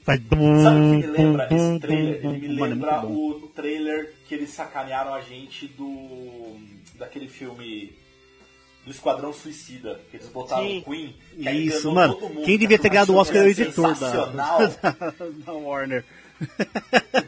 Faz... 0.04 0.20
Sabe 0.20 0.34
o 0.80 1.00
que 1.00 1.06
me 1.06 1.06
lembra 1.06 1.48
esse 1.50 1.78
trailer? 1.80 2.20
Ele 2.26 2.48
me 2.48 2.54
Mano, 2.58 2.64
é 2.72 2.74
lembra 2.74 2.98
bom. 2.98 3.12
o, 3.12 3.48
trailer 3.54 4.12
que 4.26 4.34
eles 4.34 4.50
sacanearam 4.50 5.14
a 5.14 5.20
gente 5.20 5.66
do. 5.68 6.56
daquele 6.98 7.28
filme 7.28 7.92
do 8.84 8.90
Esquadrão 8.90 9.32
Suicida, 9.32 10.00
que 10.10 10.16
eles 10.16 10.28
botaram 10.28 10.66
Sim. 10.66 10.78
o 10.78 10.90
Queen. 10.90 11.14
que 11.40 11.50
Isso, 11.50 11.92
mano. 11.92 12.14
todo 12.14 12.28
mundo, 12.34 12.44
Quem 12.44 12.54
que 12.54 12.58
devia 12.58 12.78
ter 12.78 12.88
ganhado 12.88 13.12
o 13.12 13.16
Oscar 13.16 13.42
é 13.42 13.44
o 13.44 13.48
editor 13.48 13.94
da, 13.96 14.66
da 15.46 15.52
Warner. 15.52 16.04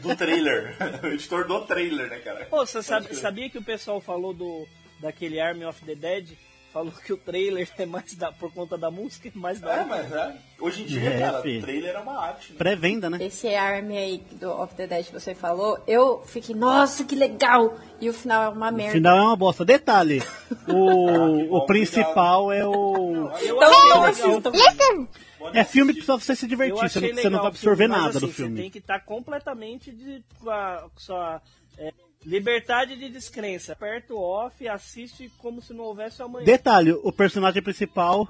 do 0.01 0.15
trailer. 0.17 0.75
o 1.01 1.07
editor 1.07 1.47
do 1.47 1.61
trailer, 1.61 2.09
né, 2.09 2.17
cara? 2.19 2.45
Pô, 2.49 2.65
você 2.65 2.83
sabe- 2.83 3.15
sabia 3.15 3.49
que 3.49 3.57
o 3.57 3.63
pessoal 3.63 4.01
falou 4.01 4.33
do 4.33 4.67
daquele 4.99 5.39
Army 5.39 5.65
of 5.65 5.83
the 5.85 5.95
Dead? 5.95 6.29
falou 6.73 6.91
que 6.91 7.13
o 7.13 7.15
trailer 7.17 7.69
é 7.77 7.85
mais 7.85 8.15
da, 8.15 8.33
por 8.33 8.51
conta 8.53 8.77
da 8.77 8.91
música, 8.91 9.29
é 9.29 9.31
mais 9.33 9.61
da 9.61 9.77
É, 9.77 9.85
mas 9.85 10.11
é. 10.11 10.35
Hoje 10.59 10.83
em 10.83 10.85
dia, 10.85 11.09
É, 11.09 11.19
cara, 11.21 11.41
filho. 11.41 11.61
trailer 11.61 11.95
é 11.95 11.99
uma 11.99 12.19
arte. 12.19 12.51
Né? 12.51 12.57
Pré-venda, 12.57 13.09
né? 13.09 13.17
Esse 13.21 13.47
Army 13.55 13.97
aí 13.97 14.17
do 14.33 14.51
Of 14.61 14.75
the 14.75 14.85
Dead 14.85 15.05
que 15.05 15.13
você 15.13 15.33
falou, 15.33 15.81
eu 15.87 16.21
fiquei, 16.25 16.53
nossa, 16.53 17.05
que 17.05 17.15
legal! 17.15 17.77
E 18.01 18.09
o 18.09 18.13
final 18.13 18.43
é 18.43 18.49
uma 18.49 18.71
merda. 18.71 18.91
final 18.91 19.17
é 19.17 19.21
uma 19.21 19.37
bosta. 19.37 19.63
Detalhe, 19.63 20.21
Ah, 20.21 20.55
o, 20.73 21.55
o 21.55 21.65
principal 21.65 22.51
é 22.51 22.67
o... 22.67 23.29
Eu 23.39 23.55
Então, 23.55 23.61
achei 23.69 23.89
não, 23.89 24.01
legal. 24.01 24.03
assim, 24.07 24.31
então- 24.35 25.07
É 25.53 25.63
filme 25.63 25.93
que 25.93 25.99
precisa 26.01 26.17
você 26.19 26.35
se 26.35 26.45
divertir, 26.45 26.75
você 26.89 26.99
não, 26.99 27.07
você 27.07 27.13
vai 27.13 27.29
o 27.29 27.31
filme, 27.31 27.47
absorver 27.47 27.87
mas, 27.87 27.97
nada 28.01 28.09
assim, 28.17 28.19
do 28.19 28.27
Você 28.27 28.33
filme. 28.33 28.59
tem 28.61 28.69
que 28.69 28.79
estar 28.79 28.99
completamente 28.99 29.93
de, 29.93 30.21
com 30.41 30.49
a 30.49 30.89
com 30.93 30.99
sua 30.99 31.41
é, 31.77 31.93
liberdade 32.25 32.95
de 32.97 33.09
descrença. 33.09 33.73
Aperta 33.73 34.13
o 34.13 34.19
off, 34.19 34.67
assiste 34.67 35.31
como 35.37 35.61
se 35.61 35.73
não 35.73 35.85
houvesse 35.85 36.21
amanhã. 36.21 36.45
Detalhe, 36.45 36.91
o 36.91 37.11
personagem 37.11 37.61
principal, 37.61 38.27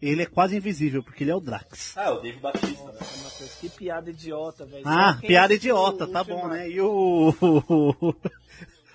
ele 0.00 0.22
é 0.22 0.26
quase 0.26 0.56
invisível, 0.56 1.02
porque 1.02 1.24
ele 1.24 1.30
é 1.30 1.34
o 1.34 1.40
Drax. 1.40 1.96
Ah, 1.96 2.04
é 2.04 2.10
o 2.10 2.20
Dave 2.20 2.38
Batista, 2.38 2.84
né? 2.84 2.98
Matheus, 3.22 3.54
que 3.60 3.68
piada 3.68 4.10
idiota, 4.10 4.64
velho. 4.66 4.82
Ah, 4.86 5.14
Só 5.14 5.20
quem 5.20 5.28
piada 5.28 5.54
idiota, 5.54 6.04
o 6.04 6.08
tá 6.08 6.22
bom, 6.22 6.46
né? 6.48 6.68
E 6.68 6.80
o... 6.80 7.34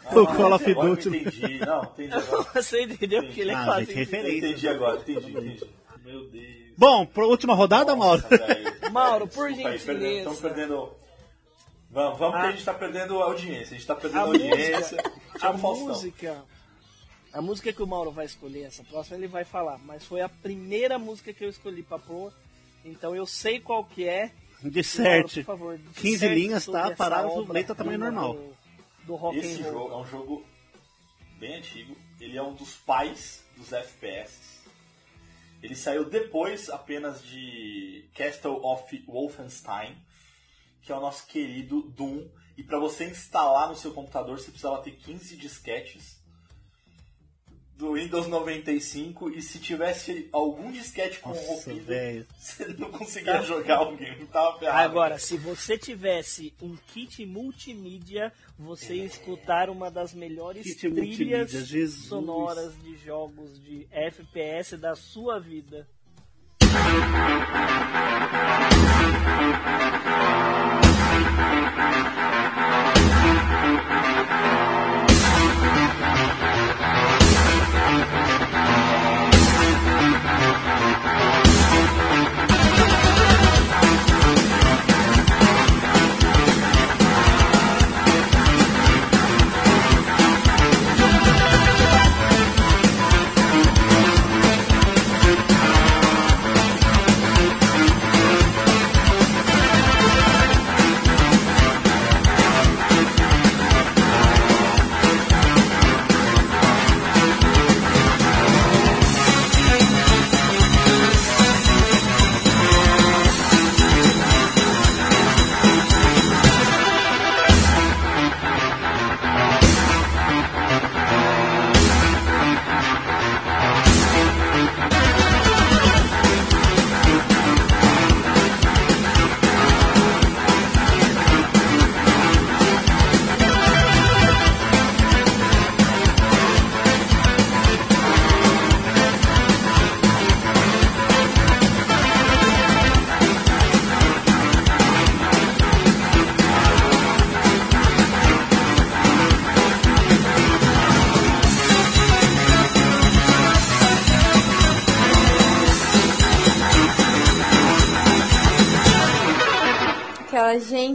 Ah, 0.05 0.15
o 0.19 0.27
Call 0.27 0.53
of 0.53 0.69
eu 0.69 0.75
Duty... 0.75 1.09
entendi. 1.09 1.59
Não, 1.59 1.84
entendi 1.84 2.13
agora. 2.13 2.43
Você 2.61 2.84
entendeu 2.84 3.27
que 3.30 3.41
ele 3.41 3.51
é 3.51 3.55
Ah, 3.55 3.65
quase 3.65 3.85
gente, 3.85 3.95
referência. 3.95 4.38
Entendi 4.47 4.67
agora, 4.67 4.99
entendi, 4.99 5.31
entendi. 5.31 5.63
Meu 6.05 6.30
Deus. 6.30 6.63
Bom, 6.77 7.05
pra 7.05 7.25
última 7.25 7.53
rodada, 7.53 7.95
Mauro? 7.95 8.21
Nossa, 8.21 8.38
velho. 8.45 8.91
Mauro, 8.91 9.27
por 9.27 9.47
Desculpa 9.47 9.77
gentileza. 9.77 10.17
Estamos 10.17 10.39
perdendo. 10.39 11.02
Vamos, 11.94 12.18
vamos 12.20 12.36
que 12.40 12.41
A- 12.45 12.49
a 12.49 12.52
gente 12.52 12.65
tá 12.65 12.74
perdendo 12.74 13.22
audiência. 13.22 13.76
A 13.76 13.78
gente 13.78 13.86
tá 13.88 13.95
perdendo 13.95 14.20
A 14.20 14.24
audiência. 14.24 14.98
música, 14.98 15.14
a 15.48 15.57
Faustão. 15.57 15.88
música, 15.88 16.45
a 17.32 17.41
música 17.41 17.74
que 17.74 17.84
o 17.84 17.88
Mauro 17.88 18.11
vai 18.11 18.26
escolher, 18.26 18.64
essa 18.64 18.84
próxima 18.84 19.18
ele 19.18 19.28
vai 19.28 19.44
falar, 19.45 19.78
mas 19.80 20.03
foi 20.03 20.22
a 20.22 20.28
primeira 20.30 20.98
música 20.98 21.32
que 21.34 21.44
eu 21.45 21.49
escolhi 21.49 21.84
pra 21.84 21.99
pôr, 21.99 22.34
então 22.84 23.15
eu 23.15 23.26
sei 23.26 23.60
qual 23.60 23.84
que 23.86 24.07
é. 24.07 24.32
Disserte. 24.64 25.44
Mauro, 25.44 25.45
por 25.45 25.57
favor, 25.78 25.80
15 25.95 26.11
disserte 26.14 26.36
linhas, 26.36 26.65
tá? 26.65 26.91
Parágrafo, 26.95 27.52
letra 27.52 27.76
tamanho 27.76 27.99
prima 27.99 28.11
normal. 28.11 28.34
Do, 28.36 28.56
do 29.06 29.15
rock 29.15 29.38
Esse 29.38 29.61
jogo 29.61 29.94
é 29.94 29.98
um 29.98 30.06
jogo 30.06 30.45
bem 31.38 31.56
antigo. 31.56 31.95
Ele 32.20 32.38
é 32.38 32.41
um 32.41 32.53
dos 32.53 32.76
pais 32.78 33.44
dos 33.57 33.72
FPS. 33.74 34.64
Ele 35.61 35.76
saiu 35.76 36.06
depois 36.10 36.70
apenas 36.70 37.22
de 37.24 38.06
Castle 38.15 38.60
of 38.64 39.03
Wolfenstein, 39.07 39.95
que 40.84 40.91
é 40.91 40.95
o 40.95 41.01
nosso 41.01 41.26
querido 41.27 41.81
Doom. 41.81 42.27
E 42.55 42.64
para 42.64 42.77
você 42.77 43.05
instalar 43.05 43.69
no 43.69 43.76
seu 43.76 43.91
computador, 43.91 44.38
você 44.38 44.51
precisava 44.51 44.81
ter 44.84 44.91
15 44.91 45.35
disquetes 45.38 46.22
do 47.76 47.93
Windows 47.93 48.27
95 48.27 49.31
e 49.31 49.41
se 49.41 49.60
tivesse 49.60 50.30
algum 50.31 50.72
disquete 50.72 51.19
um 51.26 51.30
Nossa, 51.30 51.41
corrompido, 51.41 51.85
velho. 51.85 52.27
você 52.38 52.68
não 52.77 52.91
conseguia 52.91 53.41
jogar 53.41 53.81
o 53.81 53.97
game, 53.97 54.26
tava 54.27 54.60
ferrado. 54.60 54.77
Agora, 54.77 55.18
se 55.18 55.38
você 55.38 55.77
tivesse 55.77 56.53
um 56.61 56.77
kit 56.93 57.26
multimídia, 57.26 58.31
você 58.57 58.95
ia 58.95 59.05
escutar 59.05 59.69
uma 59.69 59.89
das 59.89 60.14
melhores 60.14 60.64
Kit 60.64 60.91
trilhas 60.91 61.51
sonoras 62.07 62.73
de 62.84 62.95
jogos 62.97 63.60
de 63.64 63.88
FPS 63.91 64.77
da 64.77 64.95
sua 64.95 65.39
vida. 65.39 65.88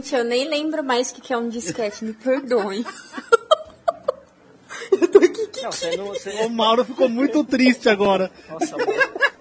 Gente, 0.01 0.15
eu 0.15 0.23
nem 0.23 0.47
lembro 0.47 0.83
mais 0.83 1.11
o 1.11 1.15
que 1.15 1.21
que 1.21 1.33
é 1.33 1.37
um 1.37 1.49
disquete, 1.49 2.03
me 2.05 2.13
perdoem. 2.13 2.83
Não, 5.61 5.71
você 5.73 5.97
não. 5.97 6.05
Você... 6.07 6.29
O 6.45 6.49
Mauro 6.49 6.85
ficou 6.85 7.09
muito 7.09 7.43
triste 7.43 7.89
agora. 7.89 8.31
Nossa, 8.49 8.77
mano. 8.77 8.91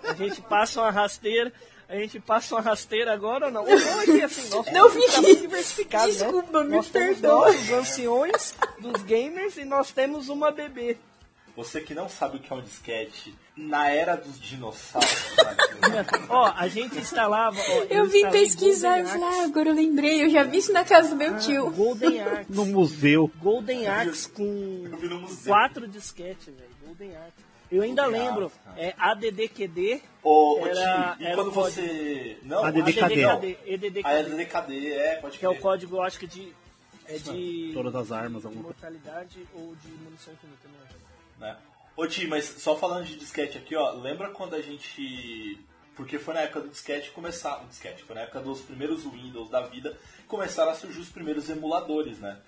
A 0.02 0.12
gente 0.14 0.40
passa 0.42 0.80
uma 0.80 0.90
rasteira. 0.90 1.52
A 1.88 1.94
gente 1.96 2.18
passa 2.20 2.54
uma 2.56 2.60
rasteira 2.60 3.12
agora 3.14 3.46
ou 3.46 3.52
não? 3.52 3.62
Ou 3.62 3.78
não 3.80 4.00
aqui, 4.00 4.20
assim, 4.22 4.48
nosso 4.50 4.70
Não 4.72 4.90
tá 4.90 5.00
fique- 5.22 5.36
diversificado, 5.36 6.10
Desculpa, 6.12 6.58
né? 6.64 6.68
me 6.70 6.76
nós 6.76 6.88
temos 6.88 7.18
perdoa. 7.20 7.46
nós, 7.46 7.60
os 7.62 7.70
anciões 7.70 8.54
dos 8.80 9.02
gamers 9.04 9.56
e 9.56 9.64
nós 9.64 9.90
temos 9.92 10.28
uma 10.28 10.50
bebê. 10.50 10.98
Você 11.58 11.80
que 11.80 11.92
não 11.92 12.08
sabe 12.08 12.36
o 12.36 12.40
que 12.40 12.52
é 12.52 12.54
um 12.54 12.60
disquete, 12.62 13.34
na 13.56 13.90
era 13.90 14.14
dos 14.14 14.38
dinossauros? 14.40 15.10
Ó, 16.30 16.52
a 16.56 16.68
gente 16.68 16.96
instalava. 16.98 17.58
ó, 17.58 17.82
Eu 17.90 18.06
vim 18.06 18.18
instalei 18.18 18.42
pesquisar 18.42 19.02
Golden 19.02 19.20
lá, 19.20 19.42
agora 19.44 19.68
eu 19.70 19.74
lembrei, 19.74 20.22
eu 20.24 20.30
já 20.30 20.44
vi 20.44 20.58
isso 20.58 20.72
na 20.72 20.84
casa 20.84 21.08
do 21.08 21.16
meu 21.16 21.36
tio. 21.38 21.68
Golden 21.72 22.20
Axe. 22.22 22.46
No 22.52 22.64
museu. 22.64 23.28
Golden 23.42 23.88
Axe 23.88 24.28
com 24.28 24.84
Eu 25.02 25.28
quatro 25.48 25.88
disquetes, 25.88 26.46
velho. 26.46 26.70
Golden 26.86 27.16
Axe. 27.16 27.32
Eu 27.72 27.82
ainda 27.82 28.02
Golden 28.04 28.20
lembro, 28.22 28.46
Axe, 28.46 28.58
cara. 28.64 28.80
é 28.80 28.94
ADDQD. 28.96 30.02
Ô, 30.22 30.64
Era- 30.64 31.16
Ti, 31.16 31.22
e 31.22 31.26
era 31.26 31.34
quando 31.34 31.50
você. 31.50 32.38
Não, 32.44 32.64
ADDKD. 32.64 33.24
ADDKD, 33.24 33.58
A 33.64 33.72
EDDKD, 33.74 34.04
ADDKD, 34.32 34.92
é, 34.92 35.14
pode 35.16 35.38
que 35.40 35.44
é 35.44 35.48
o 35.48 35.56
código, 35.56 35.96
eu 35.96 36.02
acho 36.02 36.20
que 36.20 36.26
de. 36.28 36.52
É 37.04 37.18
de. 37.18 37.72
Todas 37.74 37.96
as 37.96 38.12
armas, 38.12 38.44
alguma 38.44 38.62
coisa. 38.62 38.78
Mortalidade 38.80 39.44
ou 39.54 39.74
de 39.74 39.88
munição 40.04 40.32
infinita, 40.32 40.68
não 40.68 40.84
é? 40.84 40.97
Né? 41.38 41.56
Ô 41.96 42.06
Ti, 42.06 42.26
mas 42.26 42.44
só 42.44 42.76
falando 42.76 43.06
de 43.06 43.16
disquete 43.16 43.58
aqui, 43.58 43.74
ó, 43.74 43.92
lembra 43.92 44.30
quando 44.30 44.54
a 44.54 44.60
gente. 44.60 45.58
Porque 45.96 46.18
foi 46.18 46.34
na 46.34 46.42
época 46.42 46.60
do 46.60 46.68
disquete 46.68 47.10
começar. 47.10 47.60
O 47.64 47.66
disquete, 47.66 48.04
foi 48.04 48.14
na 48.14 48.22
época 48.22 48.40
dos 48.40 48.60
primeiros 48.60 49.04
Windows 49.04 49.50
da 49.50 49.62
vida, 49.62 49.98
começaram 50.28 50.70
a 50.70 50.74
surgir 50.74 51.00
os 51.00 51.08
primeiros 51.08 51.50
emuladores, 51.50 52.18
né? 52.18 52.38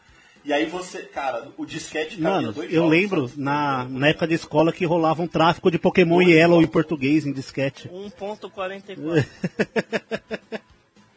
E 0.44 0.52
aí 0.52 0.66
você, 0.66 1.02
cara, 1.02 1.48
o 1.58 1.66
disquete 1.66 2.16
cabia 2.16 2.30
Mano, 2.30 2.52
dois 2.52 2.72
eu 2.72 2.82
jogos, 2.82 2.90
lembro 2.90 3.28
sabe? 3.28 3.42
na, 3.42 3.84
na 3.84 4.08
época 4.08 4.26
de 4.26 4.34
escola 4.34 4.72
que 4.72 4.86
rolava 4.86 5.20
um 5.20 5.28
tráfico 5.28 5.70
de 5.70 5.78
Pokémon 5.78 6.22
Yellow 6.22 6.62
em 6.62 6.66
português, 6.66 7.26
em 7.26 7.32
disquete. 7.32 7.88
1.44. 7.88 9.26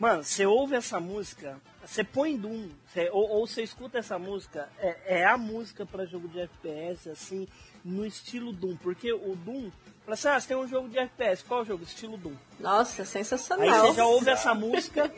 Mano, 0.03 0.21
você 0.21 0.45
ouve 0.45 0.75
essa 0.75 0.99
música, 0.99 1.55
você 1.81 2.03
põe 2.03 2.35
Doom, 2.35 2.67
você- 2.85 3.09
ou, 3.09 3.29
ou 3.29 3.47
você 3.47 3.63
escuta 3.63 3.99
essa 3.99 4.19
música, 4.19 4.67
é, 4.77 5.21
é 5.21 5.25
a 5.25 5.37
música 5.37 5.85
pra 5.85 6.05
jogo 6.05 6.27
de 6.27 6.41
FPS, 6.41 7.09
assim, 7.09 7.47
no 7.85 8.05
estilo 8.05 8.51
Doom. 8.51 8.75
Porque 8.75 9.13
o 9.13 9.33
Doom, 9.33 9.71
fala 10.03 10.13
assim, 10.15 10.27
ah, 10.27 10.41
você 10.41 10.47
tem 10.49 10.57
um 10.57 10.67
jogo 10.67 10.89
de 10.89 10.97
FPS, 10.99 11.41
qual 11.45 11.63
jogo? 11.63 11.85
Estilo 11.85 12.17
Doom. 12.17 12.33
Nossa, 12.59 13.03
Aí 13.03 13.07
sensacional. 13.07 13.87
você 13.87 13.93
já 13.93 14.05
ouve 14.05 14.29
essa 14.29 14.53
música 14.53 15.09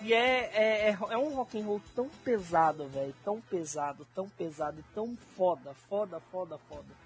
e 0.00 0.12
é, 0.12 0.50
é, 0.52 0.88
é, 0.90 0.98
é 1.10 1.16
um 1.16 1.32
rock 1.32 1.56
and 1.56 1.64
roll 1.64 1.80
tão 1.94 2.08
pesado, 2.24 2.88
velho, 2.88 3.14
tão 3.24 3.40
pesado, 3.40 4.04
tão 4.16 4.28
pesado 4.28 4.80
e 4.80 4.94
tão 4.96 5.16
foda, 5.36 5.76
foda, 5.88 6.20
foda, 6.32 6.58
foda. 6.68 7.04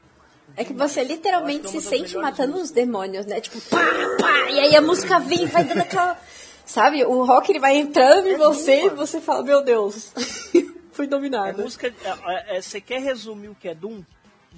É 0.57 0.65
que 0.65 0.73
você 0.73 1.05
literalmente 1.05 1.67
é 1.67 1.69
se 1.69 1.83
sente 1.83 2.17
matando 2.17 2.57
os 2.57 2.71
demônios, 2.71 3.27
né? 3.27 3.39
Tipo, 3.39 3.61
pá, 3.69 3.85
pá, 4.19 4.51
e 4.51 4.61
aí 4.61 4.75
a 4.75 4.81
música 4.81 5.19
vem 5.21 5.45
vai 5.45 5.63
dando 5.63 5.83
aquela. 5.83 6.19
Sabe? 6.69 7.03
O 7.05 7.25
rock 7.25 7.51
ele 7.51 7.59
vai 7.59 7.77
entrando 7.79 8.29
em 8.29 8.35
É 8.35 8.37
você 8.37 8.83
Doom, 8.83 8.93
e 8.93 8.97
você 8.97 9.21
fala, 9.23 9.43
meu 9.43 9.65
Deus, 9.65 10.13
fui 10.93 11.07
É 11.07 11.09
dominado. 11.09 11.63
música. 11.63 11.89
é- 12.05 12.57
é- 12.59 12.61
Você 12.61 12.79
quer 12.79 13.01
resumir 13.01 13.49
o 13.49 13.55
que 13.55 13.69
é 13.69 13.75
Doom? 13.75 14.03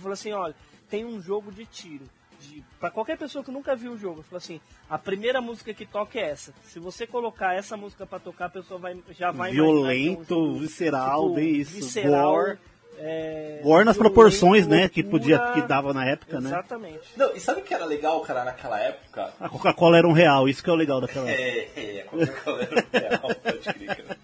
Fala 0.03 0.15
assim, 0.15 0.32
olha, 0.32 0.55
tem 0.91 1.05
um 1.05 1.23
jogo 1.23 1.53
de 1.53 1.65
tiro. 1.66 2.05
De, 2.41 2.65
pra 2.81 2.91
qualquer 2.91 3.19
pessoa 3.19 3.45
que 3.45 3.51
nunca 3.51 3.77
viu 3.77 3.93
o 3.93 3.99
jogo, 3.99 4.23
fala 4.23 4.39
assim, 4.39 4.61
a 4.89 4.99
primeira 4.99 5.41
música 5.43 5.73
que 5.74 5.85
toca 5.87 6.19
é 6.19 6.31
essa. 6.31 6.55
Se 6.65 6.78
você 6.81 7.07
colocar 7.07 7.55
essa 7.55 7.77
música 7.77 8.07
pra 8.07 8.19
tocar, 8.19 8.47
a 8.47 8.51
pessoa 8.51 8.81
vai, 8.81 8.97
já 9.11 9.31
vai 9.31 9.51
é 9.51 9.53
um 9.53 9.55
Violento, 9.57 10.35
jogo, 10.35 10.59
visceral, 10.59 11.23
tipo, 11.24 11.35
bem 11.35 11.57
isso. 11.57 11.73
visceral, 11.74 12.32
Gore. 12.32 12.59
É, 13.02 13.60
nas 13.85 13.97
proporções, 13.97 14.66
né, 14.66 14.89
que 14.89 15.02
podia- 15.02 15.39
que 15.55 15.62
dava 15.62 15.93
na 15.94 16.05
época, 16.06 16.40
né? 16.40 16.48
Exatamente. 16.51 17.01
Não, 17.16 17.35
e 17.35 17.40
sabe 17.40 17.60
o 17.60 17.64
que 17.64 17.72
era 17.74 17.85
legal, 17.85 18.20
cara, 18.20 18.44
naquela 18.44 18.78
época? 18.78 19.32
A 19.40 19.48
Coca-Cola 19.48 19.98
era 19.98 20.06
um 20.06 20.12
real, 20.12 20.48
isso 20.48 20.62
que 20.62 20.68
é 20.70 20.72
o 20.72 20.77
legal 20.77 21.01
daquela 21.01 21.28
época. 21.31 21.81
É, 21.81 21.97
é, 21.97 22.01
a 22.02 22.05
Coca-Cola 22.05 22.62
era 22.62 22.74
um 22.74 22.98
real, 22.98 23.35
pode 23.43 23.59
crer, 23.74 23.97
cara. 23.97 24.18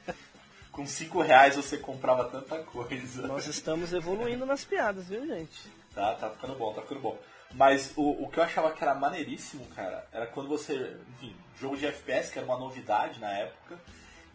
Com 0.73 0.87
5 0.87 1.23
reais 1.23 1.57
você 1.57 1.79
comprava 1.79 2.25
tanta 2.27 2.59
coisa. 2.59 3.27
Nós 3.27 3.47
estamos 3.47 3.95
evoluindo 3.95 4.45
nas 4.45 4.63
piadas, 4.65 5.09
viu, 5.09 5.27
gente? 5.27 5.59
Tá, 5.95 6.13
tá 6.15 6.29
ficando 6.29 6.55
bom, 6.55 6.75
tá 6.75 6.83
ficando 6.83 7.01
bom. 7.01 7.19
Mas 7.55 7.93
o, 7.97 8.25
o 8.25 8.29
que 8.29 8.39
eu 8.39 8.43
achava 8.45 8.71
que 8.73 8.85
era 8.85 8.95
maneiríssimo, 8.95 9.65
cara, 9.75 10.05
era 10.13 10.27
quando 10.27 10.49
você, 10.51 10.95
enfim, 11.17 11.35
jogo 11.59 11.79
de 11.79 11.87
FPS, 11.87 12.31
que 12.31 12.39
era 12.39 12.47
uma 12.47 12.59
novidade 12.59 13.19
na 13.19 13.31
época, 13.33 13.79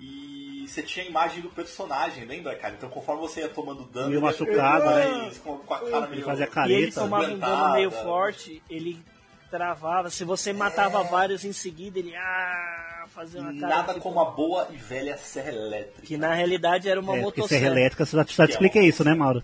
e 0.02 0.66
você 0.68 0.82
tinha 0.82 1.06
a 1.06 1.08
imagem 1.10 1.42
do 1.42 1.50
personagem, 1.50 2.26
lembra, 2.26 2.56
cara? 2.56 2.74
Então 2.74 2.90
conforme 2.90 3.22
você 3.22 3.42
ia 3.42 3.50
tomando 3.50 3.84
dano, 3.84 4.08
Meio 4.08 4.18
ele 4.20 4.26
ia 4.26 4.32
machucado, 4.32 4.86
né? 4.96 5.08
mais 5.08 5.38
Com, 5.38 5.58
com 5.60 5.74
a 5.74 5.80
cara 5.80 6.08
meio... 6.08 6.24
fazia 6.24 6.46
E 6.46 6.48
ele 6.48 6.52
careta. 6.54 7.02
tomava 7.02 7.26
um 7.32 7.38
dano 7.40 7.72
meio 7.74 7.88
aguentada. 7.90 8.04
forte, 8.04 8.64
ele 8.70 9.00
travava. 9.50 10.10
Se 10.10 10.24
você 10.24 10.52
matava 10.54 11.04
vários 11.04 11.44
em 11.46 11.52
seguida, 11.54 12.00
ele 12.00 12.16
ah, 12.16 13.06
fazia 13.14 13.42
uma 13.42 13.54
cara. 13.54 13.68
Nada 13.76 13.94
tipo, 13.94 14.04
como 14.04 14.20
a 14.22 14.26
boa 14.32 14.68
e 14.72 14.78
velha 14.78 15.18
serra 15.18 15.50
elétrica. 15.50 16.02
Que 16.08 16.18
na 16.18 16.34
realidade 16.34 16.90
era 16.90 17.00
uma 17.00 17.18
É, 17.18 17.22
motosserra. 17.22 17.60
serra 17.62 17.72
elétrica, 17.72 18.06
você 18.06 18.16
já, 18.16 18.24
já 18.28 18.48
te 18.48 18.52
expliquei 18.54 18.84
isso, 18.88 19.04
né, 19.04 19.14
Mauro? 19.14 19.44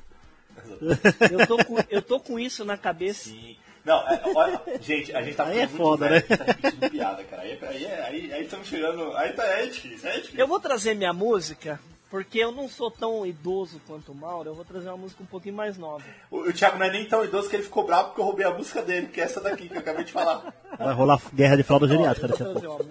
Eu 1.30 1.46
tô, 1.48 1.58
com, 1.66 1.76
eu 1.90 2.02
tô 2.02 2.20
com 2.20 2.40
isso 2.40 2.64
na 2.64 2.78
cabeça. 2.78 3.30
Sim. 3.30 3.58
Não, 3.88 4.06
é, 4.06 4.22
olha, 4.36 4.62
gente, 4.82 5.16
a 5.16 5.22
gente 5.22 5.38
tá 5.38 5.46
Aí 5.46 5.60
é 5.60 5.68
foda, 5.68 6.10
velho, 6.10 6.26
né? 6.30 6.38
a 6.40 6.68
gente 6.68 6.78
tá 6.78 6.90
piada, 6.90 7.24
cara. 7.24 7.42
Aí, 7.44 7.58
aí, 7.62 7.86
aí, 7.86 8.34
aí 8.34 8.44
estamos 8.44 8.68
chegando. 8.68 9.16
Aí 9.16 9.32
tá 9.32 9.46
é 9.46 9.66
difícil, 9.68 10.10
é 10.10 10.16
difícil. 10.18 10.38
Eu 10.38 10.46
vou 10.46 10.60
trazer 10.60 10.94
minha 10.94 11.14
música, 11.14 11.80
porque 12.10 12.38
eu 12.38 12.52
não 12.52 12.68
sou 12.68 12.92
tão 12.92 13.26
idoso 13.26 13.80
quanto 13.88 14.12
o 14.12 14.16
Mauro, 14.16 14.50
eu 14.50 14.56
vou 14.56 14.66
trazer 14.66 14.90
uma 14.90 14.98
música 14.98 15.24
um 15.24 15.26
pouquinho 15.26 15.56
mais 15.56 15.78
nova. 15.78 16.04
O, 16.30 16.50
o 16.50 16.54
Thiago 16.54 16.78
não 16.78 16.86
é 16.86 16.92
nem 16.92 17.06
tão 17.06 17.24
idoso 17.24 17.50
que 17.50 17.56
ele 17.56 17.64
ficou 17.64 17.86
bravo 17.86 18.10
porque 18.10 18.20
eu 18.20 18.26
roubei 18.26 18.46
a 18.46 18.52
música 18.52 18.82
dele, 18.82 19.08
que 19.08 19.22
é 19.22 19.24
essa 19.24 19.40
daqui 19.40 19.70
que 19.70 19.76
eu 19.76 19.80
acabei 19.80 20.04
de 20.04 20.12
falar. 20.12 20.54
Vai 20.78 20.94
rolar 20.94 21.22
guerra 21.34 21.56
de 21.56 21.64
fralda 21.64 21.88
geriátrica 21.88 22.28
daqui 22.28 22.44
a 22.44 22.46
pouco. 22.46 22.90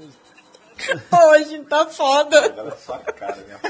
Hoje 1.12 1.58
tá 1.68 1.84
foda. 1.84 2.46
Agora 2.46 2.68
é 2.68 2.76
sua 2.78 2.98
cara, 3.00 3.36
minha. 3.36 3.60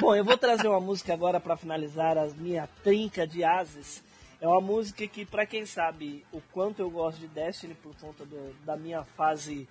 Bom, 0.00 0.14
eu 0.14 0.24
vou 0.24 0.38
trazer 0.38 0.66
uma 0.66 0.80
música 0.80 1.12
agora 1.12 1.38
para 1.38 1.58
finalizar 1.58 2.16
a 2.16 2.24
minha 2.38 2.66
trinca 2.82 3.26
de 3.26 3.44
ases. 3.44 4.07
É 4.40 4.46
uma 4.46 4.60
música 4.60 5.06
que, 5.06 5.24
para 5.26 5.44
quem 5.46 5.66
sabe 5.66 6.24
o 6.32 6.40
quanto 6.52 6.80
eu 6.80 6.90
gosto 6.90 7.18
de 7.18 7.26
Destiny 7.28 7.74
por 7.74 7.94
conta 7.96 8.24
do- 8.24 8.54
da 8.64 8.76
minha 8.76 9.02
fase 9.04 9.68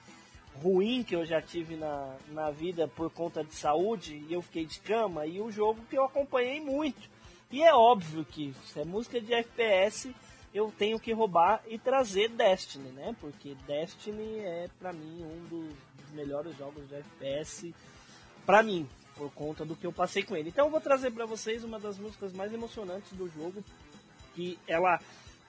ruim 0.62 1.04
que 1.04 1.16
eu 1.16 1.26
já 1.26 1.42
tive 1.42 1.76
na, 1.76 2.16
na 2.30 2.52
vida 2.52 2.88
por 2.88 3.10
conta 3.12 3.44
de 3.44 3.54
saúde, 3.54 4.26
e 4.28 4.34
eu 4.34 4.42
fiquei 4.42 4.66
de 4.66 4.80
cama, 4.80 5.26
e 5.26 5.40
o 5.40 5.52
jogo 5.52 5.82
que 5.90 5.98
eu 5.98 6.04
acompanhei 6.04 6.60
muito. 6.60 7.10
E 7.50 7.64
é 7.64 7.74
óbvio 7.74 8.26
que 8.26 8.54
se 8.66 8.80
é 8.82 8.84
música 8.84 9.22
de 9.22 9.34
FPS, 9.34 10.14
eu 10.54 10.74
tenho 10.78 11.00
que 11.00 11.14
roubar 11.14 11.62
e 11.68 11.78
trazer 11.78 12.30
Destiny, 12.30 12.90
né? 12.90 13.16
Porque 13.22 13.56
Destiny 13.68 14.40
é, 14.40 14.68
para 14.80 14.92
mim, 14.92 15.24
um 15.24 15.46
dos 15.48 16.12
melhores 16.14 16.58
jogos 16.58 16.86
de 16.90 16.96
FPS 16.96 17.74
pra 18.46 18.62
mim, 18.64 18.88
por 19.16 19.32
conta 19.32 19.64
do 19.64 19.76
que 19.76 19.86
eu 19.88 19.94
passei 19.94 20.24
com 20.24 20.36
ele. 20.36 20.50
Então 20.50 20.66
eu 20.66 20.72
vou 20.72 20.82
trazer 20.82 21.12
pra 21.12 21.26
vocês 21.26 21.64
uma 21.64 21.80
das 21.80 21.98
músicas 21.98 22.34
mais 22.34 22.52
emocionantes 22.54 23.12
do 23.14 23.30
jogo, 23.30 23.64
que 24.38 24.60
ela 24.68 25.00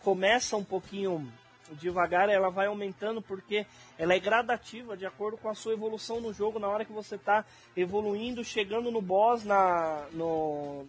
começa 0.03 0.57
um 0.57 0.65
pouquinho 0.65 1.31
devagar, 1.73 2.31
ela 2.31 2.49
vai 2.49 2.69
aumentando 2.69 3.21
porque 3.21 3.67
ela 3.99 4.15
é 4.15 4.19
gradativa 4.19 4.97
de 4.97 5.05
acordo 5.05 5.37
com 5.37 5.51
a 5.51 5.55
sua 5.55 5.75
evolução 5.75 6.23
no 6.23 6.33
jogo, 6.33 6.59
na 6.59 6.67
hora 6.67 6.87
que 6.87 6.93
você 6.93 7.19
tá 7.19 7.45
evoluindo, 7.77 8.43
chegando 8.43 8.91
no 8.91 9.03
boss 9.03 9.45
na 9.45 10.07
no 10.13 10.87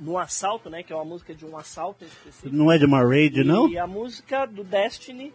no 0.00 0.18
assalto, 0.18 0.68
né, 0.68 0.82
que 0.82 0.92
é 0.92 0.96
uma 0.96 1.04
música 1.04 1.32
de 1.32 1.46
um 1.46 1.56
assalto 1.56 2.04
específico. 2.04 2.54
Não 2.54 2.70
é 2.70 2.76
de 2.76 2.84
uma 2.84 3.02
raid, 3.02 3.44
não? 3.44 3.68
E 3.68 3.78
a 3.78 3.86
música 3.86 4.44
do 4.44 4.64
Destiny. 4.64 5.32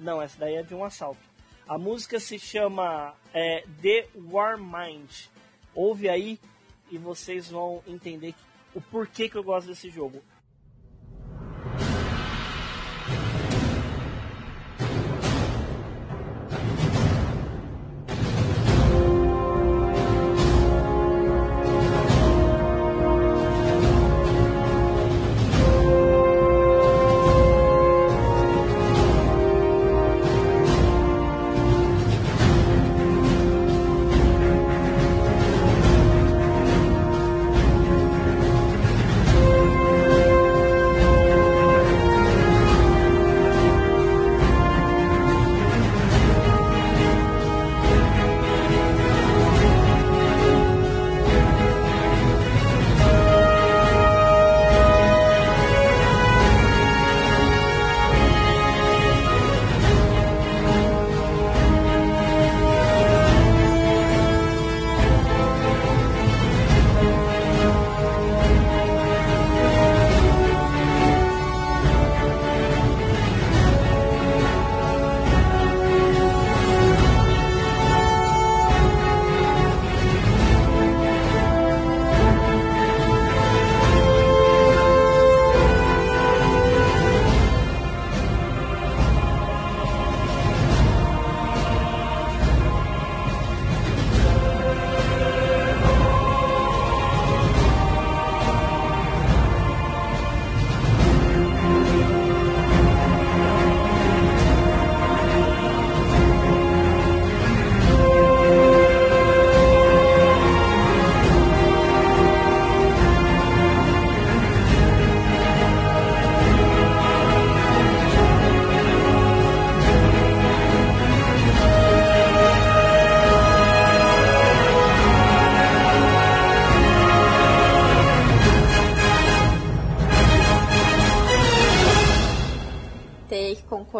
Não, 0.00 0.22
essa 0.22 0.38
daí 0.38 0.56
é 0.56 0.62
de 0.62 0.74
um 0.74 0.82
assalto. 0.82 1.20
A 1.68 1.76
música 1.76 2.18
se 2.18 2.38
chama 2.38 3.14
é, 3.34 3.64
The 3.82 4.08
War 4.16 4.58
Mind. 4.58 5.10
Ouve 5.74 6.08
aí 6.08 6.40
e 6.90 6.96
vocês 6.96 7.50
vão 7.50 7.82
entender 7.86 8.34
o 8.74 8.80
porquê 8.80 9.28
que 9.28 9.36
eu 9.36 9.44
gosto 9.44 9.68
desse 9.68 9.90
jogo. 9.90 10.22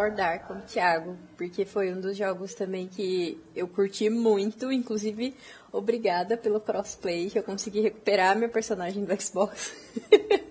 Concordar 0.08 0.46
com 0.46 0.54
o 0.54 0.60
Thiago, 0.62 1.16
porque 1.36 1.64
foi 1.64 1.92
um 1.92 2.00
dos 2.00 2.16
jogos 2.16 2.54
também 2.54 2.88
que 2.88 3.38
eu 3.54 3.68
curti 3.68 4.08
muito, 4.08 4.72
inclusive 4.72 5.34
obrigada 5.70 6.36
pelo 6.36 6.60
crossplay, 6.60 7.28
que 7.28 7.38
eu 7.38 7.42
consegui 7.42 7.80
recuperar 7.80 8.36
meu 8.36 8.48
personagem 8.48 9.04
do 9.04 9.20
Xbox. 9.20 9.72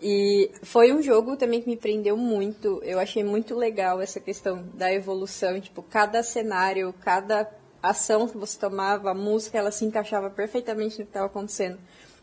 E 0.00 0.52
foi 0.62 0.92
um 0.92 1.02
jogo 1.02 1.36
também 1.36 1.60
que 1.60 1.68
me 1.68 1.76
prendeu 1.76 2.16
muito. 2.16 2.80
Eu 2.84 3.00
achei 3.00 3.24
muito 3.24 3.56
legal 3.56 4.00
essa 4.00 4.20
questão 4.20 4.64
da 4.72 4.92
evolução. 4.92 5.60
Tipo, 5.60 5.82
cada 5.82 6.22
cenário, 6.22 6.94
cada 7.00 7.50
ação 7.82 8.28
que 8.28 8.38
você 8.38 8.56
tomava, 8.56 9.10
a 9.10 9.14
música, 9.14 9.58
ela 9.58 9.72
se 9.72 9.84
encaixava 9.84 10.30
perfeitamente 10.30 11.00
no 11.00 11.04
que 11.04 11.10
estava 11.10 11.26
acontecendo. 11.26 11.80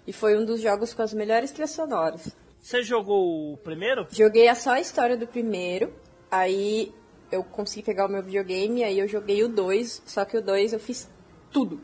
E 0.07 0.13
foi 0.13 0.37
um 0.37 0.45
dos 0.45 0.61
jogos 0.61 0.93
com 0.93 1.01
as 1.01 1.13
melhores 1.13 1.51
trilhas 1.51 1.71
sonoras. 1.71 2.33
Você 2.61 2.81
jogou 2.81 3.51
o 3.51 3.57
primeiro? 3.57 4.07
Joguei 4.09 4.47
a 4.47 4.55
só 4.55 4.71
a 4.71 4.79
história 4.79 5.17
do 5.17 5.27
primeiro, 5.27 5.93
aí 6.37 6.91
eu 7.31 7.43
consegui 7.43 7.83
pegar 7.83 8.05
o 8.05 8.09
meu 8.09 8.21
videogame, 8.23 8.83
aí 8.83 8.99
eu 8.99 9.07
joguei 9.07 9.43
o 9.43 9.49
2, 9.49 10.01
só 10.05 10.23
que 10.25 10.37
o 10.37 10.41
2 10.41 10.73
eu 10.73 10.79
fiz 10.79 11.09
tudo. 11.51 11.79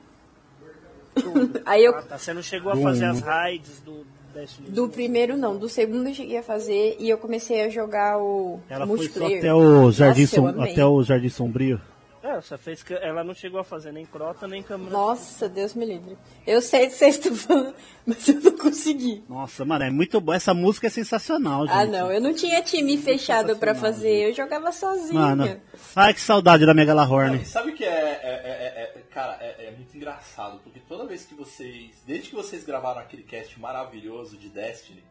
aí 1.65 1.83
eu 1.83 1.93
Ah, 1.95 2.01
tá. 2.03 2.17
Você 2.17 2.33
não 2.33 2.41
chegou 2.41 2.71
a 2.71 2.77
fazer 2.77 3.05
as 3.05 3.19
raids 3.21 3.79
do 3.81 4.05
Destiny? 4.33 4.69
do 4.69 4.87
primeiro 4.87 5.35
não, 5.35 5.57
do 5.57 5.67
segundo 5.67 6.07
eu 6.07 6.13
cheguei 6.15 6.37
a 6.37 6.43
fazer 6.43 6.95
e 6.99 7.09
eu 7.09 7.17
comecei 7.17 7.61
a 7.63 7.69
jogar 7.69 8.17
o 8.17 8.59
Ela 8.69 8.87
foi 8.87 8.97
só 8.97 9.03
multiplayer. 9.03 9.37
até 9.39 9.53
o 9.53 9.91
Jardim, 9.91 10.21
Nossa, 10.21 10.35
Som- 10.35 10.61
até 10.61 10.85
o 10.85 11.03
Jardim 11.03 11.29
Sombrio. 11.29 11.81
É, 12.23 12.35
você 12.39 12.55
fez 12.55 12.83
que 12.83 12.93
ela 12.93 13.23
não 13.23 13.33
chegou 13.33 13.59
a 13.59 13.63
fazer 13.63 13.91
nem 13.91 14.05
crota, 14.05 14.47
nem 14.47 14.61
câmera. 14.61 14.91
Nossa, 14.91 15.49
Deus 15.49 15.73
me 15.73 15.85
livre. 15.85 16.15
Eu 16.45 16.61
sei 16.61 16.85
que 16.85 16.93
vocês 16.93 17.15
estão 17.15 17.35
falando, 17.35 17.73
mas 18.05 18.27
eu 18.29 18.39
não 18.39 18.55
consegui. 18.57 19.23
Nossa, 19.27 19.65
mano, 19.65 19.85
é 19.85 19.89
muito 19.89 20.21
bom. 20.21 20.31
Essa 20.31 20.53
música 20.53 20.85
é 20.85 20.89
sensacional, 20.91 21.65
gente. 21.65 21.75
Ah, 21.75 21.85
não, 21.85 22.11
eu 22.11 22.21
não 22.21 22.31
tinha 22.33 22.61
time 22.61 22.95
fechado 22.97 23.55
pra 23.57 23.73
fazer, 23.73 24.29
eu 24.29 24.33
jogava 24.35 24.71
sozinha. 24.71 25.13
Mano, 25.19 25.61
ai 25.95 26.13
que 26.13 26.21
saudade 26.21 26.63
da 26.63 26.75
Megalahorn. 26.75 27.43
Sabe 27.43 27.71
o 27.71 27.75
que 27.75 27.83
é, 27.83 27.89
é- 27.89 28.21
é- 28.23 28.99
é- 28.99 29.01
cara, 29.11 29.37
é, 29.41 29.65
é 29.67 29.71
muito 29.71 29.97
engraçado, 29.97 30.59
porque 30.63 30.79
toda 30.79 31.07
vez 31.07 31.25
que 31.25 31.33
vocês, 31.33 32.03
desde 32.05 32.29
que 32.29 32.35
vocês 32.35 32.63
gravaram 32.63 33.01
aquele 33.01 33.23
cast 33.23 33.59
maravilhoso 33.59 34.37
de 34.37 34.47
Destiny, 34.47 35.03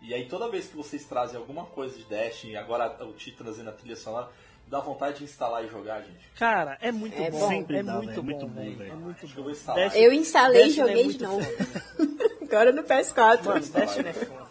e 0.00 0.14
aí 0.14 0.26
toda 0.28 0.48
vez 0.48 0.68
que 0.68 0.76
vocês 0.76 1.04
trazem 1.04 1.36
alguma 1.36 1.64
coisa 1.66 1.98
de 1.98 2.04
Destiny, 2.04 2.56
agora 2.56 2.96
o 3.04 3.12
Tito 3.14 3.42
trazendo 3.42 3.70
a 3.70 3.72
trilha 3.72 3.96
sonora, 3.96 4.28
dá 4.66 4.80
vontade 4.80 5.18
de 5.18 5.24
instalar 5.24 5.64
e 5.64 5.68
jogar, 5.68 6.00
gente. 6.00 6.18
Cara, 6.38 6.76
é 6.80 6.90
muito 6.92 7.20
É 7.20 7.30
bom. 7.30 7.38
bom. 7.38 7.48
Sempre 7.48 7.76
é 7.78 7.82
dá, 7.82 7.94
muito 7.94 8.08
velho, 8.08 8.22
bom, 8.22 8.30
muito 8.30 8.46
bom, 8.46 8.60
velho. 8.62 8.76
velho. 8.76 8.92
É 8.92 8.94
muito 8.96 9.24
Eu 9.24 9.28
bom. 9.28 9.42
vou 9.42 9.50
instalar. 9.52 9.96
Eu 9.96 10.12
instalei 10.12 10.66
e 10.66 10.68
é 10.68 10.70
joguei 10.70 11.08
de 11.08 11.22
novo. 11.22 11.46
Agora 12.42 12.72
no 12.72 12.82
PS4. 12.84 13.44
Mano, 13.44 13.60
Destiny 13.66 14.08
é 14.08 14.12
foda. 14.12 14.45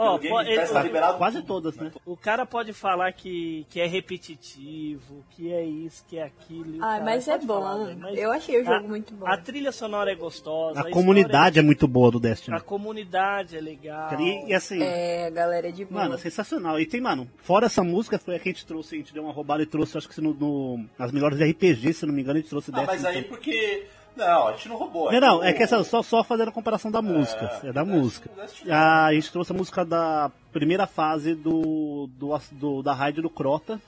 Ó, 0.00 0.14
O 0.14 0.18
Game 0.18 0.32
pô, 0.32 0.40
ele- 0.40 0.64
tá 0.66 0.82
liberado 0.82 1.18
Quase 1.18 1.42
todas, 1.42 1.74
né? 1.76 1.90
o 2.06 2.16
cara 2.16 2.46
pode 2.46 2.72
falar 2.72 3.12
que, 3.12 3.66
que 3.68 3.80
é 3.80 3.86
repetitivo, 3.86 5.24
que 5.30 5.52
é 5.52 5.64
isso, 5.64 6.04
que 6.08 6.18
é 6.18 6.22
aquilo. 6.22 6.76
Ah, 6.76 6.92
cara 6.92 7.04
mas 7.04 7.26
é 7.28 7.32
pode 7.32 7.46
bom. 7.46 7.54
falar, 7.62 7.84
velho, 7.84 7.98
mas 7.98 8.18
Eu 8.18 8.30
achei 8.32 8.60
o 8.60 8.64
jogo 8.64 8.76
a- 8.76 8.88
muito 8.88 9.12
bom. 9.14 9.26
A 9.26 9.36
trilha 9.36 9.72
sonora 9.72 10.12
é 10.12 10.14
gostosa. 10.14 10.80
A 10.80 10.90
comunidade 10.90 11.58
é 11.58 11.62
muito 11.62 11.88
boa 11.88 12.10
do 12.10 12.20
Destiny. 12.20 12.56
A 12.56 12.60
comunidade 12.60 13.56
é 13.56 13.60
legal. 13.60 14.20
E, 14.20 14.46
e 14.50 14.54
assim, 14.54 14.80
É, 14.82 15.30
galera 15.30 15.72
de 15.72 15.84
boa. 15.84 16.02
mano, 16.02 16.14
é 16.14 16.18
sensacional. 16.18 16.78
E 16.80 16.86
tem, 16.86 17.00
mano, 17.00 17.28
fora 17.38 17.66
essa 17.66 17.82
música, 17.82 18.18
foi 18.18 18.36
a 18.36 18.38
que 18.38 18.48
a 18.48 18.52
gente 18.52 18.66
trouxe, 18.66 18.94
a 18.94 18.98
gente 18.98 19.12
deu 19.12 19.24
uma 19.24 19.32
roubada 19.32 19.62
e 19.62 19.66
trouxe, 19.66 19.98
acho 19.98 20.08
que 20.08 20.20
no, 20.20 20.32
no, 20.32 20.84
nas 20.98 21.10
melhores 21.12 21.40
RPG, 21.40 21.92
se 21.92 22.06
não 22.06 22.14
me 22.14 22.22
engano, 22.22 22.38
a 22.38 22.40
gente 22.40 22.50
trouxe 22.50 22.70
Ah, 22.72 22.84
mas 22.86 23.02
Destiny. 23.02 23.16
aí 23.16 23.22
porque... 23.24 23.86
Não, 24.18 24.48
a 24.48 24.52
gente 24.52 24.68
não 24.68 24.76
roubou. 24.76 25.12
Não, 25.12 25.20
não, 25.20 25.44
é 25.44 25.52
que 25.52 25.62
essa, 25.62 25.82
só, 25.84 26.02
só 26.02 26.24
fazendo 26.24 26.48
a 26.48 26.52
comparação 26.52 26.90
da 26.90 27.00
música. 27.00 27.60
É, 27.62 27.72
da 27.72 27.84
música. 27.84 28.28
Ah, 28.68 29.06
a 29.06 29.14
gente 29.14 29.30
trouxe 29.30 29.52
a 29.52 29.56
música 29.56 29.84
da 29.84 30.30
primeira 30.52 30.86
fase 30.86 31.34
do, 31.34 32.08
do, 32.18 32.36
do- 32.52 32.82
da 32.82 32.92
raid 32.92 33.22
do 33.22 33.30
Crota, 33.30 33.80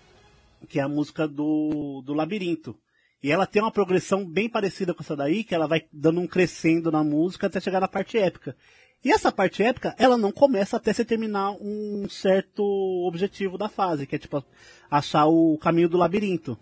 que 0.68 0.78
é 0.78 0.82
a 0.82 0.88
música 0.88 1.26
do, 1.26 2.02
do 2.06 2.14
Labirinto. 2.14 2.76
E 3.22 3.30
ela 3.30 3.44
tem 3.46 3.60
uma 3.60 3.70
progressão 3.70 4.24
bem 4.24 4.48
parecida 4.48 4.94
com 4.94 5.02
essa 5.02 5.14
daí, 5.16 5.44
que 5.44 5.54
ela 5.54 5.66
vai 5.66 5.82
dando 5.92 6.20
um 6.20 6.26
crescendo 6.26 6.90
na 6.90 7.02
música 7.04 7.48
até 7.48 7.60
chegar 7.60 7.80
na 7.80 7.88
parte 7.88 8.16
épica. 8.16 8.56
E 9.04 9.10
essa 9.10 9.32
parte 9.32 9.62
épica, 9.62 9.94
ela 9.98 10.16
não 10.16 10.30
começa 10.30 10.76
até 10.76 10.92
você 10.92 11.04
terminar 11.04 11.52
um 11.60 12.06
certo 12.08 12.62
objetivo 13.06 13.58
da 13.58 13.68
fase, 13.68 14.06
que 14.06 14.14
é 14.14 14.18
tipo 14.18 14.42
achar 14.90 15.26
o 15.26 15.58
caminho 15.58 15.88
do 15.88 15.98
labirinto. 15.98 16.56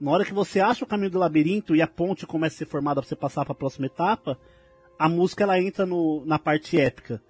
Na 0.00 0.10
hora 0.10 0.24
que 0.24 0.34
você 0.34 0.60
acha 0.60 0.84
o 0.84 0.88
caminho 0.88 1.10
do 1.10 1.18
labirinto 1.18 1.74
e 1.74 1.80
a 1.82 1.86
ponte 1.86 2.26
começa 2.26 2.56
a 2.56 2.58
ser 2.58 2.66
formada 2.66 3.00
para 3.00 3.08
você 3.08 3.16
passar 3.16 3.44
para 3.44 3.52
a 3.52 3.56
próxima 3.56 3.86
etapa, 3.86 4.38
a 4.98 5.08
música 5.08 5.44
ela 5.44 5.58
entra 5.60 5.86
no, 5.86 6.24
na 6.26 6.38
parte 6.38 6.78
épica. 6.78 7.22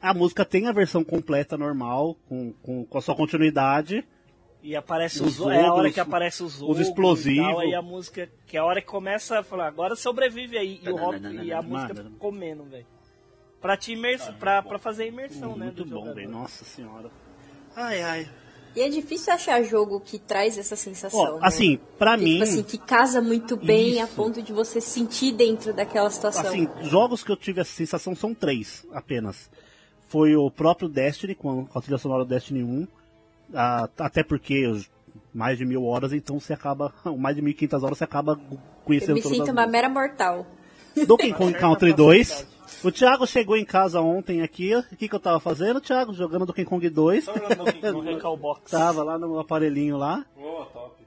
A 0.00 0.12
música 0.14 0.44
tem 0.44 0.66
a 0.66 0.72
versão 0.72 1.02
completa 1.02 1.56
normal, 1.56 2.16
com, 2.28 2.52
com, 2.62 2.84
com 2.84 2.98
a 2.98 3.00
sua 3.00 3.16
continuidade. 3.16 4.06
E 4.62 4.74
aparece 4.76 5.22
Os 5.22 5.38
os, 5.40 5.46
é 5.48 5.60
a 5.60 5.72
hora 5.72 5.80
ogros, 5.80 5.94
que 5.94 6.00
aparece 6.00 6.42
os 6.42 6.56
os 6.56 6.62
ogros 6.62 6.80
explosivos. 6.88 7.48
e 7.48 7.52
tal, 7.52 7.60
aí 7.60 7.74
a 7.74 7.82
música, 7.82 8.28
que 8.46 8.56
é 8.56 8.60
a 8.60 8.64
hora 8.64 8.80
que 8.80 8.86
começa 8.88 9.38
a 9.38 9.42
falar, 9.42 9.68
agora 9.68 9.94
sobrevive 9.96 10.58
aí, 10.58 10.80
e, 10.82 10.88
o 10.90 10.96
rock, 10.96 11.20
Não, 11.20 11.30
não, 11.30 11.36
não, 11.36 11.44
e 11.44 11.52
a 11.52 11.62
não, 11.62 11.68
música 11.68 11.94
mano. 11.94 12.10
comendo, 12.18 12.64
velho. 12.64 12.86
Pra 13.60 13.76
te 13.76 13.92
imerso, 13.92 14.32
pra, 14.34 14.62
pra 14.62 14.78
fazer 14.78 15.04
a 15.04 15.06
imersão, 15.06 15.56
né? 15.56 15.66
Muito 15.66 15.84
do 15.84 15.94
bom, 15.94 16.12
velho. 16.14 16.30
Nossa 16.30 16.64
senhora. 16.64 17.10
Ai, 17.74 18.02
ai. 18.02 18.28
E 18.76 18.80
é 18.80 18.88
difícil 18.88 19.32
achar 19.32 19.62
jogo 19.62 20.00
que 20.00 20.18
traz 20.18 20.56
essa 20.58 20.76
sensação. 20.76 21.34
Né? 21.34 21.40
assim, 21.42 21.78
pra 21.98 22.16
Que, 22.16 22.24
mim, 22.24 22.32
Tipo 22.32 22.42
assim, 22.44 22.62
que 22.62 22.78
casa 22.78 23.20
muito 23.20 23.56
bem 23.56 24.00
a 24.00 24.04
Isso. 24.04 24.14
ponto 24.14 24.42
de 24.42 24.52
você 24.52 24.80
sentir 24.80 25.32
dentro 25.32 25.72
daquela 25.72 26.10
situação. 26.10 26.46
assim, 26.46 26.68
jogos 26.82 27.24
que 27.24 27.32
eu 27.32 27.36
tive 27.36 27.60
essa 27.60 27.72
sensação 27.72 28.14
são 28.14 28.34
três 28.34 28.86
apenas. 28.92 29.50
Foi 30.08 30.34
o 30.36 30.50
próprio 30.50 30.88
Destiny, 30.88 31.34
com 31.34 31.66
com 31.66 31.78
a 31.78 31.82
trilha 31.82 31.98
sonora 31.98 32.24
do 32.24 32.28
Destiny 32.28 32.62
1. 32.62 32.86
ah, 33.54 33.88
até 33.98 34.22
porque 34.22 34.64
mais 35.34 35.58
de 35.58 35.64
mil 35.64 35.84
horas, 35.84 36.12
então 36.12 36.38
você 36.40 36.52
acaba, 36.52 36.92
mais 37.18 37.36
de 37.36 37.42
1500 37.42 37.82
horas 37.84 37.98
você 37.98 38.04
acaba 38.04 38.38
eu 38.50 38.58
conhecendo 38.84 39.14
me 39.16 39.22
todas 39.22 39.36
sinto 39.38 39.48
as 39.48 39.54
uma 39.54 39.66
mera 39.66 39.88
mortal. 39.88 40.46
Donkey 41.06 41.32
Kong 41.32 41.52
Country 41.58 41.92
2. 41.92 42.46
O 42.84 42.92
Thiago 42.92 43.26
chegou 43.26 43.56
em 43.56 43.64
casa 43.64 44.00
ontem 44.00 44.42
aqui. 44.42 44.74
O 44.74 44.96
que, 44.96 45.08
que 45.08 45.14
eu 45.14 45.20
tava 45.20 45.40
fazendo, 45.40 45.80
Thiago? 45.80 46.14
Jogando 46.14 46.46
Donkey 46.46 46.64
Kong 46.64 46.88
2. 46.88 47.24
Só 47.24 47.34
jogando 47.34 47.64
Donkey 47.64 47.80
No 47.80 47.92
Kong. 47.94 48.06
Recalbox. 48.14 48.70
Tava 48.70 49.02
lá 49.02 49.18
no 49.18 49.38
aparelhinho 49.38 49.96
lá. 49.96 50.24
Boa, 50.36 50.66
top. 50.66 51.02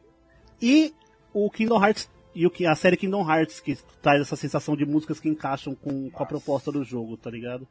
E 0.61 0.93
o 1.33 1.49
Kingdom 1.49 1.83
Hearts 1.83 2.09
e 2.33 2.45
o 2.45 2.49
que 2.51 2.65
a 2.65 2.75
série 2.75 2.97
Kingdom 2.97 3.29
Hearts 3.29 3.59
que 3.59 3.75
traz 4.01 4.21
essa 4.21 4.35
sensação 4.35 4.75
de 4.75 4.85
músicas 4.85 5.19
que 5.19 5.29
encaixam 5.29 5.75
com, 5.75 6.09
com 6.09 6.23
a 6.23 6.25
proposta 6.25 6.71
do 6.71 6.83
jogo, 6.83 7.17
tá 7.17 7.29
ligado? 7.29 7.67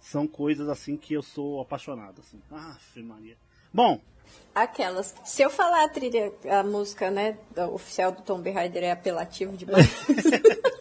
São 0.00 0.26
coisas 0.26 0.68
assim 0.68 0.96
que 0.96 1.14
eu 1.14 1.22
sou 1.22 1.60
apaixonado, 1.60 2.20
assim. 2.20 2.40
Ah, 2.50 2.76
Maria. 2.96 3.36
Bom, 3.72 4.00
Aquelas. 4.54 5.14
Se 5.24 5.42
eu 5.42 5.50
falar 5.50 5.84
a 5.84 5.88
trilha, 5.88 6.32
a 6.48 6.62
música, 6.62 7.10
né, 7.10 7.38
oficial 7.72 8.12
do 8.12 8.22
Tomb 8.22 8.50
Raider 8.50 8.84
é 8.84 8.90
apelativo 8.92 9.56
demais. 9.56 9.86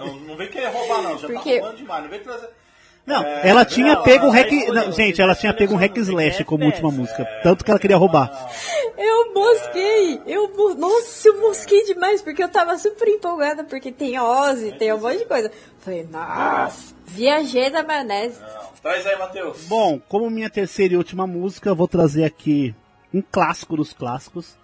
Não, 0.00 0.16
não 0.20 0.36
vem 0.36 0.48
querer 0.48 0.68
roubar, 0.68 1.02
não. 1.02 1.18
Já 1.18 1.26
Porque- 1.28 1.54
tá 1.56 1.60
roubando 1.62 1.76
demais. 1.78 2.02
Não 2.02 2.10
vem 2.10 2.20
trazer... 2.20 2.48
não, 3.06 3.22
É, 3.24 3.48
ela 3.48 3.64
tinha 3.64 3.94
não, 3.94 4.02
pego 4.02 4.26
um 4.26 4.32
aí 4.32 4.42
hack, 4.42 4.68
não, 4.74 4.92
gente, 4.92 5.20
ela 5.20 5.34
tinha 5.34 5.54
pego 5.54 5.74
um 5.74 5.76
hack 5.76 5.96
slash 5.98 6.44
como 6.44 6.64
última 6.64 6.90
música, 6.90 7.24
tanto 7.42 7.64
que 7.64 7.70
ela 7.70 7.80
queria 7.80 7.96
roubar. 7.96 8.30
eu 8.98 9.32
mosquei! 9.34 10.20
Eu, 10.26 10.74
nossa, 10.76 11.28
eu 11.28 11.40
mosquei 11.40 11.84
demais, 11.84 12.20
porque 12.22 12.42
eu 12.42 12.48
tava 12.48 12.76
super 12.78 13.06
empolgada, 13.08 13.64
porque 13.64 13.92
tem 13.92 14.18
Ozzy, 14.18 14.72
tem 14.72 14.92
um 14.92 15.00
monte 15.00 15.18
de 15.18 15.24
coisa. 15.26 15.50
Falei, 15.78 16.04
nossa, 16.10 16.94
viajei 17.04 17.70
da 17.70 17.82
maionese. 17.82 18.40
Não. 18.40 18.66
Traz 18.82 19.04
aí, 19.06 19.18
Matheus. 19.18 19.64
Bom, 19.66 20.00
como 20.08 20.30
minha 20.30 20.48
terceira 20.50 20.94
e 20.94 20.96
última 20.96 21.26
música, 21.26 21.68
eu 21.68 21.74
vou 21.76 21.88
trazer 21.88 22.24
aqui 22.24 22.74
um 23.12 23.20
clássico 23.22 23.76
dos 23.76 23.92
clássicos, 23.92 24.56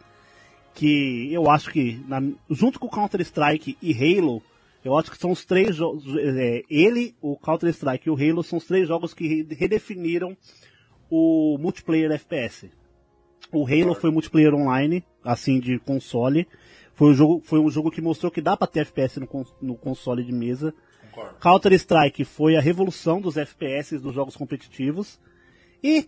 que 0.75 1.29
eu 1.33 1.51
acho 1.51 1.71
que, 1.71 2.03
na- 2.09 2.23
junto 2.51 2.79
com 2.81 2.89
Counter-Strike 2.89 3.77
e 3.83 3.93
Halo, 4.19 4.43
eu 4.85 4.97
acho 4.97 5.11
que 5.11 5.19
são 5.19 5.31
os 5.31 5.45
três 5.45 5.77
jogos, 5.77 6.05
é, 6.17 6.63
ele, 6.69 7.15
o 7.21 7.37
Counter-Strike 7.37 8.09
e 8.09 8.11
o 8.11 8.17
Halo 8.17 8.43
são 8.43 8.59
os 8.59 8.65
três 8.67 8.87
jogos 8.89 9.15
que 9.15 9.27
re- 9.27 9.55
redefiniram 9.55 10.37
o 11.11 11.57
multiplayer 11.59 12.11
FPS. 12.13 12.71
O 13.53 13.67
Halo 13.67 13.95
foi 13.95 14.11
multiplayer 14.11 14.55
online, 14.55 15.05
assim, 15.23 15.61
de 15.61 15.79
console. 15.79 16.49
Foi 16.95 17.11
um 17.11 17.15
jogo, 17.15 17.43
foi 17.45 17.59
um 17.61 17.71
jogo 17.71 17.91
que 17.91 18.01
mostrou 18.01 18.31
que 18.33 18.41
dá 18.41 18.57
pra 18.57 18.67
ter 18.67 18.81
FPS 18.81 19.21
no, 19.21 19.29
no 19.61 19.75
console 19.77 20.25
de 20.25 20.33
mesa. 20.33 20.75
Concordo. 21.11 21.39
Counter-Strike 21.39 22.25
foi 22.25 22.57
a 22.57 22.61
revolução 22.61 23.21
dos 23.21 23.37
FPS 23.37 23.99
dos 23.99 24.15
jogos 24.15 24.37
competitivos. 24.37 25.21
E 25.85 26.07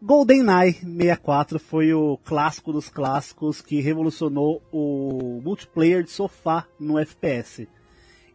GoldenEye 0.00 0.74
64 0.74 1.58
foi 1.58 1.92
o 1.92 2.16
clássico 2.18 2.72
dos 2.72 2.88
clássicos 2.88 3.60
que 3.60 3.80
revolucionou 3.80 4.62
o 4.70 5.40
multiplayer 5.42 6.04
de 6.04 6.10
sofá 6.10 6.64
no 6.78 6.98
FPS. 7.00 7.66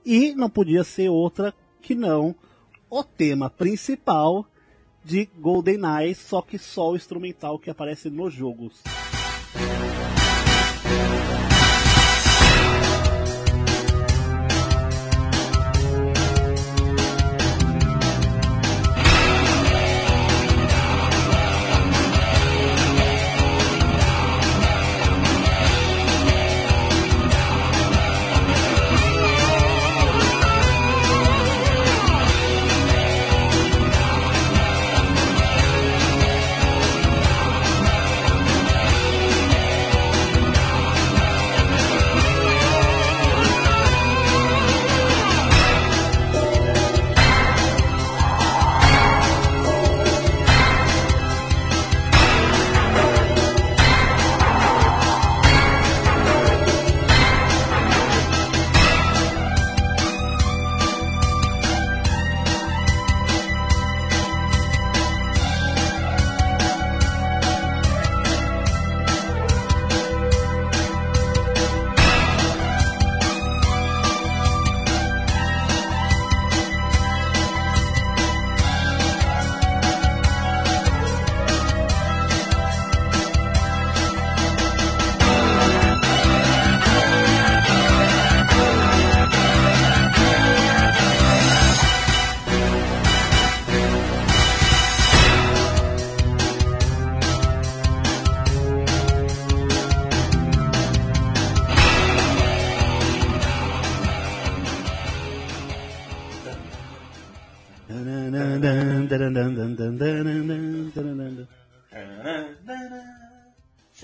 E 0.06 0.36
não 0.36 0.50
podia 0.50 0.84
ser 0.84 1.08
outra 1.08 1.54
que 1.82 1.96
não 1.96 2.36
o 2.90 3.02
tema 3.02 3.50
principal 3.50 4.46
de 5.06 5.30
GoldenEye, 5.40 6.14
só 6.14 6.42
que 6.42 6.58
só 6.58 6.92
o 6.92 6.96
instrumental 6.98 7.58
que 7.58 7.70
aparece 7.70 8.10
nos 8.10 8.34
jogos. 8.34 8.84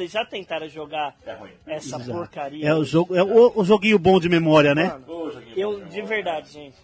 Vocês 0.10 0.12
já 0.12 0.26
tentaram 0.26 0.68
jogar 0.68 1.16
É 1.26 1.34
ruim. 1.34 1.52
essa 1.68 2.00
Já. 2.00 2.14
porcaria? 2.14 2.68
É 2.68 2.74
o, 2.74 2.84
jogo, 2.84 3.16
é 3.16 3.24
o, 3.24 3.60
o 3.60 3.64
joguinho 3.64 4.00
bom 4.00 4.20
de 4.20 4.28
memória, 4.28 4.74
né? 4.74 4.86
Mano, 5.08 5.44
eu, 5.56 5.86
de 5.86 6.02
verdade, 6.02 6.52
gente. 6.52 6.76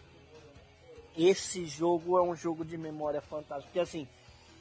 Esse 1.18 1.66
jogo 1.66 2.18
é 2.20 2.22
um 2.22 2.36
jogo 2.36 2.64
de 2.64 2.78
memória 2.78 3.22
fantástico. 3.22 3.68
Porque 3.68 3.80
assim, 3.80 4.08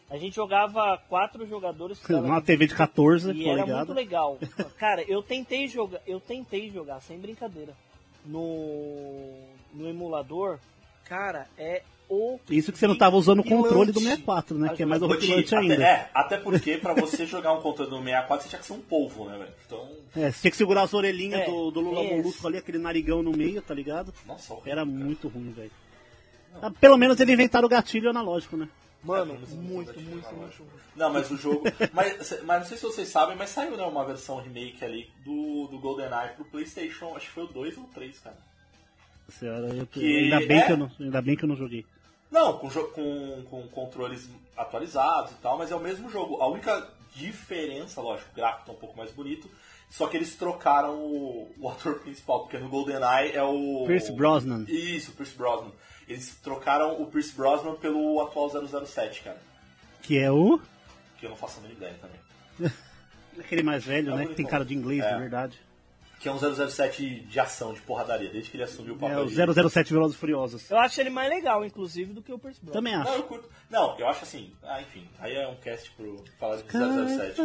a 0.08 0.16
gente 0.16 0.36
jogava 0.36 0.98
quatro 1.08 1.46
jogadores 1.46 2.02
Uma 2.08 2.40
TV 2.40 2.66
de 2.66 2.74
14, 2.74 3.32
e 3.32 3.44
tá 3.44 3.50
era 3.50 3.60
ligado? 3.62 3.76
muito 3.78 3.92
legal. 3.92 4.38
Cara, 4.78 5.02
eu 5.02 5.22
tentei 5.22 5.68
jogar, 5.68 6.00
eu 6.06 6.18
tentei 6.20 6.70
jogar, 6.70 7.00
sem 7.00 7.18
brincadeira. 7.18 7.74
No, 8.24 9.34
no 9.74 9.86
emulador, 9.86 10.58
cara, 11.04 11.46
é 11.58 11.82
o. 12.14 12.40
Isso 12.48 12.72
que 12.72 12.78
você 12.78 12.86
não 12.86 12.96
tava 12.96 13.16
usando 13.16 13.40
o 13.40 13.44
controle 13.44 13.92
do 13.92 13.98
Horripilante. 13.98 14.16
64, 14.22 14.58
né? 14.58 14.72
Que 14.74 14.82
é 14.82 14.86
mais 14.86 15.02
horripilante 15.02 15.54
até- 15.54 15.62
ainda. 15.62 15.82
É, 15.84 16.10
até 16.14 16.36
porque 16.38 16.76
pra 16.78 16.94
você 16.94 17.26
jogar 17.26 17.52
um 17.52 17.60
controle 17.60 17.90
do 17.90 17.96
64 17.98 18.42
você 18.44 18.48
tinha 18.48 18.60
que 18.60 18.66
ser 18.66 18.72
um 18.72 18.80
polvo, 18.80 19.26
né, 19.26 19.36
velho? 19.38 19.50
Então, 19.66 19.88
É, 20.16 20.30
você 20.30 20.40
tinha 20.40 20.50
que 20.50 20.56
segurar 20.56 20.82
as 20.82 20.94
orelhinhas 20.94 21.40
É, 21.42 21.46
do, 21.46 21.70
do 21.70 21.80
Lula 21.80 22.02
isso. 22.04 22.14
Molusco 22.14 22.46
ali, 22.46 22.58
aquele 22.58 22.78
narigão 22.78 23.22
no 23.22 23.32
meio, 23.32 23.60
tá 23.60 23.74
ligado? 23.74 24.12
nossa, 24.26 24.52
horrível, 24.52 24.72
Era 24.72 24.84
cara. 24.86 24.96
muito 24.98 25.28
ruim, 25.28 25.50
velho. 25.50 25.70
Ah, 26.62 26.70
Pelo 26.70 26.96
menos 26.96 27.18
eles 27.20 27.34
inventaram 27.34 27.66
o 27.66 27.68
gatilho 27.68 28.08
analógico, 28.10 28.56
né? 28.56 28.68
Mano, 29.02 29.34
muito, 29.34 29.54
muito, 29.56 30.00
muito, 30.00 30.00
muito, 30.00 30.34
muito. 30.34 30.62
Não, 30.96 31.12
mas 31.12 31.30
o 31.30 31.36
jogo. 31.36 31.62
mas, 31.92 32.40
mas 32.44 32.60
não 32.60 32.66
sei 32.66 32.78
se 32.78 32.82
vocês 32.84 33.08
sabem, 33.08 33.36
mas 33.36 33.50
saiu 33.50 33.76
né, 33.76 33.82
uma 33.84 34.02
versão 34.04 34.36
remake 34.40 34.82
ali 34.82 35.10
do, 35.24 35.66
do 35.66 35.78
GoldenEye 35.78 36.30
pro 36.36 36.44
PlayStation. 36.46 37.14
Acho 37.14 37.26
que 37.26 37.32
foi 37.32 37.44
o 37.44 37.48
2 37.48 37.76
ou 37.76 37.84
o 37.84 37.88
3, 37.88 38.18
cara. 38.20 38.36
Senhora, 39.28 39.66
eu- 39.74 39.86
Que 39.86 40.18
ainda, 40.24 40.46
bem 40.46 40.58
é- 40.58 40.66
que 40.66 40.72
eu 40.72 40.76
não, 40.78 40.90
ainda 41.00 41.20
bem 41.22 41.36
que 41.36 41.44
eu 41.44 41.48
não 41.48 41.56
joguei. 41.56 41.84
Não, 42.34 42.58
com, 42.58 42.68
com, 42.68 43.42
com 43.48 43.68
controles 43.68 44.28
atualizados 44.56 45.30
e 45.30 45.34
tal, 45.36 45.56
mas 45.56 45.70
é 45.70 45.76
o 45.76 45.80
mesmo 45.80 46.10
jogo. 46.10 46.42
A 46.42 46.48
única 46.48 46.90
diferença, 47.14 48.00
lógico, 48.00 48.28
o 48.32 48.34
gráfico 48.34 48.66
tá 48.66 48.72
um 48.72 48.76
pouco 48.76 48.96
mais 48.96 49.12
bonito, 49.12 49.48
só 49.88 50.08
que 50.08 50.16
eles 50.16 50.34
trocaram 50.34 50.96
o, 50.98 51.48
o 51.60 51.68
ator 51.68 52.00
principal, 52.02 52.40
porque 52.40 52.58
no 52.58 52.68
GoldenEye 52.68 53.30
é 53.32 53.42
o... 53.44 53.84
Pierce 53.86 54.10
Brosnan. 54.10 54.64
Isso, 54.66 55.12
Pierce 55.12 55.36
Brosnan. 55.36 55.70
Eles 56.08 56.34
trocaram 56.42 57.00
o 57.00 57.06
Pierce 57.06 57.32
Brosnan 57.32 57.76
pelo 57.76 58.20
atual 58.20 58.50
007, 58.50 59.22
cara. 59.22 59.40
Que 60.02 60.18
é 60.18 60.28
o. 60.30 60.60
Que 61.18 61.26
eu 61.26 61.30
não 61.30 61.36
faço 61.36 61.60
a 61.60 61.62
mínima 61.62 61.78
ideia 61.78 61.96
também. 62.00 62.72
Aquele 63.38 63.62
mais 63.62 63.84
velho, 63.84 64.12
É 64.12 64.16
né? 64.16 64.26
Que 64.26 64.34
tem 64.34 64.44
cara 64.44 64.64
de 64.64 64.74
inglês, 64.74 65.04
É. 65.04 65.12
de 65.14 65.20
verdade. 65.20 65.60
Que 66.24 66.28
é 66.30 66.32
um 66.32 66.38
007 66.38 67.20
de 67.20 67.38
ação, 67.38 67.74
de 67.74 67.82
porradaria, 67.82 68.30
desde 68.30 68.50
que 68.50 68.56
ele 68.56 68.64
assumiu 68.64 68.94
o 68.94 68.96
É 68.96 69.00
papel 69.00 69.24
o 69.24 69.26
de... 69.26 69.34
007 69.70 69.92
Velozes 69.92 70.16
e 70.16 70.18
Furiosos. 70.18 70.70
Eu 70.70 70.78
acho 70.78 70.98
ele 70.98 71.10
mais 71.10 71.28
legal, 71.28 71.62
inclusive, 71.66 72.14
do 72.14 72.22
que 72.22 72.32
o 72.32 72.38
Pierce 72.38 72.58
Brosnan. 72.62 72.72
Também 72.80 72.94
Não, 72.94 73.02
acho. 73.02 73.12
eu 73.12 73.22
curto. 73.24 73.50
Não, 73.68 73.98
eu 73.98 74.08
acho 74.08 74.24
assim. 74.24 74.50
Ah, 74.62 74.80
enfim. 74.80 75.06
Aí 75.18 75.34
é 75.36 75.46
um 75.46 75.56
cast 75.56 75.90
pro 75.90 76.24
falar 76.40 76.56
de 76.56 76.62
007. 76.72 77.42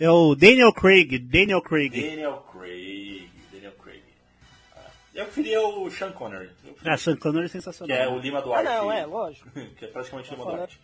É 0.00 0.08
o 0.10 0.34
Daniel 0.34 0.72
Craig. 0.72 1.18
Daniel 1.18 1.60
Craig. 1.60 1.90
Daniel 1.90 2.38
Craig. 2.50 3.30
Daniel 3.52 3.72
Craig. 3.72 4.02
Ah, 4.74 4.80
Eu 5.14 5.24
preferia 5.26 5.60
o 5.60 5.90
Sean 5.90 6.12
Connery. 6.12 6.48
Preferia, 6.62 6.94
Ah, 6.94 6.96
Sean 6.96 7.16
Connery 7.16 7.44
é 7.44 7.46
que 7.48 7.52
sensacional. 7.52 7.94
é 7.94 8.08
o 8.08 8.18
Lima 8.18 8.38
Ah, 8.38 8.40
Duarte. 8.40 8.64
não, 8.70 8.90
é, 8.90 9.04
lógico. 9.04 9.50
que 9.76 9.84
é 9.84 9.88
praticamente 9.88 10.30
o 10.30 10.36
Lima. 10.36 10.44
Duarte. 10.50 10.80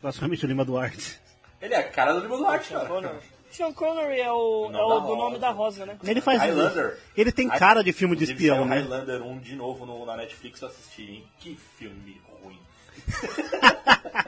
Praticamente 0.00 0.44
o 0.46 0.48
Lima 0.48 0.64
Duarte. 0.64 1.20
Ele 1.60 1.74
é 1.74 1.76
a 1.80 1.88
cara 1.90 2.14
do 2.14 2.20
Lima 2.20 2.38
Duarte, 2.38 2.68
Sean 2.68 2.80
cara. 2.80 3.20
Sean 3.50 3.72
Connery 3.72 4.20
é 4.20 4.30
o, 4.32 4.66
O 4.66 4.66
é 4.66 4.68
o 4.68 4.72
da 4.72 4.78
do 4.78 5.00
Rosa. 5.00 5.16
nome 5.16 5.38
da 5.38 5.50
Rosa, 5.50 5.86
né? 5.86 5.98
Ele 6.04 6.20
faz. 6.20 6.40
Highlander. 6.40 6.98
Ele 7.16 7.32
tem 7.32 7.48
cara 7.48 7.82
de 7.82 7.92
filme 7.92 8.14
de 8.16 8.24
espião, 8.24 8.64
né? 8.64 8.76
Highlander 8.78 9.22
1 9.22 9.38
de 9.40 9.56
novo 9.56 9.84
no, 9.84 10.04
na 10.06 10.16
Netflix 10.16 10.60
eu 10.62 10.68
assisti, 10.68 11.02
hein? 11.02 11.28
Que 11.38 11.56
filme 11.76 12.20
ruim. 12.42 12.58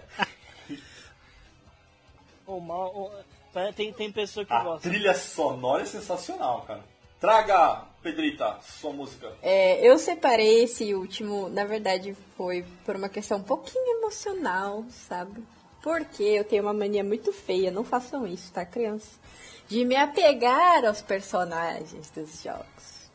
O 2.47 2.61
mal, 2.61 2.89
o- 2.95 3.73
tem, 3.73 3.93
tem 3.93 4.11
pessoa 4.11 4.45
que 4.45 4.53
A 4.53 4.63
gosta. 4.63 4.89
trilha 4.89 5.15
sonora 5.15 5.83
é 5.83 5.87
sensacional, 5.87 6.63
cara. 6.63 6.81
Traga, 7.21 7.85
Pedrita, 8.03 8.59
sua 8.81 8.93
música. 8.93 9.33
É, 9.41 9.79
eu 9.87 9.97
separei 9.97 10.65
esse 10.65 10.93
último, 10.93 11.49
na 11.49 11.65
verdade, 11.65 12.17
foi 12.37 12.65
por 12.85 12.97
uma 12.97 13.09
questão 13.09 13.39
um 13.39 13.43
pouquinho 13.43 13.99
emocional, 13.99 14.85
sabe? 14.91 15.43
Porque 15.83 16.23
eu 16.23 16.45
tenho 16.45 16.63
uma 16.63 16.73
mania 16.73 17.03
muito 17.03 17.33
feia, 17.33 17.71
não 17.71 17.83
façam 17.83 18.27
isso, 18.27 18.53
tá, 18.53 18.65
criança? 18.65 19.11
De 19.69 19.85
me 19.85 19.97
apegar 19.97 20.85
aos 20.85 21.03
personagens 21.03 22.11
dos 22.11 22.43
jogos. 22.43 23.11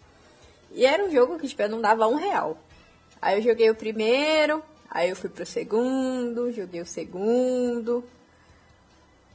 E 0.71 0.85
era 0.85 1.03
um 1.03 1.11
jogo 1.11 1.39
que, 1.39 1.47
tipo, 1.47 1.61
eu 1.61 1.69
não 1.69 1.79
dava 1.79 2.07
um 2.07 2.15
real. 2.15 2.57
Aí 3.21 3.37
eu 3.37 3.41
joguei 3.41 3.69
o 3.69 3.75
primeiro, 3.75 4.61
aí 4.89 5.09
eu 5.09 5.15
fui 5.15 5.29
pro 5.29 5.45
segundo, 5.45 6.51
joguei 6.51 6.81
o 6.81 6.85
segundo. 6.85 8.03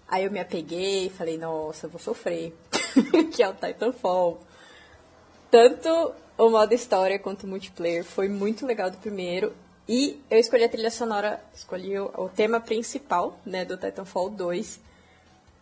Aí 0.06 0.24
eu 0.24 0.30
me 0.30 0.40
apeguei 0.40 1.08
falei, 1.08 1.38
nossa, 1.38 1.86
eu 1.86 1.90
vou 1.90 1.98
sofrer. 1.98 2.54
que 3.32 3.42
é 3.42 3.48
o 3.48 3.54
Titanfall. 3.54 4.40
Tanto 5.50 6.12
o 6.36 6.50
modo 6.50 6.74
história 6.74 7.18
quanto 7.18 7.44
o 7.44 7.48
multiplayer 7.48 8.04
foi 8.04 8.28
muito 8.28 8.66
legal 8.66 8.90
do 8.90 8.98
primeiro. 8.98 9.54
E 9.88 10.20
eu 10.30 10.38
escolhi 10.38 10.64
a 10.64 10.68
trilha 10.68 10.90
sonora, 10.90 11.42
escolhi 11.54 11.98
o, 11.98 12.10
o 12.16 12.28
tema 12.28 12.60
principal, 12.60 13.38
né, 13.44 13.64
do 13.64 13.76
Titanfall 13.76 14.30
2. 14.30 14.80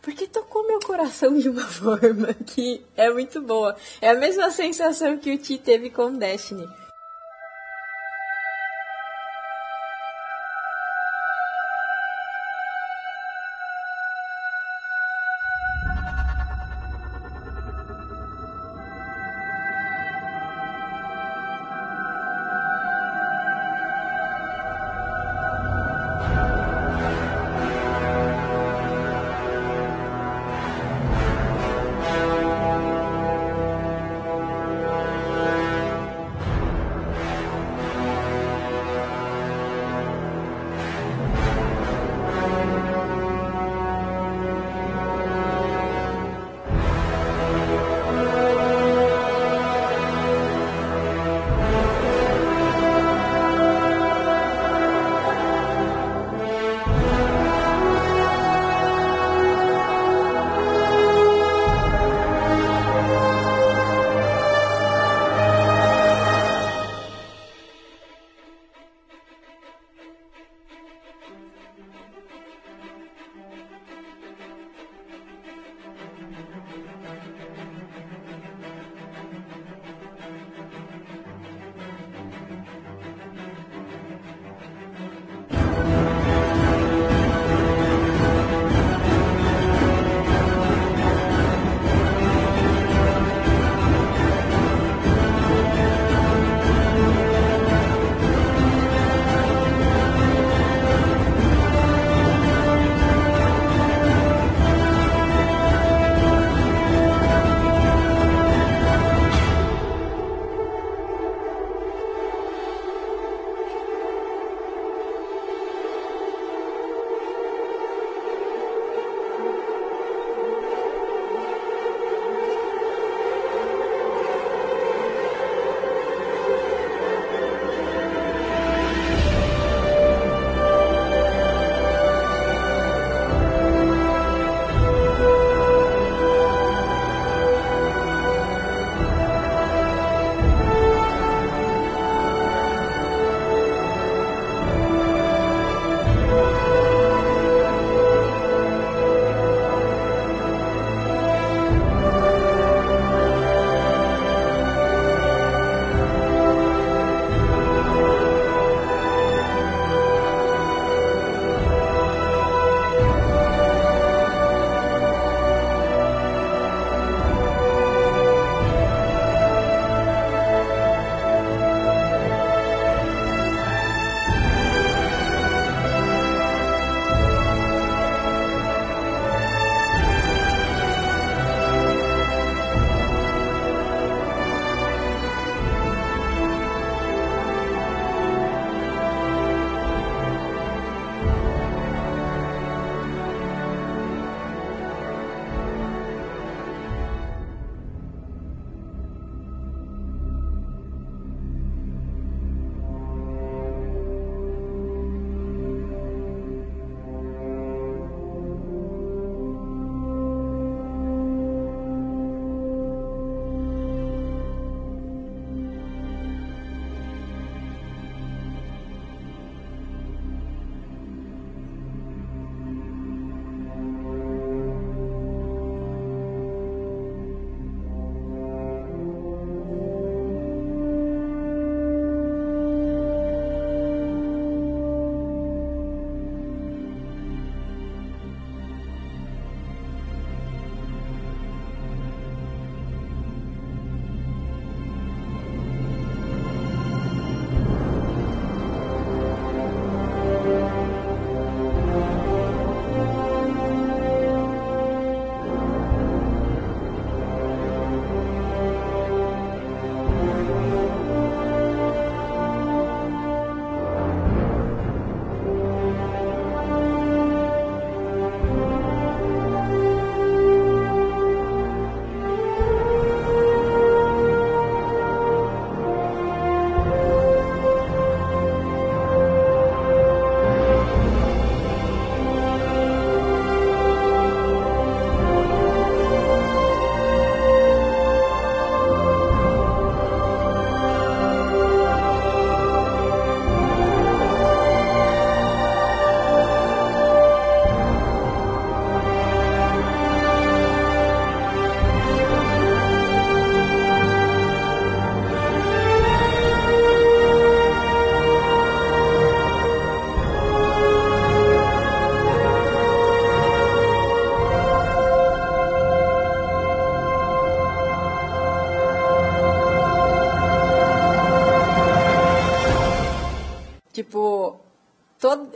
Porque 0.02 0.26
tocou 0.26 0.66
meu 0.66 0.80
coração 0.80 1.36
de 1.38 1.48
uma 1.48 1.66
forma 1.68 2.32
que 2.34 2.84
é 2.96 3.10
muito 3.10 3.40
boa. 3.40 3.76
É 4.00 4.10
a 4.10 4.14
mesma 4.14 4.50
sensação 4.50 5.18
que 5.18 5.32
o 5.32 5.38
Ti 5.38 5.58
teve 5.58 5.90
com 5.90 6.12
Destiny. 6.12 6.79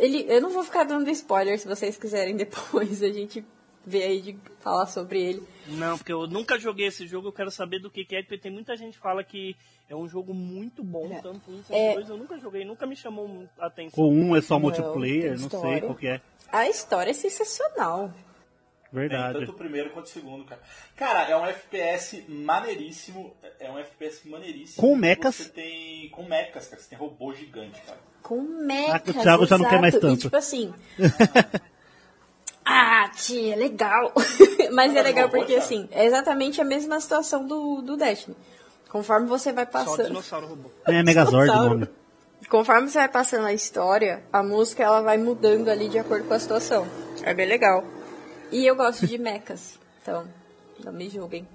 Ele, 0.05 0.27
eu 0.29 0.41
não 0.41 0.51
vou 0.51 0.63
ficar 0.63 0.85
dando 0.85 1.09
spoiler 1.11 1.59
se 1.59 1.67
vocês 1.67 1.97
quiserem 1.97 2.37
depois 2.37 3.03
a 3.03 3.09
gente 3.11 3.45
vê 3.87 4.03
aí 4.03 4.21
de 4.21 4.39
falar 4.61 4.87
sobre 4.87 5.23
ele. 5.23 5.43
Não, 5.69 5.99
porque 5.99 6.13
eu 6.13 6.27
nunca 6.27 6.59
joguei 6.59 6.87
esse 6.87 7.07
jogo, 7.07 7.29
eu 7.29 7.33
quero 7.33 7.51
saber 7.51 7.79
do 7.81 7.91
que, 7.91 8.05
que 8.05 8.17
é, 8.17 8.23
porque 8.23 8.39
tem 8.39 8.53
muita 8.53 8.77
gente 8.77 8.95
que 8.95 9.03
fala 9.03 9.23
que 9.23 9.55
é 9.89 9.95
um 9.95 10.09
jogo 10.09 10.33
muito 10.33 10.83
bom, 10.83 11.09
tanto 11.23 11.51
um 11.51 11.63
quanto 11.63 11.73
É. 11.73 11.95
dois, 11.95 12.09
eu 12.09 12.17
nunca 12.17 12.39
joguei, 12.39 12.65
nunca 12.65 12.87
me 12.87 12.97
chamou 12.97 13.45
a 13.59 13.67
atenção. 13.67 14.03
Ou 14.03 14.11
um 14.11 14.35
é 14.35 14.41
só 14.41 14.55
Não, 14.55 14.63
multiplayer, 14.63 15.35
tem 15.35 15.43
não 15.43 15.51
sei 15.51 15.81
qual 15.81 15.95
que 15.95 16.07
é. 16.07 16.21
A 16.51 16.69
história 16.69 17.11
é 17.11 17.15
sensacional. 17.15 18.11
Tem 18.95 19.09
Verdade. 19.09 19.41
tanto 19.41 19.51
o 19.51 19.55
primeiro 19.55 19.91
quanto 19.91 20.07
o 20.07 20.09
segundo, 20.09 20.45
cara. 20.45 20.61
Cara, 20.95 21.29
é 21.29 21.37
um 21.37 21.45
FPS 21.45 22.25
maneiríssimo. 22.29 23.37
É 23.59 23.69
um 23.69 23.77
FPS 23.77 24.29
maneiríssimo. 24.29 24.81
Com 24.81 24.95
mechas. 24.95 25.35
Você 25.35 25.49
tem. 25.49 26.09
Com 26.11 26.23
mechas, 26.23 26.69
cara. 26.69 26.81
Você 26.81 26.91
tem 26.91 26.99
robô 26.99 27.35
gigante, 27.35 27.83
cara. 27.83 27.99
Com 28.23 28.41
mechas, 28.41 29.03
Ah, 29.17 29.19
o 29.19 29.23
Thiago 29.23 29.47
já 29.47 29.59
não 29.59 29.69
quer 29.69 29.81
mais 29.81 29.95
tanto. 29.95 30.15
E 30.15 30.17
tipo 30.19 30.37
assim... 30.37 30.73
ah, 32.65 33.11
tia, 33.17 33.57
legal. 33.57 34.13
Mas 34.73 34.95
é 34.95 35.03
legal 35.03 35.27
robô, 35.27 35.39
porque 35.39 35.55
Thiago? 35.55 35.65
assim, 35.65 35.89
é 35.91 36.05
exatamente 36.05 36.61
a 36.61 36.65
mesma 36.65 37.01
situação 37.01 37.45
do, 37.45 37.83
do 37.83 37.97
Destiny. 37.97 38.37
Conforme 38.89 39.27
você 39.27 39.53
vai 39.53 39.65
Só 39.65 39.73
passando... 39.73 40.07
dinossauro 40.07 40.47
robô. 40.47 40.71
É 40.87 41.03
Megazord 41.03 41.51
o 41.51 41.55
nome. 41.55 41.89
Conforme 42.49 42.89
você 42.89 42.99
vai 42.99 43.09
passando 43.09 43.47
a 43.47 43.53
história, 43.53 44.23
a 44.33 44.41
música 44.41 44.85
ela 44.85 45.01
vai 45.01 45.19
mudando 45.19 45.69
ali 45.69 45.89
de 45.89 45.99
acordo 45.99 46.29
com 46.29 46.35
a 46.35 46.39
situação. 46.39 46.87
É 47.25 47.35
bem 47.35 47.47
legal. 47.47 47.85
E 48.55 48.65
eu 48.67 48.77
gosto 48.77 49.07
de 49.07 49.19
mechas, 49.19 49.79
então 50.01 50.29
não 50.85 50.93
me 50.93 51.09
julguem. 51.09 51.47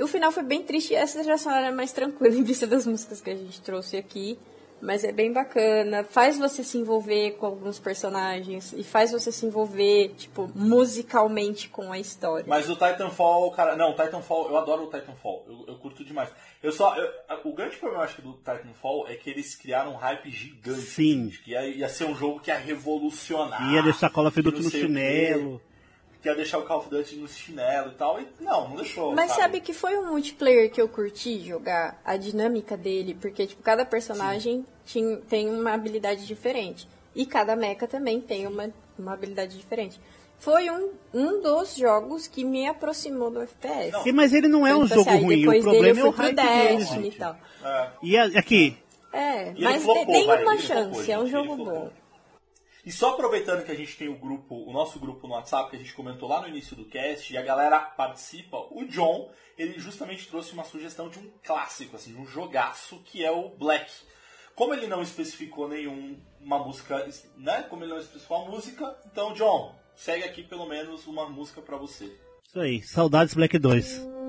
O 0.00 0.06
final 0.08 0.32
foi 0.32 0.42
bem 0.42 0.62
triste, 0.64 0.94
essa 0.94 1.22
sonora 1.38 1.68
é 1.68 1.70
mais 1.70 1.92
tranquila 1.92 2.34
em 2.34 2.42
vista 2.42 2.66
das 2.66 2.86
músicas 2.86 3.20
que 3.20 3.30
a 3.30 3.36
gente 3.36 3.60
trouxe 3.62 3.96
aqui. 3.96 4.38
Mas 4.84 5.04
é 5.04 5.12
bem 5.12 5.32
bacana, 5.32 6.02
faz 6.02 6.36
você 6.36 6.64
se 6.64 6.76
envolver 6.76 7.36
com 7.36 7.46
alguns 7.46 7.78
personagens 7.78 8.72
e 8.76 8.82
faz 8.82 9.12
você 9.12 9.30
se 9.30 9.46
envolver, 9.46 10.08
tipo, 10.18 10.50
musicalmente 10.56 11.68
com 11.68 11.92
a 11.92 12.00
história. 12.00 12.44
Mas 12.48 12.68
o 12.68 12.74
Titanfall, 12.74 13.52
cara. 13.52 13.76
Não, 13.76 13.90
o 13.92 13.94
Titanfall, 13.94 14.48
eu 14.50 14.56
adoro 14.56 14.82
o 14.82 14.90
Titanfall. 14.90 15.44
Eu, 15.46 15.64
eu 15.68 15.78
curto 15.78 16.04
demais. 16.04 16.30
Eu 16.60 16.72
só. 16.72 16.96
eu- 16.96 17.08
o 17.44 17.52
grande 17.54 17.76
problema, 17.76 18.02
acho, 18.02 18.20
do 18.22 18.32
Titanfall 18.32 19.06
é 19.06 19.14
que 19.14 19.30
eles 19.30 19.54
criaram 19.54 19.92
um 19.92 19.96
hype 19.96 20.28
gigante. 20.32 20.80
Sim. 20.80 21.30
Que 21.44 21.52
ia, 21.52 21.64
ia 21.64 21.88
ser 21.88 22.06
um 22.06 22.14
jogo 22.16 22.40
que 22.40 22.50
ia 22.50 22.58
revolucionar. 22.58 23.72
Ia 23.72 23.84
deixar 23.84 24.10
Call 24.10 24.26
of 24.26 24.34
que 24.34 24.42
Duty 24.42 24.56
não 24.56 24.64
no 24.64 24.70
chinelo. 24.70 25.60
Que 26.22 26.28
ia 26.28 26.34
deixar 26.36 26.58
o 26.58 26.62
Call 26.62 26.78
of 26.78 26.88
Duty 26.88 27.16
no 27.16 27.26
chinelo 27.26 27.90
e 27.90 27.94
tal. 27.94 28.20
E 28.20 28.28
não, 28.40 28.68
não 28.68 28.76
deixou. 28.76 29.12
Mas 29.12 29.32
sabe 29.32 29.60
que 29.60 29.72
foi 29.72 29.98
um 29.98 30.06
multiplayer 30.10 30.70
que 30.70 30.80
eu 30.80 30.88
curti 30.88 31.40
jogar? 31.40 32.00
A 32.04 32.16
dinâmica 32.16 32.76
dele, 32.76 33.14
porque 33.20 33.44
tipo, 33.46 33.60
cada 33.62 33.84
personagem 33.84 34.64
tinha, 34.86 35.16
tem 35.28 35.50
uma 35.50 35.72
habilidade 35.72 36.24
diferente. 36.24 36.88
E 37.14 37.26
cada 37.26 37.56
mecha 37.56 37.88
também 37.88 38.20
tem 38.20 38.46
uma, 38.46 38.70
uma 38.98 39.12
habilidade 39.14 39.58
diferente. 39.58 40.00
Foi 40.38 40.70
um, 40.70 40.90
um 41.12 41.40
dos 41.42 41.76
jogos 41.76 42.26
que 42.26 42.44
me 42.44 42.66
aproximou 42.68 43.30
do 43.30 43.42
FPS. 43.42 44.08
E, 44.08 44.12
mas 44.12 44.32
ele 44.32 44.48
não 44.48 44.66
é 44.66 44.74
um 44.74 44.82
Tipo 44.84 44.94
jogo 44.96 45.10
assim, 45.10 45.22
ruim, 45.24 45.46
o 45.48 45.62
problema 45.62 46.00
é 46.00 46.02
eu 46.02 46.08
o 46.08 46.12
fui 46.12 46.24
hype 46.24 46.34
pro 46.36 46.44
dele, 46.44 47.08
e 47.08 47.12
tal. 47.12 47.36
É. 47.64 47.88
E 48.02 48.16
a- 48.16 48.38
aqui, 48.38 48.76
É, 49.12 49.48
ele 49.50 49.62
mas 49.64 49.82
flopou, 49.82 50.06
tem 50.06 50.26
vai, 50.26 50.42
uma 50.42 50.58
chance, 50.58 50.94
flopou, 50.94 51.14
é 51.14 51.18
um 51.18 51.26
jogo 51.26 51.56
bom. 51.56 51.90
E 52.84 52.90
só 52.90 53.10
aproveitando 53.10 53.64
que 53.64 53.70
a 53.70 53.76
gente 53.76 53.96
tem 53.96 54.08
o 54.08 54.18
grupo, 54.18 54.56
o 54.56 54.72
nosso 54.72 54.98
grupo 54.98 55.28
no 55.28 55.34
WhatsApp, 55.34 55.70
que 55.70 55.76
a 55.76 55.78
gente 55.78 55.94
comentou 55.94 56.28
lá 56.28 56.40
no 56.40 56.48
início 56.48 56.74
do 56.74 56.84
cast, 56.84 57.32
e 57.32 57.36
a 57.36 57.42
galera 57.42 57.78
participa, 57.78 58.56
o 58.70 58.84
John, 58.86 59.30
ele 59.56 59.78
justamente 59.78 60.26
trouxe 60.26 60.52
uma 60.52 60.64
sugestão 60.64 61.08
de 61.08 61.20
um 61.20 61.30
clássico, 61.44 61.94
assim, 61.94 62.12
de 62.12 62.20
um 62.20 62.26
jogaço, 62.26 62.98
que 63.04 63.24
é 63.24 63.30
o 63.30 63.50
Black. 63.50 63.88
Como 64.56 64.74
ele 64.74 64.88
não 64.88 65.00
especificou 65.00 65.68
nenhuma 65.68 66.58
música, 66.58 67.08
né? 67.36 67.62
Como 67.70 67.84
ele 67.84 67.92
não 67.92 68.00
especificou 68.00 68.38
a 68.38 68.50
música, 68.50 68.98
então, 69.06 69.32
John, 69.32 69.74
segue 69.94 70.24
aqui 70.24 70.42
pelo 70.42 70.66
menos 70.66 71.06
uma 71.06 71.28
música 71.28 71.62
pra 71.62 71.76
você. 71.76 72.18
isso 72.44 72.60
aí, 72.60 72.82
saudades 72.82 73.34
Black 73.34 73.58
2. 73.58 74.21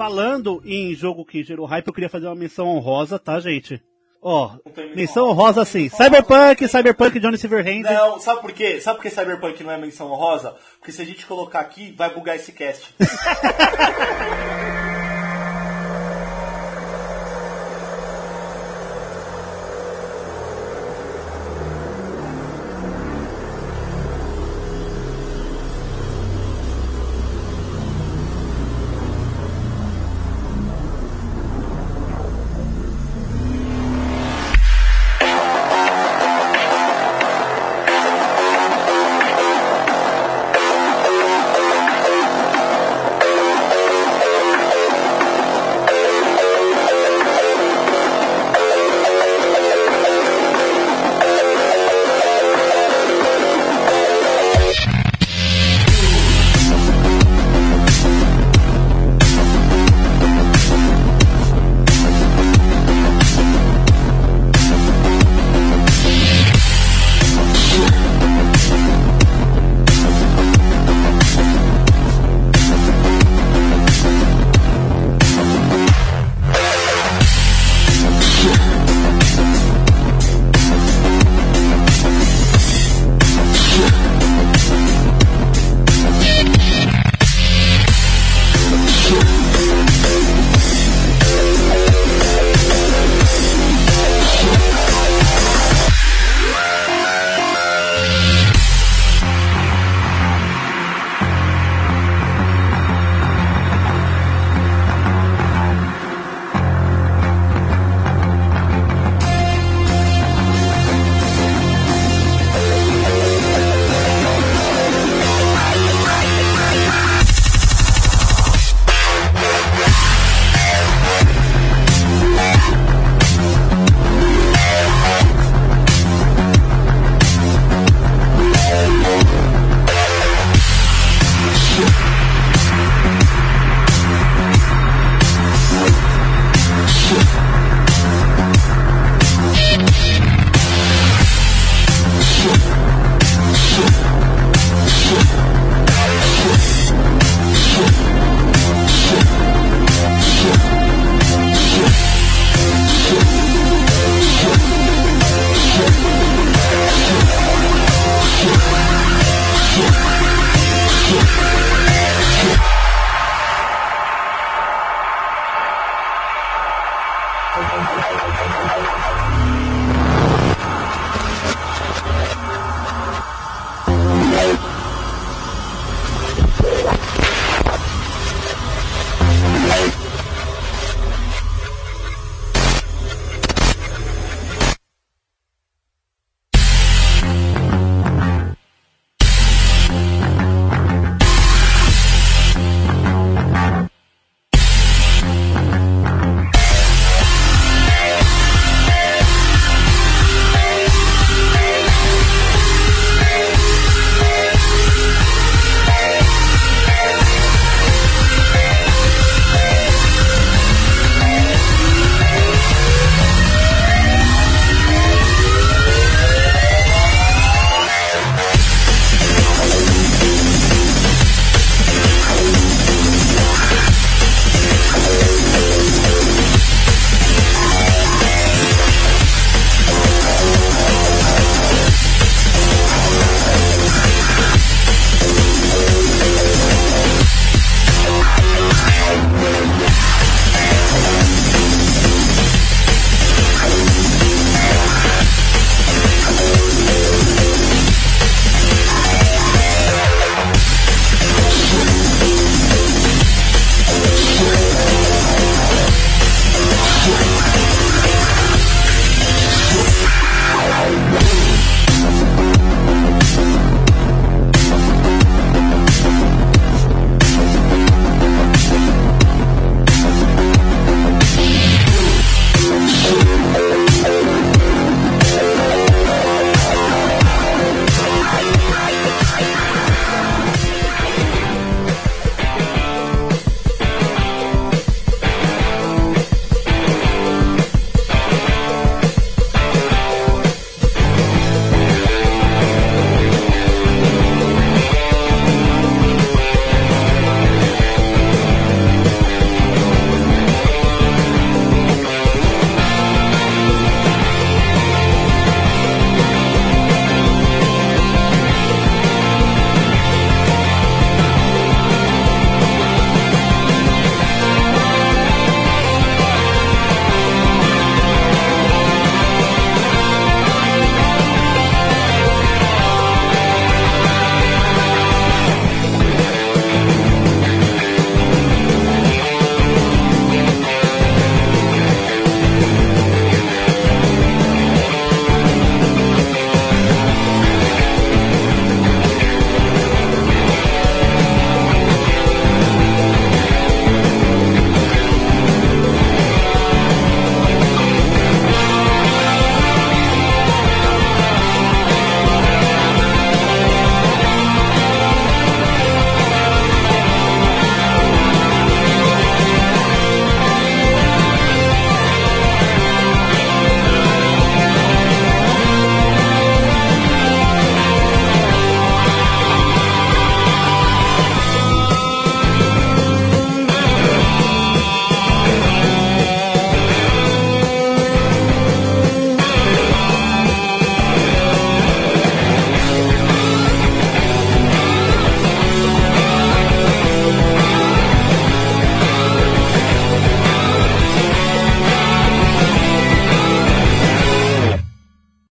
Falando 0.00 0.62
em 0.64 0.94
jogo 0.94 1.26
que 1.26 1.44
gerou 1.44 1.66
hype, 1.66 1.86
eu 1.86 1.92
queria 1.92 2.08
fazer 2.08 2.24
uma 2.26 2.34
menção 2.34 2.66
honrosa, 2.66 3.18
tá, 3.18 3.38
gente? 3.38 3.82
Ó, 4.22 4.56
tem 4.74 4.96
menção 4.96 5.28
honrosa 5.28 5.60
assim, 5.60 5.90
Cyberpunk, 5.90 6.66
Cyberpunk 6.66 7.20
Johnny 7.20 7.36
Silverhand. 7.36 7.82
Não, 7.82 8.18
sabe 8.18 8.40
por 8.40 8.50
quê? 8.50 8.80
Sabe 8.80 8.96
por 8.96 9.02
que 9.02 9.10
Cyberpunk 9.10 9.62
não 9.62 9.72
é 9.72 9.76
menção 9.76 10.10
honrosa? 10.10 10.56
Porque 10.78 10.90
se 10.90 11.02
a 11.02 11.04
gente 11.04 11.26
colocar 11.26 11.60
aqui, 11.60 11.92
vai 11.92 12.14
bugar 12.14 12.36
esse 12.36 12.50
cast. 12.50 12.94